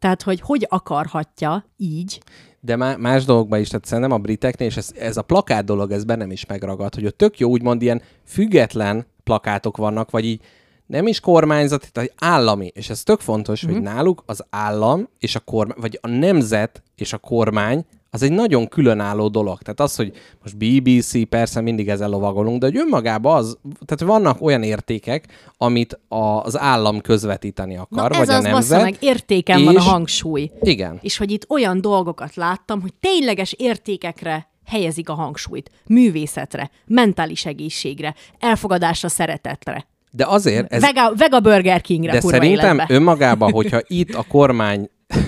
Tehát, 0.00 0.22
hogy 0.22 0.40
hogy 0.40 0.66
akarhatja 0.68 1.64
így, 1.76 2.22
De 2.60 2.76
má- 2.76 2.98
más 2.98 3.24
dolgokban 3.24 3.60
is, 3.60 3.68
tehát 3.68 3.84
szerintem 3.84 4.12
a 4.12 4.18
briteknél, 4.18 4.68
és 4.68 4.76
ez, 4.76 4.90
ez 4.98 5.16
a 5.16 5.22
plakát 5.22 5.64
dolog, 5.64 5.90
ez 5.90 6.04
bennem 6.04 6.30
is 6.30 6.46
megragad, 6.46 6.94
hogy 6.94 7.06
ott 7.06 7.16
tök 7.16 7.38
jó, 7.38 7.48
úgymond 7.48 7.82
ilyen 7.82 8.02
független 8.24 9.06
plakátok 9.24 9.76
vannak, 9.76 10.10
vagy 10.10 10.24
így 10.24 10.40
nem 10.86 11.06
is 11.06 11.20
kormányzati, 11.20 11.90
tehát 11.92 12.14
állami, 12.18 12.70
és 12.74 12.90
ez 12.90 13.02
tök 13.02 13.20
fontos, 13.20 13.64
mm-hmm. 13.64 13.74
hogy 13.74 13.82
náluk 13.82 14.22
az 14.26 14.44
állam 14.50 15.08
és 15.18 15.34
a 15.34 15.40
kormány, 15.40 15.76
vagy 15.80 15.98
a 16.02 16.08
nemzet 16.08 16.82
és 16.96 17.12
a 17.12 17.18
kormány 17.18 17.84
az 18.10 18.22
egy 18.22 18.32
nagyon 18.32 18.68
különálló 18.68 19.28
dolog. 19.28 19.58
Tehát 19.62 19.80
az, 19.80 19.96
hogy 19.96 20.12
most 20.42 20.56
BBC, 20.56 21.28
persze 21.28 21.60
mindig 21.60 21.88
ezzel 21.88 22.08
lovagolunk, 22.08 22.60
de 22.60 22.66
hogy 22.66 22.76
önmagában 22.76 23.36
az, 23.36 23.58
tehát 23.86 24.14
vannak 24.14 24.42
olyan 24.42 24.62
értékek, 24.62 25.26
amit 25.56 25.98
az 26.08 26.58
állam 26.58 27.00
közvetíteni 27.00 27.76
akar, 27.76 28.10
Na 28.10 28.18
ez 28.20 28.26
vagy 28.26 28.34
a 28.34 28.38
az, 28.38 28.44
nemzet. 28.44 28.82
meg, 28.82 28.96
értéken 29.00 29.64
van 29.64 29.76
a 29.76 29.78
és- 29.78 29.84
hangsúly. 29.86 30.50
Igen. 30.62 30.98
És 31.02 31.16
hogy 31.16 31.30
itt 31.30 31.46
olyan 31.48 31.80
dolgokat 31.80 32.34
láttam, 32.34 32.80
hogy 32.80 32.92
tényleges 33.00 33.52
értékekre 33.58 34.48
helyezik 34.66 35.08
a 35.08 35.14
hangsúlyt. 35.14 35.70
Művészetre, 35.86 36.70
mentális 36.86 37.46
egészségre, 37.46 38.14
elfogadásra, 38.38 39.08
szeretetre. 39.08 39.86
De 40.12 40.26
azért 40.26 40.72
ez, 40.72 40.80
Vega, 40.82 41.12
Vega 41.16 41.40
Burger 41.40 41.80
Kingre, 41.80 42.12
De 42.12 42.20
szerintem 42.20 42.76
életbe. 42.76 42.94
önmagában, 42.94 43.52
hogyha 43.52 43.80
itt 44.00 44.14
a 44.14 44.24
kormány... 44.28 44.90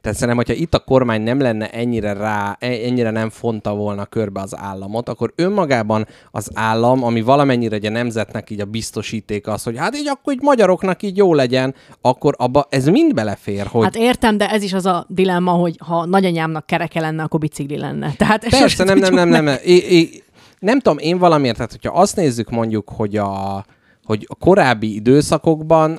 Tehát 0.00 0.18
szerintem, 0.18 0.36
hogyha 0.36 0.52
itt 0.52 0.74
a 0.74 0.78
kormány 0.78 1.22
nem 1.22 1.40
lenne 1.40 1.70
ennyire 1.70 2.12
rá, 2.12 2.56
e- 2.60 2.66
ennyire 2.66 3.10
nem 3.10 3.30
fonta 3.30 3.74
volna 3.74 4.04
körbe 4.04 4.40
az 4.40 4.56
államot, 4.56 5.08
akkor 5.08 5.32
önmagában 5.36 6.06
az 6.30 6.50
állam, 6.54 7.04
ami 7.04 7.20
valamennyire 7.20 7.74
egy 7.74 7.86
a 7.86 7.90
nemzetnek 7.90 8.50
így 8.50 8.60
a 8.60 8.64
biztosíték 8.64 9.46
az, 9.46 9.62
hogy 9.62 9.78
hát 9.78 9.96
így 9.96 10.08
akkor 10.08 10.32
így 10.32 10.42
magyaroknak 10.42 11.02
így 11.02 11.16
jó 11.16 11.34
legyen, 11.34 11.74
akkor 12.00 12.34
abba 12.38 12.66
ez 12.70 12.86
mind 12.86 13.14
belefér, 13.14 13.66
hogy 13.66 13.84
Hát 13.84 13.96
értem, 13.96 14.36
de 14.36 14.50
ez 14.50 14.62
is 14.62 14.72
az 14.72 14.86
a 14.86 15.06
dilemma, 15.08 15.52
hogy 15.52 15.76
ha 15.84 16.06
nagyanyámnak 16.06 16.66
kereke 16.66 17.00
lenne, 17.00 17.22
akkor 17.22 17.40
bicikli 17.40 17.78
lenne. 17.78 18.12
Tehát 18.16 18.48
Persze, 18.48 18.84
nem, 18.84 18.98
nem, 18.98 19.14
nem, 19.14 19.28
nem, 19.28 19.44
nem. 19.44 19.56
É, 19.64 19.76
é, 19.76 20.22
nem 20.58 20.80
tudom, 20.80 20.98
én 20.98 21.18
valamiért, 21.18 21.56
tehát 21.56 21.70
hogyha 21.70 22.00
azt 22.00 22.16
nézzük 22.16 22.50
mondjuk, 22.50 22.88
hogy 22.88 23.16
a, 23.16 23.64
hogy 24.04 24.26
a 24.28 24.34
korábbi 24.34 24.94
időszakokban, 24.94 25.98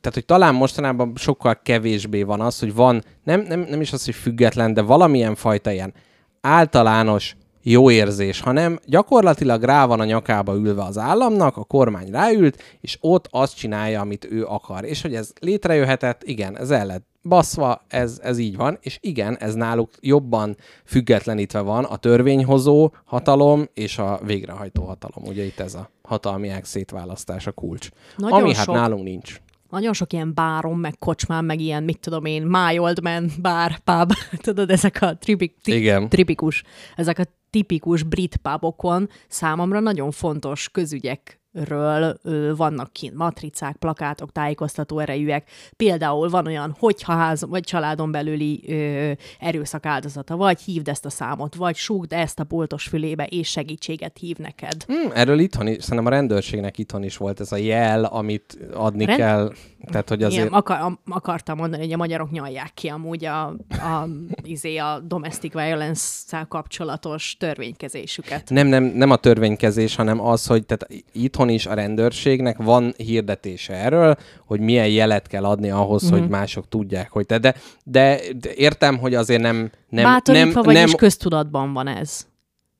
tehát 0.00 0.14
hogy 0.14 0.24
talán 0.24 0.54
mostanában 0.54 1.12
sokkal 1.16 1.60
kevésbé 1.62 2.22
van 2.22 2.40
az, 2.40 2.58
hogy 2.58 2.74
van, 2.74 3.02
nem, 3.24 3.40
nem, 3.40 3.66
nem 3.68 3.80
is 3.80 3.92
az, 3.92 4.04
hogy 4.04 4.14
független, 4.14 4.74
de 4.74 4.82
valamilyen 4.82 5.34
fajta 5.34 5.70
ilyen 5.70 5.94
általános 6.40 7.36
jó 7.62 7.90
érzés, 7.90 8.40
hanem 8.40 8.78
gyakorlatilag 8.86 9.62
rá 9.62 9.86
van 9.86 10.00
a 10.00 10.04
nyakába 10.04 10.54
ülve 10.54 10.82
az 10.82 10.98
államnak, 10.98 11.56
a 11.56 11.64
kormány 11.64 12.10
ráült, 12.10 12.62
és 12.80 12.98
ott 13.00 13.28
azt 13.30 13.56
csinálja, 13.56 14.00
amit 14.00 14.26
ő 14.30 14.44
akar. 14.44 14.84
És 14.84 15.02
hogy 15.02 15.14
ez 15.14 15.32
létrejöhetett, 15.40 16.22
igen, 16.22 16.58
ez 16.58 16.70
el 16.70 16.86
lett 16.86 17.08
baszva, 17.22 17.84
ez, 17.88 18.18
ez 18.22 18.38
így 18.38 18.56
van, 18.56 18.78
és 18.80 18.98
igen, 19.00 19.38
ez 19.38 19.54
náluk 19.54 19.90
jobban 20.00 20.56
függetlenítve 20.84 21.60
van 21.60 21.84
a 21.84 21.96
törvényhozó 21.96 22.90
hatalom 23.04 23.68
és 23.74 23.98
a 23.98 24.20
végrehajtó 24.24 24.84
hatalom. 24.84 25.28
Ugye 25.28 25.44
itt 25.44 25.60
ez 25.60 25.74
a 25.74 25.90
hatalmi 26.02 26.48
ág 26.48 26.64
szétválasztása 26.64 27.52
kulcs. 27.52 27.88
Nagyon 28.16 28.40
ami 28.40 28.54
hát 28.54 28.64
sok. 28.64 28.74
nálunk 28.74 29.02
nincs. 29.04 29.40
Nagyon 29.70 29.92
sok 29.92 30.12
ilyen 30.12 30.34
bárom, 30.34 30.80
meg 30.80 30.98
kocsmán, 30.98 31.44
meg 31.44 31.60
ilyen, 31.60 31.82
mit 31.82 31.98
tudom 31.98 32.24
én, 32.24 32.42
My 32.42 32.78
Old 32.78 33.02
Man 33.02 33.30
bár, 33.40 33.78
pub, 33.78 34.12
tudod, 34.44 34.70
ezek 34.70 34.98
a 35.00 35.16
tripik, 35.16 35.56
tri, 35.62 35.92
tripikus, 36.08 36.62
ezek 36.96 37.18
a 37.18 37.24
tipikus 37.50 38.02
brit 38.02 38.36
pubokon 38.36 39.08
számomra 39.28 39.80
nagyon 39.80 40.10
fontos 40.10 40.68
közügyekről 40.68 41.39
ö, 41.52 42.52
vannak 42.56 42.92
kint 42.92 43.14
matricák, 43.14 43.76
plakátok, 43.76 44.32
tájékoztató 44.32 44.98
erejűek. 44.98 45.50
Például 45.76 46.28
van 46.28 46.46
olyan, 46.46 46.76
hogyha 46.78 47.12
ház, 47.12 47.44
vagy 47.48 47.62
családon 47.62 48.10
belüli 48.10 48.62
ö, 48.68 49.12
erőszak 49.38 49.86
áldozata, 49.86 50.36
vagy 50.36 50.60
hívd 50.60 50.88
ezt 50.88 51.04
a 51.04 51.10
számot, 51.10 51.54
vagy 51.54 51.76
súgd 51.76 52.12
ezt 52.12 52.40
a 52.40 52.44
boltos 52.44 52.88
fülébe, 52.88 53.24
és 53.24 53.48
segítséget 53.48 54.18
hív 54.18 54.36
neked. 54.36 54.84
Hmm, 54.86 55.10
erről 55.14 55.38
itthon 55.38 55.66
is, 55.66 55.82
szerintem 55.82 56.06
a 56.06 56.16
rendőrségnek 56.16 56.78
itthon 56.78 57.02
is 57.02 57.16
volt 57.16 57.40
ez 57.40 57.52
a 57.52 57.56
jel, 57.56 58.04
amit 58.04 58.58
adni 58.72 59.04
Rend- 59.04 59.18
kell. 59.18 59.52
Tehát, 59.90 60.08
hogy 60.08 60.22
azért... 60.22 60.44
Igen, 60.44 60.58
akar, 60.58 60.80
am- 60.80 61.00
akartam 61.06 61.56
mondani, 61.56 61.82
hogy 61.82 61.92
a 61.92 61.96
magyarok 61.96 62.30
nyalják 62.30 62.70
ki 62.74 62.88
amúgy 62.88 63.24
a, 63.24 63.46
a, 63.68 64.08
izé, 64.42 64.76
a 64.76 65.00
domestic 65.06 65.52
violence-szel 65.52 66.46
kapcsolatos 66.46 67.36
törvénykezésüket. 67.38 68.50
Nem, 68.50 68.66
nem, 68.66 68.84
nem 68.84 69.10
a 69.10 69.16
törvénykezés, 69.16 69.94
hanem 69.96 70.20
az, 70.20 70.46
hogy 70.46 70.66
tehát 70.66 71.04
itthon 71.40 71.48
is 71.54 71.66
a 71.66 71.74
rendőrségnek 71.74 72.56
van 72.56 72.94
hirdetése 72.96 73.72
erről, 73.74 74.16
hogy 74.46 74.60
milyen 74.60 74.88
jelet 74.88 75.26
kell 75.26 75.44
adni 75.44 75.70
ahhoz, 75.70 76.02
Mhm. 76.02 76.12
mm-hmm. 76.12 76.20
hogy 76.20 76.30
mások 76.30 76.68
tudják, 76.68 77.10
hogy 77.10 77.26
te, 77.26 77.38
de, 77.38 77.54
de, 77.84 78.20
de 78.40 78.54
értem, 78.54 78.98
hogy 78.98 79.14
azért 79.14 79.40
nem... 79.42 79.70
nem 79.88 80.04
Bátorítva, 80.04 80.52
nem, 80.52 80.62
vagyis 80.62 80.80
nem, 80.80 80.94
köztudatban 80.94 81.72
van 81.72 81.86
ez. 81.86 82.26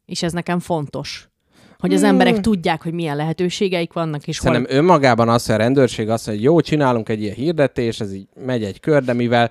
És 0.07 0.23
ez 0.23 0.33
nekem 0.33 0.59
fontos. 0.59 1.29
Hogy 1.79 1.95
az 1.95 2.03
emberek 2.03 2.41
tudják, 2.41 2.83
hogy 2.83 2.93
milyen 2.93 3.17
lehetőségeik 3.17 3.93
vannak, 3.93 4.27
és 4.27 4.39
hol... 4.39 4.53
Szerintem 4.53 4.77
önmagában 4.77 5.29
az, 5.29 5.47
hogy 5.47 5.55
a 5.55 5.59
rendőrség 5.59 6.09
azt 6.09 6.27
mondja, 6.27 6.45
hogy 6.45 6.55
jó, 6.55 6.61
csinálunk 6.61 7.09
egy 7.09 7.23
ilyen 7.23 7.35
hirdetés, 7.35 8.01
ez 8.01 8.13
így 8.13 8.27
megy 8.45 8.65
egy 8.65 8.81
kör, 8.81 9.03
de 9.03 9.13
mivel 9.13 9.51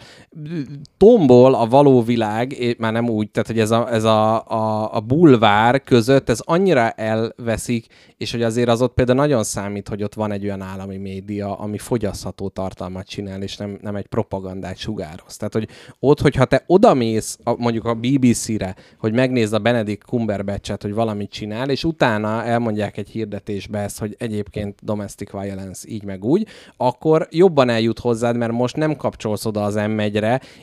tombol 0.98 1.54
a 1.54 1.66
való 1.66 2.04
világ, 2.04 2.76
már 2.78 2.92
nem 2.92 3.10
úgy, 3.10 3.30
tehát 3.32 3.48
hogy 3.48 3.60
ez 3.60 3.72
a, 3.72 3.94
ez 3.94 4.04
a, 4.04 4.48
a, 4.48 4.96
a 4.96 5.00
bulvár 5.00 5.84
között, 5.84 6.30
ez 6.30 6.40
annyira 6.40 6.90
elveszik, 6.90 7.88
és 8.20 8.32
hogy 8.32 8.42
azért 8.42 8.70
az 8.70 8.82
ott 8.82 8.94
például 8.94 9.18
nagyon 9.18 9.44
számít, 9.44 9.88
hogy 9.88 10.04
ott 10.04 10.14
van 10.14 10.32
egy 10.32 10.44
olyan 10.44 10.62
állami 10.62 10.98
média, 10.98 11.60
ami 11.60 11.78
fogyasztható 11.78 12.50
tartalmat 12.50 13.08
csinál, 13.08 13.42
és 13.42 13.58
nem, 13.58 13.78
nem 13.82 13.96
egy 13.96 14.06
propagandát 14.06 14.78
sugároz. 14.78 15.38
Tehát, 15.38 15.54
hogy 15.54 15.68
ott, 16.00 16.20
hogyha 16.20 16.46
te 16.46 16.64
odamész 16.68 17.40
a, 17.44 17.56
mondjuk 17.58 17.86
a 17.86 17.94
BBC-re, 17.94 18.76
hogy 18.98 19.14
megnézd 19.14 19.54
a 19.54 19.60
Benedict 19.60 20.06
Cumberbatchet, 20.06 20.82
hogy 20.82 20.94
valamit 20.94 21.32
csinál, 21.32 21.70
és 21.70 21.84
utána 21.84 22.44
elmondják 22.44 22.98
egy 22.98 23.10
hirdetésbe 23.10 23.80
ezt, 23.80 24.00
hogy 24.00 24.16
egyébként 24.18 24.80
domestic 24.84 25.32
violence 25.32 25.88
így 25.90 26.04
meg 26.04 26.24
úgy, 26.24 26.48
akkor 26.78 27.28
jobban 27.32 27.70
eljut 27.70 28.00
hozzád, 28.00 28.38
mert 28.38 28.52
most 28.52 28.76
nem 28.76 28.96
kapcsolsz 28.96 29.46
oda 29.46 29.64
az 29.64 29.76
m 29.76 30.02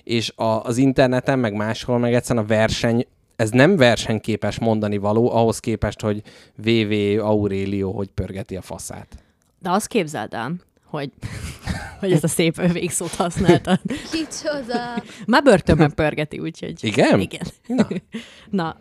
és 0.02 0.32
a, 0.34 0.44
az 0.44 0.76
interneten, 0.76 1.38
meg 1.38 1.54
máshol, 1.54 1.98
meg 1.98 2.14
egyszerűen 2.14 2.44
a 2.44 2.48
verseny 2.48 3.06
ez 3.36 3.50
nem 3.50 3.76
versenyképes 3.76 4.58
mondani 4.58 4.96
való, 4.96 5.32
ahhoz 5.32 5.60
képest, 5.60 6.00
hogy 6.00 6.22
VV 6.56 6.92
Aurelio 7.24 7.92
hogy 7.92 8.08
pörgeti 8.08 8.56
a 8.56 8.62
faszát. 8.62 9.24
De 9.58 9.70
azt 9.70 9.86
képzeld 9.86 10.34
el, 10.34 10.54
hogy, 10.84 11.10
hogy 12.00 12.12
ezt 12.12 12.24
a 12.24 12.28
szép 12.28 12.72
végszót 12.72 13.14
használtad. 13.14 13.80
Kicsoda! 13.86 15.02
Már 15.26 15.42
börtönben 15.42 15.94
pörgeti, 15.94 16.38
úgyhogy... 16.38 16.84
Igen? 16.84 17.20
Igen. 17.20 17.46
Na. 17.66 17.86
Na, 18.50 18.76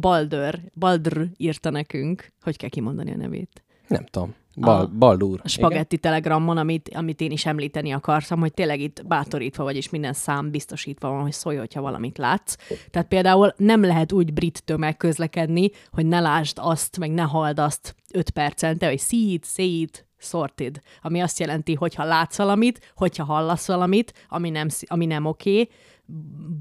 Baldur, 0.00 0.60
Baldur 0.74 1.28
írta 1.36 1.70
nekünk, 1.70 2.32
hogy 2.42 2.56
kell 2.56 2.68
kimondani 2.68 3.12
a 3.12 3.16
nevét. 3.16 3.62
Nem 3.88 4.04
tudom. 4.04 4.34
Bal, 4.60 4.80
A- 4.80 4.86
Baldur. 4.98 5.40
A 5.42 5.48
spagetti 5.48 5.98
telegramon, 5.98 6.56
amit, 6.56 6.90
amit 6.94 7.20
én 7.20 7.30
is 7.30 7.46
említeni 7.46 7.90
akartam, 7.92 8.40
hogy 8.40 8.52
tényleg 8.54 8.80
itt 8.80 9.06
bátorítva 9.06 9.64
vagy, 9.64 9.76
és 9.76 9.90
minden 9.90 10.12
szám 10.12 10.50
biztosítva 10.50 11.08
van, 11.10 11.22
hogy 11.22 11.32
szólj, 11.32 11.56
hogyha 11.56 11.80
valamit 11.80 12.18
látsz. 12.18 12.54
Tehát 12.90 13.08
például 13.08 13.54
nem 13.56 13.82
lehet 13.84 14.12
úgy 14.12 14.32
brit 14.32 14.62
tömeg 14.64 14.96
közlekedni, 14.96 15.70
hogy 15.90 16.06
ne 16.06 16.20
lásd 16.20 16.56
azt, 16.60 16.98
meg 16.98 17.10
ne 17.10 17.22
halld 17.22 17.58
azt 17.58 17.94
5 18.12 18.30
percente, 18.30 18.88
hogy 18.88 19.00
see 19.00 19.32
it, 19.32 19.44
say 19.46 19.80
it, 19.80 20.06
sorted, 20.20 20.80
ami 21.02 21.20
azt 21.20 21.38
jelenti, 21.38 21.74
hogyha 21.74 22.04
látsz 22.04 22.36
valamit, 22.36 22.92
hogyha 22.96 23.24
hallasz 23.24 23.66
valamit, 23.66 24.12
ami 24.28 24.50
nem, 24.50 24.68
ami 24.86 25.06
nem 25.06 25.24
oké, 25.24 25.68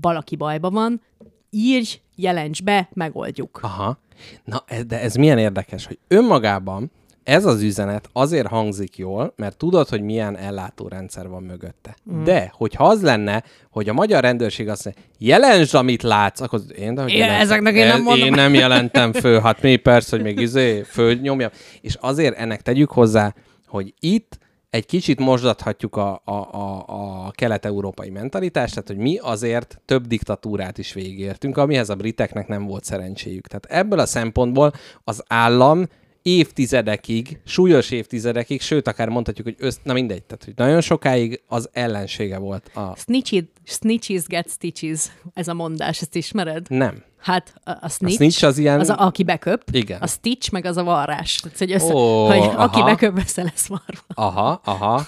valaki 0.02 0.36
bajba 0.36 0.70
van, 0.70 1.02
írj, 1.50 2.02
jelents 2.16 2.64
be, 2.64 2.90
megoldjuk. 2.94 3.60
Aha. 3.62 4.00
Na, 4.44 4.64
ez, 4.68 4.86
de 4.86 5.02
ez 5.02 5.16
milyen 5.16 5.38
érdekes, 5.38 5.86
hogy 5.86 6.00
önmagában 6.08 6.92
ez 7.28 7.46
az 7.46 7.62
üzenet 7.62 8.10
azért 8.14 8.48
hangzik 8.48 8.98
jól, 8.98 9.34
mert 9.36 9.58
tudod, 9.58 9.90
hogy 9.90 10.02
milyen 10.02 10.38
ellátórendszer 10.38 11.28
van 11.28 11.44
mögötte. 11.44 11.96
Mm. 12.12 12.24
De, 12.24 12.52
hogyha 12.56 12.88
az 12.88 13.02
lenne, 13.02 13.44
hogy 13.70 13.90
a 13.90 13.94
magyar 13.94 14.22
rendőrség 14.22 14.70
azt 14.70 14.86
mondja, 14.86 15.04
jelensd, 15.18 15.76
amit 15.76 16.04
látsz, 16.04 16.42
akkor 16.42 16.62
én, 16.78 16.94
de 16.96 17.02
hogy 17.02 17.12
Én 17.12 17.18
jelentem. 17.18 17.42
ezeknek 17.42 17.76
én 17.76 17.88
nem 17.88 18.02
mondom. 18.02 18.28
Én 18.28 18.34
nem 18.34 18.54
jelentem 18.54 19.14
föl, 19.14 19.40
hát 19.40 19.62
mi 19.62 19.76
persze, 19.76 20.16
hogy 20.16 20.26
még 20.26 20.40
izé, 20.40 20.82
fölnyomjam. 20.82 21.50
És 21.82 21.98
azért 22.00 22.38
ennek 22.38 22.62
tegyük 22.62 22.92
hozzá, 22.92 23.34
hogy 23.68 23.94
itt 24.00 24.38
egy 24.70 24.86
kicsit 24.86 25.20
mosdathatjuk 25.20 25.96
a, 25.96 26.22
a, 26.26 26.32
a, 26.32 26.84
a 27.26 27.32
kelet-európai 27.32 28.10
mentalitást, 28.10 28.74
tehát 28.74 28.88
hogy 28.88 28.98
mi 28.98 29.18
azért 29.22 29.82
több 29.86 30.08
diktatúrát 30.08 30.78
is 30.78 30.94
végigértünk, 30.94 31.58
amihez 31.58 31.90
a 31.90 31.96
briteknek 31.96 32.48
nem 32.48 32.66
volt 32.66 32.84
szerencséjük. 32.84 33.48
Tehát 33.48 33.66
ebből 33.66 34.00
a 34.00 34.06
szempontból 34.06 34.74
az 35.04 35.24
állam 35.28 35.88
évtizedekig, 36.22 37.40
súlyos 37.46 37.92
évtizedekig, 37.92 38.62
sőt, 38.62 38.88
akár 38.88 39.10
mondhatjuk, 39.10 39.48
hogy 39.48 39.56
össz, 39.60 39.76
na 39.84 39.94
mindegy, 39.94 40.24
tehát 40.24 40.44
hogy 40.44 40.54
nagyon 40.56 40.82
sokáig 40.82 41.42
az 41.48 41.70
ellensége 41.72 42.38
volt 42.38 42.72
a... 42.74 42.96
Snitches, 42.96 43.44
snitches 43.64 44.26
get 44.26 44.50
stitches, 44.50 45.12
ez 45.34 45.48
a 45.48 45.54
mondás, 45.54 46.02
ezt 46.02 46.16
ismered? 46.16 46.70
Nem. 46.70 47.04
Hát 47.28 47.54
a, 47.64 47.72
a 47.82 47.90
snitch, 47.90 48.16
snitch 48.16 48.44
az 48.46 48.58
ilyen- 48.58 48.80
az 48.80 48.90
a, 48.90 48.96
aki 49.06 49.24
beköp, 49.24 49.64
Igen. 49.72 50.02
a 50.02 50.08
stitch 50.08 50.52
meg 50.52 50.66
az 50.66 50.78
a 50.78 50.84
varrás. 50.84 51.36
Tehát, 51.36 51.58
hogy, 51.58 51.72
össze, 51.72 51.94
Ó, 51.94 52.26
hogy 52.26 52.38
aki 52.56 52.80
aha. 52.80 52.86
beköp, 52.86 53.18
össze 53.18 53.44
lesz 53.44 53.68
marva. 53.68 54.02
Aha, 54.14 54.62
aha. 54.64 55.08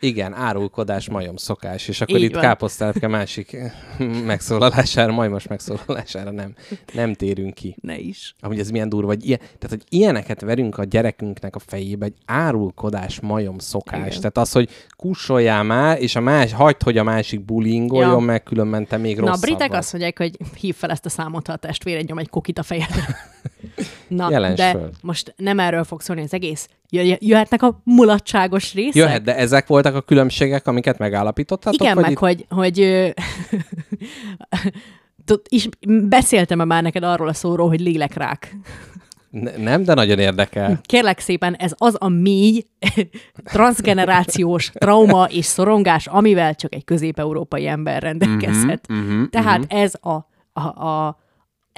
Igen, 0.00 0.34
árulkodás 0.34 1.08
majom 1.08 1.36
szokás, 1.36 1.88
és 1.88 2.00
akkor 2.00 2.16
Így 2.16 2.22
itt 2.22 2.32
van. 2.32 2.42
káposztelepke 2.42 3.08
másik 3.08 3.56
megszólalására, 4.24 5.12
majmos 5.12 5.46
megszólalására 5.46 6.30
nem, 6.30 6.54
nem 6.94 7.14
térünk 7.14 7.54
ki. 7.54 7.76
Ne 7.80 7.98
is. 7.98 8.34
Amúgy 8.40 8.58
ez 8.58 8.70
milyen 8.70 8.88
durva, 8.88 9.06
hogy 9.08 9.26
ilyen, 9.26 9.38
tehát, 9.38 9.68
hogy 9.68 9.82
ilyeneket 9.88 10.40
verünk 10.40 10.78
a 10.78 10.84
gyerekünknek 10.84 11.56
a 11.56 11.58
fejébe, 11.58 12.04
egy 12.06 12.14
árulkodás 12.26 13.20
majom 13.20 13.58
szokás. 13.58 13.98
Igen. 14.06 14.16
Tehát 14.18 14.38
az, 14.38 14.52
hogy 14.52 14.68
kussoljál 14.96 15.62
már, 15.62 16.00
és 16.02 16.16
a 16.16 16.20
más, 16.20 16.52
hagyd, 16.52 16.82
hogy 16.82 16.98
a 16.98 17.02
másik 17.02 17.44
bullyingoljon, 17.44 18.10
Ja. 18.10 18.18
meg 18.18 18.42
különben 18.42 18.86
te 18.86 18.96
még 18.96 19.16
Na, 19.16 19.22
a 19.22 19.26
rosszabb 19.26 19.42
britek 19.42 19.68
vagy. 19.68 19.78
azt 19.78 19.92
mondják, 19.92 20.18
hogy 20.18 20.36
hív 20.60 20.74
fel 20.76 20.90
ezt 20.90 21.06
a 21.06 21.08
számot, 21.08 21.46
ha 21.46 21.56
testvéred 21.60 22.06
nyom 22.06 22.18
egy 22.18 22.28
kokit 22.28 22.58
a 22.58 22.62
fejedre. 22.62 23.06
Na, 24.08 24.30
Jelens 24.30 24.56
de 24.56 24.70
föl. 24.70 24.90
most 25.02 25.34
nem 25.36 25.58
erről 25.58 25.84
fog 25.84 26.00
szólni 26.00 26.22
az 26.22 26.34
egész. 26.34 26.68
Jöhetnek 27.18 27.62
a 27.62 27.80
mulatságos 27.84 28.74
részek? 28.74 28.94
Jöhet, 28.94 29.22
de 29.22 29.36
ezek 29.36 29.66
voltak 29.66 29.94
a 29.94 30.00
különbségek, 30.00 30.66
amiket 30.66 30.98
megállapítottatok? 30.98 31.80
Igen, 31.80 31.96
meg 31.96 32.10
itt- 32.10 32.18
hogy, 32.18 32.46
hogy 32.48 32.78
is, 35.48 35.68
beszéltem-e 36.08 36.64
már 36.64 36.82
neked 36.82 37.02
arról 37.02 37.28
a 37.28 37.32
szóról, 37.32 37.68
hogy 37.68 37.80
lélekrák? 37.80 38.56
Ne- 39.30 39.56
Nem, 39.56 39.82
de 39.82 39.94
nagyon 39.94 40.18
érdekel. 40.18 40.80
Kérlek 40.82 41.18
szépen, 41.18 41.54
ez 41.54 41.72
az 41.76 41.96
a 41.98 42.08
mély 42.08 42.64
transgenerációs 43.44 44.70
trauma 44.74 45.24
és 45.24 45.44
szorongás, 45.44 46.06
amivel 46.06 46.54
csak 46.54 46.74
egy 46.74 46.84
közép-európai 46.84 47.66
ember 47.66 48.02
rendelkezhet. 48.02 48.86
Uh-huh, 48.88 49.06
uh-huh, 49.06 49.28
Tehát 49.28 49.64
uh-huh. 49.64 49.80
ez 49.80 49.94
a, 50.00 50.28
a, 50.52 50.86
a 50.88 51.18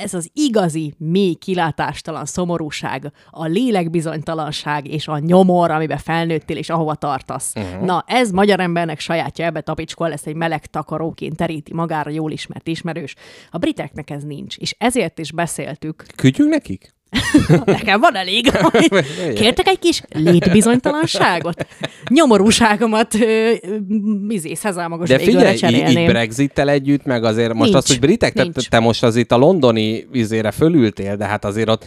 ez 0.02 0.14
az 0.14 0.30
igazi, 0.32 0.94
mély, 0.98 1.34
kilátástalan 1.34 2.24
szomorúság, 2.24 3.12
a 3.30 3.44
lélekbizonytalanság 3.44 4.86
és 4.86 5.08
a 5.08 5.18
nyomor, 5.18 5.70
amiben 5.70 5.98
felnőttél 5.98 6.56
és 6.56 6.70
ahova 6.70 6.94
tartasz. 6.94 7.52
Uh-huh. 7.56 7.84
Na, 7.84 8.04
ez 8.06 8.30
magyar 8.30 8.60
embernek 8.60 9.00
sajátja, 9.00 9.44
ebbe 9.44 9.60
tapicskol 9.60 10.08
lesz 10.08 10.26
egy 10.26 10.34
meleg 10.34 10.66
takaróként 10.66 11.36
teríti 11.36 11.74
magára 11.74 12.10
jól 12.10 12.30
ismert 12.30 12.68
ismerős. 12.68 13.14
A 13.50 13.58
briteknek 13.58 14.10
ez 14.10 14.22
nincs, 14.22 14.56
és 14.56 14.74
ezért 14.78 15.18
is 15.18 15.32
beszéltük 15.32 16.04
Küldjünk 16.16 16.50
nekik? 16.50 16.94
Nekem 17.64 18.00
van 18.00 18.16
elég. 18.16 18.50
Kértek 19.34 19.66
egy 19.66 19.78
kis 19.78 20.02
létbizonytalanságot? 20.12 21.66
Nyomorúságomat 22.08 23.14
izé, 24.28 24.54
szezámagos 24.54 25.08
De 25.08 25.18
figyelj, 25.18 25.58
így, 25.62 25.88
így 25.88 26.06
Brexittel 26.06 26.68
együtt, 26.68 27.04
meg 27.04 27.24
azért 27.24 27.52
most 27.52 27.62
Nincs, 27.72 27.76
az, 27.76 27.86
hogy 27.86 28.00
britek, 28.00 28.32
te, 28.32 28.48
te 28.68 28.78
most 28.78 29.02
az 29.02 29.16
itt 29.16 29.32
a 29.32 29.36
londoni 29.36 30.06
vizére 30.10 30.50
fölültél, 30.50 31.16
de 31.16 31.24
hát 31.24 31.44
azért 31.44 31.68
ott 31.68 31.84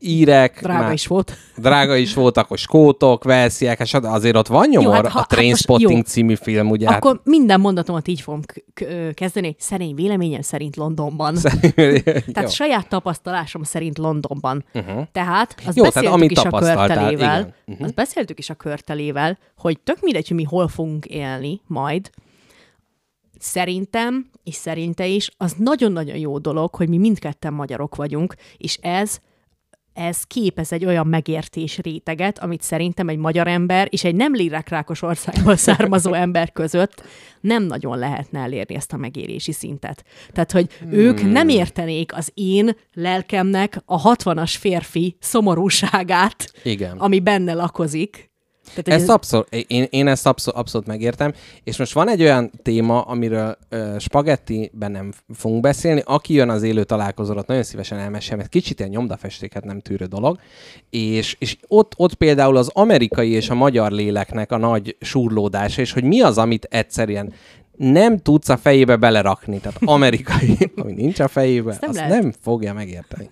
írek, 0.00 0.60
Drága 0.62 0.82
már- 0.82 0.92
is 0.92 1.06
volt. 1.06 1.36
drága 1.56 1.96
is 1.96 2.14
voltak, 2.14 2.48
hogy 2.48 2.58
skótok, 2.58 3.24
velsziek, 3.24 3.80
és 3.80 3.94
azért 3.94 4.36
ott 4.36 4.46
van 4.46 4.68
nyomor, 4.68 4.94
hát 4.94 5.02
hát, 5.02 5.12
ha- 5.12 5.18
a 5.18 5.20
hát 5.20 5.30
most 5.30 5.40
Trainspotting 5.40 5.90
jó. 5.98 6.02
című 6.02 6.34
film, 6.34 6.70
ugye? 6.70 6.86
hát 6.88 6.96
Akkor 6.96 7.20
minden 7.24 7.60
mondatomat 7.60 8.08
így 8.08 8.20
fogom 8.20 8.42
k- 8.42 8.64
k- 8.74 9.14
kezdeni. 9.14 9.56
Szerény 9.58 9.94
véleményem 9.94 10.40
szerint 10.40 10.76
Londonban. 10.76 11.36
hát, 11.42 11.74
Tehát 11.74 12.42
Jó. 12.42 12.48
saját 12.48 12.88
tapasztalásom 12.88 13.62
szerint 13.62 13.98
Londonban. 13.98 14.64
Uh-huh. 14.74 15.02
Tehát 15.12 15.54
azt 15.66 15.76
Jó, 15.76 15.84
tehát 15.84 15.94
beszéltük 15.94 16.12
amit 16.12 16.30
is 16.30 16.38
a 16.38 16.50
körtelével, 16.50 17.12
igen. 17.40 17.54
uh-huh. 17.66 17.84
azt 17.84 17.94
beszéltük 17.94 18.38
is 18.38 18.50
a 18.50 18.54
körtelével, 18.54 19.38
hogy 19.56 19.78
tök 19.80 20.00
mindegy, 20.00 20.28
hogy 20.28 20.36
mi 20.36 20.42
hol 20.44 20.68
fogunk 20.68 21.04
élni 21.06 21.60
majd, 21.66 22.10
szerintem, 23.38 24.30
és 24.44 24.54
szerinte 24.54 25.06
is, 25.06 25.30
az 25.36 25.54
nagyon-nagyon 25.58 26.16
jó 26.16 26.38
dolog, 26.38 26.74
hogy 26.74 26.88
mi 26.88 26.98
mindketten 26.98 27.52
magyarok 27.52 27.94
vagyunk, 27.94 28.34
és 28.56 28.78
ez 28.82 29.18
ez 29.94 30.22
képez 30.22 30.72
egy 30.72 30.84
olyan 30.84 31.06
megértés 31.06 31.78
réteget, 31.78 32.38
amit 32.38 32.62
szerintem 32.62 33.08
egy 33.08 33.16
magyar 33.16 33.46
ember 33.46 33.88
és 33.90 34.04
egy 34.04 34.14
nem 34.14 34.34
lélekrákos 34.34 35.02
országból 35.02 35.56
származó 35.66 36.12
ember 36.12 36.52
között 36.52 37.02
nem 37.40 37.62
nagyon 37.62 37.98
lehetne 37.98 38.40
elérni 38.40 38.74
ezt 38.74 38.92
a 38.92 38.96
megérési 38.96 39.52
szintet. 39.52 40.04
Tehát, 40.32 40.52
hogy 40.52 40.72
hmm. 40.80 40.92
ők 40.92 41.22
nem 41.32 41.48
értenék 41.48 42.14
az 42.16 42.30
én 42.34 42.76
lelkemnek 42.94 43.82
a 43.84 44.14
60-as 44.14 44.54
férfi 44.58 45.16
szomorúságát, 45.20 46.52
Igen. 46.62 46.98
ami 46.98 47.20
benne 47.20 47.52
lakozik. 47.52 48.32
Tehát, 48.74 49.00
Ezt 49.00 49.10
abszolút, 49.10 49.54
én, 49.66 49.86
én 49.90 50.06
ezt 50.06 50.26
abszolút, 50.26 50.60
abszolút 50.60 50.86
megértem, 50.86 51.32
és 51.64 51.76
most 51.76 51.92
van 51.92 52.08
egy 52.08 52.22
olyan 52.22 52.50
téma, 52.62 53.00
amiről 53.00 53.58
ö, 53.68 53.96
spagettiben 53.98 54.90
nem 54.90 55.12
fogunk 55.34 55.60
beszélni, 55.60 56.02
aki 56.04 56.34
jön 56.34 56.48
az 56.50 56.62
élő 56.62 56.84
találkozóra, 56.84 57.44
nagyon 57.46 57.62
szívesen 57.62 57.98
elmesél, 57.98 58.36
mert 58.36 58.48
kicsit 58.48 58.78
ilyen 58.78 58.90
nyomdafestéket 58.90 59.64
nem 59.64 59.80
tűrő 59.80 60.04
dolog, 60.04 60.38
és, 60.90 61.36
és 61.38 61.56
ott, 61.68 61.92
ott 61.96 62.14
például 62.14 62.56
az 62.56 62.70
amerikai 62.72 63.30
és 63.30 63.50
a 63.50 63.54
magyar 63.54 63.92
léleknek 63.92 64.52
a 64.52 64.56
nagy 64.56 64.96
surlódása, 65.00 65.80
és 65.80 65.92
hogy 65.92 66.04
mi 66.04 66.20
az, 66.20 66.38
amit 66.38 66.64
egyszerűen 66.70 67.32
nem 67.76 68.18
tudsz 68.18 68.48
a 68.48 68.56
fejébe 68.56 68.96
belerakni. 68.96 69.58
Tehát 69.58 69.78
amerikai, 69.84 70.56
ami 70.76 70.92
nincs 70.92 71.20
a 71.20 71.28
fejébe, 71.28 71.70
Ezt 71.70 71.80
nem 71.80 71.90
azt 71.90 71.98
lehet. 71.98 72.22
nem 72.22 72.32
fogja 72.40 72.72
megérteni. 72.72 73.30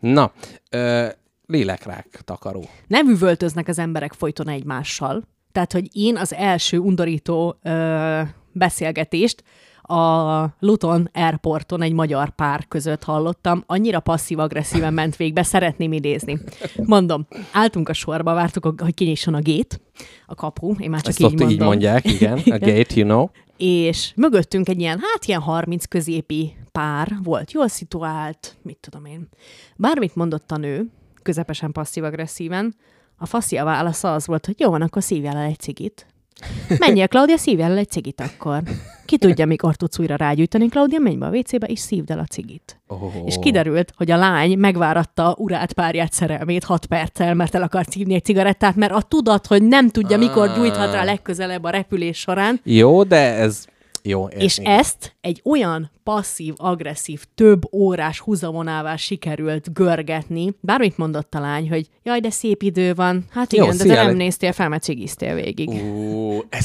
Na, 0.00 0.32
ö, 0.70 1.06
lélekrák 1.46 2.20
takaró. 2.24 2.64
nem 2.86 3.08
üvöltöznek 3.08 3.68
az 3.68 3.78
emberek 3.78 4.12
folyton 4.12 4.48
egymással. 4.48 5.22
Tehát, 5.52 5.72
hogy 5.72 5.88
én 5.92 6.16
az 6.16 6.34
első 6.34 6.78
undorító 6.78 7.58
ö, 7.62 8.20
beszélgetést 8.52 9.42
a 9.88 10.44
Luton 10.58 11.10
Airporton 11.12 11.82
egy 11.82 11.92
magyar 11.92 12.30
pár 12.30 12.64
között 12.68 13.04
hallottam, 13.04 13.62
annyira 13.66 14.00
passzív-agresszíven 14.00 14.94
ment 14.94 15.16
végbe, 15.16 15.42
szeretném 15.42 15.92
idézni. 15.92 16.38
Mondom, 16.84 17.26
álltunk 17.52 17.88
a 17.88 17.92
sorba, 17.92 18.34
vártuk, 18.34 18.80
hogy 18.80 18.94
kinyisson 18.94 19.34
a 19.34 19.40
gét, 19.40 19.80
a 20.26 20.34
kapu, 20.34 20.74
én 20.78 20.90
már 20.90 21.00
csak 21.00 21.08
Ezt 21.08 21.20
így 21.20 21.26
ott 21.26 21.32
mondom. 21.32 21.50
így 21.50 21.60
mondják, 21.60 22.04
igen. 22.14 22.38
A 22.38 22.58
gate, 22.58 22.94
you 22.94 23.06
know. 23.06 23.26
és 23.56 24.12
mögöttünk 24.16 24.68
egy 24.68 24.80
ilyen, 24.80 24.98
hát 25.12 25.24
ilyen 25.24 25.40
30 25.40 25.84
középi 25.84 26.56
pár 26.72 27.16
volt, 27.22 27.52
jól 27.52 27.68
szituált, 27.68 28.56
mit 28.62 28.78
tudom 28.80 29.04
én. 29.04 29.28
Bármit 29.76 30.14
mondott 30.14 30.50
a 30.50 30.56
nő, 30.56 30.90
közepesen 31.26 31.72
passzív-agresszíven. 31.72 32.74
A 33.18 33.26
faszi 33.26 33.56
a 33.56 33.64
válasza 33.64 34.14
az 34.14 34.26
volt, 34.26 34.46
hogy 34.46 34.60
jó 34.60 34.70
van, 34.70 34.82
akkor 34.82 35.02
szívjál 35.02 35.36
el 35.36 35.44
egy 35.44 35.58
cigit. 35.58 36.06
Menjél, 36.78 37.08
Klaudia, 37.08 37.36
szívjál 37.36 37.70
el 37.70 37.78
egy 37.78 37.90
cigit 37.90 38.20
akkor. 38.20 38.62
Ki 39.04 39.18
tudja, 39.18 39.46
mikor 39.46 39.76
tudsz 39.76 39.98
újra 39.98 40.16
rágyújtani, 40.16 40.68
Klaudia, 40.68 40.98
menj 40.98 41.16
be 41.16 41.26
a 41.26 41.30
WC-be, 41.30 41.66
és 41.66 41.78
szívd 41.78 42.10
el 42.10 42.18
a 42.18 42.24
cigit. 42.24 42.80
Oh. 42.86 43.14
És 43.24 43.36
kiderült, 43.40 43.92
hogy 43.96 44.10
a 44.10 44.16
lány 44.16 44.58
megváratta 44.58 45.34
urát 45.38 45.72
párját 45.72 46.12
szerelmét 46.12 46.64
6 46.64 46.86
perccel, 46.86 47.34
mert 47.34 47.54
el 47.54 47.62
akart 47.62 47.90
szívni 47.90 48.14
egy 48.14 48.24
cigarettát, 48.24 48.74
mert 48.76 48.92
a 48.92 49.02
tudat, 49.02 49.46
hogy 49.46 49.62
nem 49.62 49.88
tudja, 49.88 50.18
mikor 50.18 50.52
gyújthat 50.54 50.92
rá 50.92 51.04
legközelebb 51.04 51.64
a 51.64 51.70
repülés 51.70 52.18
során, 52.18 52.60
Jó, 52.64 53.02
de 53.02 53.34
ez... 53.34 53.64
Jó, 54.02 54.28
ez 54.28 54.42
és 54.42 54.58
igen. 54.58 54.78
ezt 54.78 55.15
egy 55.26 55.40
olyan 55.44 55.90
passzív-agresszív, 56.02 57.24
több 57.34 57.72
órás 57.72 58.18
húzavonával 58.20 58.96
sikerült 58.96 59.72
görgetni. 59.72 60.54
Bármit 60.60 60.96
mondott 60.96 61.34
a 61.34 61.40
lány, 61.40 61.68
hogy 61.68 61.88
jaj, 62.02 62.20
de 62.20 62.30
szép 62.30 62.62
idő 62.62 62.94
van. 62.94 63.24
Hát 63.30 63.52
Jó, 63.52 63.64
igen, 63.64 63.76
de 63.76 63.84
te 63.84 64.02
nem 64.04 64.16
néztél 64.16 64.52
fel, 64.52 64.68
mert 64.68 64.84
csigiztél 64.84 65.34
végig. 65.34 65.68
Ú, 65.68 66.38
ez, 66.48 66.64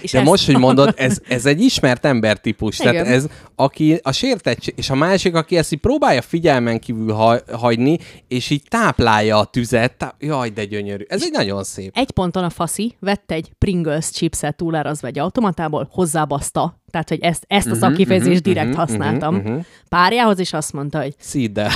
És 0.00 0.12
de 0.12 0.18
ezt- 0.18 0.28
most, 0.28 0.46
hogy 0.46 0.58
mondod, 0.58 0.94
ez, 0.96 1.18
ez 1.28 1.46
egy 1.46 1.60
ismert 1.60 2.04
embertípus. 2.04 2.76
Tehát 2.76 3.06
ez, 3.06 3.26
aki 3.54 3.98
a 4.02 4.12
sértettség, 4.12 4.74
és 4.76 4.90
a 4.90 4.94
másik, 4.94 5.34
aki 5.34 5.56
ezt 5.56 5.72
így 5.72 5.80
próbálja 5.80 6.22
figyelmen 6.22 6.80
kívül 6.80 7.12
ha, 7.12 7.38
hagyni, 7.52 7.98
és 8.28 8.50
így 8.50 8.62
táplálja 8.68 9.38
a 9.38 9.44
tüzet. 9.44 9.92
Tá- 9.96 10.14
Jaj, 10.18 10.48
de 10.48 10.64
gyönyörű. 10.64 11.04
Ez 11.08 11.22
egy 11.22 11.32
nagyon 11.32 11.64
szép. 11.64 11.90
Egy 11.96 12.10
ponton 12.10 12.44
a 12.44 12.50
faszi 12.50 12.96
vett 13.00 13.30
egy 13.30 13.50
Pringles 13.58 14.10
chipset 14.10 14.56
túlárazva 14.56 15.06
egy 15.06 15.18
automatából, 15.18 15.88
hozzábaszta. 15.90 16.82
Tehát, 16.94 17.08
hogy 17.08 17.20
ezt, 17.20 17.44
ezt 17.46 17.66
Mhm, 17.66 17.74
a 17.74 17.78
szakkifejezést 17.78 18.42
direkt 18.42 18.74
használtam. 18.74 19.42
Párjához 19.88 20.38
is 20.38 20.52
azt 20.52 20.72
mondta, 20.72 21.00
hogy, 21.00 21.14
Szídd 21.18 21.58
el. 21.58 21.70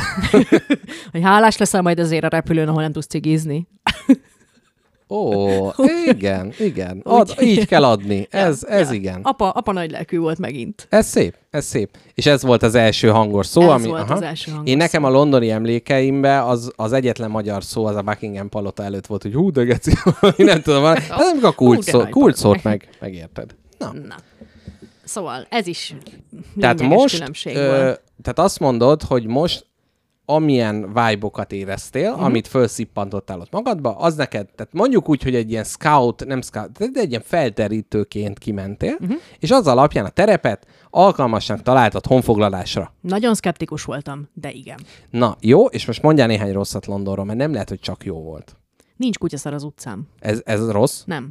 hogy 1.12 1.22
hálás 1.22 1.56
leszel 1.56 1.82
majd 1.82 1.98
azért 1.98 2.24
a 2.24 2.28
repülőn, 2.28 2.68
ahol 2.68 2.82
nem 2.82 2.92
tudsz 2.92 3.06
cigizni. 3.06 3.68
Ó, 5.08 5.48
igen, 6.06 6.52
igen. 6.58 7.00
Ad, 7.04 7.34
így 7.40 7.66
kell 7.66 7.84
adni. 7.84 8.26
Ez, 8.30 8.64
ez 8.64 8.90
igen. 8.90 9.20
Apa, 9.22 9.50
apa 9.50 9.72
nagy 9.72 9.90
lelkű 9.90 10.18
volt 10.18 10.38
megint. 10.38 10.86
Ez 10.90 11.06
szép, 11.06 11.34
ez 11.50 11.64
szép. 11.64 11.96
És 12.14 12.26
ez 12.26 12.42
volt 12.42 12.62
az 12.62 12.74
első 12.74 13.08
hangos 13.08 13.46
szó, 13.46 13.62
Ez 13.62 13.68
ami... 13.68 13.86
volt 13.86 14.10
az 14.10 14.22
első 14.22 14.50
hangos 14.50 14.70
Én 14.70 14.76
nekem 14.76 15.04
a 15.04 15.10
londoni 15.10 15.50
emlékeimben 15.50 16.42
az, 16.42 16.72
az 16.76 16.92
egyetlen 16.92 17.30
magyar 17.30 17.64
szó, 17.64 17.84
az 17.84 17.96
a 17.96 18.02
Buckingham 18.02 18.48
palota 18.48 18.82
előtt 18.82 19.06
volt, 19.06 19.22
hogy 19.22 19.34
hú, 19.34 19.50
de 19.50 19.64
geci, 19.64 19.92
nem 20.36 20.62
tudom, 20.62 20.84
ez 20.84 21.02
amikor 21.10 21.48
a 21.48 21.52
kulcs, 21.52 21.84
szó, 21.84 22.04
kulcs 22.08 22.36
szót 22.36 22.62
meg, 22.62 22.88
megérted. 23.00 23.54
Na, 23.78 23.92
Na. 23.92 24.14
Szóval 25.08 25.46
ez 25.50 25.66
is 25.66 25.94
tehát 26.60 26.82
most, 26.82 27.14
különbség 27.14 27.56
ö, 27.56 27.66
volt. 27.66 28.02
tehát 28.22 28.38
azt 28.38 28.58
mondod, 28.60 29.02
hogy 29.02 29.26
most 29.26 29.66
amilyen 30.24 30.86
vibe-okat 30.86 31.52
éreztél, 31.52 32.02
Mhm. 32.02 32.10
uh-huh. 32.12 32.26
amit 32.26 32.48
felszippantottál 32.48 33.40
ott 33.40 33.50
magadba, 33.50 33.96
az 33.96 34.14
neked, 34.14 34.46
tehát 34.56 34.72
mondjuk 34.72 35.08
úgy, 35.08 35.22
hogy 35.22 35.34
egy 35.34 35.50
ilyen 35.50 35.64
scout, 35.64 36.24
nem 36.26 36.42
scout, 36.42 36.72
de 36.92 37.00
egy 37.00 37.10
ilyen 37.10 37.22
felterítőként 37.24 38.38
kimentél, 38.38 38.94
Mhm. 38.94 39.02
uh-huh. 39.04 39.18
és 39.38 39.50
az 39.50 39.66
alapján 39.66 40.04
a 40.04 40.08
terepet 40.08 40.66
alkalmasnak 40.90 41.62
találtad 41.62 42.06
honfoglalásra. 42.06 42.92
Nagyon 43.00 43.34
szkeptikus 43.34 43.84
voltam, 43.84 44.28
de 44.34 44.50
igen. 44.50 44.78
Na, 45.10 45.36
jó, 45.40 45.66
és 45.66 45.86
most 45.86 46.02
mondjál 46.02 46.26
néhány 46.26 46.52
rosszat 46.52 46.86
Londonról, 46.86 47.24
mert 47.24 47.38
nem 47.38 47.52
lehet, 47.52 47.68
hogy 47.68 47.80
csak 47.80 48.04
jó 48.04 48.22
volt. 48.22 48.56
Nincs 48.96 49.18
kutyaszar 49.18 49.52
az 49.54 49.62
utcán. 49.62 50.08
Ez, 50.20 50.40
ez 50.44 50.70
rossz? 50.70 51.02
Nem. 51.04 51.28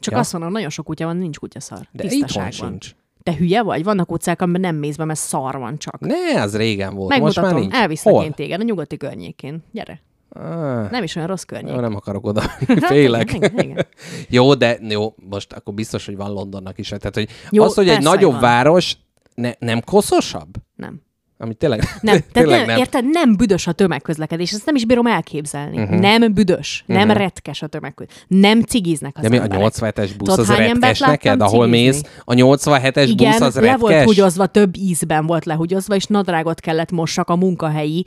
Csak 0.00 0.12
Ja. 0.14 0.18
azt 0.20 0.32
mondom, 0.32 0.52
nagyon 0.52 0.68
sok 0.70 0.84
kutya 0.84 1.04
van, 1.06 1.16
nincs 1.16 1.38
kutyaszar. 1.38 1.88
De 1.92 2.04
itthon 2.04 2.42
van. 2.42 2.50
sincs. 2.50 2.94
Te 3.22 3.36
hülye 3.36 3.62
vagy? 3.62 3.84
Vannak 3.84 4.12
utcák, 4.12 4.42
amiben 4.42 4.60
nem 4.60 4.76
mész 4.76 4.96
be, 4.96 5.04
mert 5.04 5.18
szar 5.18 5.58
van 5.58 5.78
csak. 5.78 6.00
Ne, 6.00 6.42
az 6.42 6.56
régen 6.56 6.94
volt. 6.94 7.08
Megmutatom, 7.08 7.42
most 7.42 7.54
már 7.54 7.62
nincs. 7.62 7.74
elviszlek 7.74 8.14
Hol? 8.14 8.24
én 8.24 8.32
téged 8.32 8.60
a 8.60 8.64
nyugati 8.64 8.96
környékén. 8.96 9.64
Gyere. 9.72 10.00
Ah, 10.32 10.90
Nem 10.90 11.02
is 11.02 11.16
olyan 11.16 11.28
rossz 11.28 11.42
környék. 11.42 11.74
jó, 11.74 11.80
nem 11.80 11.94
akarok 11.94 12.26
oda. 12.26 12.40
Félek. 12.90 13.32
Igen, 13.34 13.52
igen, 13.52 13.70
igen. 13.70 13.86
jó, 14.28 14.54
de 14.54 14.78
jó, 14.88 15.14
most 15.30 15.52
akkor 15.52 15.74
biztos, 15.74 16.06
hogy 16.06 16.16
van 16.16 16.32
Londonnak 16.32 16.78
is. 16.78 16.88
Tehát, 16.88 17.14
hogy 17.14 17.28
Jó, 17.50 17.62
az, 17.64 17.74
hogy 17.74 17.88
egy 17.88 18.02
nagyobb 18.02 18.32
van. 18.32 18.40
város 18.40 18.96
ne, 19.34 19.52
nem 19.58 19.80
koszosabb? 19.84 20.54
Nem. 20.76 21.00
Ami 21.42 21.54
tényleg 21.54 21.80
Nem, 22.00 22.14
tehát 22.18 22.32
tényleg 22.32 22.58
nem, 22.58 22.66
nem. 22.66 22.78
érted, 22.78 23.04
nem 23.10 23.36
büdös 23.36 23.66
a 23.66 23.72
tömegközlekedés, 23.72 24.52
ezt 24.52 24.66
nem 24.66 24.74
is 24.74 24.84
bírom 24.86 25.06
elképzelni. 25.06 25.82
Uh-huh. 25.82 25.98
Nem 25.98 26.34
büdös, 26.34 26.84
uh-huh. 26.86 27.06
nem 27.06 27.16
retkes 27.16 27.62
a 27.62 27.66
tömegközlekedés, 27.66 28.24
nem 28.28 28.62
cigiznek 28.62 29.16
az 29.16 29.22
De 29.22 29.28
mi 29.28 29.36
a 29.36 29.42
emberek. 29.42 29.72
87-es 29.74 30.10
busz 30.18 30.28
Tudod, 30.28 30.38
az 30.38 30.56
retkes 30.56 30.98
neked, 30.98 31.40
ahol 31.40 31.64
cigizni? 31.64 31.86
mész? 31.86 32.02
A 32.24 32.32
87-es 32.32 33.06
Igen, 33.08 33.30
busz 33.30 33.40
az 33.40 33.54
le 33.54 33.60
retkes? 33.60 33.80
volt 33.80 34.02
húgyozva, 34.02 34.46
több 34.46 34.76
ízben 34.76 35.26
volt 35.26 35.44
lehúgyozva, 35.44 35.94
és 35.94 36.06
nadrágot 36.06 36.60
kellett 36.60 36.90
mossak 36.90 37.28
a 37.28 37.36
munkahelyi 37.36 38.04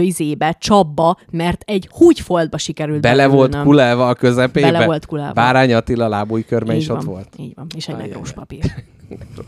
izébe, 0.00 0.56
csapba, 0.60 1.16
mert 1.30 1.62
egy 1.66 1.88
húgyfoltba 1.92 2.58
sikerült 2.58 3.00
Bele 3.00 3.26
volt 3.26 3.50
beülnöm. 3.50 3.70
kulálva 3.70 4.08
a 4.08 4.14
közepébe? 4.14 4.70
Bele 4.70 4.86
volt 4.86 5.06
kulálva. 5.06 5.32
Bárány 5.32 5.74
Attila 5.74 6.08
lábújkörme 6.08 6.74
is 6.76 6.88
ott 6.88 7.02
volt. 7.02 7.28
Így 7.36 7.54
van, 7.54 7.66
és 7.76 7.88
egy 7.88 7.96
negrós 7.96 8.32
papír. 8.32 8.62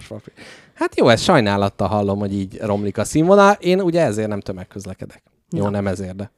Papír. 0.09 0.33
Hát 0.77 0.99
jó, 0.99 1.09
ezt 1.09 1.23
sajnálattal 1.23 1.89
hallom, 1.89 2.19
hogy 2.19 2.33
így 2.35 2.59
romlik 2.61 2.99
a 2.99 3.05
színvonal. 3.05 3.53
Én 3.61 3.81
ugye 3.81 4.01
ezért 4.01 4.29
nem 4.29 4.41
tömegközlekedek. 4.41 5.23
Jó, 5.51 5.63
Na. 5.65 5.71
nem 5.71 5.87
ezért, 5.87 6.17
de. 6.17 6.31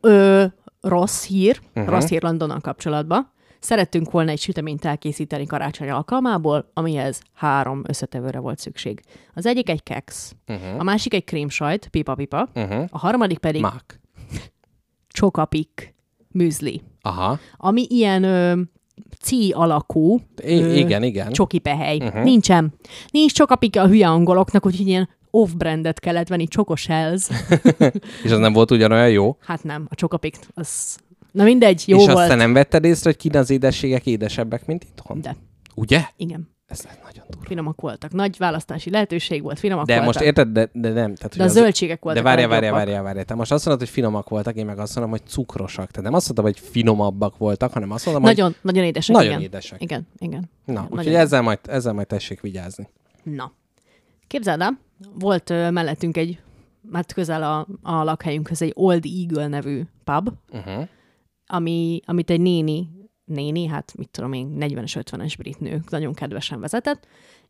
Ö, 0.00 0.44
rossz 0.80 1.24
hír, 1.26 1.60
Mhm. 1.60 1.80
uh-huh. 1.80 1.94
rossz 1.94 2.08
hír 2.08 2.22
Londonnal 2.22 2.60
kapcsolatban. 2.60 3.32
Szerettünk 3.60 4.10
volna 4.10 4.30
egy 4.30 4.38
süteményt 4.40 4.84
elkészíteni 4.84 5.46
karácsony 5.46 5.90
alkalmából, 5.90 6.70
amihez 6.74 7.20
három 7.32 7.82
összetevőre 7.86 8.38
volt 8.38 8.58
szükség. 8.58 9.02
Az 9.34 9.46
egyik 9.46 9.68
egy 9.68 9.82
keks, 9.82 10.30
Mhm. 10.46 10.58
uh-huh. 10.62 10.80
a 10.80 10.82
másik 10.82 11.14
egy 11.14 11.24
krémsajt, 11.24 11.88
pipa-pipa, 11.88 12.48
Uh-huh. 12.54 12.84
a 12.90 12.98
harmadik 12.98 13.38
pedig. 13.38 13.60
Mák. 13.62 14.00
csokapik 15.08 15.94
műzli, 16.28 16.82
Aha. 17.02 17.38
ami 17.56 17.86
ilyen 17.88 18.22
ö, 18.22 18.60
cí 19.20 19.50
alakú 19.50 20.20
I- 20.44 20.62
ö, 20.62 20.72
igen, 20.74 21.02
igen. 21.02 21.32
csoki 21.32 21.58
pehely. 21.58 21.96
Uh-huh. 21.96 22.22
Nincsen. 22.22 22.74
Nincs 23.10 23.32
csokapik 23.32 23.76
a 23.76 23.86
hülye 23.86 24.08
angoloknak, 24.08 24.66
úgyhogy 24.66 24.86
ilyen 24.86 25.08
off-brandet 25.30 26.00
kellett 26.00 26.28
venni, 26.28 26.46
csokos 26.46 26.86
hells. 26.86 27.28
És 28.24 28.30
az 28.30 28.38
nem 28.38 28.52
volt 28.52 28.70
ugyanolyan 28.70 29.10
jó? 29.10 29.36
Hát 29.40 29.62
nem, 29.64 29.86
a 29.90 29.94
csokapik 29.94 30.38
az... 30.54 30.96
Na 31.32 31.44
mindegy, 31.44 31.82
jó 31.86 31.98
és 31.98 32.04
volt. 32.04 32.18
azt 32.18 32.28
te 32.28 32.34
nem 32.34 32.52
vetted 32.52 32.84
észre, 32.84 33.10
hogy 33.10 33.16
kint 33.16 33.34
az 33.34 33.50
édességek 33.50 34.06
édesebbek, 34.06 34.66
mint 34.66 34.84
itthon? 34.84 35.20
De, 35.20 35.36
Ugye? 35.74 36.00
igen. 36.16 36.53
Ez 36.66 36.84
nagyon 37.04 37.24
durva. 37.30 37.46
Finomak 37.46 37.80
voltak. 37.80 38.12
Nagy 38.12 38.36
választási 38.38 38.90
lehetőség 38.90 39.42
volt, 39.42 39.58
finomak 39.58 39.86
De 39.86 39.92
voltak. 39.94 40.14
most 40.14 40.26
érted, 40.26 40.48
de, 40.48 40.68
de 40.72 40.88
nem. 40.88 41.14
Tehát, 41.14 41.36
De 41.36 41.42
a 41.42 41.46
az- 41.46 41.52
zöldségek 41.52 41.96
De 41.96 42.02
voltak 42.02 42.22
várjál, 42.24 42.46
a 42.46 42.48
várjál, 42.50 42.60
legjobbak. 42.72 42.86
várjál, 42.86 43.02
várjál. 43.02 43.24
Te 43.24 43.34
most 43.34 43.52
azt 43.52 43.64
mondod, 43.66 43.84
hogy 43.86 43.94
finomak 43.94 44.28
voltak, 44.28 44.56
én 44.56 44.66
meg 44.66 44.78
azt 44.78 44.94
mondom, 44.94 45.12
hogy 45.12 45.22
cukrosak. 45.26 45.90
Tehát 45.90 46.02
nem 46.10 46.14
azt 46.14 46.24
mondtam, 46.24 46.44
hogy 46.44 46.58
finomabbak 46.70 47.36
voltak, 47.38 47.72
hanem 47.72 47.90
azt 47.90 48.04
mondom, 48.04 48.22
hogy 48.22 48.36
Nagyon, 48.36 48.54
nagyon 48.60 48.84
édesek, 48.84 49.14
nagyon 49.16 49.30
igen. 49.30 49.42
édesek. 49.42 49.82
Igen, 49.82 50.06
igen. 50.18 50.50
Na, 50.64 50.72
igen, 50.72 50.82
úgyhogy 50.84 51.04
nagyon. 51.04 51.20
ezzel 51.20 51.42
majd, 51.42 51.58
ezzel 51.68 51.92
majd 51.92 52.06
tessék 52.06 52.40
vigyázni. 52.40 52.88
Na. 53.22 53.52
Képzeld 54.26 54.60
el, 54.60 54.78
volt 55.18 55.50
ö, 55.50 55.70
mellettünk 55.70 56.16
egy, 56.16 56.40
hát 56.92 57.12
közel 57.12 57.42
a, 57.42 57.66
a 57.82 58.02
lakhelyünkhöz 58.04 58.62
egy 58.62 58.72
Old 58.74 59.04
Eagle 59.04 59.46
nevű 59.46 59.82
pub, 60.04 60.28
Uh-huh. 60.52 60.88
ami, 61.46 62.00
amit 62.04 62.30
egy 62.30 62.40
néni, 62.40 62.88
néni, 63.24 63.66
hát 63.66 63.94
mit 63.96 64.08
tudom 64.08 64.32
én, 64.32 64.56
40-es, 64.60 65.02
50-es 65.10 65.34
brit 65.38 65.60
nő 65.60 65.82
nagyon 65.88 66.14
kedvesen 66.14 66.60
vezetett, 66.60 67.06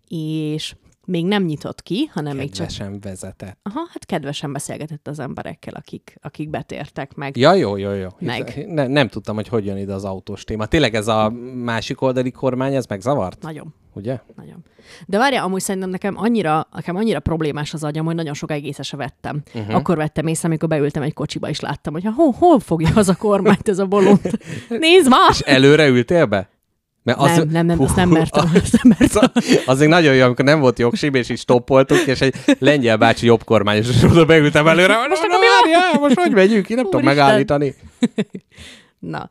és 0.09 0.75
még 1.07 1.27
nem 1.27 1.43
nyitott 1.43 1.83
ki, 1.83 2.11
hanem 2.13 2.37
még 2.37 2.51
csak 2.51 2.67
Kedvesen 2.67 3.01
vezetett. 3.01 3.59
Aha, 3.63 3.81
hát 3.91 4.07
kedvesen 4.07 4.53
beszélgetett 4.53 5.09
az 5.09 5.19
emberekkel, 5.19 5.75
akik, 5.75 6.19
akik 6.23 6.51
betértek 6.51 7.15
meg. 7.15 7.37
Ja, 7.37 7.55
jó, 7.55 7.77
jó, 7.77 7.93
jó. 7.93 8.09
Meg. 8.19 8.65
Ne, 8.69 8.87
nem 8.87 9.09
tudtam, 9.09 9.35
hogy 9.35 9.49
hogy 9.49 9.65
jön 9.67 9.77
ide 9.77 9.93
az 9.95 10.05
autós 10.05 10.45
téma. 10.45 10.67
Tényleg 10.67 10.95
ez 10.95 11.09
a 11.09 11.31
másik 11.55 12.01
oldali 12.01 12.31
kormány, 12.31 12.75
ez 12.75 12.87
megzavart? 12.87 13.43
Nagyon, 13.43 13.75
Ugye? 13.95 14.21
nagyon. 14.37 14.65
De 15.07 15.19
várjál, 15.19 15.45
amúgy 15.45 15.61
szerintem 15.61 15.91
nekem 15.91 16.15
annyira, 16.19 16.69
nekem 16.73 16.97
annyira 16.97 17.21
problémás 17.21 17.75
az 17.75 17.85
agyam, 17.85 18.05
hogy 18.05 18.15
nagyon 18.15 18.35
sokáig 18.35 18.67
észre 18.67 18.83
se 18.83 18.97
vettem. 18.97 19.43
Uh-huh. 19.55 19.75
Akkor 19.75 19.97
vettem 19.97 20.27
észre, 20.27 20.49
amikor 20.49 20.69
beültem 20.69 21.03
egy 21.03 21.13
kocsiba, 21.13 21.49
és 21.49 21.61
láttam, 21.61 21.93
hogy 21.93 22.05
hol, 22.15 22.35
hol 22.39 22.61
fogja 22.61 22.89
az 22.95 23.09
a 23.09 23.17
kormányt 23.17 23.69
ez 23.69 23.79
a 23.79 23.87
bolond. 23.87 24.21
Nézd 24.69 25.09
már! 25.09 25.35
Előre 25.45 25.87
ültél 25.87 26.27
be? 26.27 26.49
Mert 27.05 27.19
Nem, 27.19 27.49
nem, 27.49 27.67
nem, 27.67 27.81
azt 27.81 27.97
nem 27.97 28.09
mertem. 28.09 28.51
Azt 28.55 28.83
nem 28.83 28.97
mertem. 28.99 29.31
Az 29.67 29.79
még 29.79 29.89
nagyon 29.89 30.15
jó, 30.15 30.25
amikor 30.25 30.45
nem 30.45 30.61
volt 30.61 30.79
jogsim, 30.79 31.15
és 31.15 31.29
így 31.29 31.39
stoppoltuk, 31.39 32.07
és 32.07 32.21
egy 32.21 32.35
lengyel 32.59 32.97
bácsi 32.97 33.27
jobb 33.27 33.45
kormányos, 33.45 33.89
és 33.89 34.03
oda 34.03 34.25
beültem 34.25 34.69
előre. 34.69 35.07
Most 35.09 35.23
akkor 35.23 35.39
mi 35.39 35.47
várjál, 35.47 36.01
most 36.01 36.19
hogy 36.19 36.33
megyünk 36.33 36.67
ki? 36.67 36.75
Nem 36.75 36.85
tudom 36.85 37.03
megállítani. 37.03 37.75
Na, 38.99 39.31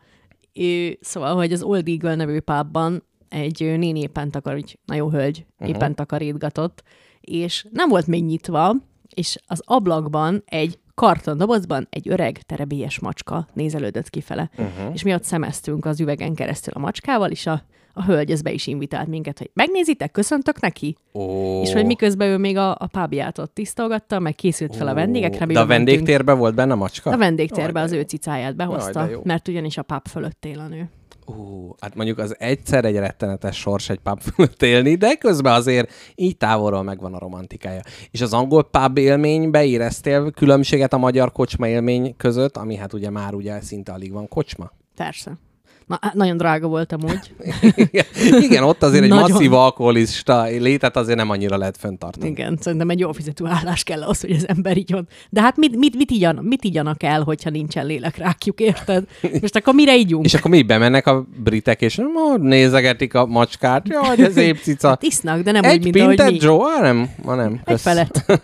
ő, 0.53 0.97
szóval, 1.01 1.35
hogy 1.35 1.51
az 1.51 1.63
Old 1.63 1.87
Eagle 1.87 2.15
nevű 2.15 2.39
pubban 2.39 3.03
egy 3.29 3.59
néni 3.77 3.99
éppen 3.99 4.31
takarít, 4.31 4.79
na 4.85 4.95
jó 4.95 5.09
hölgy, 5.09 5.45
uh-huh. 5.59 5.75
éppen 5.75 5.95
takarítgatott, 5.95 6.83
és 7.21 7.65
nem 7.71 7.89
volt 7.89 8.07
még 8.07 8.23
nyitva, 8.23 8.75
és 9.13 9.37
az 9.47 9.61
ablakban 9.65 10.43
egy 10.45 10.79
kartondobozban 10.95 11.87
egy 11.89 12.09
öreg, 12.09 12.41
terebélyes 12.41 12.99
macska 12.99 13.47
nézelődött 13.53 14.09
kifele. 14.09 14.49
Uh-huh. 14.57 14.93
És 14.93 15.03
mi 15.03 15.13
ott 15.13 15.23
szemeztünk 15.23 15.85
az 15.85 15.99
üvegen 15.99 16.33
keresztül 16.33 16.73
a 16.75 16.79
macskával, 16.79 17.31
és 17.31 17.45
a, 17.47 17.61
a 17.93 18.03
hölgy 18.03 18.31
ez 18.31 18.41
be 18.41 18.51
is 18.51 18.67
invitált 18.67 19.07
minket, 19.07 19.37
hogy 19.37 19.49
megnézitek, 19.53 20.11
köszöntök 20.11 20.59
neki? 20.59 20.97
Ó, 21.13 21.61
És 21.61 21.73
hogy 21.73 21.85
miközben 21.85 22.27
ő 22.27 22.37
még 22.37 22.57
a, 22.57 22.71
a 22.71 22.87
pubját 22.91 23.37
ott 23.37 23.53
tisztogatta, 23.53 24.19
meg 24.19 24.35
készült 24.35 24.75
fel 24.75 24.87
a 24.87 24.93
vendégekre. 24.93 25.37
De 25.37 25.43
a 25.43 25.47
mivel 25.47 25.65
mentünk- 25.65 26.37
volt 26.37 26.55
benne 26.55 26.73
a 26.73 26.75
macska? 26.75 27.11
A 27.11 27.17
vendégtérbe 27.17 27.79
Jaj, 27.79 27.83
az 27.87 27.91
ő 27.91 28.01
cicáját 28.01 28.55
behozta, 28.55 29.09
mert 29.23 29.47
ugyanis 29.47 29.77
a 29.77 29.81
pub 29.81 30.07
fölött 30.07 30.45
él 30.45 30.59
a 30.59 30.67
nő. 30.67 30.89
Ú, 31.25 31.69
hát 31.79 31.95
mondjuk 31.95 32.17
az 32.17 32.35
egyszer 32.39 32.85
egy 32.85 32.95
rettenetes 32.95 33.57
sors 33.57 33.89
egy 33.89 33.99
pub 33.99 34.21
fölött 34.21 34.61
élni, 34.61 34.95
de 34.95 35.15
közben 35.15 35.53
azért 35.53 35.91
így 36.15 36.37
távolról 36.37 36.83
megvan 36.83 37.13
a 37.13 37.19
romantikája. 37.19 37.81
És 38.11 38.21
az 38.21 38.33
angol 38.33 38.63
pub 38.63 38.97
élménybe 38.97 39.65
éreztél 39.65 40.31
különbséget 40.31 40.93
a 40.93 40.97
magyar 40.97 41.31
kocsma 41.31 41.67
élmény 41.67 42.15
között, 42.17 42.57
ami 42.57 42.75
hát 42.75 42.93
ugye 42.93 43.09
már 43.09 43.33
ugye 43.33 43.61
szinte 43.61 43.91
alig 43.91 44.11
van 44.11 44.27
kocsma? 44.27 44.71
Persze. 44.95 45.37
Na, 45.85 45.97
hát 46.01 46.13
nagyon 46.13 46.37
drága 46.37 46.67
volt 46.67 46.91
amúgy. 46.91 47.33
Igen, 47.75 48.05
Igen 48.45 48.63
ott 48.63 48.83
azért 48.83 49.03
egy 49.03 49.09
Nagyon. 49.09 49.31
masszív 49.31 49.53
alkoholista 49.53 50.43
létet 50.43 50.97
azért 50.97 51.17
nem 51.17 51.29
annyira 51.29 51.57
lehet 51.57 51.77
fenntartani. 51.77 52.29
Igen, 52.29 52.57
szerintem 52.61 52.89
egy 52.89 52.99
jól 52.99 53.13
fizető 53.13 53.45
állás 53.45 53.83
kell 53.83 54.01
ahhoz, 54.01 54.21
hogy 54.21 54.31
az 54.31 54.47
ember 54.47 54.77
igyon. 54.77 55.07
De 55.29 55.41
hát 55.41 55.57
mit, 55.57 55.75
mit, 55.75 55.95
mit, 55.95 56.11
igyan, 56.11 56.35
mit 56.35 56.63
igyanak 56.63 57.03
el, 57.03 57.21
hogyha 57.21 57.49
nincsen 57.49 57.85
lélekrákjuk, 57.85 58.59
érted? 58.59 59.03
Most 59.41 59.55
akkor 59.55 59.73
mire 59.73 59.97
ígyunk? 59.97 60.25
És 60.25 60.33
akkor 60.33 60.51
mi 60.51 60.61
bemennek 60.61 61.07
a 61.07 61.25
britek, 61.43 61.81
és 61.81 61.97
ma 62.13 62.37
nézegetik 62.37 63.13
a 63.13 63.25
macskát. 63.25 63.87
Jaj, 63.87 64.15
de 64.15 64.29
szép 64.29 64.57
cica. 64.57 64.87
Hát 64.87 65.03
isznak, 65.03 65.41
de 65.41 65.51
nem 65.51 65.63
Egy 65.63 65.77
úgy, 65.77 65.83
mint 65.83 65.95
ahogy 65.99 66.15
pintet, 66.15 66.31
mi. 66.31 66.37
Joe? 66.41 66.75
Ah, 66.75 66.81
nem, 66.81 67.09
ma 67.23 67.35
nem. 67.35 67.53
Egy 67.53 67.73
Kösz. 67.73 67.81
felett. 67.81 68.25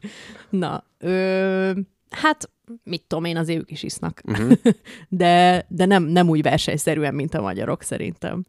Na, 0.50 0.84
ö, 0.98 1.70
hát 2.10 2.50
mit 2.84 3.02
tudom 3.06 3.24
én, 3.24 3.36
az 3.36 3.48
ők 3.48 3.70
is 3.70 3.82
isznak. 3.82 4.20
Uh-huh. 4.24 4.52
de 5.08 5.66
de 5.68 5.84
nem, 5.84 6.02
nem 6.02 6.28
úgy 6.28 6.42
versenyszerűen, 6.42 7.14
mint 7.14 7.34
a 7.34 7.40
magyarok 7.40 7.82
szerintem. 7.82 8.44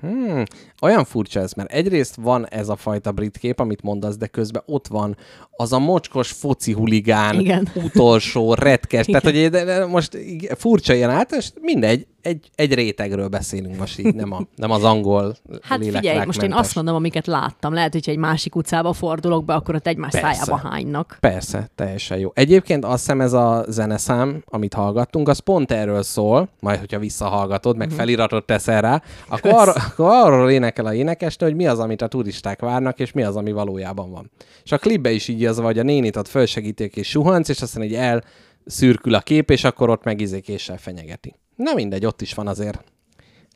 Hmm, 0.00 0.42
olyan 0.80 1.04
furcsa 1.04 1.40
ez, 1.40 1.52
mert 1.52 1.72
egyrészt 1.72 2.14
van 2.14 2.48
ez 2.48 2.68
a 2.68 2.76
fajta 2.76 3.12
brit 3.12 3.36
kép, 3.36 3.60
amit 3.60 3.82
mondasz, 3.82 4.16
de 4.16 4.26
közben 4.26 4.62
ott 4.66 4.86
van 4.86 5.16
az 5.50 5.72
a 5.72 5.78
mocskos 5.78 6.30
foci 6.30 6.72
huligán, 6.72 7.40
Igen. 7.40 7.68
utolsó, 7.74 8.54
retkes, 8.54 9.06
tehát 9.12 9.22
hogy 9.22 9.50
de, 9.50 9.64
de 9.64 9.86
most 9.86 10.18
furcsa 10.56 10.94
ilyen 10.94 11.10
át, 11.10 11.32
és 11.32 11.50
mindegy, 11.60 12.06
egy, 12.24 12.50
egy 12.54 12.74
rétegről 12.74 13.28
beszélünk 13.28 13.78
most 13.78 13.98
így, 13.98 14.14
nem, 14.14 14.32
a, 14.32 14.40
nem 14.56 14.70
az 14.70 14.84
angol 14.84 15.36
Hát 15.62 15.84
figyelj, 15.84 16.24
most 16.24 16.42
én 16.42 16.52
azt 16.52 16.74
mondom, 16.74 16.94
amiket 16.94 17.26
láttam. 17.26 17.72
Lehet, 17.72 17.92
hogyha 17.92 18.10
egy 18.10 18.18
másik 18.18 18.54
utcába 18.56 18.92
fordulok 18.92 19.44
be, 19.44 19.54
akkor 19.54 19.74
ott 19.74 19.86
egymás 19.86 20.10
Persze. 20.10 20.32
szájába 20.32 20.68
hánynak. 20.68 21.16
Persze, 21.20 21.70
teljesen 21.74 22.18
jó. 22.18 22.30
Egyébként 22.34 22.84
azt 22.84 22.98
hiszem 22.98 23.20
ez 23.20 23.32
a 23.32 23.64
zeneszám, 23.68 24.42
amit 24.46 24.74
hallgattunk, 24.74 25.28
az 25.28 25.38
pont 25.38 25.70
erről 25.70 26.02
szól, 26.02 26.48
majd 26.60 26.78
hogyha 26.78 26.98
visszahallgatod, 26.98 27.76
meg 27.76 27.90
feliratot 27.90 28.46
teszel 28.46 28.80
rá, 28.80 29.02
akkor, 29.28 29.50
arra, 29.50 29.72
akkor 29.72 30.10
arról 30.10 30.50
énekel 30.50 30.86
a 30.86 30.94
énekesnő, 30.94 31.46
hogy 31.46 31.56
mi 31.56 31.66
az, 31.66 31.78
amit 31.78 32.02
a 32.02 32.06
turisták 32.06 32.60
várnak, 32.60 32.98
és 32.98 33.12
mi 33.12 33.22
az, 33.22 33.36
ami 33.36 33.52
valójában 33.52 34.10
van. 34.10 34.30
És 34.64 34.72
a 34.72 34.78
klipbe 34.78 35.10
is 35.10 35.28
így 35.28 35.44
az, 35.44 35.60
vagy 35.60 35.78
a 35.78 35.82
nénit 35.82 36.16
ott 36.16 36.28
fölsegítik 36.28 36.96
és 36.96 37.08
suhanc, 37.08 37.48
és 37.48 37.62
aztán 37.62 37.82
így 37.82 37.94
elszürkül 37.94 39.14
a 39.14 39.20
kép, 39.20 39.50
és 39.50 39.64
akkor 39.64 39.90
ott 39.90 40.04
meg 40.04 40.20
izékéssel 40.20 40.78
fenyegeti. 40.78 41.34
Na 41.56 41.74
mindegy, 41.74 42.06
ott 42.06 42.20
is 42.22 42.34
van 42.34 42.46
azért 42.46 42.84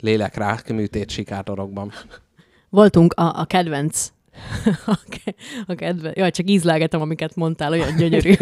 lélekrák 0.01 0.73
műtét 0.73 1.11
sikátorokban. 1.11 1.93
Voltunk 2.69 3.12
a, 3.12 3.41
a 3.41 3.45
kedvenc 3.45 4.12
a, 4.87 4.99
ke- 5.09 5.35
a 5.66 5.75
kedvenc. 5.75 6.16
Jaj, 6.16 6.31
csak 6.31 6.51
ízlelgetem, 6.51 7.01
amiket 7.01 7.35
mondtál, 7.37 7.73
olyan 7.73 7.97
gyönyörű. 7.97 8.33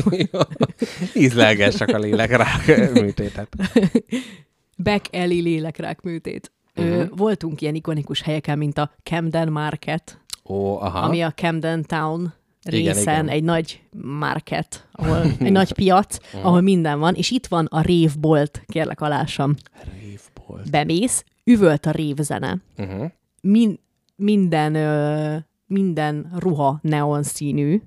Ízlelgess 1.15 1.77
csak 1.77 1.89
a 1.89 1.99
lélekrák 1.99 2.93
műtétet. 2.93 3.49
Back 4.83 5.07
Alley 5.13 5.41
lélekrák 5.41 6.01
műtét. 6.01 6.53
Mhm. 6.75 6.87
Uh-huh. 6.89 7.17
Voltunk 7.17 7.61
ilyen 7.61 7.75
ikonikus 7.75 8.21
helyeken, 8.23 8.59
mint 8.59 8.79
a 8.79 8.91
Camden 9.03 9.49
Market, 9.49 10.19
Ó, 10.45 10.81
aha. 10.81 10.99
ami 10.99 11.23
a 11.23 11.31
Camden 11.33 11.83
Town 11.83 12.35
Igen, 12.75 12.95
részen 12.95 13.15
igen. 13.15 13.29
egy 13.29 13.43
nagy 13.45 13.83
market, 14.03 14.89
ahol, 14.93 15.23
egy 15.41 15.53
nagy 15.53 15.73
piac, 15.73 16.17
ahol 16.43 16.61
minden 16.61 16.99
van, 16.99 17.15
és 17.15 17.31
itt 17.31 17.47
van 17.47 17.65
a 17.67 17.81
révbolt, 17.81 18.63
kérlek 18.67 19.01
alásam. 19.01 19.55
Révbolt. 20.01 20.71
Bemész, 20.71 21.25
üvölt 21.45 21.87
a 21.87 21.91
révzene, 21.91 22.57
Uh-huh. 22.79 23.11
min, 23.41 23.79
minden, 24.17 24.75
ö, 24.75 25.37
minden 25.67 26.33
ruha 26.39 26.79
neon 26.83 27.23
színű, 27.23 27.81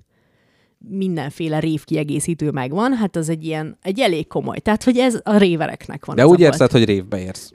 mindenféle 0.78 1.60
rév 1.60 1.84
kiegészítő 1.84 2.52
megvan, 2.52 2.94
hát 2.94 3.16
az 3.16 3.30
egy 3.30 3.46
ilyen, 3.46 3.78
egy 3.82 4.00
elég 4.00 4.28
komoly. 4.28 4.60
Tehát, 4.60 4.84
hogy 4.84 4.98
ez 4.98 5.20
a 5.24 5.38
révereknek 5.38 6.06
van. 6.06 6.16
De 6.16 6.28
úgy 6.28 6.40
érzed, 6.40 6.72
hogy 6.72 6.86
révbe 6.86 7.20
érsz. 7.20 7.52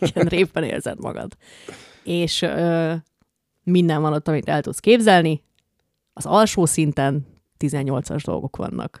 ilyen 0.00 0.26
révben 0.26 0.64
érzed 0.64 1.00
magad. 1.00 1.36
És 2.04 2.42
ö, 2.42 2.92
minden 3.64 4.00
van 4.00 4.12
ott, 4.12 4.28
amit 4.28 4.48
el 4.48 4.62
tudsz 4.62 4.78
képzelni. 4.78 5.42
Az 6.12 6.26
alsó 6.26 6.64
szinten 6.66 7.26
18-as 7.58 8.22
dolgok 8.24 8.56
vannak. 8.56 9.00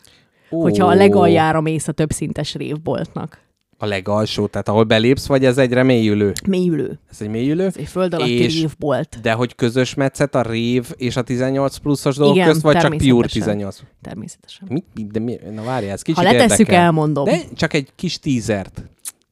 Ó, 0.50 0.60
Hogyha 0.62 0.86
a 0.86 0.94
legaljára 0.94 1.60
mész 1.60 1.88
a 1.88 1.92
többszintes 1.92 2.54
révboltnak. 2.54 3.40
A 3.78 3.86
legalsó, 3.86 4.46
tehát 4.46 4.68
ahol 4.68 4.84
belépsz, 4.84 5.26
vagy 5.26 5.44
ez 5.44 5.58
egyre 5.58 5.82
mélyülő? 5.82 6.32
Mélyülő. 6.46 6.98
Ez 7.10 7.20
egy 7.20 7.28
mélyülő? 7.28 7.64
Ez 7.66 7.76
egy 7.76 7.88
föld 7.88 8.14
alatti 8.14 8.38
És- 8.42 8.60
révbolt. 8.60 9.18
De 9.22 9.32
hogy 9.32 9.54
közös 9.54 9.94
metszet 9.94 10.34
a 10.34 10.42
rév 10.42 10.90
és 10.96 11.16
a 11.16 11.22
18 11.22 11.76
pluszos 11.76 12.16
dolgok 12.16 12.36
Igen, 12.36 12.48
közt, 12.48 12.60
vagy 12.62 12.76
csak 12.76 12.82
pure 12.90 12.98
természetesen. 12.98 13.40
18? 13.40 13.82
Természetesen. 14.02 14.68
Mi- 14.70 15.04
De 15.06 15.18
mi? 15.20 15.38
Na 15.54 15.62
várjál, 15.62 15.92
ez 15.92 16.02
kicsit 16.02 16.24
Ha 16.24 16.32
letesszük, 16.32 16.58
érdekel. 16.58 16.82
elmondom. 16.84 17.24
De 17.24 17.38
csak 17.54 17.72
egy 17.72 17.88
kis 17.96 18.18
tízert. 18.18 18.82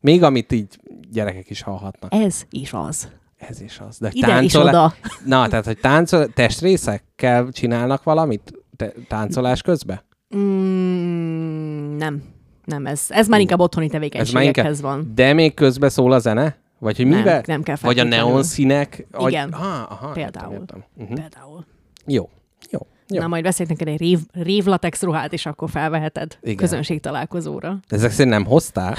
Még 0.01 0.23
amit 0.23 0.53
így 0.53 0.79
gyerekek 1.13 1.51
is 1.51 1.63
hallhatnak. 1.63 2.13
Ez 2.15 2.43
is 2.51 2.73
az. 2.73 3.09
Ez 3.49 3.61
is 3.61 3.81
az. 3.89 3.99
De 3.99 4.11
Ide 4.13 4.43
és 4.43 4.55
oda. 4.55 4.95
Na, 5.25 5.49
tehát, 5.49 5.65
hogy 5.65 5.79
táncol... 5.79 6.33
testrészekkel 6.33 7.49
csinálnak 7.53 8.03
valamit 8.03 8.53
te- 8.77 8.93
táncolás 9.09 9.63
közben? 9.63 10.01
Mm, 10.37 11.97
nem. 11.97 12.23
Nem, 12.65 12.87
ez, 12.87 13.05
ez 13.09 13.29
már 13.29 13.41
inkább 13.41 13.61
otthoni 13.61 13.87
Ez 13.87 13.93
már 13.93 14.03
inkább... 14.03 14.23
tevékenységekhez 14.23 14.81
van. 14.81 15.13
De 15.15 15.33
még 15.33 15.55
közben 15.55 15.89
szól 15.89 16.13
a 16.13 16.19
zene? 16.19 16.57
Vagy 16.79 16.97
hogy 16.97 17.07
Nem, 17.07 17.19
mivel? 17.19 17.43
nem 17.47 17.63
kell 17.63 17.77
Vagy 17.81 17.99
a 17.99 18.05
neon 18.05 18.43
színek? 18.43 19.07
Igen. 19.19 19.49
Aha, 19.53 19.87
aha, 19.89 20.09
Például. 20.13 20.53
Értem. 20.53 20.85
Uh-huh. 20.97 21.15
Például. 21.15 21.65
Jó, 22.07 22.29
jó. 22.71 22.87
Jó. 23.09 23.21
Na, 23.21 23.27
majd 23.27 23.45
veszek 23.45 23.69
neked 23.69 23.89
egy 23.89 23.99
rév, 23.99 24.19
révlatex 24.33 25.03
ruhát, 25.03 25.33
és 25.33 25.47
akkor 25.47 25.71
felveheted 25.71 26.39
Igen. 26.43 26.57
közönség 26.57 27.01
találkozóra. 27.01 27.79
Ezek 27.89 28.11
szerint 28.11 28.35
nem 28.35 28.45
hoztál? 28.45 28.97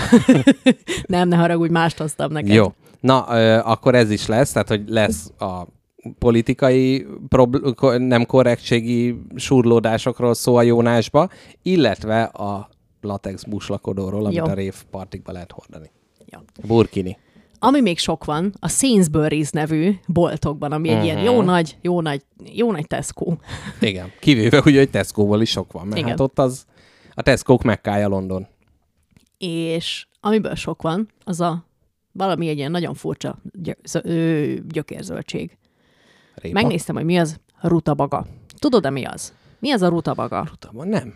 Nem, 1.05 1.27
ne 1.27 1.35
haragudj, 1.35 1.71
mást 1.71 1.97
hoztam 1.97 2.31
neked. 2.31 2.53
Jó. 2.53 2.73
Na, 3.01 3.25
ö, 3.29 3.59
akkor 3.63 3.95
ez 3.95 4.09
is 4.11 4.27
lesz, 4.27 4.51
tehát 4.51 4.67
hogy 4.67 4.83
lesz 4.87 5.31
a 5.39 5.67
politikai 6.19 7.05
probl- 7.27 7.97
nem 7.97 8.25
korrektségi 8.25 9.21
surlódásokról 9.35 10.33
szó 10.33 10.55
a 10.55 10.61
Jónásba, 10.61 11.29
illetve 11.61 12.23
a 12.23 12.69
latex 13.01 13.43
buslakodóról, 13.43 14.25
amit 14.25 14.37
Jó. 14.37 14.45
a 14.45 14.53
rév 14.53 14.75
partikba 14.91 15.31
lehet 15.31 15.51
hordani. 15.51 15.91
Jó. 16.25 16.39
Burkini. 16.67 17.17
Ami 17.59 17.81
még 17.81 17.97
sok 17.99 18.25
van, 18.25 18.53
a 18.59 18.67
Sainsbury's 18.67 19.51
nevű 19.51 19.95
boltokban, 20.07 20.71
ami 20.71 20.89
egy 20.89 20.95
Mhm. 20.95 21.03
ilyen 21.03 21.19
jó 21.19 21.41
nagy, 21.41 21.77
jó 21.81 22.01
nagy, 22.01 22.21
jó 22.53 22.71
nagy 22.71 22.87
Tesco. 22.87 23.35
Igen. 23.79 24.11
Kivéve 24.19 24.61
ugye, 24.65 24.77
hogy 24.79 24.89
Tesco-ból 24.89 25.41
is 25.41 25.49
sok 25.49 25.71
van, 25.71 25.85
mert 25.85 25.97
Igen. 25.97 26.09
hát 26.09 26.19
ott 26.19 26.39
az 26.39 26.65
a 27.13 27.21
Tesco-k 27.21 27.63
mekkája 27.63 28.07
London. 28.07 28.47
És 29.37 30.07
amiből 30.19 30.55
sok 30.55 30.81
van, 30.81 31.07
az 31.23 31.41
a 31.41 31.65
valami 32.11 32.47
egy 32.47 32.57
ilyen 32.57 32.71
nagyon 32.71 32.93
furcsa 32.93 33.41
ö, 34.03 34.53
gyökérzöldség. 34.67 35.57
Répa. 36.35 36.61
Megnéztem, 36.61 36.95
hogy 36.95 37.05
mi 37.05 37.17
az 37.17 37.39
rutabaga. 37.61 38.25
Tudod-e 38.59 38.89
mi 38.89 39.03
az? 39.05 39.33
Mi 39.59 39.71
az 39.71 39.81
a 39.81 39.87
rutabaga? 39.87 40.47
Tudom, 40.59 40.87
Nem. 40.87 41.13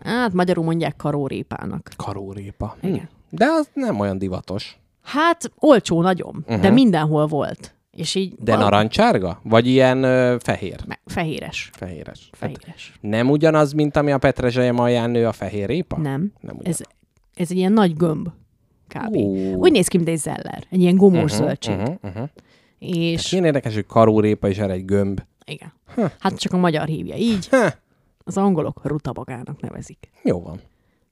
Hát 0.00 0.32
magyarul 0.32 0.64
mondják 0.64 0.96
karórépának. 0.96 1.90
Karórépa. 1.96 2.76
Hm. 2.80 2.86
Igen. 2.86 3.08
De 3.30 3.44
az 3.46 3.68
nem 3.72 4.00
olyan 4.00 4.18
divatos. 4.18 4.78
Hát 5.02 5.52
olcsó 5.58 6.02
nagyon, 6.02 6.36
uh-huh. 6.46 6.60
de 6.60 6.70
mindenhol 6.70 7.26
volt. 7.26 7.74
És 7.90 8.14
így 8.14 8.34
De 8.38 8.50
val- 8.52 8.62
narancsárga? 8.62 9.40
Vagy 9.42 9.66
ilyen 9.66 10.02
ö, 10.02 10.36
fehér? 10.38 10.80
Me- 10.86 11.00
fehéres. 11.04 11.70
Fehéres. 11.72 12.28
Hát 12.32 12.40
Fehéres. 12.40 12.98
nem 13.00 13.30
ugyanaz, 13.30 13.72
mint 13.72 13.96
ami 13.96 14.12
a 14.12 14.18
petrezselyem 14.18 14.78
alján 14.78 15.10
nő 15.10 15.26
a 15.26 15.32
fehér 15.32 15.66
répa? 15.66 15.98
Nem. 15.98 16.32
Nem 16.40 16.56
Ez, 16.62 16.80
ez 17.34 17.50
egy 17.50 17.56
ilyen 17.56 17.72
nagy 17.72 17.96
gömb. 17.96 18.28
Kb. 18.88 19.16
Ó. 19.16 19.54
Úgy 19.54 19.72
néz 19.72 19.88
ki, 19.88 19.96
mint 19.96 20.08
egy 20.08 20.18
zeller. 20.18 20.64
Egy 20.70 20.80
ilyen 20.80 20.96
gumós 20.96 21.32
uh-huh, 21.32 21.46
zöldség. 21.46 21.74
Uh-huh. 21.76 21.94
Uh-huh. 22.02 22.28
És 22.78 23.30
Milyen 23.30 23.46
érdekes, 23.46 23.74
hogy 23.74 23.86
karórépa 23.86 24.48
is 24.48 24.58
erre 24.58 24.72
egy 24.72 24.84
gömb. 24.84 25.20
igen. 25.44 25.72
Hát 26.18 26.38
csak 26.38 26.52
a 26.52 26.56
magyar 26.56 26.86
hívja 26.86 27.16
így. 27.16 27.48
Ha, 27.48 27.68
Az 28.24 28.36
angolok 28.36 28.80
rutabagának 28.84 29.60
nevezik. 29.60 30.10
jó 30.22 30.42
van. 30.42 30.60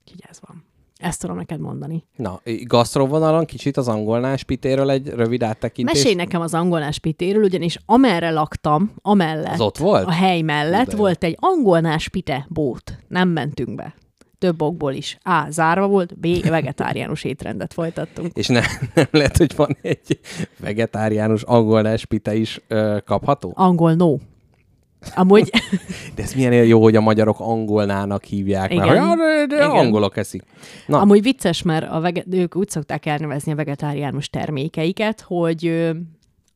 Úgyhogy 0.03 0.23
ez 0.29 0.39
van. 0.47 0.63
Ezt 0.97 1.21
tudom 1.21 1.35
neked 1.35 1.59
mondani. 1.59 2.03
Na, 2.15 2.41
gasztrovonalon 2.63 3.45
kicsit 3.45 3.77
az 3.77 3.87
angolnál 3.87 4.37
spitéről 4.37 4.89
egy 4.89 5.07
rövid 5.07 5.43
áttekintés. 5.43 5.93
Mesélj 5.95 6.15
nekem 6.15 6.41
az 6.41 6.53
angolnás 6.53 6.99
pitéről, 6.99 7.43
ugyanis 7.43 7.77
amerre 7.85 8.31
laktam, 8.31 8.93
amellett, 9.01 9.53
Az 9.53 9.61
ott 9.61 9.77
volt? 9.77 10.07
a 10.07 10.11
hely 10.11 10.41
mellett 10.41 10.87
de 10.89 10.95
volt 10.95 11.23
egy 11.23 11.37
angolnás 11.39 12.09
pite 12.09 12.45
bót. 12.49 12.93
Nem 13.07 13.29
mentünk 13.29 13.75
be. 13.75 13.93
Több 14.37 14.61
okból 14.61 14.93
is. 14.93 15.17
A. 15.23 15.45
Zárva 15.49 15.87
volt, 15.87 16.19
B. 16.19 16.27
Vegetáriánus 16.49 17.23
étrendet 17.23 17.73
folytattunk. 17.73 18.31
És 18.37 18.47
ne, 18.47 18.61
nem 18.93 19.07
lehet, 19.11 19.37
hogy 19.37 19.55
van 19.55 19.77
egy 19.81 20.19
vegetáriánus 20.59 21.43
angol 21.43 21.97
spite 21.97 22.35
is 22.35 22.61
ö, 22.67 22.97
kapható? 23.05 23.51
Angol 23.55 23.93
no. 23.93 24.15
Amúgy, 25.15 25.49
De 26.15 26.23
ez 26.23 26.33
milyen 26.33 26.53
jó, 26.65 26.81
hogy 26.81 26.95
a 26.95 27.01
magyarok 27.01 27.39
angolnának 27.39 28.23
hívják, 28.23 28.71
Igen. 28.71 28.85
"Ja, 28.85 29.15
de, 29.15 29.45
de 29.47 29.55
Igen. 29.55 29.69
angolok 29.69 30.17
eszik. 30.17 30.43
Na, 30.87 30.99
amúgy 30.99 31.21
vicces, 31.21 31.61
mert 31.61 31.89
a 31.91 31.99
vege- 31.99 32.25
ők 32.31 32.55
úgy 32.55 32.69
szokták 32.69 33.05
elnevezni 33.05 33.51
a 33.51 33.55
vegetáriánus 33.55 34.29
termékeiket, 34.29 35.21
hogy, 35.21 35.91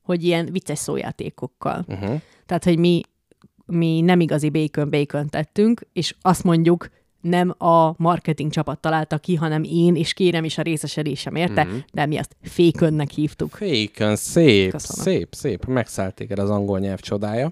hogy 0.03 0.23
ilyen 0.23 0.45
vicces 0.51 0.77
szójátékokkal. 0.79 1.85
uh-huh. 1.87 2.21
Tehát, 2.45 2.63
hogy 2.63 2.77
mi, 2.79 3.01
mi 3.65 4.01
nem 4.01 4.19
igazi 4.19 4.49
bacon 4.49 4.89
bacon 4.89 5.29
tettünk, 5.29 5.81
és 5.93 6.15
azt 6.21 6.43
mondjuk, 6.43 6.89
nem 7.21 7.55
a 7.57 7.93
marketing 7.97 8.51
csapat 8.51 8.79
találta 8.79 9.17
ki, 9.17 9.35
hanem 9.35 9.63
én, 9.63 9.95
és 9.95 10.13
kérem 10.13 10.43
is 10.43 10.57
a 10.57 10.61
részesedésem 10.61 11.35
érte, 11.35 11.63
Mhm. 11.63 11.71
mm-hmm. 11.71 11.79
de 11.93 12.05
mi 12.05 12.17
azt 12.17 12.35
fékönnek 12.43 13.09
hívtuk. 13.09 13.55
Fékön, 13.55 14.15
szép, 14.15 14.71
Köszönöm. 14.71 15.05
szép, 15.05 15.27
szép. 15.33 15.65
Megszállt 15.65 16.13
téged 16.13 16.39
az 16.39 16.49
angol 16.49 16.79
nyelv 16.79 16.99
csodája. 16.99 17.51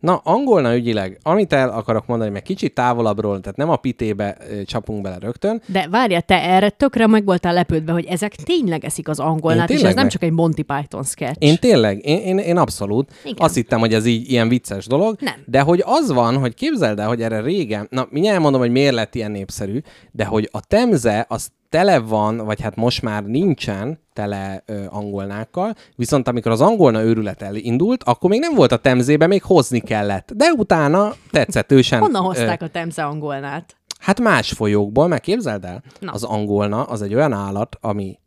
Na, 0.00 0.20
angolna 0.24 0.76
ügyileg, 0.76 1.18
amit 1.22 1.52
el 1.52 1.68
akarok 1.68 2.06
mondani, 2.06 2.30
meg 2.30 2.42
kicsit 2.42 2.74
távolabbról, 2.74 3.40
tehát 3.40 3.56
nem 3.56 3.70
a 3.70 3.76
pitébe 3.76 4.36
csapunk 4.66 5.02
bele 5.02 5.18
rögtön, 5.20 5.62
De 5.66 5.88
várja, 5.90 6.20
te 6.20 6.42
erre 6.42 6.70
tökre 6.70 7.06
meg 7.06 7.24
voltál 7.24 7.52
lepődve, 7.54 7.92
hogy 7.92 8.04
ezek 8.04 8.34
tényleg 8.34 8.84
eszik 8.84 9.08
az 9.08 9.18
angolnát, 9.20 9.70
és 9.70 9.76
ez 9.76 9.82
nem 9.82 9.94
meg- 9.94 10.08
csak 10.10 10.22
egy 10.22 10.32
Monty 10.32 10.62
Python 10.62 11.02
sketch. 11.04 11.36
Én 11.38 11.56
tényleg, 11.56 12.06
én, 12.06 12.18
én, 12.18 12.38
én 12.38 12.56
abszolút 12.56 13.10
Igen. 13.24 13.36
azt 13.38 13.54
hittem, 13.54 13.78
hogy 13.78 13.94
ez 13.94 14.06
így 14.06 14.30
ilyen 14.30 14.48
vicces 14.48 14.86
dolog, 14.86 15.16
Nem. 15.20 15.34
de 15.46 15.60
hogy 15.60 15.82
az 15.86 16.12
van, 16.12 16.38
hogy 16.38 16.54
képzeld 16.54 16.98
el, 16.98 17.08
hogy 17.08 17.22
erre 17.22 17.40
régen, 17.40 17.86
na 17.90 18.06
mindjárt 18.10 18.40
mondom, 18.40 18.60
hogy 18.60 18.70
miért 18.70 18.94
lett 19.06 19.14
ilyen 19.14 19.30
népszerű, 19.30 19.80
de 20.12 20.24
hogy 20.24 20.48
a 20.52 20.60
temze 20.60 21.26
az 21.28 21.50
tele 21.68 21.98
van, 21.98 22.36
vagy 22.36 22.60
hát 22.60 22.76
most 22.76 23.02
már 23.02 23.24
nincsen 23.24 24.00
tele 24.12 24.62
ö, 24.66 24.84
angolnákkal, 24.88 25.74
viszont 25.96 26.28
amikor 26.28 26.52
az 26.52 26.60
angolna 26.60 27.02
őrület 27.02 27.42
elindult, 27.42 28.02
akkor 28.02 28.30
még 28.30 28.40
nem 28.40 28.54
volt 28.54 28.72
a 28.72 28.76
temzébe, 28.76 29.26
még 29.26 29.42
hozni 29.42 29.80
kellett. 29.80 30.32
De 30.34 30.50
utána 30.56 31.12
tetszetősen... 31.30 32.00
Honnan 32.00 32.22
ö, 32.22 32.26
hozták 32.26 32.62
a 32.62 32.68
temze 32.68 33.04
angolnát? 33.04 33.76
Hát 33.98 34.20
más 34.20 34.52
folyókból, 34.52 35.06
meg 35.06 35.20
képzeld 35.20 35.64
el, 35.64 35.82
Na. 36.00 36.12
az 36.12 36.22
angolna 36.22 36.82
az 36.82 37.02
egy 37.02 37.14
olyan 37.14 37.32
állat, 37.32 37.76
ami 37.80 38.18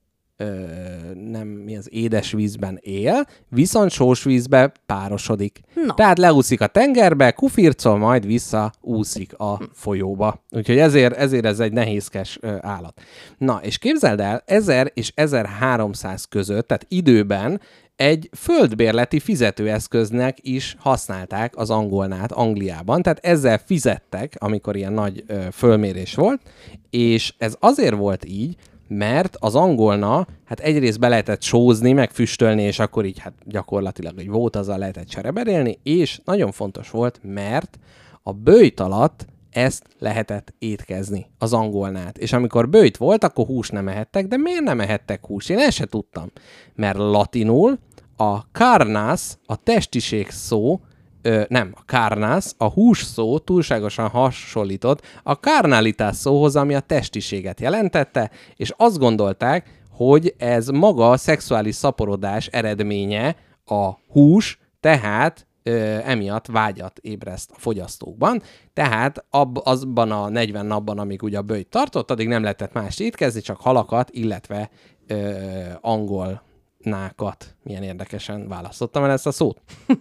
ö, 0.41 0.65
nem 1.13 1.47
mi 1.47 1.77
az 1.77 1.87
édes 1.91 2.31
vízben 2.31 2.77
él, 2.81 3.25
viszont 3.49 3.91
sós 3.91 4.23
vízbe 4.23 4.71
párosodik. 4.85 5.59
Na. 5.85 5.93
Tehát 5.93 6.17
leúszik 6.17 6.61
a 6.61 6.67
tengerbe, 6.67 7.31
kufircol, 7.31 7.97
majd 7.97 8.25
vissza 8.25 8.71
úszik 8.81 9.33
a 9.37 9.61
folyóba. 9.73 10.43
Úgyhogy 10.51 10.77
ezért, 10.77 11.15
ezért 11.15 11.45
ez 11.45 11.59
egy 11.59 11.73
nehézkes 11.73 12.37
ö, 12.41 12.55
állat. 12.61 13.01
Na, 13.37 13.59
és 13.63 13.77
képzeld 13.77 14.19
el, 14.19 14.43
1000 14.45 14.91
és 14.93 15.11
1300 15.15 16.25
között, 16.25 16.67
tehát 16.67 16.85
időben 16.87 17.61
egy 17.95 18.29
földbérleti 18.37 19.19
fizetőeszköznek 19.19 20.37
is 20.41 20.75
használták 20.79 21.57
az 21.57 21.69
angolnát 21.69 22.31
Angliában, 22.31 23.01
tehát 23.01 23.25
ezzel 23.25 23.57
fizettek, 23.65 24.35
amikor 24.37 24.75
ilyen 24.75 24.93
nagy 24.93 25.23
ö, 25.27 25.39
fölmérés 25.51 26.15
volt, 26.15 26.41
és 26.89 27.33
ez 27.37 27.55
azért 27.59 27.95
volt 27.95 28.25
így, 28.25 28.55
mert 28.89 29.35
az 29.39 29.55
angolna, 29.55 30.27
hát 30.45 30.59
egyrészt 30.59 30.99
be 30.99 31.07
lehetett 31.07 31.41
sózni, 31.41 31.91
meg 31.93 32.11
füstölni, 32.11 32.61
és 32.61 32.79
akkor 32.79 33.05
így 33.05 33.19
hát 33.19 33.33
gyakorlatilag 33.45 34.19
egy 34.19 34.29
volt 34.29 34.55
azzal 34.55 34.77
lehetett 34.77 35.07
csereberélni, 35.07 35.79
és 35.83 36.19
nagyon 36.25 36.51
fontos 36.51 36.89
volt, 36.89 37.19
mert 37.23 37.79
a 38.23 38.33
bőjt 38.33 38.79
alatt 38.79 39.25
ezt 39.51 39.83
lehetett 39.99 40.53
étkezni, 40.59 41.25
az 41.37 41.53
angolnát. 41.53 42.17
És 42.17 42.33
amikor 42.33 42.69
bőjt 42.69 42.97
volt, 42.97 43.23
akkor 43.23 43.45
hús 43.45 43.69
nem 43.69 43.87
ehettek, 43.87 44.27
de 44.27 44.37
miért 44.37 44.63
nem 44.63 44.79
ehettek 44.79 45.25
hús? 45.25 45.49
Én 45.49 45.57
ezt 45.57 45.77
se 45.77 45.85
tudtam. 45.85 46.31
Mert 46.75 46.97
latinul 46.97 47.79
a 48.17 48.37
carnas, 48.37 49.37
a 49.45 49.55
testiség 49.55 50.29
szó, 50.29 50.79
ö, 51.21 51.43
nem, 51.47 51.73
a 51.75 51.81
carnas, 51.85 52.51
a 52.57 52.65
hús 52.65 53.03
szó 53.03 53.39
túlságosan 53.39 54.07
hasonlított 54.07 55.01
a 55.23 55.33
carnalitás 55.33 56.15
szóhoz, 56.15 56.55
ami 56.55 56.75
a 56.75 56.79
testiséget 56.79 57.59
jelentette, 57.59 58.31
és 58.55 58.73
azt 58.77 58.97
gondolták, 58.97 59.83
hogy 59.91 60.33
ez 60.37 60.67
maga 60.67 61.09
a 61.09 61.17
szexuális 61.17 61.75
szaporodás 61.75 62.47
eredménye 62.47 63.35
a 63.65 63.89
hús, 64.11 64.59
tehát 64.79 65.47
ö, 65.63 65.97
emiatt 66.03 66.47
vágyat 66.47 66.99
ébreszt 67.01 67.51
a 67.51 67.59
fogyasztókban. 67.59 68.41
Tehát 68.73 69.25
ab, 69.29 69.59
azban 69.63 70.11
a 70.11 70.29
40 70.29 70.65
napban, 70.65 70.99
amíg 70.99 71.23
ugye 71.23 71.37
a 71.37 71.41
bőjt 71.41 71.69
tartott, 71.69 72.11
addig 72.11 72.27
nem 72.27 72.41
lehetett 72.41 72.73
más 72.73 72.99
étkezni, 72.99 73.41
csak 73.41 73.61
halakat, 73.61 74.09
illetve 74.11 74.69
ö, 75.07 75.41
angol 75.81 76.47
nákat. 76.83 77.55
Milyen 77.63 77.83
érdekesen 77.83 78.47
választottam 78.47 79.03
el 79.03 79.11
ezt 79.11 79.27
a 79.27 79.31
szót. 79.31 79.61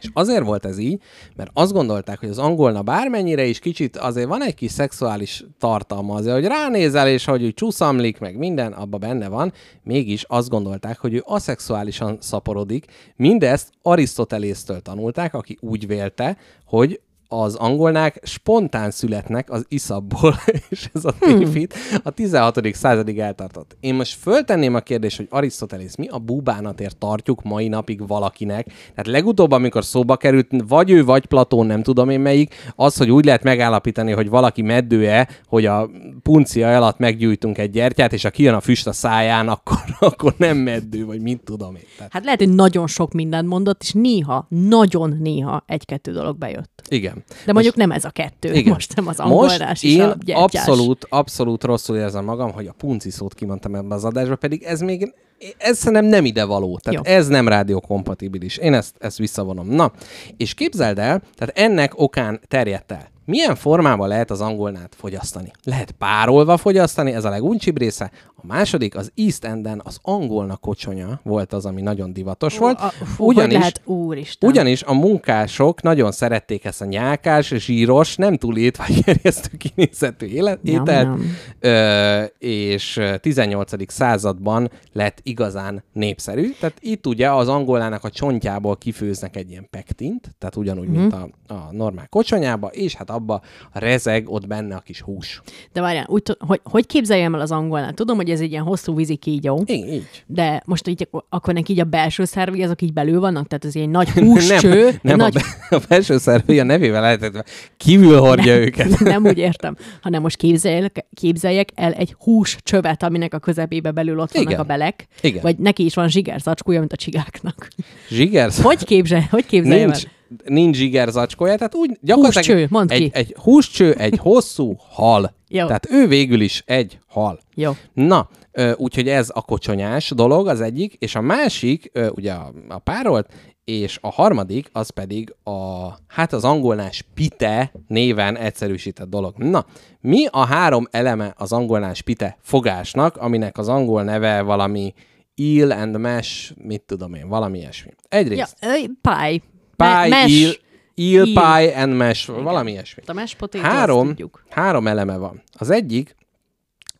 És 0.00 0.08
azért 0.12 0.44
volt 0.44 0.64
ez 0.64 0.78
így, 0.78 1.00
mert 1.36 1.50
azt 1.54 1.72
gondolták, 1.72 2.18
hogy 2.18 2.28
az 2.28 2.38
angolna 2.38 2.82
bármennyire 2.82 3.44
is 3.44 3.58
kicsit 3.58 3.96
azért 3.96 4.28
van 4.28 4.42
egy 4.42 4.54
kis 4.54 4.70
szexuális 4.70 5.44
tartalma, 5.58 6.14
azért, 6.14 6.34
hogy 6.34 6.44
ránézel, 6.44 7.08
és 7.08 7.24
hogy 7.24 7.44
úgy 7.44 7.54
csúszamlik, 7.54 8.18
meg 8.18 8.36
minden, 8.36 8.72
abban 8.72 9.00
benne 9.00 9.28
van, 9.28 9.52
mégis 9.82 10.24
azt 10.28 10.48
gondolták, 10.48 10.98
hogy 10.98 11.14
ő 11.14 11.22
aszexuálisan 11.24 12.16
szaporodik. 12.20 12.86
Mindezt 13.16 13.72
Arisztotelésztől 13.82 14.80
tanulták, 14.80 15.34
aki 15.34 15.58
úgy 15.60 15.86
vélte, 15.86 16.36
hogy 16.64 17.00
az 17.32 17.54
angolnák 17.54 18.20
spontán 18.22 18.90
születnek 18.90 19.50
az 19.50 19.64
iszabból, 19.68 20.34
és 20.70 20.88
ez 20.94 21.04
a 21.04 21.12
tévhit 21.18 21.74
a 22.02 22.10
16. 22.10 22.74
századig 22.74 23.18
eltartott. 23.18 23.76
Én 23.80 23.94
most 23.94 24.18
föltenném 24.18 24.74
a 24.74 24.80
kérdést, 24.80 25.16
hogy 25.16 25.26
Arisztotelész 25.30 25.94
mi 25.96 26.08
a 26.08 26.18
búbánatért 26.18 26.96
tartjuk 26.96 27.42
mai 27.42 27.68
napig 27.68 28.06
valakinek. 28.06 28.66
Tehát 28.66 29.06
legutóbb, 29.06 29.50
amikor 29.50 29.84
szóba 29.84 30.16
került, 30.16 30.50
vagy 30.68 30.90
ő, 30.90 31.04
vagy 31.04 31.26
Platón, 31.26 31.66
nem 31.66 31.82
tudom 31.82 32.08
én 32.08 32.20
melyik, 32.20 32.54
az, 32.76 32.96
hogy 32.96 33.10
úgy 33.10 33.24
lehet 33.24 33.42
megállapítani, 33.42 34.12
hogy 34.12 34.28
valaki 34.28 34.62
meddő-e, 34.62 35.28
hogy 35.46 35.66
a 35.66 35.90
puncia 36.22 36.76
alatt 36.76 36.98
meggyújtunk 36.98 37.58
egy 37.58 37.70
gyertyát, 37.70 38.12
és 38.12 38.22
ha 38.22 38.30
kijön 38.30 38.54
a 38.54 38.60
füst 38.60 38.86
a 38.86 38.92
száján, 38.92 39.48
akkor, 39.48 39.78
akkor 40.10 40.34
nem 40.36 40.56
meddő, 40.56 41.04
vagy 41.04 41.20
mit 41.20 41.40
tudom 41.44 41.74
én. 41.74 41.82
Tehát, 41.96 42.12
Hát 42.12 42.24
lehet, 42.24 42.38
hogy 42.38 42.54
nagyon 42.54 42.86
sok 42.86 43.12
mindent 43.12 43.48
mondott, 43.48 43.82
és 43.82 43.92
néha, 43.92 44.46
nagyon 44.48 45.16
néha 45.20 45.64
egy-kettő 45.66 46.12
dolog 46.12 46.38
bejött. 46.38 46.82
igen. 46.88 47.21
De 47.44 47.52
mondjuk 47.52 47.74
nem 47.74 47.90
ez 47.90 48.04
a 48.04 48.10
kettő, 48.10 48.52
Igen. 48.52 48.72
most 48.72 48.94
nem 48.96 49.06
az 49.06 49.18
angolás 49.20 49.58
Most 49.58 49.84
én 49.84 50.00
a 50.00 50.16
gyertyás. 50.24 50.66
abszolút, 50.66 51.06
abszolút 51.08 51.64
rosszul 51.64 51.96
érzem 51.96 52.24
magam, 52.24 52.52
hogy 52.52 52.66
a 52.66 52.72
punci 52.72 53.10
szót 53.10 53.34
kimondtam 53.34 53.74
ebbe 53.74 53.94
az 53.94 54.04
adásba, 54.04 54.36
pedig 54.36 54.62
ez 54.62 54.80
még, 54.80 55.14
ez 55.58 55.78
szerintem 55.78 56.04
nem 56.04 56.24
ide 56.24 56.44
való. 56.44 56.78
Tehát 56.82 57.06
Jó. 57.06 57.14
ez 57.14 57.28
nem 57.28 57.48
rádiókompatibilis. 57.48 58.56
Én 58.56 58.74
ezt, 58.74 58.94
ezt 58.98 59.18
visszavonom. 59.18 59.66
Na, 59.68 59.92
és 60.36 60.54
képzeld 60.54 60.98
el, 60.98 61.22
tehát 61.34 61.58
ennek 61.58 61.92
okán 62.00 62.40
terjedt 62.48 62.92
el. 62.92 63.10
Milyen 63.24 63.54
formában 63.54 64.08
lehet 64.08 64.30
az 64.30 64.40
angolnát 64.40 64.94
fogyasztani? 64.98 65.50
Lehet 65.64 65.90
párolva 65.90 66.56
fogyasztani, 66.56 67.12
ez 67.12 67.24
a 67.24 67.30
leguncsibb 67.30 67.78
része. 67.78 68.10
A 68.42 68.46
második, 68.46 68.96
az 68.96 69.12
East 69.14 69.44
Enden 69.44 69.80
az 69.84 69.98
angolna 70.02 70.56
kocsonya 70.56 71.20
volt 71.22 71.52
az, 71.52 71.66
ami 71.66 71.80
nagyon 71.82 72.12
divatos 72.12 72.58
volt. 72.58 72.78
A, 72.80 72.88
fú, 72.88 73.26
ugyanis, 73.26 73.56
lehet, 73.56 73.80
úristen. 73.84 74.50
Ugyanis 74.50 74.82
a 74.82 74.92
munkások 74.92 75.82
nagyon 75.82 76.12
szerették 76.12 76.64
ezt 76.64 76.80
a 76.80 76.84
nyálkás, 76.84 77.46
zsíros, 77.56 78.16
nem 78.16 78.36
túl 78.36 78.56
étvágygerjesztő 78.56 79.56
kinézetű 79.56 80.26
élet, 80.26 80.62
Nyam, 80.62 80.82
ételt. 80.82 81.18
Ö, 81.60 82.22
és 82.38 82.96
ö, 82.96 83.16
18. 83.16 83.92
században 83.92 84.70
lett 84.92 85.18
igazán 85.22 85.84
népszerű. 85.92 86.50
Tehát 86.60 86.76
itt 86.80 87.06
ugye 87.06 87.30
az 87.32 87.48
angolának 87.48 88.04
a 88.04 88.10
csontjából 88.10 88.76
kifőznek 88.76 89.36
egy 89.36 89.50
ilyen 89.50 89.66
pektint, 89.70 90.34
tehát 90.38 90.56
ugyanúgy, 90.56 90.88
Mhm. 90.88 90.98
mint 91.00 91.12
a, 91.12 91.28
a 91.46 91.68
normál 91.70 92.08
kocsonyába, 92.08 92.66
és 92.68 92.94
hát 92.94 93.10
abba 93.10 93.40
rezeg 93.72 94.28
ott 94.28 94.46
benne 94.46 94.74
a 94.74 94.80
kis 94.80 95.00
hús. 95.00 95.42
De 95.72 95.80
várjál, 95.80 96.06
úgy, 96.08 96.36
hogy, 96.38 96.60
hogy 96.64 96.86
képzeljem 96.86 97.34
el 97.34 97.40
az 97.40 97.50
angolnál? 97.50 97.92
Tudom, 97.92 98.16
hogy 98.16 98.30
ez 98.32 98.40
egy 98.40 98.50
ilyen 98.50 98.62
hosszú 98.62 98.94
vízi 98.94 99.16
kígyó, 99.16 99.64
Így, 99.66 99.92
így. 99.92 100.06
de 100.26 100.62
most 100.66 100.88
így, 100.88 101.08
akkor 101.28 101.54
neki 101.54 101.72
így 101.72 101.80
a 101.80 101.84
belső 101.84 102.24
szervei 102.24 102.62
azok 102.62 102.82
így 102.82 102.92
belül 102.92 103.20
vannak? 103.20 103.46
Tehát 103.46 103.64
ez 103.64 103.76
egy 103.76 103.88
nagy 103.88 104.08
húscső, 104.24 104.84
nem, 104.84 104.98
nem 105.02 105.16
nagy... 105.16 105.36
a, 105.36 105.40
be, 105.70 105.76
a 105.76 105.80
belső 105.88 106.18
szervei 106.18 106.58
a 106.58 106.64
nevével 106.64 107.00
lehetetve 107.00 107.44
kívül 107.76 108.18
hordja 108.18 108.56
őket. 108.56 108.98
nem 109.14 109.24
úgy 109.24 109.38
értem, 109.38 109.76
hanem 110.00 110.22
most 110.22 110.36
képzeljek, 110.36 111.06
képzeljek 111.14 111.68
el 111.74 111.92
egy 111.92 112.14
húscsövet, 112.18 113.02
aminek 113.02 113.34
a 113.34 113.38
közepébe 113.38 113.90
belül 113.90 114.18
ott 114.18 114.32
vannak 114.32 114.48
Igen. 114.50 114.60
a 114.60 114.64
belek, 114.64 115.06
Igen. 115.20 115.42
vagy 115.42 115.56
neki 115.58 115.84
is 115.84 115.94
van 115.94 116.08
zsigerzacskója, 116.08 116.78
mint 116.78 116.92
a 116.92 116.96
csigáknak. 116.96 117.68
Zsigersz? 118.08 118.60
Hogy 118.60 118.84
képzelj, 118.84 119.22
hogy 119.30 119.46
képzeljem 119.46 119.90
Nincs, 119.90 120.04
el? 120.04 120.10
Nincs 120.44 120.76
zsiger 120.76 121.08
zacskója, 121.08 121.56
tehát 121.56 121.74
úgy 121.74 121.98
gyakorlatilag 122.00 122.58
Húscső, 122.58 122.66
mondd 122.70 122.92
egy, 122.92 123.00
ki. 123.02 123.10
egy 123.12 123.36
húscső, 123.38 123.92
egy 123.92 124.18
hosszú 124.18 124.76
hal. 124.90 125.34
Jó. 125.48 125.66
Tehát 125.66 125.90
ő 125.90 126.06
végül 126.06 126.40
is 126.40 126.62
egy 126.66 126.98
hal. 127.06 127.40
Jó. 127.54 127.72
Na, 127.92 128.28
úgyhogy 128.76 129.08
ez 129.08 129.30
a 129.34 129.42
kocsonyás 129.42 130.10
dolog 130.10 130.48
az 130.48 130.60
egyik, 130.60 130.94
és 130.98 131.14
a 131.14 131.20
másik, 131.20 131.92
ugye 132.14 132.32
a, 132.32 132.52
a 132.68 132.78
párolt, 132.78 133.28
és 133.64 133.98
a 134.00 134.10
harmadik, 134.10 134.68
az 134.72 134.90
pedig 134.90 135.34
a, 135.42 135.88
hát 136.06 136.32
az 136.32 136.44
angolnás 136.44 137.04
pite 137.14 137.72
néven 137.88 138.36
egyszerűsített 138.36 139.08
dolog. 139.08 139.36
Na, 139.36 139.66
mi 140.00 140.26
a 140.30 140.44
három 140.44 140.86
eleme 140.90 141.34
az 141.36 141.52
angolnás 141.52 142.02
pite 142.02 142.36
fogásnak, 142.42 143.16
aminek 143.16 143.58
az 143.58 143.68
angol 143.68 144.02
neve 144.02 144.40
valami 144.40 144.94
eel 145.36 145.72
and 145.72 145.98
mash, 145.98 146.52
mit 146.56 146.82
tudom 146.82 147.14
én, 147.14 147.28
valami 147.28 147.58
ilyesmi. 147.58 147.90
Ja, 148.10 148.18
Egyrészt 148.18 148.56
ö, 148.60 148.68
pie. 149.00 149.42
Pie, 149.82 150.08
Me- 150.08 150.08
mesh. 150.08 150.42
eel, 150.42 150.54
eel, 150.94 151.26
Eel. 151.26 151.32
pie 151.34 151.80
and 151.82 151.96
mash, 151.96 152.26
valami 152.42 152.70
ilyesmi. 152.70 153.02
A 153.06 153.12
mashed 153.12 153.38
potato, 153.38 153.64
Három, 153.64 154.14
három 154.50 154.86
eleme 154.86 155.16
van. 155.16 155.42
Az 155.52 155.70
egyik 155.70 156.16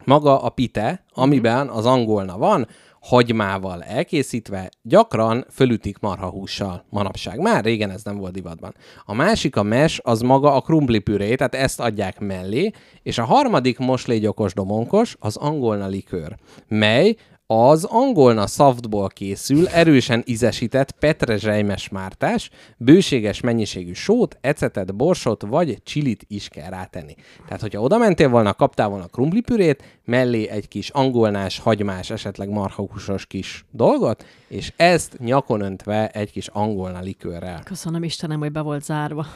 maga 0.05 0.43
a 0.43 0.49
pite, 0.49 1.05
amiben 1.15 1.69
az 1.69 1.87
angolna 1.87 2.39
van, 2.39 2.67
hagymával 3.01 3.83
elkészítve, 3.83 4.71
gyakran 4.83 5.45
fölütik 5.51 5.99
marhahússal 5.99 6.85
manapság. 6.89 7.39
Már 7.41 7.65
régen 7.65 7.91
ez 7.91 8.03
nem 8.03 8.17
volt 8.17 8.33
divatban. 8.33 8.75
A 9.05 9.15
másik 9.15 9.57
a 9.57 9.63
mes, 9.63 10.01
az 10.05 10.21
maga 10.21 10.55
a 10.55 10.61
krumpli 10.61 10.99
püré, 10.99 11.35
tehát 11.35 11.55
ezt 11.55 11.81
adják 11.81 12.21
mellé, 12.21 12.71
és 13.03 13.19
a 13.19 13.25
harmadik 13.25 13.79
moslégyokos 13.79 14.55
domonkos 14.55 15.17
az 15.19 15.37
angolna 15.37 15.87
likőr, 15.87 16.37
mely 16.69 17.17
az 17.53 17.85
angolna 17.85 18.47
szaftból 18.47 19.09
készül, 19.09 19.69
erősen 19.69 20.23
ízesített 20.27 20.91
petrezselymes 20.91 21.89
mártás, 21.89 22.51
bőséges 22.77 23.41
mennyiségű 23.41 23.93
sót, 23.93 24.39
ecetet, 24.41 24.95
borsot 24.97 25.43
vagy 25.43 25.83
csilit 25.83 26.25
is 26.29 26.49
kell 26.49 26.71
rátenni. 26.71 27.15
Tehát, 27.45 27.61
hogyha 27.61 27.81
oda 27.81 27.99
mentél 27.99 28.29
volna, 28.29 28.55
kaptál 28.55 28.89
volna 28.89 29.07
krumplipürét, 29.07 30.01
mellé 30.05 30.49
egy 30.49 30.69
kis 30.69 30.89
angolnás, 30.89 31.59
hagymás, 31.59 32.11
esetleg 32.11 32.49
marhahúsos 32.49 33.27
kis 33.27 33.65
dolgot, 33.71 34.25
és 34.49 34.73
ezt 34.77 35.19
nyakon 35.19 35.61
öntve 35.61 36.09
egy 36.09 36.31
kis 36.31 36.47
angolna 36.47 37.01
likőrrel. 37.01 37.63
Köszönöm 37.65 38.05
Istenem, 38.05 38.39
hogy 38.39 38.53
be 38.53 38.61
volt 38.61 38.85
zárva. 38.85 39.27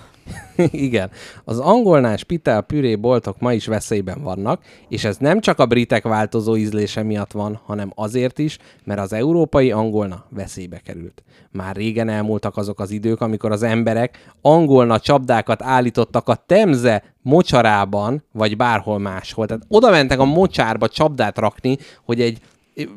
Igen. 0.57 1.11
Az 1.45 1.59
angolnás 1.59 2.25
pitel 2.25 2.61
püré 2.61 2.97
boltok 2.97 3.41
ma 3.41 3.53
is 3.53 3.67
veszélyben 3.67 4.23
vannak, 4.23 4.63
és 4.89 5.05
ez 5.05 5.17
nem 5.17 5.41
csak 5.41 5.59
a 5.59 5.67
britek 5.67 6.03
változó 6.03 6.57
ízlése 6.57 7.03
miatt 7.03 7.33
van, 7.33 7.61
hanem 7.65 7.93
azért 7.95 8.39
is, 8.39 8.59
mert 8.85 9.01
az 9.01 9.13
európai 9.13 9.71
angolna 9.71 10.25
veszélybe 10.29 10.79
került. 10.79 11.23
Már 11.51 11.77
régen 11.77 12.09
elmúltak 12.09 12.57
azok 12.57 12.81
az 12.81 12.91
idők, 12.91 13.21
amikor 13.21 13.53
az 13.53 13.63
emberek 13.63 14.33
angolna 14.41 15.01
csapdákat 15.01 15.63
állítottak 15.63 16.29
a 16.29 16.35
temze 16.47 17.03
mocsarában, 17.27 18.23
vagy 18.33 18.57
bárhol 18.57 18.99
máshol. 18.99 19.47
Tehát 19.47 19.63
oda 19.69 19.91
mentek 19.91 20.19
a 20.19 20.25
mocsárba 20.25 20.89
csapdát 20.89 21.39
rakni, 21.39 21.79
hogy 22.05 22.21
egy 22.21 22.41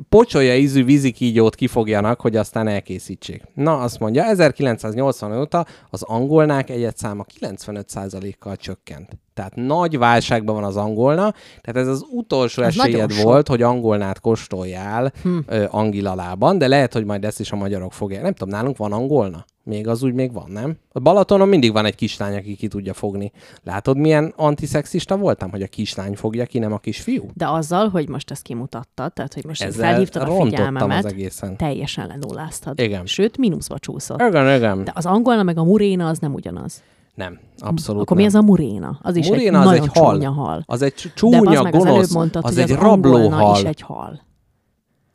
pocsolya 0.10 0.56
ízű 0.56 0.84
vízikígyót 0.84 1.56
kifogjanak, 1.56 2.22
hogy 2.22 2.36
aztán 2.36 2.68
elkészítsék. 2.68 3.44
Na, 3.54 3.78
azt 3.78 4.00
mondja, 4.00 4.24
1980 4.24 5.40
óta 5.40 5.66
az 5.90 6.02
angolnák 6.02 6.70
egyetszáma 6.70 7.26
95%-kal 7.40 8.56
csökkent. 8.56 9.18
Tehát 9.40 9.56
nagy 9.56 9.98
válságban 9.98 10.56
van 10.56 10.64
az 10.64 10.78
angolna, 10.78 11.34
tehát 11.62 11.82
ez 11.82 11.88
az 11.88 12.06
utolsó 12.12 12.62
Ez 12.62 12.78
esélyed 12.78 13.22
volt, 13.22 13.48
hogy 13.48 13.62
angolnát 13.62 14.20
kóstoljál 14.20 15.12
hm. 15.24 15.38
angilalában, 15.70 16.58
de 16.58 16.68
lehet, 16.68 16.94
hogy 16.94 17.06
majd 17.06 17.26
ezt 17.26 17.40
is 17.40 17.52
a 17.52 17.56
magyarok 17.56 17.94
fogják. 17.94 18.22
Nem 18.22 18.34
tudom, 18.34 18.54
nálunk 18.54 18.78
van 18.78 18.92
angolna? 18.92 19.46
Még 19.64 19.88
az 19.88 20.04
úgy 20.04 20.14
még 20.14 20.34
van, 20.34 20.52
nem? 20.52 20.78
A 20.92 21.00
Balatonon 21.00 21.48
mindig 21.48 21.72
van 21.72 21.86
egy 21.86 21.96
kislány, 21.96 22.36
aki 22.36 22.56
ki 22.56 22.68
tudja 22.68 22.94
fogni. 22.94 23.32
Látod, 23.64 23.98
milyen 23.98 24.34
antiszexista 24.36 25.18
voltam, 25.18 25.52
hogy 25.52 25.62
a 25.62 25.68
kislány 25.68 26.16
fogja 26.16 26.46
ki, 26.46 26.60
nem 26.60 26.74
a 26.74 26.78
kisfiú? 26.78 27.30
De 27.34 27.48
azzal, 27.48 27.90
hogy 27.90 28.10
most 28.10 28.32
ezt 28.32 28.42
kimutattad, 28.42 29.14
tehát 29.14 29.34
hogy 29.34 29.46
most 29.46 29.64
Ezzel 29.64 29.90
felhívtad 29.90 30.30
a 30.30 30.44
figyelmemet, 30.44 31.06
az 31.06 31.12
egészen. 31.12 31.58
teljesen 31.58 32.08
lenuláztad. 32.08 32.80
Igen. 32.80 33.06
Sőt, 33.06 33.38
mínuszba 33.38 33.80
csúszott. 33.80 34.22
Igen, 34.22 34.56
igen. 34.56 34.84
De 34.84 34.92
az 34.96 35.06
angolna 35.06 35.44
meg 35.44 35.58
a 35.58 35.64
muréna 35.64 36.08
az 36.08 36.20
nem 36.20 36.34
ugyanaz. 36.34 36.84
Nem, 37.20 37.40
abszolút 37.58 38.02
Akkor 38.02 38.18
nem. 38.18 38.26
mi 38.26 38.32
az 38.32 38.36
a 38.36 38.42
muréna? 38.42 39.00
Az 39.02 39.16
is 39.16 39.28
Muréna 39.28 39.58
egy 39.62 39.66
az 39.66 39.72
nagyon 39.72 39.84
egy 39.84 39.98
hal. 39.98 40.14
csúnya 40.14 40.32
hal. 40.32 40.64
Az 40.66 40.82
egy 40.82 40.94
De 41.04 41.10
csúnya, 41.16 41.42
meg, 41.42 41.76
az 41.76 41.86
előbb 41.86 41.92
gonosz, 41.92 42.14
mondtad, 42.14 42.46
az 42.46 42.58
egy 42.58 42.72
az 42.72 42.78
angolna 42.78 43.20
rablóhal. 43.20 43.58
is 43.58 43.64
egy 43.64 43.82
hal. 43.82 44.22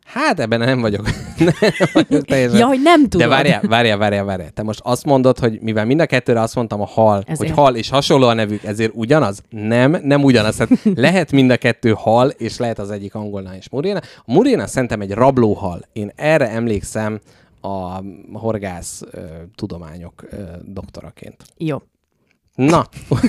Hát 0.05 0.41
ebben 0.41 0.59
nem 0.59 0.81
vagyok. 0.81 1.07
nem 1.39 1.89
vagyok 1.93 2.25
teljesen. 2.25 2.59
Ja, 2.59 2.67
hogy 2.67 2.81
nem 2.83 3.03
tudod. 3.09 3.27
De 3.29 3.35
várjál, 3.35 3.61
várjál, 3.61 3.97
várjál, 3.99 4.25
várjál. 4.25 4.51
Te 4.51 4.63
most 4.63 4.81
azt 4.83 5.05
mondod, 5.05 5.39
hogy 5.39 5.61
mivel 5.61 5.85
mind 5.85 6.01
a 6.01 6.07
kettőre 6.07 6.41
azt 6.41 6.55
mondtam 6.55 6.81
a 6.81 6.87
hal, 6.87 7.23
Ezért. 7.27 7.39
hogy 7.39 7.51
hal 7.51 7.77
és 7.77 7.89
hasonló 7.89 8.27
a 8.27 8.33
nevük, 8.35 8.65
ezért 8.65 8.93
ugyanaz? 8.95 9.43
Nem, 9.51 9.97
nem 10.03 10.25
ugyanaz. 10.25 10.57
Hát 10.59 10.69
lehet 10.95 11.33
mind 11.33 11.51
a 11.51 11.57
kettő 11.57 11.93
hal, 11.97 12.29
és 12.29 12.59
lehet 12.59 12.79
az 12.79 12.91
egyik 12.91 13.15
angolnál 13.15 13.57
is 13.57 13.69
muréna. 13.69 14.01
A 14.19 14.33
muréna 14.33 14.67
szerintem 14.67 15.01
egy 15.01 15.11
rablóhal. 15.11 15.81
Én 15.93 16.13
erre 16.17 16.51
emlékszem 16.51 17.21
a 17.61 18.01
horgász 18.33 19.03
ö, 19.11 19.21
tudományok 19.55 20.25
ö, 20.31 20.37
doktoraként. 20.65 21.37
Jó. 21.57 21.79
Na, 22.55 22.87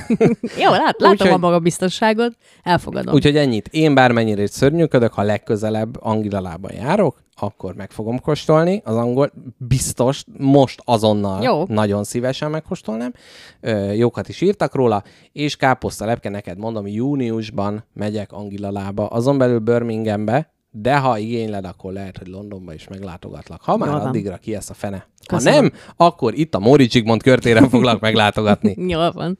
Jó, 0.64 0.70
lát, 0.70 0.94
látom 0.98 1.10
Úgyhogy- 1.10 1.28
a 1.30 1.36
magabiztosságot, 1.36 2.36
elfogadom. 2.62 3.14
úgyhogy 3.14 3.36
ennyit. 3.36 3.68
Én 3.68 3.94
bármennyire 3.94 4.42
is 4.42 4.50
szörnyűködök, 4.50 5.12
ha 5.12 5.22
legközelebb 5.22 5.96
Angilalában 6.02 6.72
járok, 6.72 7.22
akkor 7.34 7.74
meg 7.74 7.90
fogom 7.90 8.20
kóstolni. 8.20 8.82
Az 8.84 8.96
angol 8.96 9.30
biztos, 9.56 10.24
most 10.38 10.80
azonnal 10.84 11.42
Jó. 11.42 11.64
nagyon 11.68 12.04
szívesen 12.04 12.50
megkóstolnám. 12.50 13.12
Ö, 13.60 13.92
jókat 13.92 14.28
is 14.28 14.40
írtak 14.40 14.74
róla, 14.74 15.02
és 15.32 15.56
káposzta 15.56 16.04
lepke, 16.04 16.28
neked 16.28 16.58
mondom, 16.58 16.86
júniusban 16.86 17.84
megyek 17.92 18.32
Angilalába, 18.32 19.06
azon 19.06 19.38
belül 19.38 19.58
Birminghambe, 19.58 20.54
de 20.80 20.98
ha 20.98 21.18
igényled, 21.18 21.64
akkor 21.64 21.92
lehet, 21.92 22.18
hogy 22.18 22.26
Londonba 22.26 22.72
is 22.74 22.88
meglátogatlak. 22.88 23.62
Ha 23.62 23.76
már 23.76 23.88
Jól 23.88 24.00
addigra 24.00 24.36
ki 24.36 24.54
ezt 24.54 24.70
a 24.70 24.74
fene. 24.74 25.06
Köszönöm. 25.26 25.54
Ha 25.54 25.60
nem, 25.60 25.72
akkor 25.96 26.34
itt 26.34 26.54
a 26.54 26.58
Móri 26.58 26.90
Zsigmond 26.90 27.22
körtéren 27.22 27.68
foglak 27.68 28.00
meglátogatni. 28.00 28.74
Jól 28.94 29.12
van. 29.12 29.38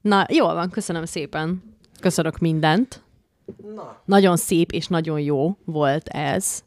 Na, 0.00 0.26
jól 0.28 0.54
van, 0.54 0.70
köszönöm 0.70 1.04
szépen. 1.04 1.62
Köszönök 2.00 2.38
mindent. 2.38 3.02
Na. 3.74 4.00
Nagyon 4.04 4.36
szép 4.36 4.72
és 4.72 4.86
nagyon 4.86 5.20
jó 5.20 5.56
volt 5.64 6.08
ez. 6.08 6.62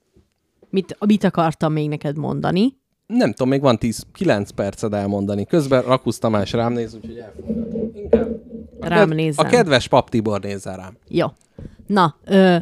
Mit, 0.69 0.97
mit 1.05 1.23
akartam 1.23 1.73
még 1.73 1.89
neked 1.89 2.17
mondani? 2.17 2.77
Nem 3.07 3.29
tudom, 3.29 3.49
még 3.49 3.61
van 3.61 3.77
10, 3.77 4.05
9 4.13 4.51
perced 4.51 4.93
elmondani. 4.93 5.45
Közben 5.45 5.81
Rakusz 5.81 6.19
Tamás 6.19 6.51
rám 6.51 6.73
néz, 6.73 6.95
úgyhogy 6.95 7.17
elfogadom. 7.17 7.91
Inkább. 7.95 8.41
Rám 8.79 9.09
nézzen. 9.09 9.45
A 9.45 9.49
kedves 9.49 9.87
pap 9.87 10.09
Tibor 10.09 10.39
nézzen 10.39 10.75
rám. 10.75 10.97
Jó. 11.07 11.27
Na, 11.87 12.15
ö, 12.25 12.57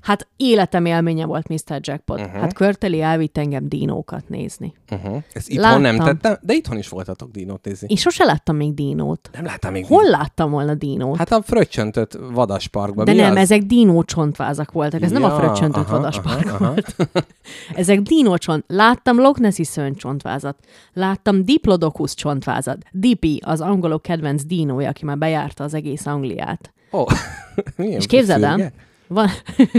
hát 0.00 0.28
életem 0.36 0.84
élménye 0.84 1.24
volt 1.24 1.48
Mr. 1.48 1.78
Jackpot. 1.80 2.20
Uh-huh. 2.20 2.40
Hát 2.40 2.52
Körteli 2.52 3.00
elvitt 3.00 3.38
engem 3.38 3.68
dinókat 3.68 4.28
nézni. 4.28 4.74
Uh-huh. 4.90 5.22
Ezt 5.32 5.48
itthon 5.48 5.80
nem 5.80 5.96
Láttam. 5.96 6.16
tettem, 6.18 6.38
de 6.42 6.54
itthon 6.54 6.78
is 6.78 6.88
voltatok 6.88 7.30
dinót 7.30 7.64
nézni. 7.64 7.86
Én 7.90 7.96
sose 7.96 8.24
láttam 8.24 8.56
még 8.56 8.74
dinót. 8.74 9.30
Nem 9.32 9.44
láttam 9.44 9.72
még. 9.72 9.86
Hol 9.86 10.04
láttam 10.04 10.50
volna 10.50 10.74
dinót? 10.74 11.16
Hát, 11.16 11.28
Hát 11.28 11.38
a 11.40 11.42
fröccsöntött 11.42 12.18
vadasparkban. 12.32 13.04
De 13.04 13.12
Mi 13.12 13.18
nem, 13.18 13.30
az? 13.30 13.36
ezek 13.36 13.62
dinó 13.62 14.02
csontvázak 14.02 14.72
voltak. 14.72 15.02
Ez 15.02 15.10
nem 15.10 15.24
a 15.24 15.28
Ja, 15.28 15.34
fröccsöntött 15.34 15.84
aha, 15.86 15.96
vadaspark 15.96 16.46
aha, 16.46 16.54
aha. 16.64 16.66
volt. 16.66 16.96
ezek 17.74 18.00
dinó 18.00 18.36
csont. 18.36 18.64
Láttam 18.66 19.20
Loch 19.20 19.40
Nessi 19.40 19.64
szörny 19.64 19.94
csontvázat. 19.94 20.56
Láttam 20.92 21.44
Diplodocus 21.44 22.14
csontvázat. 22.14 22.78
Dipi, 22.90 23.40
az 23.44 23.60
angolok 23.60 24.02
kedvenc 24.02 24.44
dinója, 24.44 24.88
aki 24.88 25.04
már 25.04 25.18
bejárta 25.18 25.64
az 25.64 25.74
egész 25.74 26.06
Angliát. 26.06 26.72
Milyen 27.76 27.96
És 28.00 28.06
képzeld 28.06 28.42
el. 28.42 28.72
Van, 29.12 29.28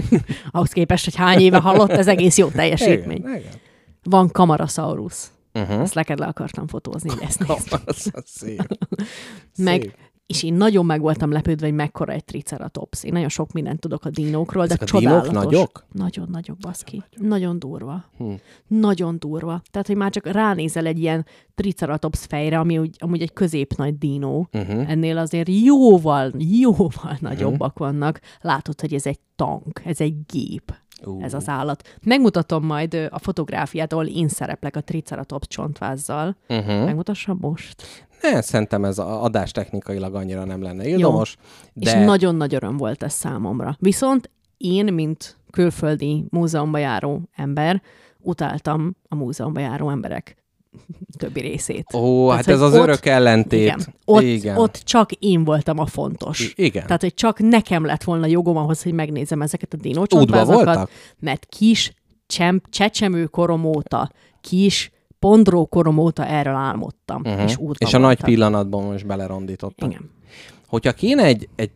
ahhoz 0.51 0.71
képest, 0.71 1.03
hogy 1.03 1.15
hány 1.15 1.39
éve 1.39 1.57
halott, 1.57 1.89
ez 1.89 2.07
egész 2.07 2.37
jó 2.37 2.47
teljesítmény. 2.47 3.17
Igen, 3.17 3.35
igen. 3.35 3.51
Van 4.03 4.29
Kamarasaurus. 4.31 5.15
Uh-huh. 5.53 5.81
Ezt 5.81 5.93
leked 5.93 6.19
le 6.19 6.25
akartam 6.25 6.67
fotózni, 6.67 7.09
de 7.15 7.25
ezt 7.25 7.47
nézd. 7.47 8.63
Meg, 9.57 9.81
Szép. 9.81 9.93
És 10.25 10.43
én 10.43 10.53
nagyon 10.53 10.85
meg 10.85 11.01
voltam 11.01 11.31
lepődve, 11.31 11.65
hogy 11.65 11.75
mekkora 11.75 12.11
egy 12.11 12.23
triceratops. 12.25 13.03
Én 13.03 13.11
nagyon 13.13 13.29
sok 13.29 13.51
mindent 13.51 13.79
tudok 13.79 14.05
a 14.05 14.09
dinókról, 14.09 14.65
de 14.65 14.73
Ezek 14.73 14.93
a 14.93 14.99
dinók 14.99 15.23
csodálatos. 15.23 15.43
nagyok? 15.43 15.85
Nagyon 15.91 16.27
nagyok, 16.31 16.57
baszki. 16.57 17.03
Nagyon 17.17 17.59
durva. 17.59 18.05
Hm. 18.17 18.31
Nagyon 18.67 19.15
durva. 19.19 19.61
Tehát, 19.71 19.87
hogy 19.87 19.95
már 19.95 20.11
csak 20.11 20.27
ránézel 20.27 20.85
egy 20.85 20.99
ilyen 20.99 21.25
triceratops 21.55 22.25
fejre, 22.25 22.59
ami 22.59 22.77
úgy, 22.77 22.95
amúgy 22.99 23.21
egy 23.21 23.33
középnagy 23.33 23.97
dinó. 23.97 24.47
Uh-huh. 24.53 24.89
Ennél 24.89 25.17
azért 25.17 25.49
jóval, 25.63 26.31
jóval 26.37 27.17
nagyobbak 27.19 27.77
vannak. 27.77 28.19
Látod, 28.41 28.81
hogy 28.81 28.93
ez 28.93 29.05
egy 29.05 29.19
tank, 29.35 29.81
ez 29.85 30.01
egy 30.01 30.15
gép. 30.25 30.73
Ú. 31.05 31.21
Ez 31.21 31.33
az 31.33 31.47
állat. 31.47 31.97
Megmutatom 32.05 32.65
majd 32.65 32.93
a 33.09 33.19
fotográfiát, 33.19 33.93
ahol 33.93 34.05
én 34.05 34.27
szereplek 34.27 34.75
a 34.75 34.81
triceratops 34.81 35.47
csontvázzal. 35.47 36.35
Uh-huh. 36.49 36.83
Megmutassam 36.85 37.37
most? 37.41 37.83
Ne, 38.31 38.41
szerintem 38.41 38.85
ez 38.85 38.97
a 38.97 39.23
adás 39.23 39.51
technikailag 39.51 40.15
annyira 40.15 40.43
nem 40.45 40.61
lenne 40.61 40.87
ildomos. 40.87 41.35
De... 41.73 41.91
De 41.91 41.99
És 41.99 42.05
nagyon 42.05 42.35
nagy 42.35 42.55
öröm 42.55 42.77
volt 42.77 43.03
ez 43.03 43.13
számomra. 43.13 43.75
Viszont 43.79 44.29
én, 44.57 44.93
mint 44.93 45.37
külföldi 45.51 46.25
múzeumba 46.29 46.77
járó 46.77 47.21
ember, 47.35 47.81
utáltam 48.19 48.95
a 49.09 49.15
múzeumba 49.15 49.59
járó 49.59 49.89
emberek 49.89 50.35
többi 51.17 51.39
részét. 51.39 51.93
Ó, 51.93 52.27
Tehát, 52.27 52.45
hát 52.45 52.55
ez 52.55 52.61
az 52.61 52.73
ott- 52.73 52.81
örök 52.81 53.05
ellentét. 53.05 53.61
Igen. 53.61 53.79
Ott, 54.05 54.21
Igen. 54.21 54.57
ott 54.57 54.75
csak 54.83 55.11
én 55.11 55.43
voltam 55.43 55.79
a 55.79 55.85
fontos. 55.85 56.39
I- 56.39 56.53
igen. 56.65 56.85
Tehát, 56.85 57.01
hogy 57.01 57.13
csak 57.13 57.39
nekem 57.39 57.85
lett 57.85 58.03
volna 58.03 58.25
jogom 58.25 58.57
ahhoz, 58.57 58.83
hogy 58.83 58.93
megnézem 58.93 59.41
ezeket 59.41 59.73
a 59.73 59.77
dinócsontvázakat, 59.77 60.63
voltak? 60.65 60.89
mert 61.19 61.45
kis 61.45 61.93
csem, 62.27 62.61
csecsemő 62.69 63.25
korom 63.25 63.63
óta, 63.63 64.11
kis 64.41 64.91
pondró 65.23 65.65
korom 65.65 65.97
óta 65.97 66.25
erről 66.25 66.55
álmodtam, 66.55 67.21
uh-huh. 67.25 67.43
és 67.43 67.57
És 67.77 67.93
a 67.93 67.97
nagy 67.97 68.21
pillanatban 68.21 68.83
most 68.83 69.05
belerondítottak. 69.05 69.89
Igen. 69.89 70.09
Hogyha 70.67 70.91
kéne 70.91 71.23
egy, 71.23 71.49
egy 71.55 71.71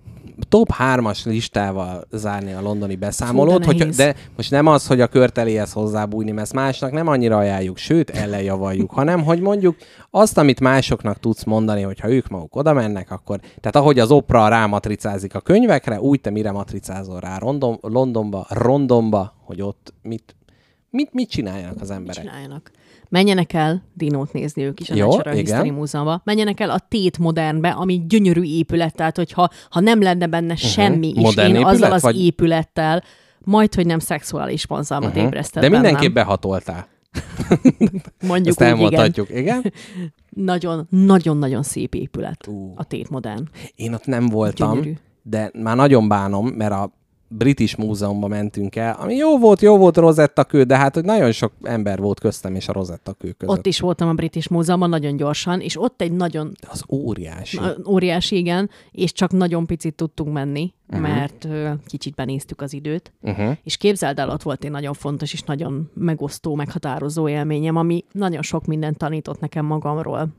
top 0.49 0.73
3-as 0.79 1.25
listával 1.25 2.03
zárni 2.11 2.53
a 2.53 2.61
londoni 2.61 2.95
beszámolót, 2.95 3.63
Fú, 3.65 3.71
de 3.71 3.77
nehéz. 3.77 3.95
de 3.95 4.15
most 4.35 4.51
nem 4.51 4.67
az, 4.67 4.87
hogy 4.87 5.01
a 5.01 5.07
körteléhez 5.07 5.71
hozzábújni, 5.71 6.31
mert 6.31 6.53
másnak 6.53 6.91
nem 6.91 7.07
annyira 7.07 7.37
ajánljuk, 7.37 7.77
sőt, 7.77 8.09
ellenjavaljuk, 8.09 8.91
hanem 8.91 9.23
hogy 9.23 9.39
mondjuk 9.39 9.75
azt, 10.09 10.37
amit 10.37 10.59
másoknak 10.59 11.19
tudsz 11.19 11.43
mondani, 11.43 11.81
hogyha 11.81 12.09
ők 12.09 12.27
maguk 12.27 12.55
oda 12.55 12.73
mennek, 12.73 13.11
akkor, 13.11 13.39
tehát 13.39 13.75
ahogy 13.75 13.99
az 13.99 14.11
opera 14.11 14.47
rámatricázik 14.47 15.35
a 15.35 15.39
könyvekre, 15.39 16.01
úgy 16.01 16.21
te 16.21 16.29
mire 16.29 16.51
matricázol 16.51 17.19
rá 17.19 17.37
Rondon, 17.37 17.77
Londonba, 17.81 18.45
Rondonba, 18.49 19.33
hogy 19.43 19.61
ott 19.61 19.93
mit, 20.01 20.35
mit, 20.89 21.13
mit 21.13 21.29
csináljanak 21.29 21.81
az 21.81 21.91
emberek. 21.91 22.23
Csináljanak. 22.23 22.71
Menjenek 23.09 23.53
el 23.53 23.83
dinót 23.93 24.33
nézni 24.33 24.63
ők 24.63 24.79
is 24.79 24.89
a 24.89 24.95
Jó, 24.95 25.05
Natural 25.09 25.33
igen. 25.33 25.45
History 25.45 25.69
Múzeumban. 25.69 26.21
Menjenek 26.23 26.59
el 26.59 26.69
a 26.69 26.79
Tét 26.79 27.17
Modernbe, 27.17 27.69
ami 27.69 28.05
gyönyörű 28.07 28.43
épület, 28.43 28.95
tehát 28.95 29.15
hogyha 29.17 29.49
ha 29.69 29.79
nem 29.79 30.01
lenne 30.01 30.27
benne 30.27 30.53
uh-huh. 30.53 30.69
semmi, 30.69 31.07
és 31.07 31.13
Mhm. 31.13 31.23
Modern 31.23 31.49
én 31.49 31.55
épület, 31.55 31.73
azzal 31.73 31.91
az 31.91 32.01
vagy- 32.01 32.19
épülettel 32.21 33.03
majd, 33.39 33.73
hogy 33.75 33.85
nem 33.85 33.99
szexuális 33.99 34.63
vonzalmat 34.63 35.09
uh-huh. 35.09 35.23
ébresztett 35.23 35.63
De 35.63 35.69
bennem. 35.69 35.83
mindenképp 35.85 36.13
behatoltál. 36.13 36.87
Mondjuk 38.27 38.47
Ezt 38.47 38.61
úgy, 38.61 38.67
igen. 38.67 38.67
elmondhatjuk, 38.67 39.29
igen? 39.29 39.73
Nagyon, 40.29 40.87
nagyon-nagyon 40.89 41.63
szép 41.63 41.95
épület 41.95 42.47
Ú. 42.47 42.73
a 42.75 42.83
Tét 42.83 43.09
Modern. 43.09 43.47
Én 43.75 43.93
ott 43.93 44.05
nem 44.05 44.25
voltam, 44.27 44.73
Gyönyörű. 44.73 44.93
de 45.23 45.51
már 45.53 45.75
nagyon 45.75 46.07
bánom, 46.07 46.47
mert 46.47 46.71
a 46.71 46.91
British 47.27 47.77
Múzeumban 47.77 48.29
mentünk 48.29 48.75
el, 48.75 48.97
ami 48.99 49.15
jó 49.15 49.37
volt, 49.37 49.61
jó 49.61 49.77
volt 49.77 49.97
Rosetta 49.97 50.43
kő, 50.43 50.63
de 50.63 50.77
hát 50.77 50.93
hogy 50.93 51.05
nagyon 51.05 51.31
sok 51.31 51.51
ember 51.61 51.99
volt 51.99 52.19
köztem 52.19 52.55
és 52.55 52.67
a 52.67 52.73
Rosetta 52.73 53.13
kő 53.13 53.31
között. 53.31 53.57
Ott 53.57 53.65
is 53.65 53.79
voltam 53.79 54.09
a 54.09 54.13
British 54.13 54.51
Múzeumban 54.51 54.89
nagyon 54.89 55.17
gyorsan, 55.17 55.61
és 55.61 55.81
ott 55.81 56.01
egy 56.01 56.11
nagyon 56.11 56.51
De 56.61 56.67
az 56.71 56.83
óriási. 56.89 57.57
Na, 57.59 57.73
óriási, 57.87 58.37
igen, 58.37 58.69
és 58.91 59.11
csak 59.11 59.31
nagyon 59.31 59.65
picit 59.65 59.95
tudtunk 59.95 60.33
menni, 60.33 60.73
uh-huh. 60.89 61.07
mert 61.07 61.45
ö, 61.45 61.71
kicsit 61.85 62.15
benéztük 62.15 62.61
az 62.61 62.73
időt. 62.73 63.13
Uh-huh. 63.21 63.57
És 63.63 63.77
képzeld 63.77 64.19
el, 64.19 64.29
ott 64.29 64.43
volt 64.43 64.63
egy 64.63 64.71
nagyon 64.71 64.93
fontos 64.93 65.33
és 65.33 65.41
nagyon 65.41 65.91
megosztó, 65.93 66.55
meghatározó 66.55 67.29
élményem, 67.29 67.75
ami 67.75 68.03
nagyon 68.11 68.41
sok 68.41 68.65
mindent 68.65 68.97
tanított 68.97 69.39
nekem 69.39 69.65
magamról. 69.65 70.29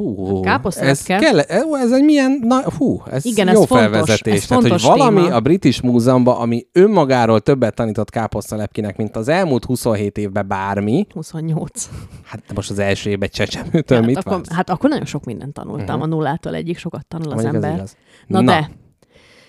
Ú, 0.00 0.36
ez, 0.36 0.40
káposztelepke. 0.44 1.18
kell, 1.18 1.38
ez 1.80 1.92
egy 1.92 2.04
milyen, 2.04 2.40
na, 2.42 2.62
hú, 2.78 3.02
ez 3.10 3.24
Igen, 3.24 3.48
ez 3.48 3.54
jó 3.54 3.64
fontos, 3.64 3.78
felvezetés. 3.86 4.34
ez 4.34 4.46
Tehát, 4.46 4.62
hogy 4.62 4.70
fontos 4.70 4.98
valami 4.98 5.22
téma. 5.22 5.34
a 5.34 5.40
British 5.40 5.82
Múzeumban, 5.82 6.36
ami 6.40 6.66
önmagáról 6.72 7.40
többet 7.40 7.74
tanított 7.74 8.10
káposztalepkinek, 8.10 8.96
mint 8.96 9.16
az 9.16 9.28
elmúlt 9.28 9.64
27 9.64 10.18
évben 10.18 10.48
bármi, 10.48 11.06
28. 11.14 11.88
hát 12.24 12.42
most 12.54 12.70
az 12.70 12.78
első 12.78 13.10
évben 13.10 13.28
csecsemőtől 13.32 14.00
mit 14.00 14.14
hát, 14.16 14.26
akkor, 14.26 14.36
vársz? 14.36 14.52
hát 14.52 14.70
akkor 14.70 14.90
nagyon 14.90 15.06
sok 15.06 15.24
mindent 15.24 15.52
tanultam. 15.52 15.84
Uh-huh. 15.86 16.02
A 16.02 16.06
nullától 16.06 16.54
egyik 16.54 16.78
sokat 16.78 17.06
tanul 17.06 17.32
az 17.32 17.42
Mondjuk 17.42 17.54
ez 17.54 17.62
ember. 17.62 17.74
igaz. 17.78 17.96
Na, 18.26 18.40
Na. 18.40 18.52
de, 18.52 18.70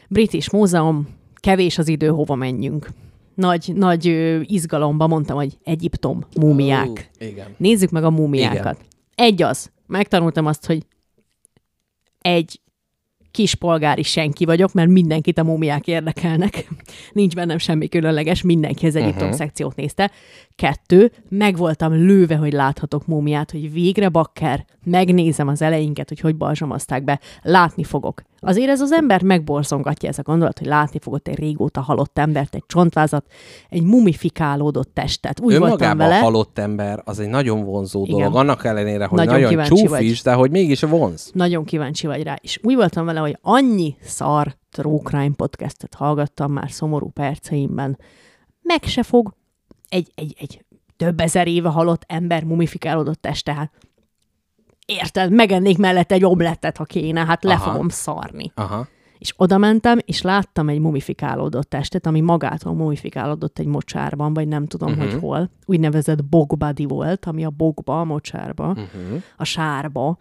British 0.09 0.53
Múzeum, 0.53 1.07
kevés 1.35 1.77
az 1.77 1.87
idő, 1.87 2.07
hova 2.07 2.35
menjünk. 2.35 2.87
Nagy, 3.35 3.71
nagy 3.75 4.07
ö, 4.07 4.39
izgalomba 4.43 5.07
mondtam, 5.07 5.35
hogy 5.35 5.57
Egyiptom, 5.63 6.25
múmiák. 6.39 6.87
Ú, 6.87 7.23
igen. 7.25 7.47
Nézzük 7.57 7.89
meg 7.89 8.03
a 8.03 8.09
múmiákat. 8.09 8.77
Egy 9.15 9.41
az, 9.43 9.71
megtanultam 9.89 10.45
azt, 10.45 10.65
hogy 10.65 10.85
egy 12.21 12.61
kis 13.31 13.55
polgári 13.55 14.03
senki 14.03 14.45
vagyok, 14.45 14.73
mert 14.73 14.89
mindenkit 14.89 15.37
a 15.37 15.43
múmiák 15.43 15.87
érdekelnek. 15.87 16.67
Nincs 17.11 17.35
bennem 17.35 17.57
semmi 17.57 17.87
különleges, 17.87 18.41
mindenki 18.41 18.85
az 18.85 18.95
Egyiptom 18.95 19.21
uh-huh. 19.21 19.37
szekciót 19.37 19.75
nézte. 19.75 20.11
Kettő, 20.59 21.11
meg 21.29 21.57
voltam 21.57 21.93
lőve, 21.93 22.35
hogy 22.35 22.53
láthatok 22.53 23.07
múmiát, 23.07 23.51
hogy 23.51 23.71
végre 23.71 24.09
bakker, 24.09 24.65
megnézem 24.83 25.47
az 25.47 25.61
eleinket, 25.61 26.09
hogy 26.09 26.19
hogy 26.19 26.35
balzsamozták 26.35 27.03
be, 27.03 27.19
látni 27.41 27.83
fogok. 27.83 28.21
Azért 28.39 28.69
ez 28.69 28.81
az 28.81 28.91
ember 28.91 29.23
megborzongatja 29.23 30.09
ez 30.09 30.19
a 30.19 30.21
gondolat, 30.21 30.57
hogy 30.57 30.67
látni 30.67 30.99
fogott 30.99 31.27
egy 31.27 31.39
régóta 31.39 31.81
halott 31.81 32.17
embert, 32.17 32.55
egy 32.55 32.63
csontvázat, 32.67 33.25
egy 33.69 33.83
mumifikálódott 33.83 34.93
testet. 34.93 35.39
Úgy 35.39 35.45
voltam 35.57 35.63
Önmagában 35.63 35.97
vele. 35.97 36.19
a 36.19 36.23
halott 36.23 36.59
ember 36.59 37.01
az 37.05 37.19
egy 37.19 37.29
nagyon 37.29 37.63
vonzó 37.63 38.03
Igen. 38.05 38.17
dolog, 38.17 38.35
annak 38.35 38.65
ellenére, 38.65 39.05
hogy 39.05 39.17
Nagyon 39.17 39.33
nagyon, 39.33 39.53
nagyon 39.53 39.69
vagy. 39.69 39.87
csúfis, 39.87 40.21
de 40.21 40.33
hogy 40.33 40.51
mégis 40.51 40.81
vonz. 40.81 41.31
Nagyon 41.33 41.63
kíváncsi 41.63 42.07
vagy 42.07 42.23
rá. 42.23 42.35
És 42.41 42.59
úgy 42.63 42.75
voltam 42.75 43.05
vele, 43.05 43.19
hogy 43.19 43.37
annyi 43.41 43.95
szar 44.01 44.55
True 44.71 44.99
Crime 45.03 45.35
podcastet 45.35 45.93
hallgattam 45.93 46.51
már 46.51 46.71
szomorú 46.71 47.09
perceimben. 47.09 47.97
Meg 48.61 48.83
se 48.83 49.03
fog 49.03 49.37
egy, 49.89 50.11
egy, 50.15 50.35
egy 50.39 50.65
több 50.97 51.19
ezer 51.19 51.47
éve 51.47 51.69
halott 51.69 52.03
ember 52.07 52.43
mumifikálódott 52.43 53.21
teste. 53.21 53.53
Hát 53.53 53.71
érted, 54.85 55.31
megennék 55.31 55.77
mellett 55.77 56.11
egy 56.11 56.25
omlettet, 56.25 56.77
ha 56.77 56.83
kéne, 56.83 57.25
hát 57.25 57.43
le 57.43 57.53
Aha. 57.53 57.71
fogom 57.71 57.89
szarni. 57.89 58.51
Aha. 58.55 58.87
És 59.17 59.33
oda 59.37 59.57
mentem, 59.57 59.99
és 60.05 60.21
láttam 60.21 60.69
egy 60.69 60.79
mumifikálódott 60.79 61.69
testet, 61.69 62.05
ami 62.05 62.21
magától 62.21 62.73
mumifikálódott 62.73 63.59
egy 63.59 63.65
mocsárban, 63.65 64.33
vagy 64.33 64.47
nem 64.47 64.65
tudom, 64.65 64.91
uh-huh. 64.91 65.11
hogy 65.11 65.19
hol. 65.19 65.51
Úgynevezett 65.65 66.25
bogbadi 66.25 66.85
volt, 66.85 67.25
ami 67.25 67.45
a 67.45 67.49
bogba, 67.49 67.99
a 67.99 68.03
mocsárba, 68.03 68.67
uh-huh. 68.67 69.21
a 69.37 69.43
sárba 69.43 70.17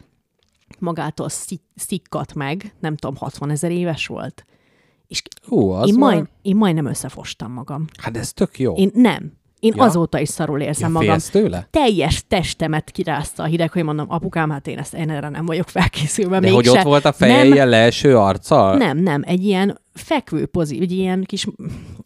magától 0.79 1.29
szik- 1.29 1.71
szikkat 1.75 2.35
meg, 2.35 2.75
nem 2.81 2.97
tudom, 2.97 3.17
60 3.17 3.51
ezer 3.51 3.71
éves 3.71 4.07
volt. 4.07 4.45
És 5.07 5.23
Hú, 5.47 5.71
az 5.71 5.89
én, 5.89 5.95
majd, 5.95 6.29
én 6.43 6.57
majdnem 6.57 6.87
összefostam 6.87 7.53
magam. 7.53 7.85
Hát 7.99 8.17
ez 8.17 8.33
tök 8.33 8.59
jó. 8.59 8.75
Én 8.75 8.91
nem. 8.95 9.38
Én 9.61 9.73
Ja. 9.77 9.85
azóta 9.85 10.21
is 10.21 10.29
szarul 10.29 10.61
érzem 10.61 10.93
ja, 10.93 10.99
magam. 10.99 11.19
tőle? 11.31 11.69
Teljes 11.71 12.25
testemet 12.29 12.91
kirázta 12.91 13.43
a 13.43 13.47
hideg, 13.47 13.73
hogy 13.73 13.83
mondom, 13.83 14.07
apukám, 14.09 14.51
hát 14.51 14.67
én, 14.67 14.79
ezt, 14.79 14.95
én 14.95 15.11
erre 15.11 15.29
nem 15.29 15.47
vagyok 15.47 15.69
felkészülve. 15.69 16.41
De 16.41 16.51
mégse. 16.51 16.55
hogy 16.57 16.69
ott 16.69 16.85
volt 16.85 17.05
a 17.05 17.13
feje 17.13 17.37
nem, 17.37 17.53
ilyen 17.53 17.69
leeső 17.69 18.17
arccal? 18.17 18.77
nem, 18.77 18.99
nem, 18.99 19.23
egy 19.27 19.45
ilyen 19.45 19.81
fekvő 19.95 20.47
pozíció, 20.47 20.83
egy 20.83 20.93
ilyen 20.93 21.25
kis 21.25 21.47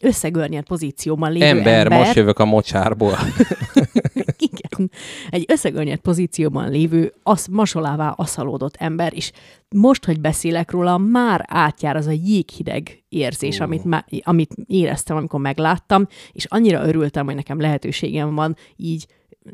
összegörnyed 0.00 0.64
pozícióban 0.64 1.32
lévő 1.32 1.44
Ember, 1.44 1.78
ember. 1.80 1.98
most 1.98 2.14
jövök 2.14 2.38
a 2.38 2.44
mocsárból. 2.44 3.16
Igen. 4.50 4.90
Egy 5.30 5.44
összegörnyed 5.48 5.98
pozícióban 5.98 6.70
lévő, 6.70 7.12
az, 7.22 7.46
masolává 7.46 8.08
aszalódott 8.08 8.76
ember, 8.76 9.12
és 9.14 9.32
most, 9.74 10.04
hogy 10.04 10.20
beszélek 10.20 10.70
róla, 10.70 10.98
már 10.98 11.44
átjár 11.48 11.96
az 11.96 12.06
a 12.06 12.14
jéghideg 12.24 13.02
érzés, 13.08 13.60
Ó. 13.60 13.64
amit, 13.64 13.84
má, 13.84 14.04
amit 14.22 14.54
éreztem, 14.66 15.16
amikor 15.16 15.40
megláttam, 15.40 16.06
és 16.32 16.44
annyira 16.44 16.86
örültem, 16.86 17.24
hogy 17.24 17.34
nekem 17.34 17.60
lehetőségem 17.60 18.34
van 18.34 18.56
így 18.76 19.06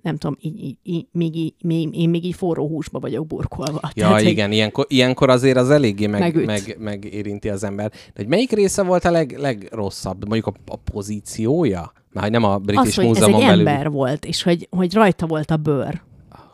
nem 0.03 0.17
tudom, 0.17 0.37
így, 0.41 0.77
így, 0.83 1.07
még, 1.13 1.37
így, 1.37 1.55
még, 1.63 1.95
én 1.97 2.09
még 2.09 2.25
így 2.25 2.35
forró 2.35 2.69
húsba 2.69 2.99
vagyok 2.99 3.27
burkolva. 3.27 3.81
Ja, 3.95 4.07
Tehát, 4.07 4.21
igen, 4.23 4.53
ilyenkor, 4.53 4.85
ilyenkor 4.89 5.31
azért 5.31 5.57
az 5.57 5.71
eléggé 5.71 6.07
meg, 6.07 6.21
Megüt. 6.21 6.47
meg, 6.47 6.77
megérinti 6.79 7.49
az 7.49 7.65
ember. 7.65 7.91
De 7.91 7.97
hogy 8.15 8.27
melyik 8.27 8.51
része 8.53 8.83
volt 8.83 9.05
a 9.05 9.11
leg, 9.11 9.37
legrosszabb? 9.39 10.29
Mondjuk 10.29 10.47
a, 10.47 10.73
a 10.73 10.77
pozíciója? 10.77 11.93
Már 12.13 12.23
hogy 12.23 12.33
nem 12.33 12.45
a 12.45 12.55
Az, 12.55 12.61
British 12.63 12.97
hogy 12.97 13.17
ez 13.17 13.23
egy 13.23 13.31
belül. 13.33 13.69
ember 13.69 13.91
volt, 13.91 14.25
és 14.25 14.43
hogy, 14.43 14.69
hogy 14.71 14.95
rajta 14.95 15.27
volt 15.27 15.51
a 15.51 15.57
bőr. 15.57 16.01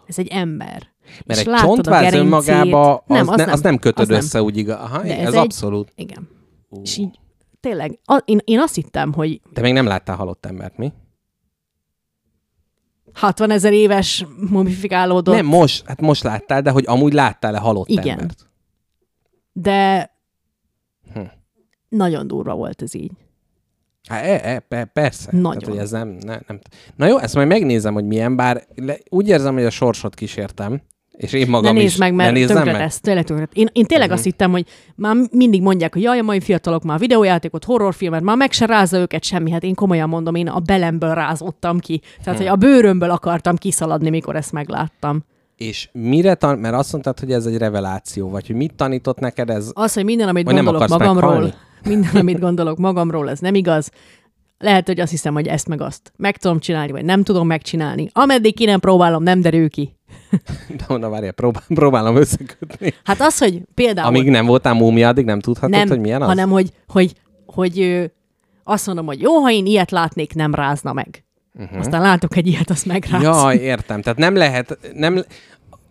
Ez 0.07 0.19
egy 0.19 0.29
ember. 0.29 0.93
Mert 1.27 1.41
És 1.41 1.47
egy 1.47 1.55
csontváz 1.55 2.13
önmagába, 2.15 2.95
az, 2.95 3.01
Nem, 3.07 3.25
ne, 3.25 3.33
az 3.33 3.41
az, 3.41 3.47
nem. 3.47 3.59
nem 3.63 3.79
kötöd 3.79 3.99
Az 4.03 4.09
nem. 4.09 4.17
össze 4.19 4.43
úgy 4.43 4.57
igaz. 4.57 4.77
Aha, 4.77 5.03
De 5.03 5.19
ez, 5.19 5.27
ez 5.27 5.33
egy- 5.35 5.41
abszolút. 5.41 5.93
Igen. 5.97 6.29
És 6.83 6.97
így 6.97 7.19
tényleg, 7.61 7.99
a, 8.05 8.23
én, 8.25 8.39
én 8.45 8.61
azt 8.61 8.75
hittem, 8.75 9.13
hogy 9.13 9.41
Te 9.53 9.61
még 9.61 9.73
nem 9.73 9.87
láttál 9.87 10.17
halott 10.17 10.47
embert, 10.47 10.77
mi? 10.77 10.93
60 13.15 13.51
ezer 13.51 13.73
éves 13.73 14.27
mumifikálódott, 14.51 15.35
Nem, 15.35 15.47
most, 15.47 15.87
hát 15.87 16.01
most 16.01 16.23
láttál, 16.23 16.63
de 16.63 16.71
hogy 16.71 16.85
amúgy 16.87 17.13
láttál-e 17.13 17.59
halott 17.59 17.89
Igen. 17.89 18.09
embert? 18.09 18.49
de 19.53 20.11
Hm. 21.15 21.21
nagyon 21.89 22.27
durva 22.27 22.55
volt 22.55 22.83
ez 22.83 22.95
így. 22.95 23.11
Hát, 24.09 24.25
e, 24.25 24.41
e, 24.55 24.59
pe, 24.59 24.85
persze. 24.85 25.29
Nagyon. 25.33 25.59
Tehát, 25.59 25.75
hogy 25.75 25.83
ez 25.85 25.91
nem, 25.91 26.09
ne, 26.09 26.39
nem. 26.47 26.61
Na 26.97 27.07
jó, 27.07 27.19
ezt 27.19 27.35
majd 27.35 27.49
megnézem, 27.49 27.95
hogy 27.95 28.05
milyen, 28.05 28.37
bár 28.37 28.67
le, 28.75 28.97
úgy 29.11 29.29
érzem, 29.29 29.55
hogy 29.55 29.65
a 29.65 29.71
sorsot 29.71 30.15
kísértem, 30.15 30.83
és 31.17 31.33
én 31.33 31.49
magam 31.49 31.75
ne 31.75 31.81
is. 31.81 31.85
nézd 31.87 31.99
meg, 31.99 32.15
mert 32.15 32.33
ne 32.33 32.45
tönkre 32.47 32.73
meg? 32.73 32.81
tesz, 32.81 33.01
tényleg 33.01 33.25
tönkre. 33.25 33.49
Én, 33.53 33.69
én 33.73 33.85
tényleg 33.85 34.07
Mhm. 34.09 34.17
azt 34.17 34.25
hittem, 34.25 34.51
hogy 34.51 34.67
már 34.95 35.17
mindig 35.31 35.63
mondják, 35.63 35.93
hogy 35.93 36.03
jaj, 36.03 36.19
a 36.19 36.23
mai 36.23 36.41
fiatalok 36.41 36.83
már 36.83 36.99
videójátékot, 36.99 37.65
horrorfilmet, 37.65 38.23
már 38.23 38.37
meg 38.37 38.53
se 38.53 38.67
rázza 38.67 38.99
őket 38.99 39.25
semmi. 39.25 39.51
Hát 39.51 39.63
én 39.63 39.75
komolyan 39.75 40.09
mondom, 40.09 40.35
én 40.35 40.49
a 40.49 40.59
belemből 40.59 41.15
rázottam 41.15 41.79
ki. 41.79 42.01
Tehát, 42.25 42.39
Hm. 42.39 42.45
hogy 42.45 42.53
a 42.53 42.57
bőrömből 42.57 43.11
akartam 43.11 43.57
kiszaladni, 43.57 44.11
mikor 44.11 44.37
ezt 44.37 44.53
megláttam. 44.53 45.25
És 45.57 45.89
mire 45.93 46.35
tan... 46.35 46.59
Mert 46.59 46.75
azt 46.75 46.93
mondtad, 46.93 47.19
hogy 47.21 47.33
ez 47.33 47.47
egy 47.47 47.57
reveláció, 47.57 48.31
vagy 48.31 48.47
hogy 48.47 48.57
mit 48.57 48.75
tanított 48.75 49.19
neked 49.19 49.51
ez? 49.51 49.71
Az, 49.73 49.95
hogy 49.95 50.05
minden, 50.05 50.29
amit 50.29 50.45
gondolok 50.45 50.89
magamról, 50.89 51.15
meghalni? 51.33 51.53
minden, 51.89 52.17
amit 52.17 52.39
gondolok 52.41 52.79
magamról, 52.79 53.31
ez 53.31 53.39
nem 53.39 53.55
igaz. 53.55 53.91
Lehet, 54.59 54.87
hogy 54.87 55.01
azt 55.01 55.11
hiszem, 55.11 55.35
hogy 55.35 55.47
ezt 55.47 55.69
meg 55.69 55.81
azt 55.81 56.13
meg 56.17 56.37
tudom 56.37 56.59
csinálni, 56.59 56.93
vagy 56.93 57.05
nem 57.05 57.23
tudom 57.23 57.47
megcsinálni. 57.47 58.09
Ameddig 58.13 58.55
ki 58.55 58.65
nem 58.65 58.81
próbálom, 58.81 59.23
nem 59.23 59.41
derül 59.41 59.69
ki. 59.69 59.97
De 60.89 60.97
na 60.97 61.09
várjál, 61.09 61.33
próbál, 61.33 61.63
próbálom 61.69 62.17
összekötni. 62.17 62.95
Hát 63.05 63.21
az, 63.21 63.39
hogy 63.39 63.63
például... 63.75 64.07
Amíg 64.07 64.31
nem 64.31 64.47
voltál 64.47 64.75
múmia, 64.75 65.09
addig 65.09 65.25
nem 65.25 65.41
tudhatod, 65.41 65.71
nem, 65.71 65.89
hogy 65.89 66.01
milyen 66.01 66.23
az? 66.23 66.29
hanem 66.29 66.51
hogy, 66.51 66.71
hogy, 66.87 67.13
hogy 67.47 67.81
ö, 67.81 68.05
azt 68.65 68.87
mondom, 68.87 69.07
hogy 69.07 69.21
jó, 69.21 69.35
ha 69.35 69.51
én 69.51 69.67
ilyet 69.67 69.91
látnék, 69.91 70.35
nem 70.35 70.55
rázna 70.55 70.93
meg. 70.93 71.25
Uh-huh. 71.59 71.79
Aztán 71.79 72.01
látok 72.01 72.37
egy 72.37 72.47
ilyet, 72.47 72.71
azt 72.71 72.87
megráz. 72.87 73.23
Jaj, 73.23 73.57
értem. 73.57 74.03
Tehát 74.03 74.19
nem 74.19 74.35
lehet, 74.35 74.79
nem, 74.95 75.25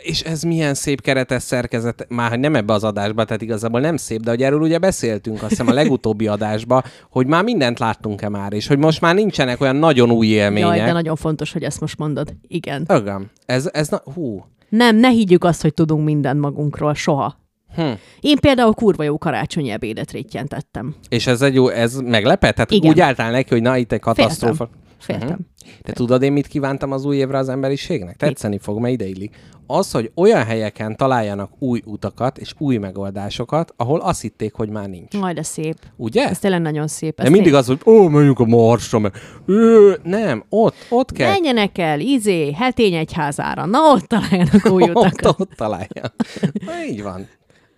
és 0.03 0.21
ez 0.21 0.41
milyen 0.41 0.73
szép 0.73 1.01
keretes 1.01 1.43
szerkezet, 1.43 2.05
már 2.09 2.29
hogy 2.29 2.39
nem 2.39 2.55
ebbe 2.55 2.73
az 2.73 2.83
adásba, 2.83 3.25
tehát 3.25 3.41
igazából 3.41 3.79
nem 3.79 3.97
szép, 3.97 4.21
de 4.21 4.29
hogy 4.29 4.41
erről 4.41 4.61
ugye 4.61 4.77
beszéltünk, 4.77 5.41
azt 5.41 5.49
hiszem 5.49 5.67
a 5.67 5.73
legutóbbi 5.73 6.27
adásba, 6.27 6.83
hogy 7.09 7.27
már 7.27 7.43
mindent 7.43 7.79
láttunk-e 7.79 8.29
már, 8.29 8.53
és 8.53 8.67
hogy 8.67 8.77
most 8.77 9.01
már 9.01 9.15
nincsenek 9.15 9.61
olyan 9.61 9.75
nagyon 9.75 10.11
új 10.11 10.27
élmények. 10.27 10.77
Jaj, 10.77 10.85
de 10.85 10.91
nagyon 10.91 11.15
fontos, 11.15 11.51
hogy 11.51 11.63
ezt 11.63 11.79
most 11.79 11.97
mondod. 11.97 12.33
Igen. 12.47 12.85
Ögem. 12.87 13.29
Ez, 13.45 13.69
ez 13.73 13.87
na, 13.87 14.01
hú. 14.13 14.45
Nem, 14.69 14.95
ne 14.95 15.09
higgyük 15.09 15.43
azt, 15.43 15.61
hogy 15.61 15.73
tudunk 15.73 16.05
mindent 16.05 16.39
magunkról, 16.39 16.93
soha. 16.93 17.41
Hm. 17.75 17.91
Én 18.19 18.37
például 18.37 18.73
kurva 18.73 19.03
jó 19.03 19.17
karácsonyi 19.17 19.69
ebédet 19.69 20.11
rétjentettem. 20.11 20.95
És 21.09 21.27
ez 21.27 21.41
egy 21.41 21.53
jó, 21.53 21.69
ez 21.69 21.95
meglepett? 21.95 22.53
Tehát 22.55 22.71
Igen. 22.71 22.91
úgy 22.91 22.99
álltál 22.99 23.31
neki, 23.31 23.49
hogy 23.49 23.61
na, 23.61 23.77
itt 23.77 23.91
egy 23.91 23.99
katasztrófa. 23.99 24.55
Féltem. 24.55 24.81
Mhm. 25.07 25.33
De 25.81 25.91
tudod 25.93 26.21
én 26.21 26.31
mit 26.31 26.47
kívántam 26.47 26.91
az 26.91 27.05
új 27.05 27.15
évre 27.17 27.37
az 27.37 27.49
emberiségnek? 27.49 28.15
Tetszeni 28.15 28.57
fog, 28.57 28.79
mert 28.79 28.93
ide 28.93 29.05
illik. 29.05 29.35
Az, 29.67 29.91
hogy 29.91 30.11
olyan 30.15 30.43
helyeken 30.43 30.95
találjanak 30.95 31.51
új 31.59 31.81
utakat 31.85 32.37
és 32.37 32.53
új 32.57 32.77
megoldásokat, 32.77 33.73
ahol 33.77 33.99
azt 33.99 34.21
hitték, 34.21 34.53
hogy 34.53 34.69
már 34.69 34.89
nincs. 34.89 35.13
Majd 35.17 35.35
de 35.35 35.43
szép. 35.43 35.75
Ugye? 35.95 36.29
Ez 36.29 36.39
tényleg 36.39 36.61
nagyon 36.61 36.87
szép. 36.87 37.15
De 37.15 37.23
Ez 37.23 37.29
mindig 37.29 37.47
tény- 37.51 37.59
az, 37.61 37.67
hogy 37.67 37.79
ó, 37.85 38.07
menjünk 38.07 38.39
a 38.39 38.45
Marsra, 38.45 38.99
mert 38.99 39.17
ő, 39.45 39.97
nem, 40.03 40.43
ott, 40.49 40.75
ott 40.89 41.11
kell. 41.11 41.29
Menjenek 41.29 41.77
el, 41.77 41.99
izé, 41.99 42.51
hetény 42.51 42.93
egyházára. 42.93 43.65
Na, 43.65 43.79
ott 43.79 44.03
találjanak 44.03 44.65
új 44.71 44.83
ott, 44.93 45.05
utakat. 45.05 45.39
ott 45.39 45.51
találja. 45.55 46.03
Na, 46.65 46.71
így 46.89 47.03
van. 47.03 47.27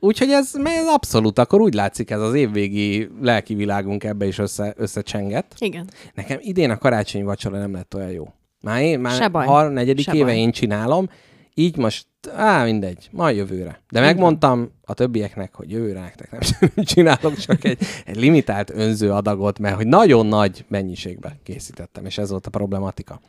Úgyhogy 0.05 0.29
ez, 0.29 0.51
ez 0.63 0.87
abszolút, 0.87 1.39
akkor 1.39 1.61
úgy 1.61 1.73
látszik 1.73 2.09
ez 2.09 2.21
az 2.21 2.33
évvégi 2.33 3.09
lelki 3.21 3.55
világunk 3.55 4.03
ebbe 4.03 4.25
is 4.25 4.37
össze, 4.37 4.73
összecsengett. 4.77 5.55
Igen. 5.59 5.89
Nekem 6.13 6.37
idén 6.41 6.69
a 6.69 6.77
karácsonyi 6.77 7.23
vacsora 7.23 7.57
nem 7.57 7.73
lett 7.73 7.95
olyan 7.95 8.11
jó. 8.11 8.27
Már 8.61 8.81
én, 8.81 8.99
már 8.99 9.13
Se 9.13 9.27
baj. 9.27 9.45
har, 9.45 9.71
negyedik 9.71 10.05
Se 10.05 10.13
éve 10.13 10.25
baj. 10.25 10.37
én 10.37 10.51
csinálom, 10.51 11.09
így 11.53 11.77
most, 11.77 12.07
á, 12.35 12.63
mindegy, 12.63 13.09
majd 13.11 13.35
jövőre. 13.35 13.81
De 13.91 13.99
megmondtam 13.99 14.71
a 14.83 14.93
többieknek, 14.93 15.55
hogy 15.55 15.71
jövőre 15.71 15.99
nektek 15.99 16.31
nem 16.59 16.85
csinálok, 16.85 17.35
csak 17.37 17.63
egy, 17.63 17.77
egy 18.05 18.15
limitált 18.15 18.69
önző 18.69 19.11
adagot, 19.11 19.59
mert 19.59 19.75
hogy 19.75 19.87
nagyon 19.87 20.25
nagy 20.25 20.65
mennyiségbe 20.67 21.37
készítettem, 21.43 22.05
és 22.05 22.17
ez 22.17 22.29
volt 22.29 22.45
a 22.45 22.49
problematika. 22.49 23.21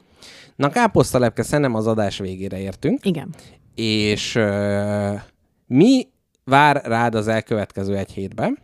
Na, 0.56 0.68
káposztalepke, 0.68 1.42
szerintem 1.42 1.74
az 1.74 1.86
adás 1.86 2.18
végére 2.18 2.58
értünk, 2.58 3.04
Igen. 3.04 3.34
és 3.74 4.34
uh, 4.34 5.20
mi 5.66 6.08
vár 6.50 6.82
rád 6.84 7.14
az 7.14 7.28
elkövetkező 7.28 7.96
egy 7.96 8.10
hétben? 8.10 8.58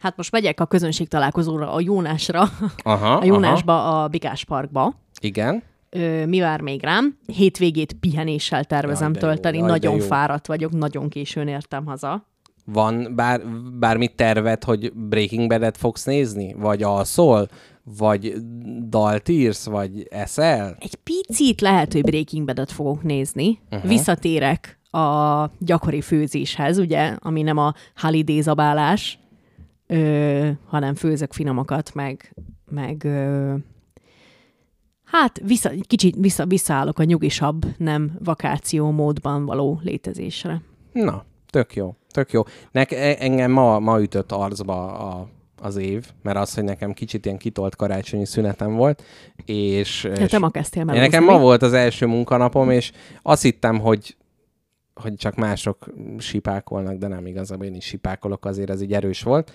Hát 0.00 0.16
most 0.16 0.32
megyek 0.32 0.60
a 0.60 0.66
közönség 0.66 1.08
találkozóra, 1.08 1.72
a 1.72 1.80
Jónásra, 1.80 2.42
Aha, 2.82 3.12
a 3.14 3.24
Jónásba, 3.24 4.02
a 4.02 4.08
Bikás 4.08 4.44
Parkba. 4.44 4.94
Igen. 5.20 5.62
Ö, 5.90 6.26
mi 6.26 6.40
vár 6.40 6.60
még 6.60 6.82
rám? 6.82 7.18
Hétvégét 7.26 7.92
pihenéssel 7.92 8.64
tervezem 8.64 9.10
Jaj, 9.12 9.20
de 9.20 9.26
jó, 9.26 9.32
tölteni. 9.32 9.58
jaj, 9.58 9.66
nagyon 9.68 10.00
fáradt 10.00 10.46
vagyok, 10.46 10.72
nagyon 10.72 11.08
későn 11.08 11.48
értem 11.48 11.86
haza. 11.86 12.26
Van 12.64 13.12
bár, 13.14 13.40
bármit 13.78 14.16
terved, 14.16 14.64
hogy 14.64 14.92
Breaking 14.92 15.48
Bad-et 15.48 15.76
fogsz 15.76 16.04
nézni? 16.04 16.54
Vagy 16.58 16.82
alszol? 16.82 17.48
Vagy 17.98 18.34
dalt 18.88 19.28
írsz? 19.28 19.66
Vagy 19.66 20.06
eszel? 20.10 20.76
Egy 20.80 20.94
picit 20.94 21.60
lehet, 21.60 21.92
hogy 21.92 22.02
Breaking 22.02 22.46
Bad-et 22.46 22.72
fogok 22.72 23.02
nézni. 23.02 23.58
Uh-huh. 23.70 23.88
Visszatérek 23.88 24.80
a 24.92 25.50
gyakori 25.58 26.00
főzéshez, 26.00 26.78
ugye, 26.78 27.16
ami 27.18 27.42
nem 27.42 27.58
a 27.58 27.74
holiday 27.96 28.40
zabálás, 28.40 29.18
ö, 29.86 30.50
hanem 30.66 30.94
főzök 30.94 31.32
finomakat, 31.32 31.94
meg, 31.94 32.34
meg 32.70 33.04
ö, 33.04 33.54
hát 35.04 35.40
vissza, 35.44 35.70
kicsit 35.86 36.16
vissza, 36.18 36.46
visszaállok 36.46 36.98
a 36.98 37.04
nyugisabb, 37.04 37.66
nem 37.76 38.12
vakáció 38.24 38.90
módban 38.90 39.44
való 39.44 39.80
létezésre. 39.82 40.62
Na, 40.92 41.24
tök 41.50 41.74
jó, 41.74 41.94
tök 42.10 42.32
jó. 42.32 42.42
Nek, 42.70 42.92
e- 42.92 43.16
engem 43.18 43.50
ma, 43.50 43.78
ma 43.78 44.00
ütött 44.00 44.32
arcba 44.32 44.98
a, 44.98 45.28
az 45.60 45.76
év, 45.76 46.06
mert 46.22 46.38
az, 46.38 46.54
hogy 46.54 46.64
nekem 46.64 46.92
kicsit 46.92 47.26
ilyen 47.26 47.38
kitolt 47.38 47.76
karácsonyi 47.76 48.26
szünetem 48.26 48.74
volt, 48.74 49.02
és... 49.44 50.04
Ja, 50.04 50.10
és 50.12 50.30
te 50.30 50.38
ma 50.38 50.50
kezdtél 50.50 50.84
nekem 50.84 51.24
ma 51.24 51.38
volt 51.38 51.62
az 51.62 51.72
első 51.72 52.06
munkanapom, 52.06 52.70
és 52.70 52.92
azt 53.22 53.42
hittem, 53.42 53.78
hogy 53.78 54.16
hogy 55.02 55.14
csak 55.14 55.34
mások 55.34 55.86
sipákolnak, 56.18 56.96
de 56.96 57.06
nem 57.06 57.26
igazából 57.26 57.66
én 57.66 57.74
is 57.74 57.84
sipákolok, 57.84 58.44
azért 58.44 58.70
ez 58.70 58.82
így 58.82 58.92
erős 58.92 59.22
volt. 59.22 59.52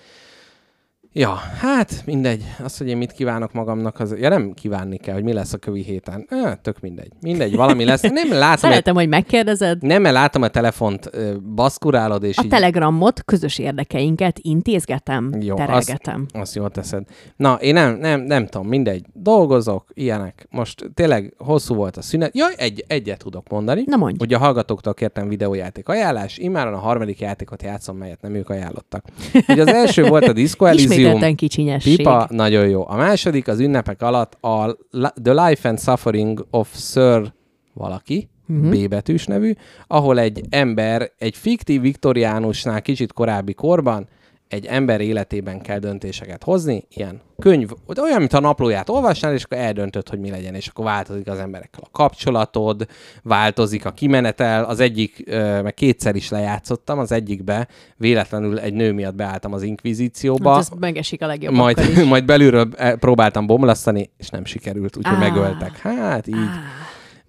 Ja, 1.12 1.34
hát 1.34 2.02
mindegy. 2.06 2.44
Az, 2.64 2.78
hogy 2.78 2.88
én 2.88 2.96
mit 2.96 3.12
kívánok 3.12 3.52
magamnak, 3.52 4.00
az... 4.00 4.14
Ja, 4.18 4.28
nem 4.28 4.52
kívánni 4.52 4.96
kell, 4.96 5.14
hogy 5.14 5.22
mi 5.22 5.32
lesz 5.32 5.52
a 5.52 5.56
kövi 5.56 5.82
héten. 5.82 6.26
Ö, 6.30 6.50
tök 6.62 6.80
mindegy. 6.80 7.12
Mindegy, 7.20 7.56
valami 7.56 7.84
lesz. 7.84 8.00
Nem 8.20 8.32
látom, 8.32 8.70
Szeretem, 8.70 8.94
hogy 8.94 9.08
megkérdezed. 9.08 9.82
nem, 9.82 10.02
mert 10.02 10.14
látom 10.14 10.42
a 10.42 10.48
telefont, 10.48 11.10
baszkurálod, 11.54 12.22
és 12.22 12.36
A 12.36 12.42
így... 12.42 12.48
telegramot, 12.48 13.24
közös 13.24 13.58
érdekeinket 13.58 14.38
intézgetem, 14.42 15.32
Jó, 15.40 15.54
terelgetem. 15.54 16.26
Azt 16.32 16.54
jól 16.54 16.70
teszed. 16.70 17.02
Na, 17.36 17.54
én 17.54 17.74
nem, 17.74 17.96
nem, 17.96 18.20
nem 18.20 18.46
tudom, 18.46 18.66
mindegy. 18.68 19.04
Dolgozok, 19.12 19.84
ilyenek. 19.94 20.46
Most 20.50 20.90
tényleg 20.94 21.34
hosszú 21.38 21.74
volt 21.74 21.96
a 21.96 22.02
szünet. 22.02 22.36
Jaj, 22.36 22.54
egy, 22.56 22.84
egyet 22.86 23.18
tudok 23.18 23.48
mondani. 23.48 23.82
Na 23.86 23.96
mondj. 23.96 24.16
Ugye 24.20 24.36
a 24.36 24.38
hallgatóktól 24.38 24.94
kértem 24.94 25.28
videójáték 25.28 25.88
ajánlás, 25.88 26.38
immáron 26.38 26.74
a 26.74 26.78
harmadik 26.78 27.20
játékot 27.20 27.62
játszom, 27.62 27.96
melyet 27.96 28.20
nem 28.20 28.34
ők 28.34 28.48
ajánlottak. 28.50 29.04
Ugye 29.48 29.62
az 29.62 29.68
első 29.68 30.02
volt 30.06 30.28
a 30.28 30.32
Disco 30.32 30.64
Elysium. 30.64 31.07
Ismételten 31.08 31.36
kicsinyesség. 31.36 31.96
Pipa, 31.96 32.26
nagyon 32.30 32.68
jó. 32.68 32.88
A 32.88 32.96
második 32.96 33.48
az 33.48 33.60
ünnepek 33.60 34.02
alatt 34.02 34.44
a 34.44 34.76
The 35.22 35.46
Life 35.46 35.68
and 35.68 35.80
Suffering 35.80 36.46
of 36.50 36.74
Sir 36.74 37.32
valaki, 37.74 38.28
uh-huh. 38.48 38.70
B 38.70 38.88
betűs 38.88 39.26
nevű, 39.26 39.52
ahol 39.86 40.18
egy 40.18 40.40
ember 40.48 41.10
egy 41.18 41.36
fiktív 41.36 41.80
viktoriánusnál 41.80 42.82
kicsit 42.82 43.12
korábbi 43.12 43.54
korban 43.54 44.08
egy 44.48 44.66
ember 44.66 45.00
életében 45.00 45.60
kell 45.60 45.78
döntéseket 45.78 46.44
hozni, 46.44 46.86
ilyen 46.88 47.20
könyv, 47.38 47.70
olyan, 48.00 48.18
mint 48.18 48.32
a 48.32 48.40
naplóját 48.40 48.88
olvasnál, 48.88 49.32
és 49.32 49.42
akkor 49.42 49.58
eldöntöd, 49.58 50.08
hogy 50.08 50.18
mi 50.18 50.30
legyen, 50.30 50.54
és 50.54 50.66
akkor 50.66 50.84
változik 50.84 51.28
az 51.28 51.38
emberekkel 51.38 51.82
a 51.84 51.90
kapcsolatod, 51.90 52.86
változik 53.22 53.84
a 53.84 53.90
kimenetel, 53.90 54.64
az 54.64 54.80
egyik, 54.80 55.24
meg 55.62 55.74
kétszer 55.74 56.14
is 56.14 56.28
lejátszottam, 56.28 56.98
az 56.98 57.12
egyikbe 57.12 57.68
véletlenül 57.96 58.58
egy 58.58 58.74
nő 58.74 58.92
miatt 58.92 59.14
beálltam 59.14 59.52
az 59.52 59.62
inkvizícióba, 59.62 60.50
Hát 60.50 60.60
ez 60.60 60.68
megesik 60.78 61.22
a 61.22 61.26
legjobb 61.26 61.54
majd, 61.54 61.78
majd 62.08 62.24
belülről 62.24 62.68
eh, 62.76 62.94
próbáltam 62.94 63.46
bomlasztani, 63.46 64.10
és 64.16 64.28
nem 64.28 64.44
sikerült, 64.44 64.96
úgyhogy 64.96 65.16
Á. 65.16 65.18
megöltek. 65.18 65.78
Hát 65.78 66.26
így. 66.26 66.50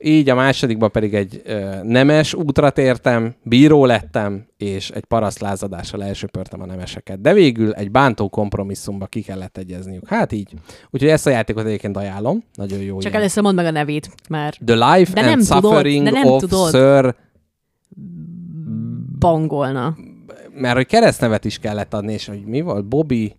Így 0.01 0.29
a 0.29 0.35
másodikba 0.35 0.87
pedig 0.87 1.13
egy 1.13 1.41
ö, 1.45 1.83
nemes 1.83 2.33
útra 2.33 2.69
tértem, 2.69 3.33
bíró 3.43 3.85
lettem, 3.85 4.45
és 4.57 4.89
egy 4.89 5.05
parasztlázadással 5.05 6.03
elsöpörtem 6.03 6.61
a 6.61 6.65
nemeseket. 6.65 7.21
De 7.21 7.33
végül 7.33 7.73
egy 7.73 7.91
bántó 7.91 8.29
kompromisszumba 8.29 9.05
ki 9.05 9.21
kellett 9.21 9.57
egyezniük. 9.57 10.07
Hát 10.07 10.31
így. 10.31 10.53
Úgyhogy 10.89 11.09
ezt 11.09 11.27
a 11.27 11.29
játékot 11.29 11.65
egyébként 11.65 11.97
ajánlom. 11.97 12.43
Nagyon 12.53 12.79
jó. 12.79 12.99
Csak 12.99 13.09
ilyen. 13.11 13.21
először 13.21 13.43
mondd 13.43 13.55
meg 13.55 13.65
a 13.65 13.71
nevét, 13.71 14.09
mert 14.29 14.59
The 14.65 14.95
Life 14.95 15.13
De 15.13 15.21
and 15.21 15.29
nem 15.29 15.39
tudod, 15.39 15.63
Suffering 15.63 16.03
de 16.03 16.11
nem 16.11 16.25
of 16.27 16.41
tudod. 16.41 16.69
Sir 16.69 17.15
bangolna. 19.19 19.95
mert 20.53 20.75
hogy 20.75 20.85
keresztnevet 20.85 21.45
is 21.45 21.59
kellett 21.59 21.93
adni, 21.93 22.13
és 22.13 22.27
hogy 22.27 22.45
mi 22.45 22.61
volt? 22.61 22.85
Bobby? 22.85 23.35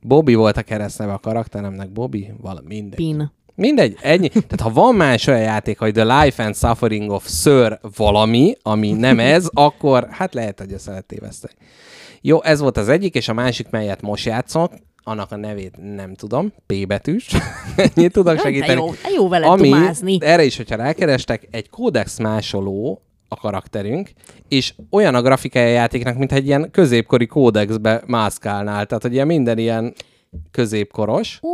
Bobby 0.00 0.34
volt 0.34 0.56
a 0.56 0.62
keresztneve 0.62 1.12
a 1.12 1.18
karakteremnek, 1.18 1.92
Bobby? 1.92 2.32
Valami 2.40 2.66
mindegy. 2.66 2.96
Pin. 2.96 3.32
Mindegy, 3.54 3.96
ennyi. 4.00 4.28
Tehát 4.28 4.60
ha 4.60 4.70
van 4.70 4.94
más 4.94 5.26
olyan 5.26 5.40
játék, 5.40 5.78
hogy 5.78 5.92
The 5.92 6.22
Life 6.22 6.44
and 6.44 6.56
Suffering 6.56 7.10
of 7.10 7.28
Sir 7.28 7.78
valami, 7.96 8.54
ami 8.62 8.92
nem 8.92 9.18
ez, 9.18 9.48
akkor 9.52 10.06
hát 10.10 10.34
lehet, 10.34 10.58
hogy 10.58 10.72
ezt 10.72 10.88
el 10.88 11.02
téveszteni. 11.02 11.52
Jó, 12.20 12.42
ez 12.42 12.60
volt 12.60 12.76
az 12.76 12.88
egyik, 12.88 13.14
és 13.14 13.28
a 13.28 13.34
másik, 13.34 13.70
melyet 13.70 14.02
most 14.02 14.24
játszok, 14.24 14.72
annak 15.02 15.32
a 15.32 15.36
nevét 15.36 15.94
nem 15.94 16.14
tudom, 16.14 16.52
P 16.66 16.86
betűs. 16.86 17.28
Ennyit 17.94 18.12
tudok 18.12 18.34
De 18.34 18.40
segíteni. 18.40 18.80
jó, 18.80 18.90
jó 19.16 19.28
veled 19.28 19.48
Ami, 19.48 19.68
dumázni. 19.68 20.18
erre 20.20 20.44
is, 20.44 20.56
hogyha 20.56 20.76
rákerestek, 20.76 21.48
egy 21.50 21.70
kódex 21.70 22.18
másoló 22.18 23.02
a 23.28 23.36
karakterünk, 23.36 24.10
és 24.48 24.74
olyan 24.90 25.14
a 25.14 25.22
grafikája 25.22 25.68
játéknak, 25.68 26.16
mint 26.18 26.32
egy 26.32 26.46
ilyen 26.46 26.70
középkori 26.70 27.26
kódexbe 27.26 28.02
mászkálnál. 28.06 28.86
Tehát, 28.86 29.02
hogy 29.02 29.12
ilyen 29.12 29.26
minden 29.26 29.58
ilyen 29.58 29.94
középkoros. 30.50 31.38
Ó, 31.42 31.48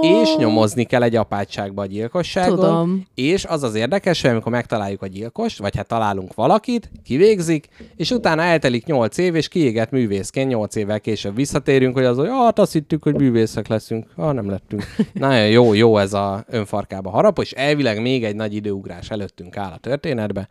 és 0.00 0.36
nyomozni 0.36 0.84
kell 0.84 1.02
egy 1.02 1.16
apátságba 1.16 1.82
a 1.82 1.86
gyilkosságon, 1.86 2.56
Tudom. 2.56 3.06
és 3.14 3.44
az 3.44 3.62
az 3.62 3.74
érdekes, 3.74 4.20
hogy 4.20 4.30
amikor 4.30 4.52
megtaláljuk 4.52 5.02
a 5.02 5.06
gyilkost, 5.06 5.58
vagy 5.58 5.76
hát 5.76 5.88
találunk 5.88 6.34
valakit, 6.34 6.90
kivégzik, 7.04 7.68
és 7.96 8.10
utána 8.10 8.42
eltelik 8.42 8.86
8 8.86 9.18
év, 9.18 9.34
és 9.34 9.48
kiégett 9.48 9.90
művészként 9.90 10.50
8 10.50 10.74
évvel 10.74 11.00
később 11.00 11.34
visszatérünk, 11.34 11.94
hogy 11.94 12.04
az, 12.04 12.16
hogy 12.16 12.28
ah, 12.28 12.44
hát 12.44 12.58
azt 12.58 12.72
hittük, 12.72 13.02
hogy 13.02 13.14
művészek 13.14 13.68
leszünk. 13.68 14.06
Ah, 14.16 14.34
nem 14.34 14.50
lettünk. 14.50 14.84
Nagyon 15.12 15.48
jó, 15.48 15.72
jó 15.72 15.98
ez 15.98 16.12
a 16.12 16.44
önfarkába 16.48 17.10
harap, 17.10 17.38
és 17.38 17.52
elvileg 17.52 18.00
még 18.00 18.24
egy 18.24 18.36
nagy 18.36 18.54
időugrás 18.54 19.10
előttünk 19.10 19.56
áll 19.56 19.72
a 19.72 19.78
történetbe, 19.78 20.48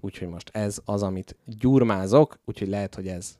úgyhogy 0.00 0.28
most 0.28 0.50
ez 0.52 0.78
az, 0.84 1.02
amit 1.02 1.36
gyurmázok, 1.58 2.38
úgyhogy 2.44 2.68
lehet, 2.68 2.94
hogy 2.94 3.06
ez 3.06 3.30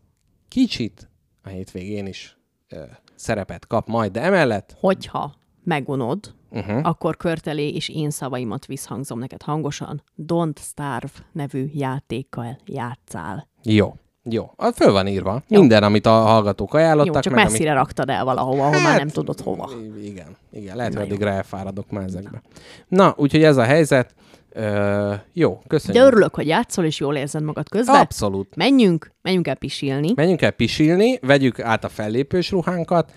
kicsit 0.49 1.11
a 1.43 1.49
hétvégén 1.49 2.07
is 2.07 2.37
ö, 2.69 2.83
szerepet 3.15 3.67
kap 3.67 3.89
majd, 3.89 4.13
de 4.13 4.21
emellett 4.21 4.77
Hogyha 4.81 5.35
megunod, 5.65 6.35
uh-huh. 6.51 6.81
akkor 6.83 7.17
körtelé 7.17 7.69
és 7.69 7.89
én 7.89 8.11
szavaimat 8.11 8.67
visszhangzom 8.67 9.19
neked 9.19 9.43
hangosan. 9.43 10.03
Don't 10.27 10.59
Starve 10.61 11.13
nevű 11.33 11.67
játékkal 11.73 12.59
játszál. 12.67 13.49
jó. 13.63 13.95
Jó, 14.31 14.53
az 14.57 14.77
föl 14.77 14.93
van 14.93 15.07
írva. 15.07 15.43
Jó. 15.49 15.59
Minden, 15.61 15.83
amit 15.83 16.07
a 16.07 16.11
hallgatók 16.11 16.75
ajánlottak. 16.75 17.15
Jó, 17.15 17.21
csak 17.21 17.33
meg, 17.33 17.45
messzire 17.45 17.73
raktad 17.73 18.09
el 18.09 18.25
valahova, 18.25 18.67
ahol 18.67 18.81
már 18.81 18.99
nem 18.99 19.09
tudod 19.09 19.41
hova. 19.41 19.71
Igen, 20.03 20.37
igen, 20.53 20.77
lehet, 20.77 20.95
hogy 20.95 21.03
addigra 21.03 21.31
elfáradok 21.31 21.91
már 21.91 22.05
ezekbe. 22.05 22.43
Na, 22.89 23.15
úgyhogy 23.17 23.43
ez 23.43 23.57
a 23.57 23.63
helyzet. 23.63 24.15
Ö, 24.51 25.15
jó, 25.33 25.51
De 25.51 25.67
köszönjük. 25.67 26.05
örülök, 26.05 26.35
hogy 26.35 26.47
játszol, 26.47 26.85
és 26.85 27.01
jól 27.01 27.17
érzed 27.17 27.43
magad 27.43 27.69
közben. 27.69 28.01
Abszolút. 28.01 28.57
Menjünk, 28.57 29.13
menjünk 29.23 29.49
el 29.49 29.57
pisilni. 29.57 30.13
Menjünk 30.15 30.43
el 30.43 30.51
pisilni, 30.51 31.19
vegyük 31.23 31.61
át 31.61 31.85
a 31.85 31.89
fellépős 31.89 32.51
ruhánkat, 32.51 33.13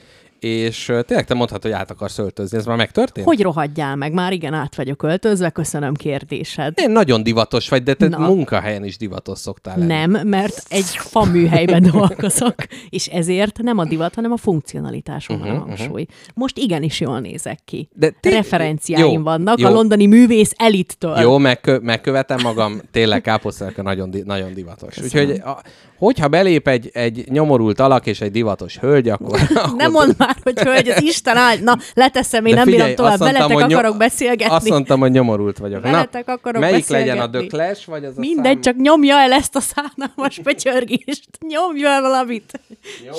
és 0.45 0.85
tényleg 1.05 1.25
te 1.25 1.33
mondhatod, 1.33 1.71
hogy 1.71 1.79
át 1.81 1.91
akarsz 1.91 2.17
öltözni. 2.17 2.57
Ez 2.57 2.65
már 2.65 2.77
megtörtént? 2.77 3.27
Hogy 3.27 3.41
rohadjál 3.41 3.95
meg? 3.95 4.13
Már 4.13 4.33
igen, 4.33 4.53
át 4.53 4.75
vagyok 4.75 5.03
öltözve, 5.03 5.49
köszönöm 5.49 5.93
kérdésed. 5.93 6.73
Én 6.81 6.91
nagyon 6.91 7.23
divatos 7.23 7.69
vagy, 7.69 7.83
de 7.83 7.93
te 7.93 8.07
Na. 8.07 8.17
munkahelyen 8.17 8.83
is 8.85 8.97
divatos 8.97 9.39
szoktál 9.39 9.77
lenni. 9.77 9.87
Nem, 9.93 10.27
mert 10.27 10.63
egy 10.69 10.85
fa 10.85 11.23
műhelyben 11.23 11.81
dolgozok, 11.91 12.55
és 12.89 13.07
ezért 13.07 13.57
nem 13.61 13.77
a 13.77 13.85
divat, 13.85 14.15
hanem 14.15 14.31
a 14.31 14.37
funkcionalitáson 14.37 15.39
van 15.39 15.49
a 15.49 15.59
hangsúly. 15.59 16.05
Most 16.33 16.57
igenis 16.57 16.99
jól 16.99 17.19
nézek 17.19 17.59
ki. 17.65 17.89
De 17.93 18.09
ti- 18.19 18.29
Referenciáim 18.29 19.05
jó, 19.13 19.21
vannak 19.23 19.59
jó. 19.59 19.67
a 19.67 19.71
londoni 19.71 20.05
művész 20.05 20.51
elittől. 20.57 21.17
Jó, 21.19 21.37
megkö- 21.37 21.81
megkövetem 21.81 22.39
magam, 22.43 22.81
tényleg 22.91 23.21
káposztelka 23.21 23.81
nagyon, 23.81 24.09
di- 24.11 24.23
nagyon 24.25 24.53
divatos. 24.53 24.95
Köszönöm. 24.95 25.27
Úgyhogy, 25.29 25.39
a, 25.45 25.61
hogyha 25.97 26.27
belép 26.27 26.67
egy, 26.67 26.89
egy 26.93 27.23
nyomorult 27.29 27.79
alak 27.79 28.05
és 28.05 28.21
egy 28.21 28.31
divatos 28.31 28.77
hölgy, 28.77 29.09
akkor... 29.09 29.39
akkor 29.55 29.75
Nem 29.77 29.91
mondd 29.91 30.11
már, 30.17 30.34
hogy 30.43 30.59
hölgy, 30.59 30.89
az 30.89 31.01
Isten 31.03 31.37
áld. 31.37 31.63
Na, 31.63 31.77
leteszem, 31.93 32.45
én 32.45 32.51
De 32.51 32.57
nem 32.57 32.67
figyelj, 32.67 32.81
bírom 32.89 32.95
tovább. 32.95 33.11
azt 33.11 33.21
mondtam, 33.21 33.41
Veletek 33.47 33.61
hogy 33.63 33.71
nyom- 33.71 33.81
akarok 33.83 33.97
beszélgetni. 33.99 34.55
Azt 34.55 34.69
mondtam, 34.69 34.99
hogy 34.99 35.11
nyomorult 35.11 35.57
vagyok. 35.57 35.81
Veletek 35.81 36.25
Na, 36.25 36.33
akarok 36.33 36.61
melyik 36.61 36.87
legyen 36.87 37.19
a 37.19 37.29
Clash, 37.29 37.87
vagy 37.87 38.05
az 38.05 38.17
a 38.17 38.19
Mindegy, 38.19 38.43
szám? 38.53 38.61
csak 38.61 38.75
nyomja 38.75 39.15
el 39.17 39.31
ezt 39.31 39.55
a 39.55 39.59
szánalmas 39.59 40.39
pöcsörgést. 40.43 41.27
Nyomja 41.47 41.89
el 41.89 42.01
valamit. 42.01 42.59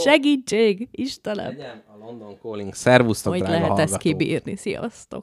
Segítség, 0.05 0.89
Istenem. 0.91 1.47
Legyen 1.47 1.83
a 1.95 2.05
London 2.05 2.37
Calling. 2.43 2.75
Szervusztok, 2.75 3.33
Hogy 3.33 3.41
lehet 3.41 3.61
ezt 3.63 3.69
hallgatók. 3.69 3.99
kibírni. 3.99 4.57
Sziasztok. 4.57 5.23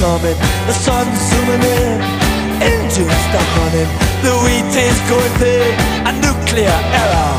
coming, 0.00 0.38
the 0.66 0.72
sun's 0.72 1.20
zooming 1.28 1.60
in, 1.60 2.00
engines 2.64 3.20
stop 3.28 3.48
running, 3.60 3.90
the 4.24 4.32
wheat 4.42 4.72
is 4.72 4.98
going 5.12 5.34
thin, 5.36 5.76
a 6.08 6.12
nuclear 6.24 6.78
error. 7.00 7.32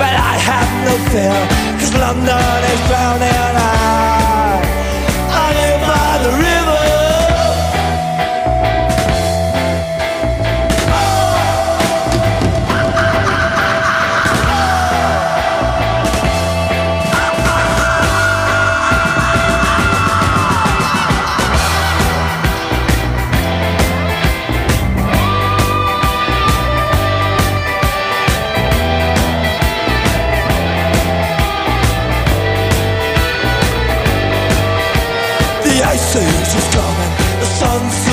But 0.00 0.14
I 0.32 0.34
have 0.48 0.70
no 0.88 0.94
fear, 1.12 1.38
cause 1.78 1.94
London 1.94 2.60
is 2.72 2.80
drowning. 2.88 3.54
I, 3.60 4.64
I 5.28 5.46
live 5.60 5.80
by 5.86 6.12
the 6.24 6.32
river. 6.42 6.55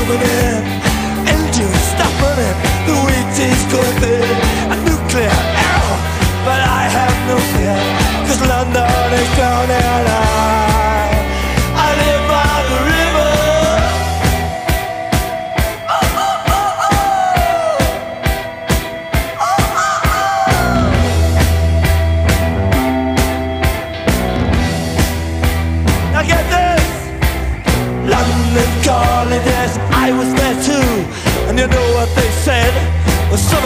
over 0.04 0.18
there. 0.18 0.53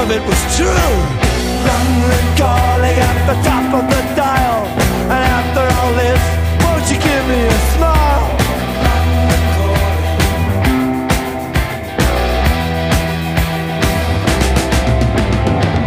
Of 0.07 0.15
it 0.15 0.23
was 0.27 0.41
true. 0.55 0.93
London 1.67 2.25
calling 2.37 2.97
at 3.09 3.17
the 3.29 3.35
top 3.43 3.67
of 3.79 3.83
the 3.91 4.01
dial. 4.15 4.63
And 5.13 5.23
after 5.39 5.63
all 5.77 5.91
this, 6.01 6.21
won't 6.63 6.85
you 6.91 6.97
give 7.07 7.23
me 7.31 7.39
a 7.45 7.59
smile? 7.73 8.25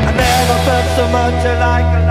I 0.09 0.13
never 0.25 0.57
felt 0.67 0.87
so 0.99 1.05
much 1.09 1.45
like 1.67 2.10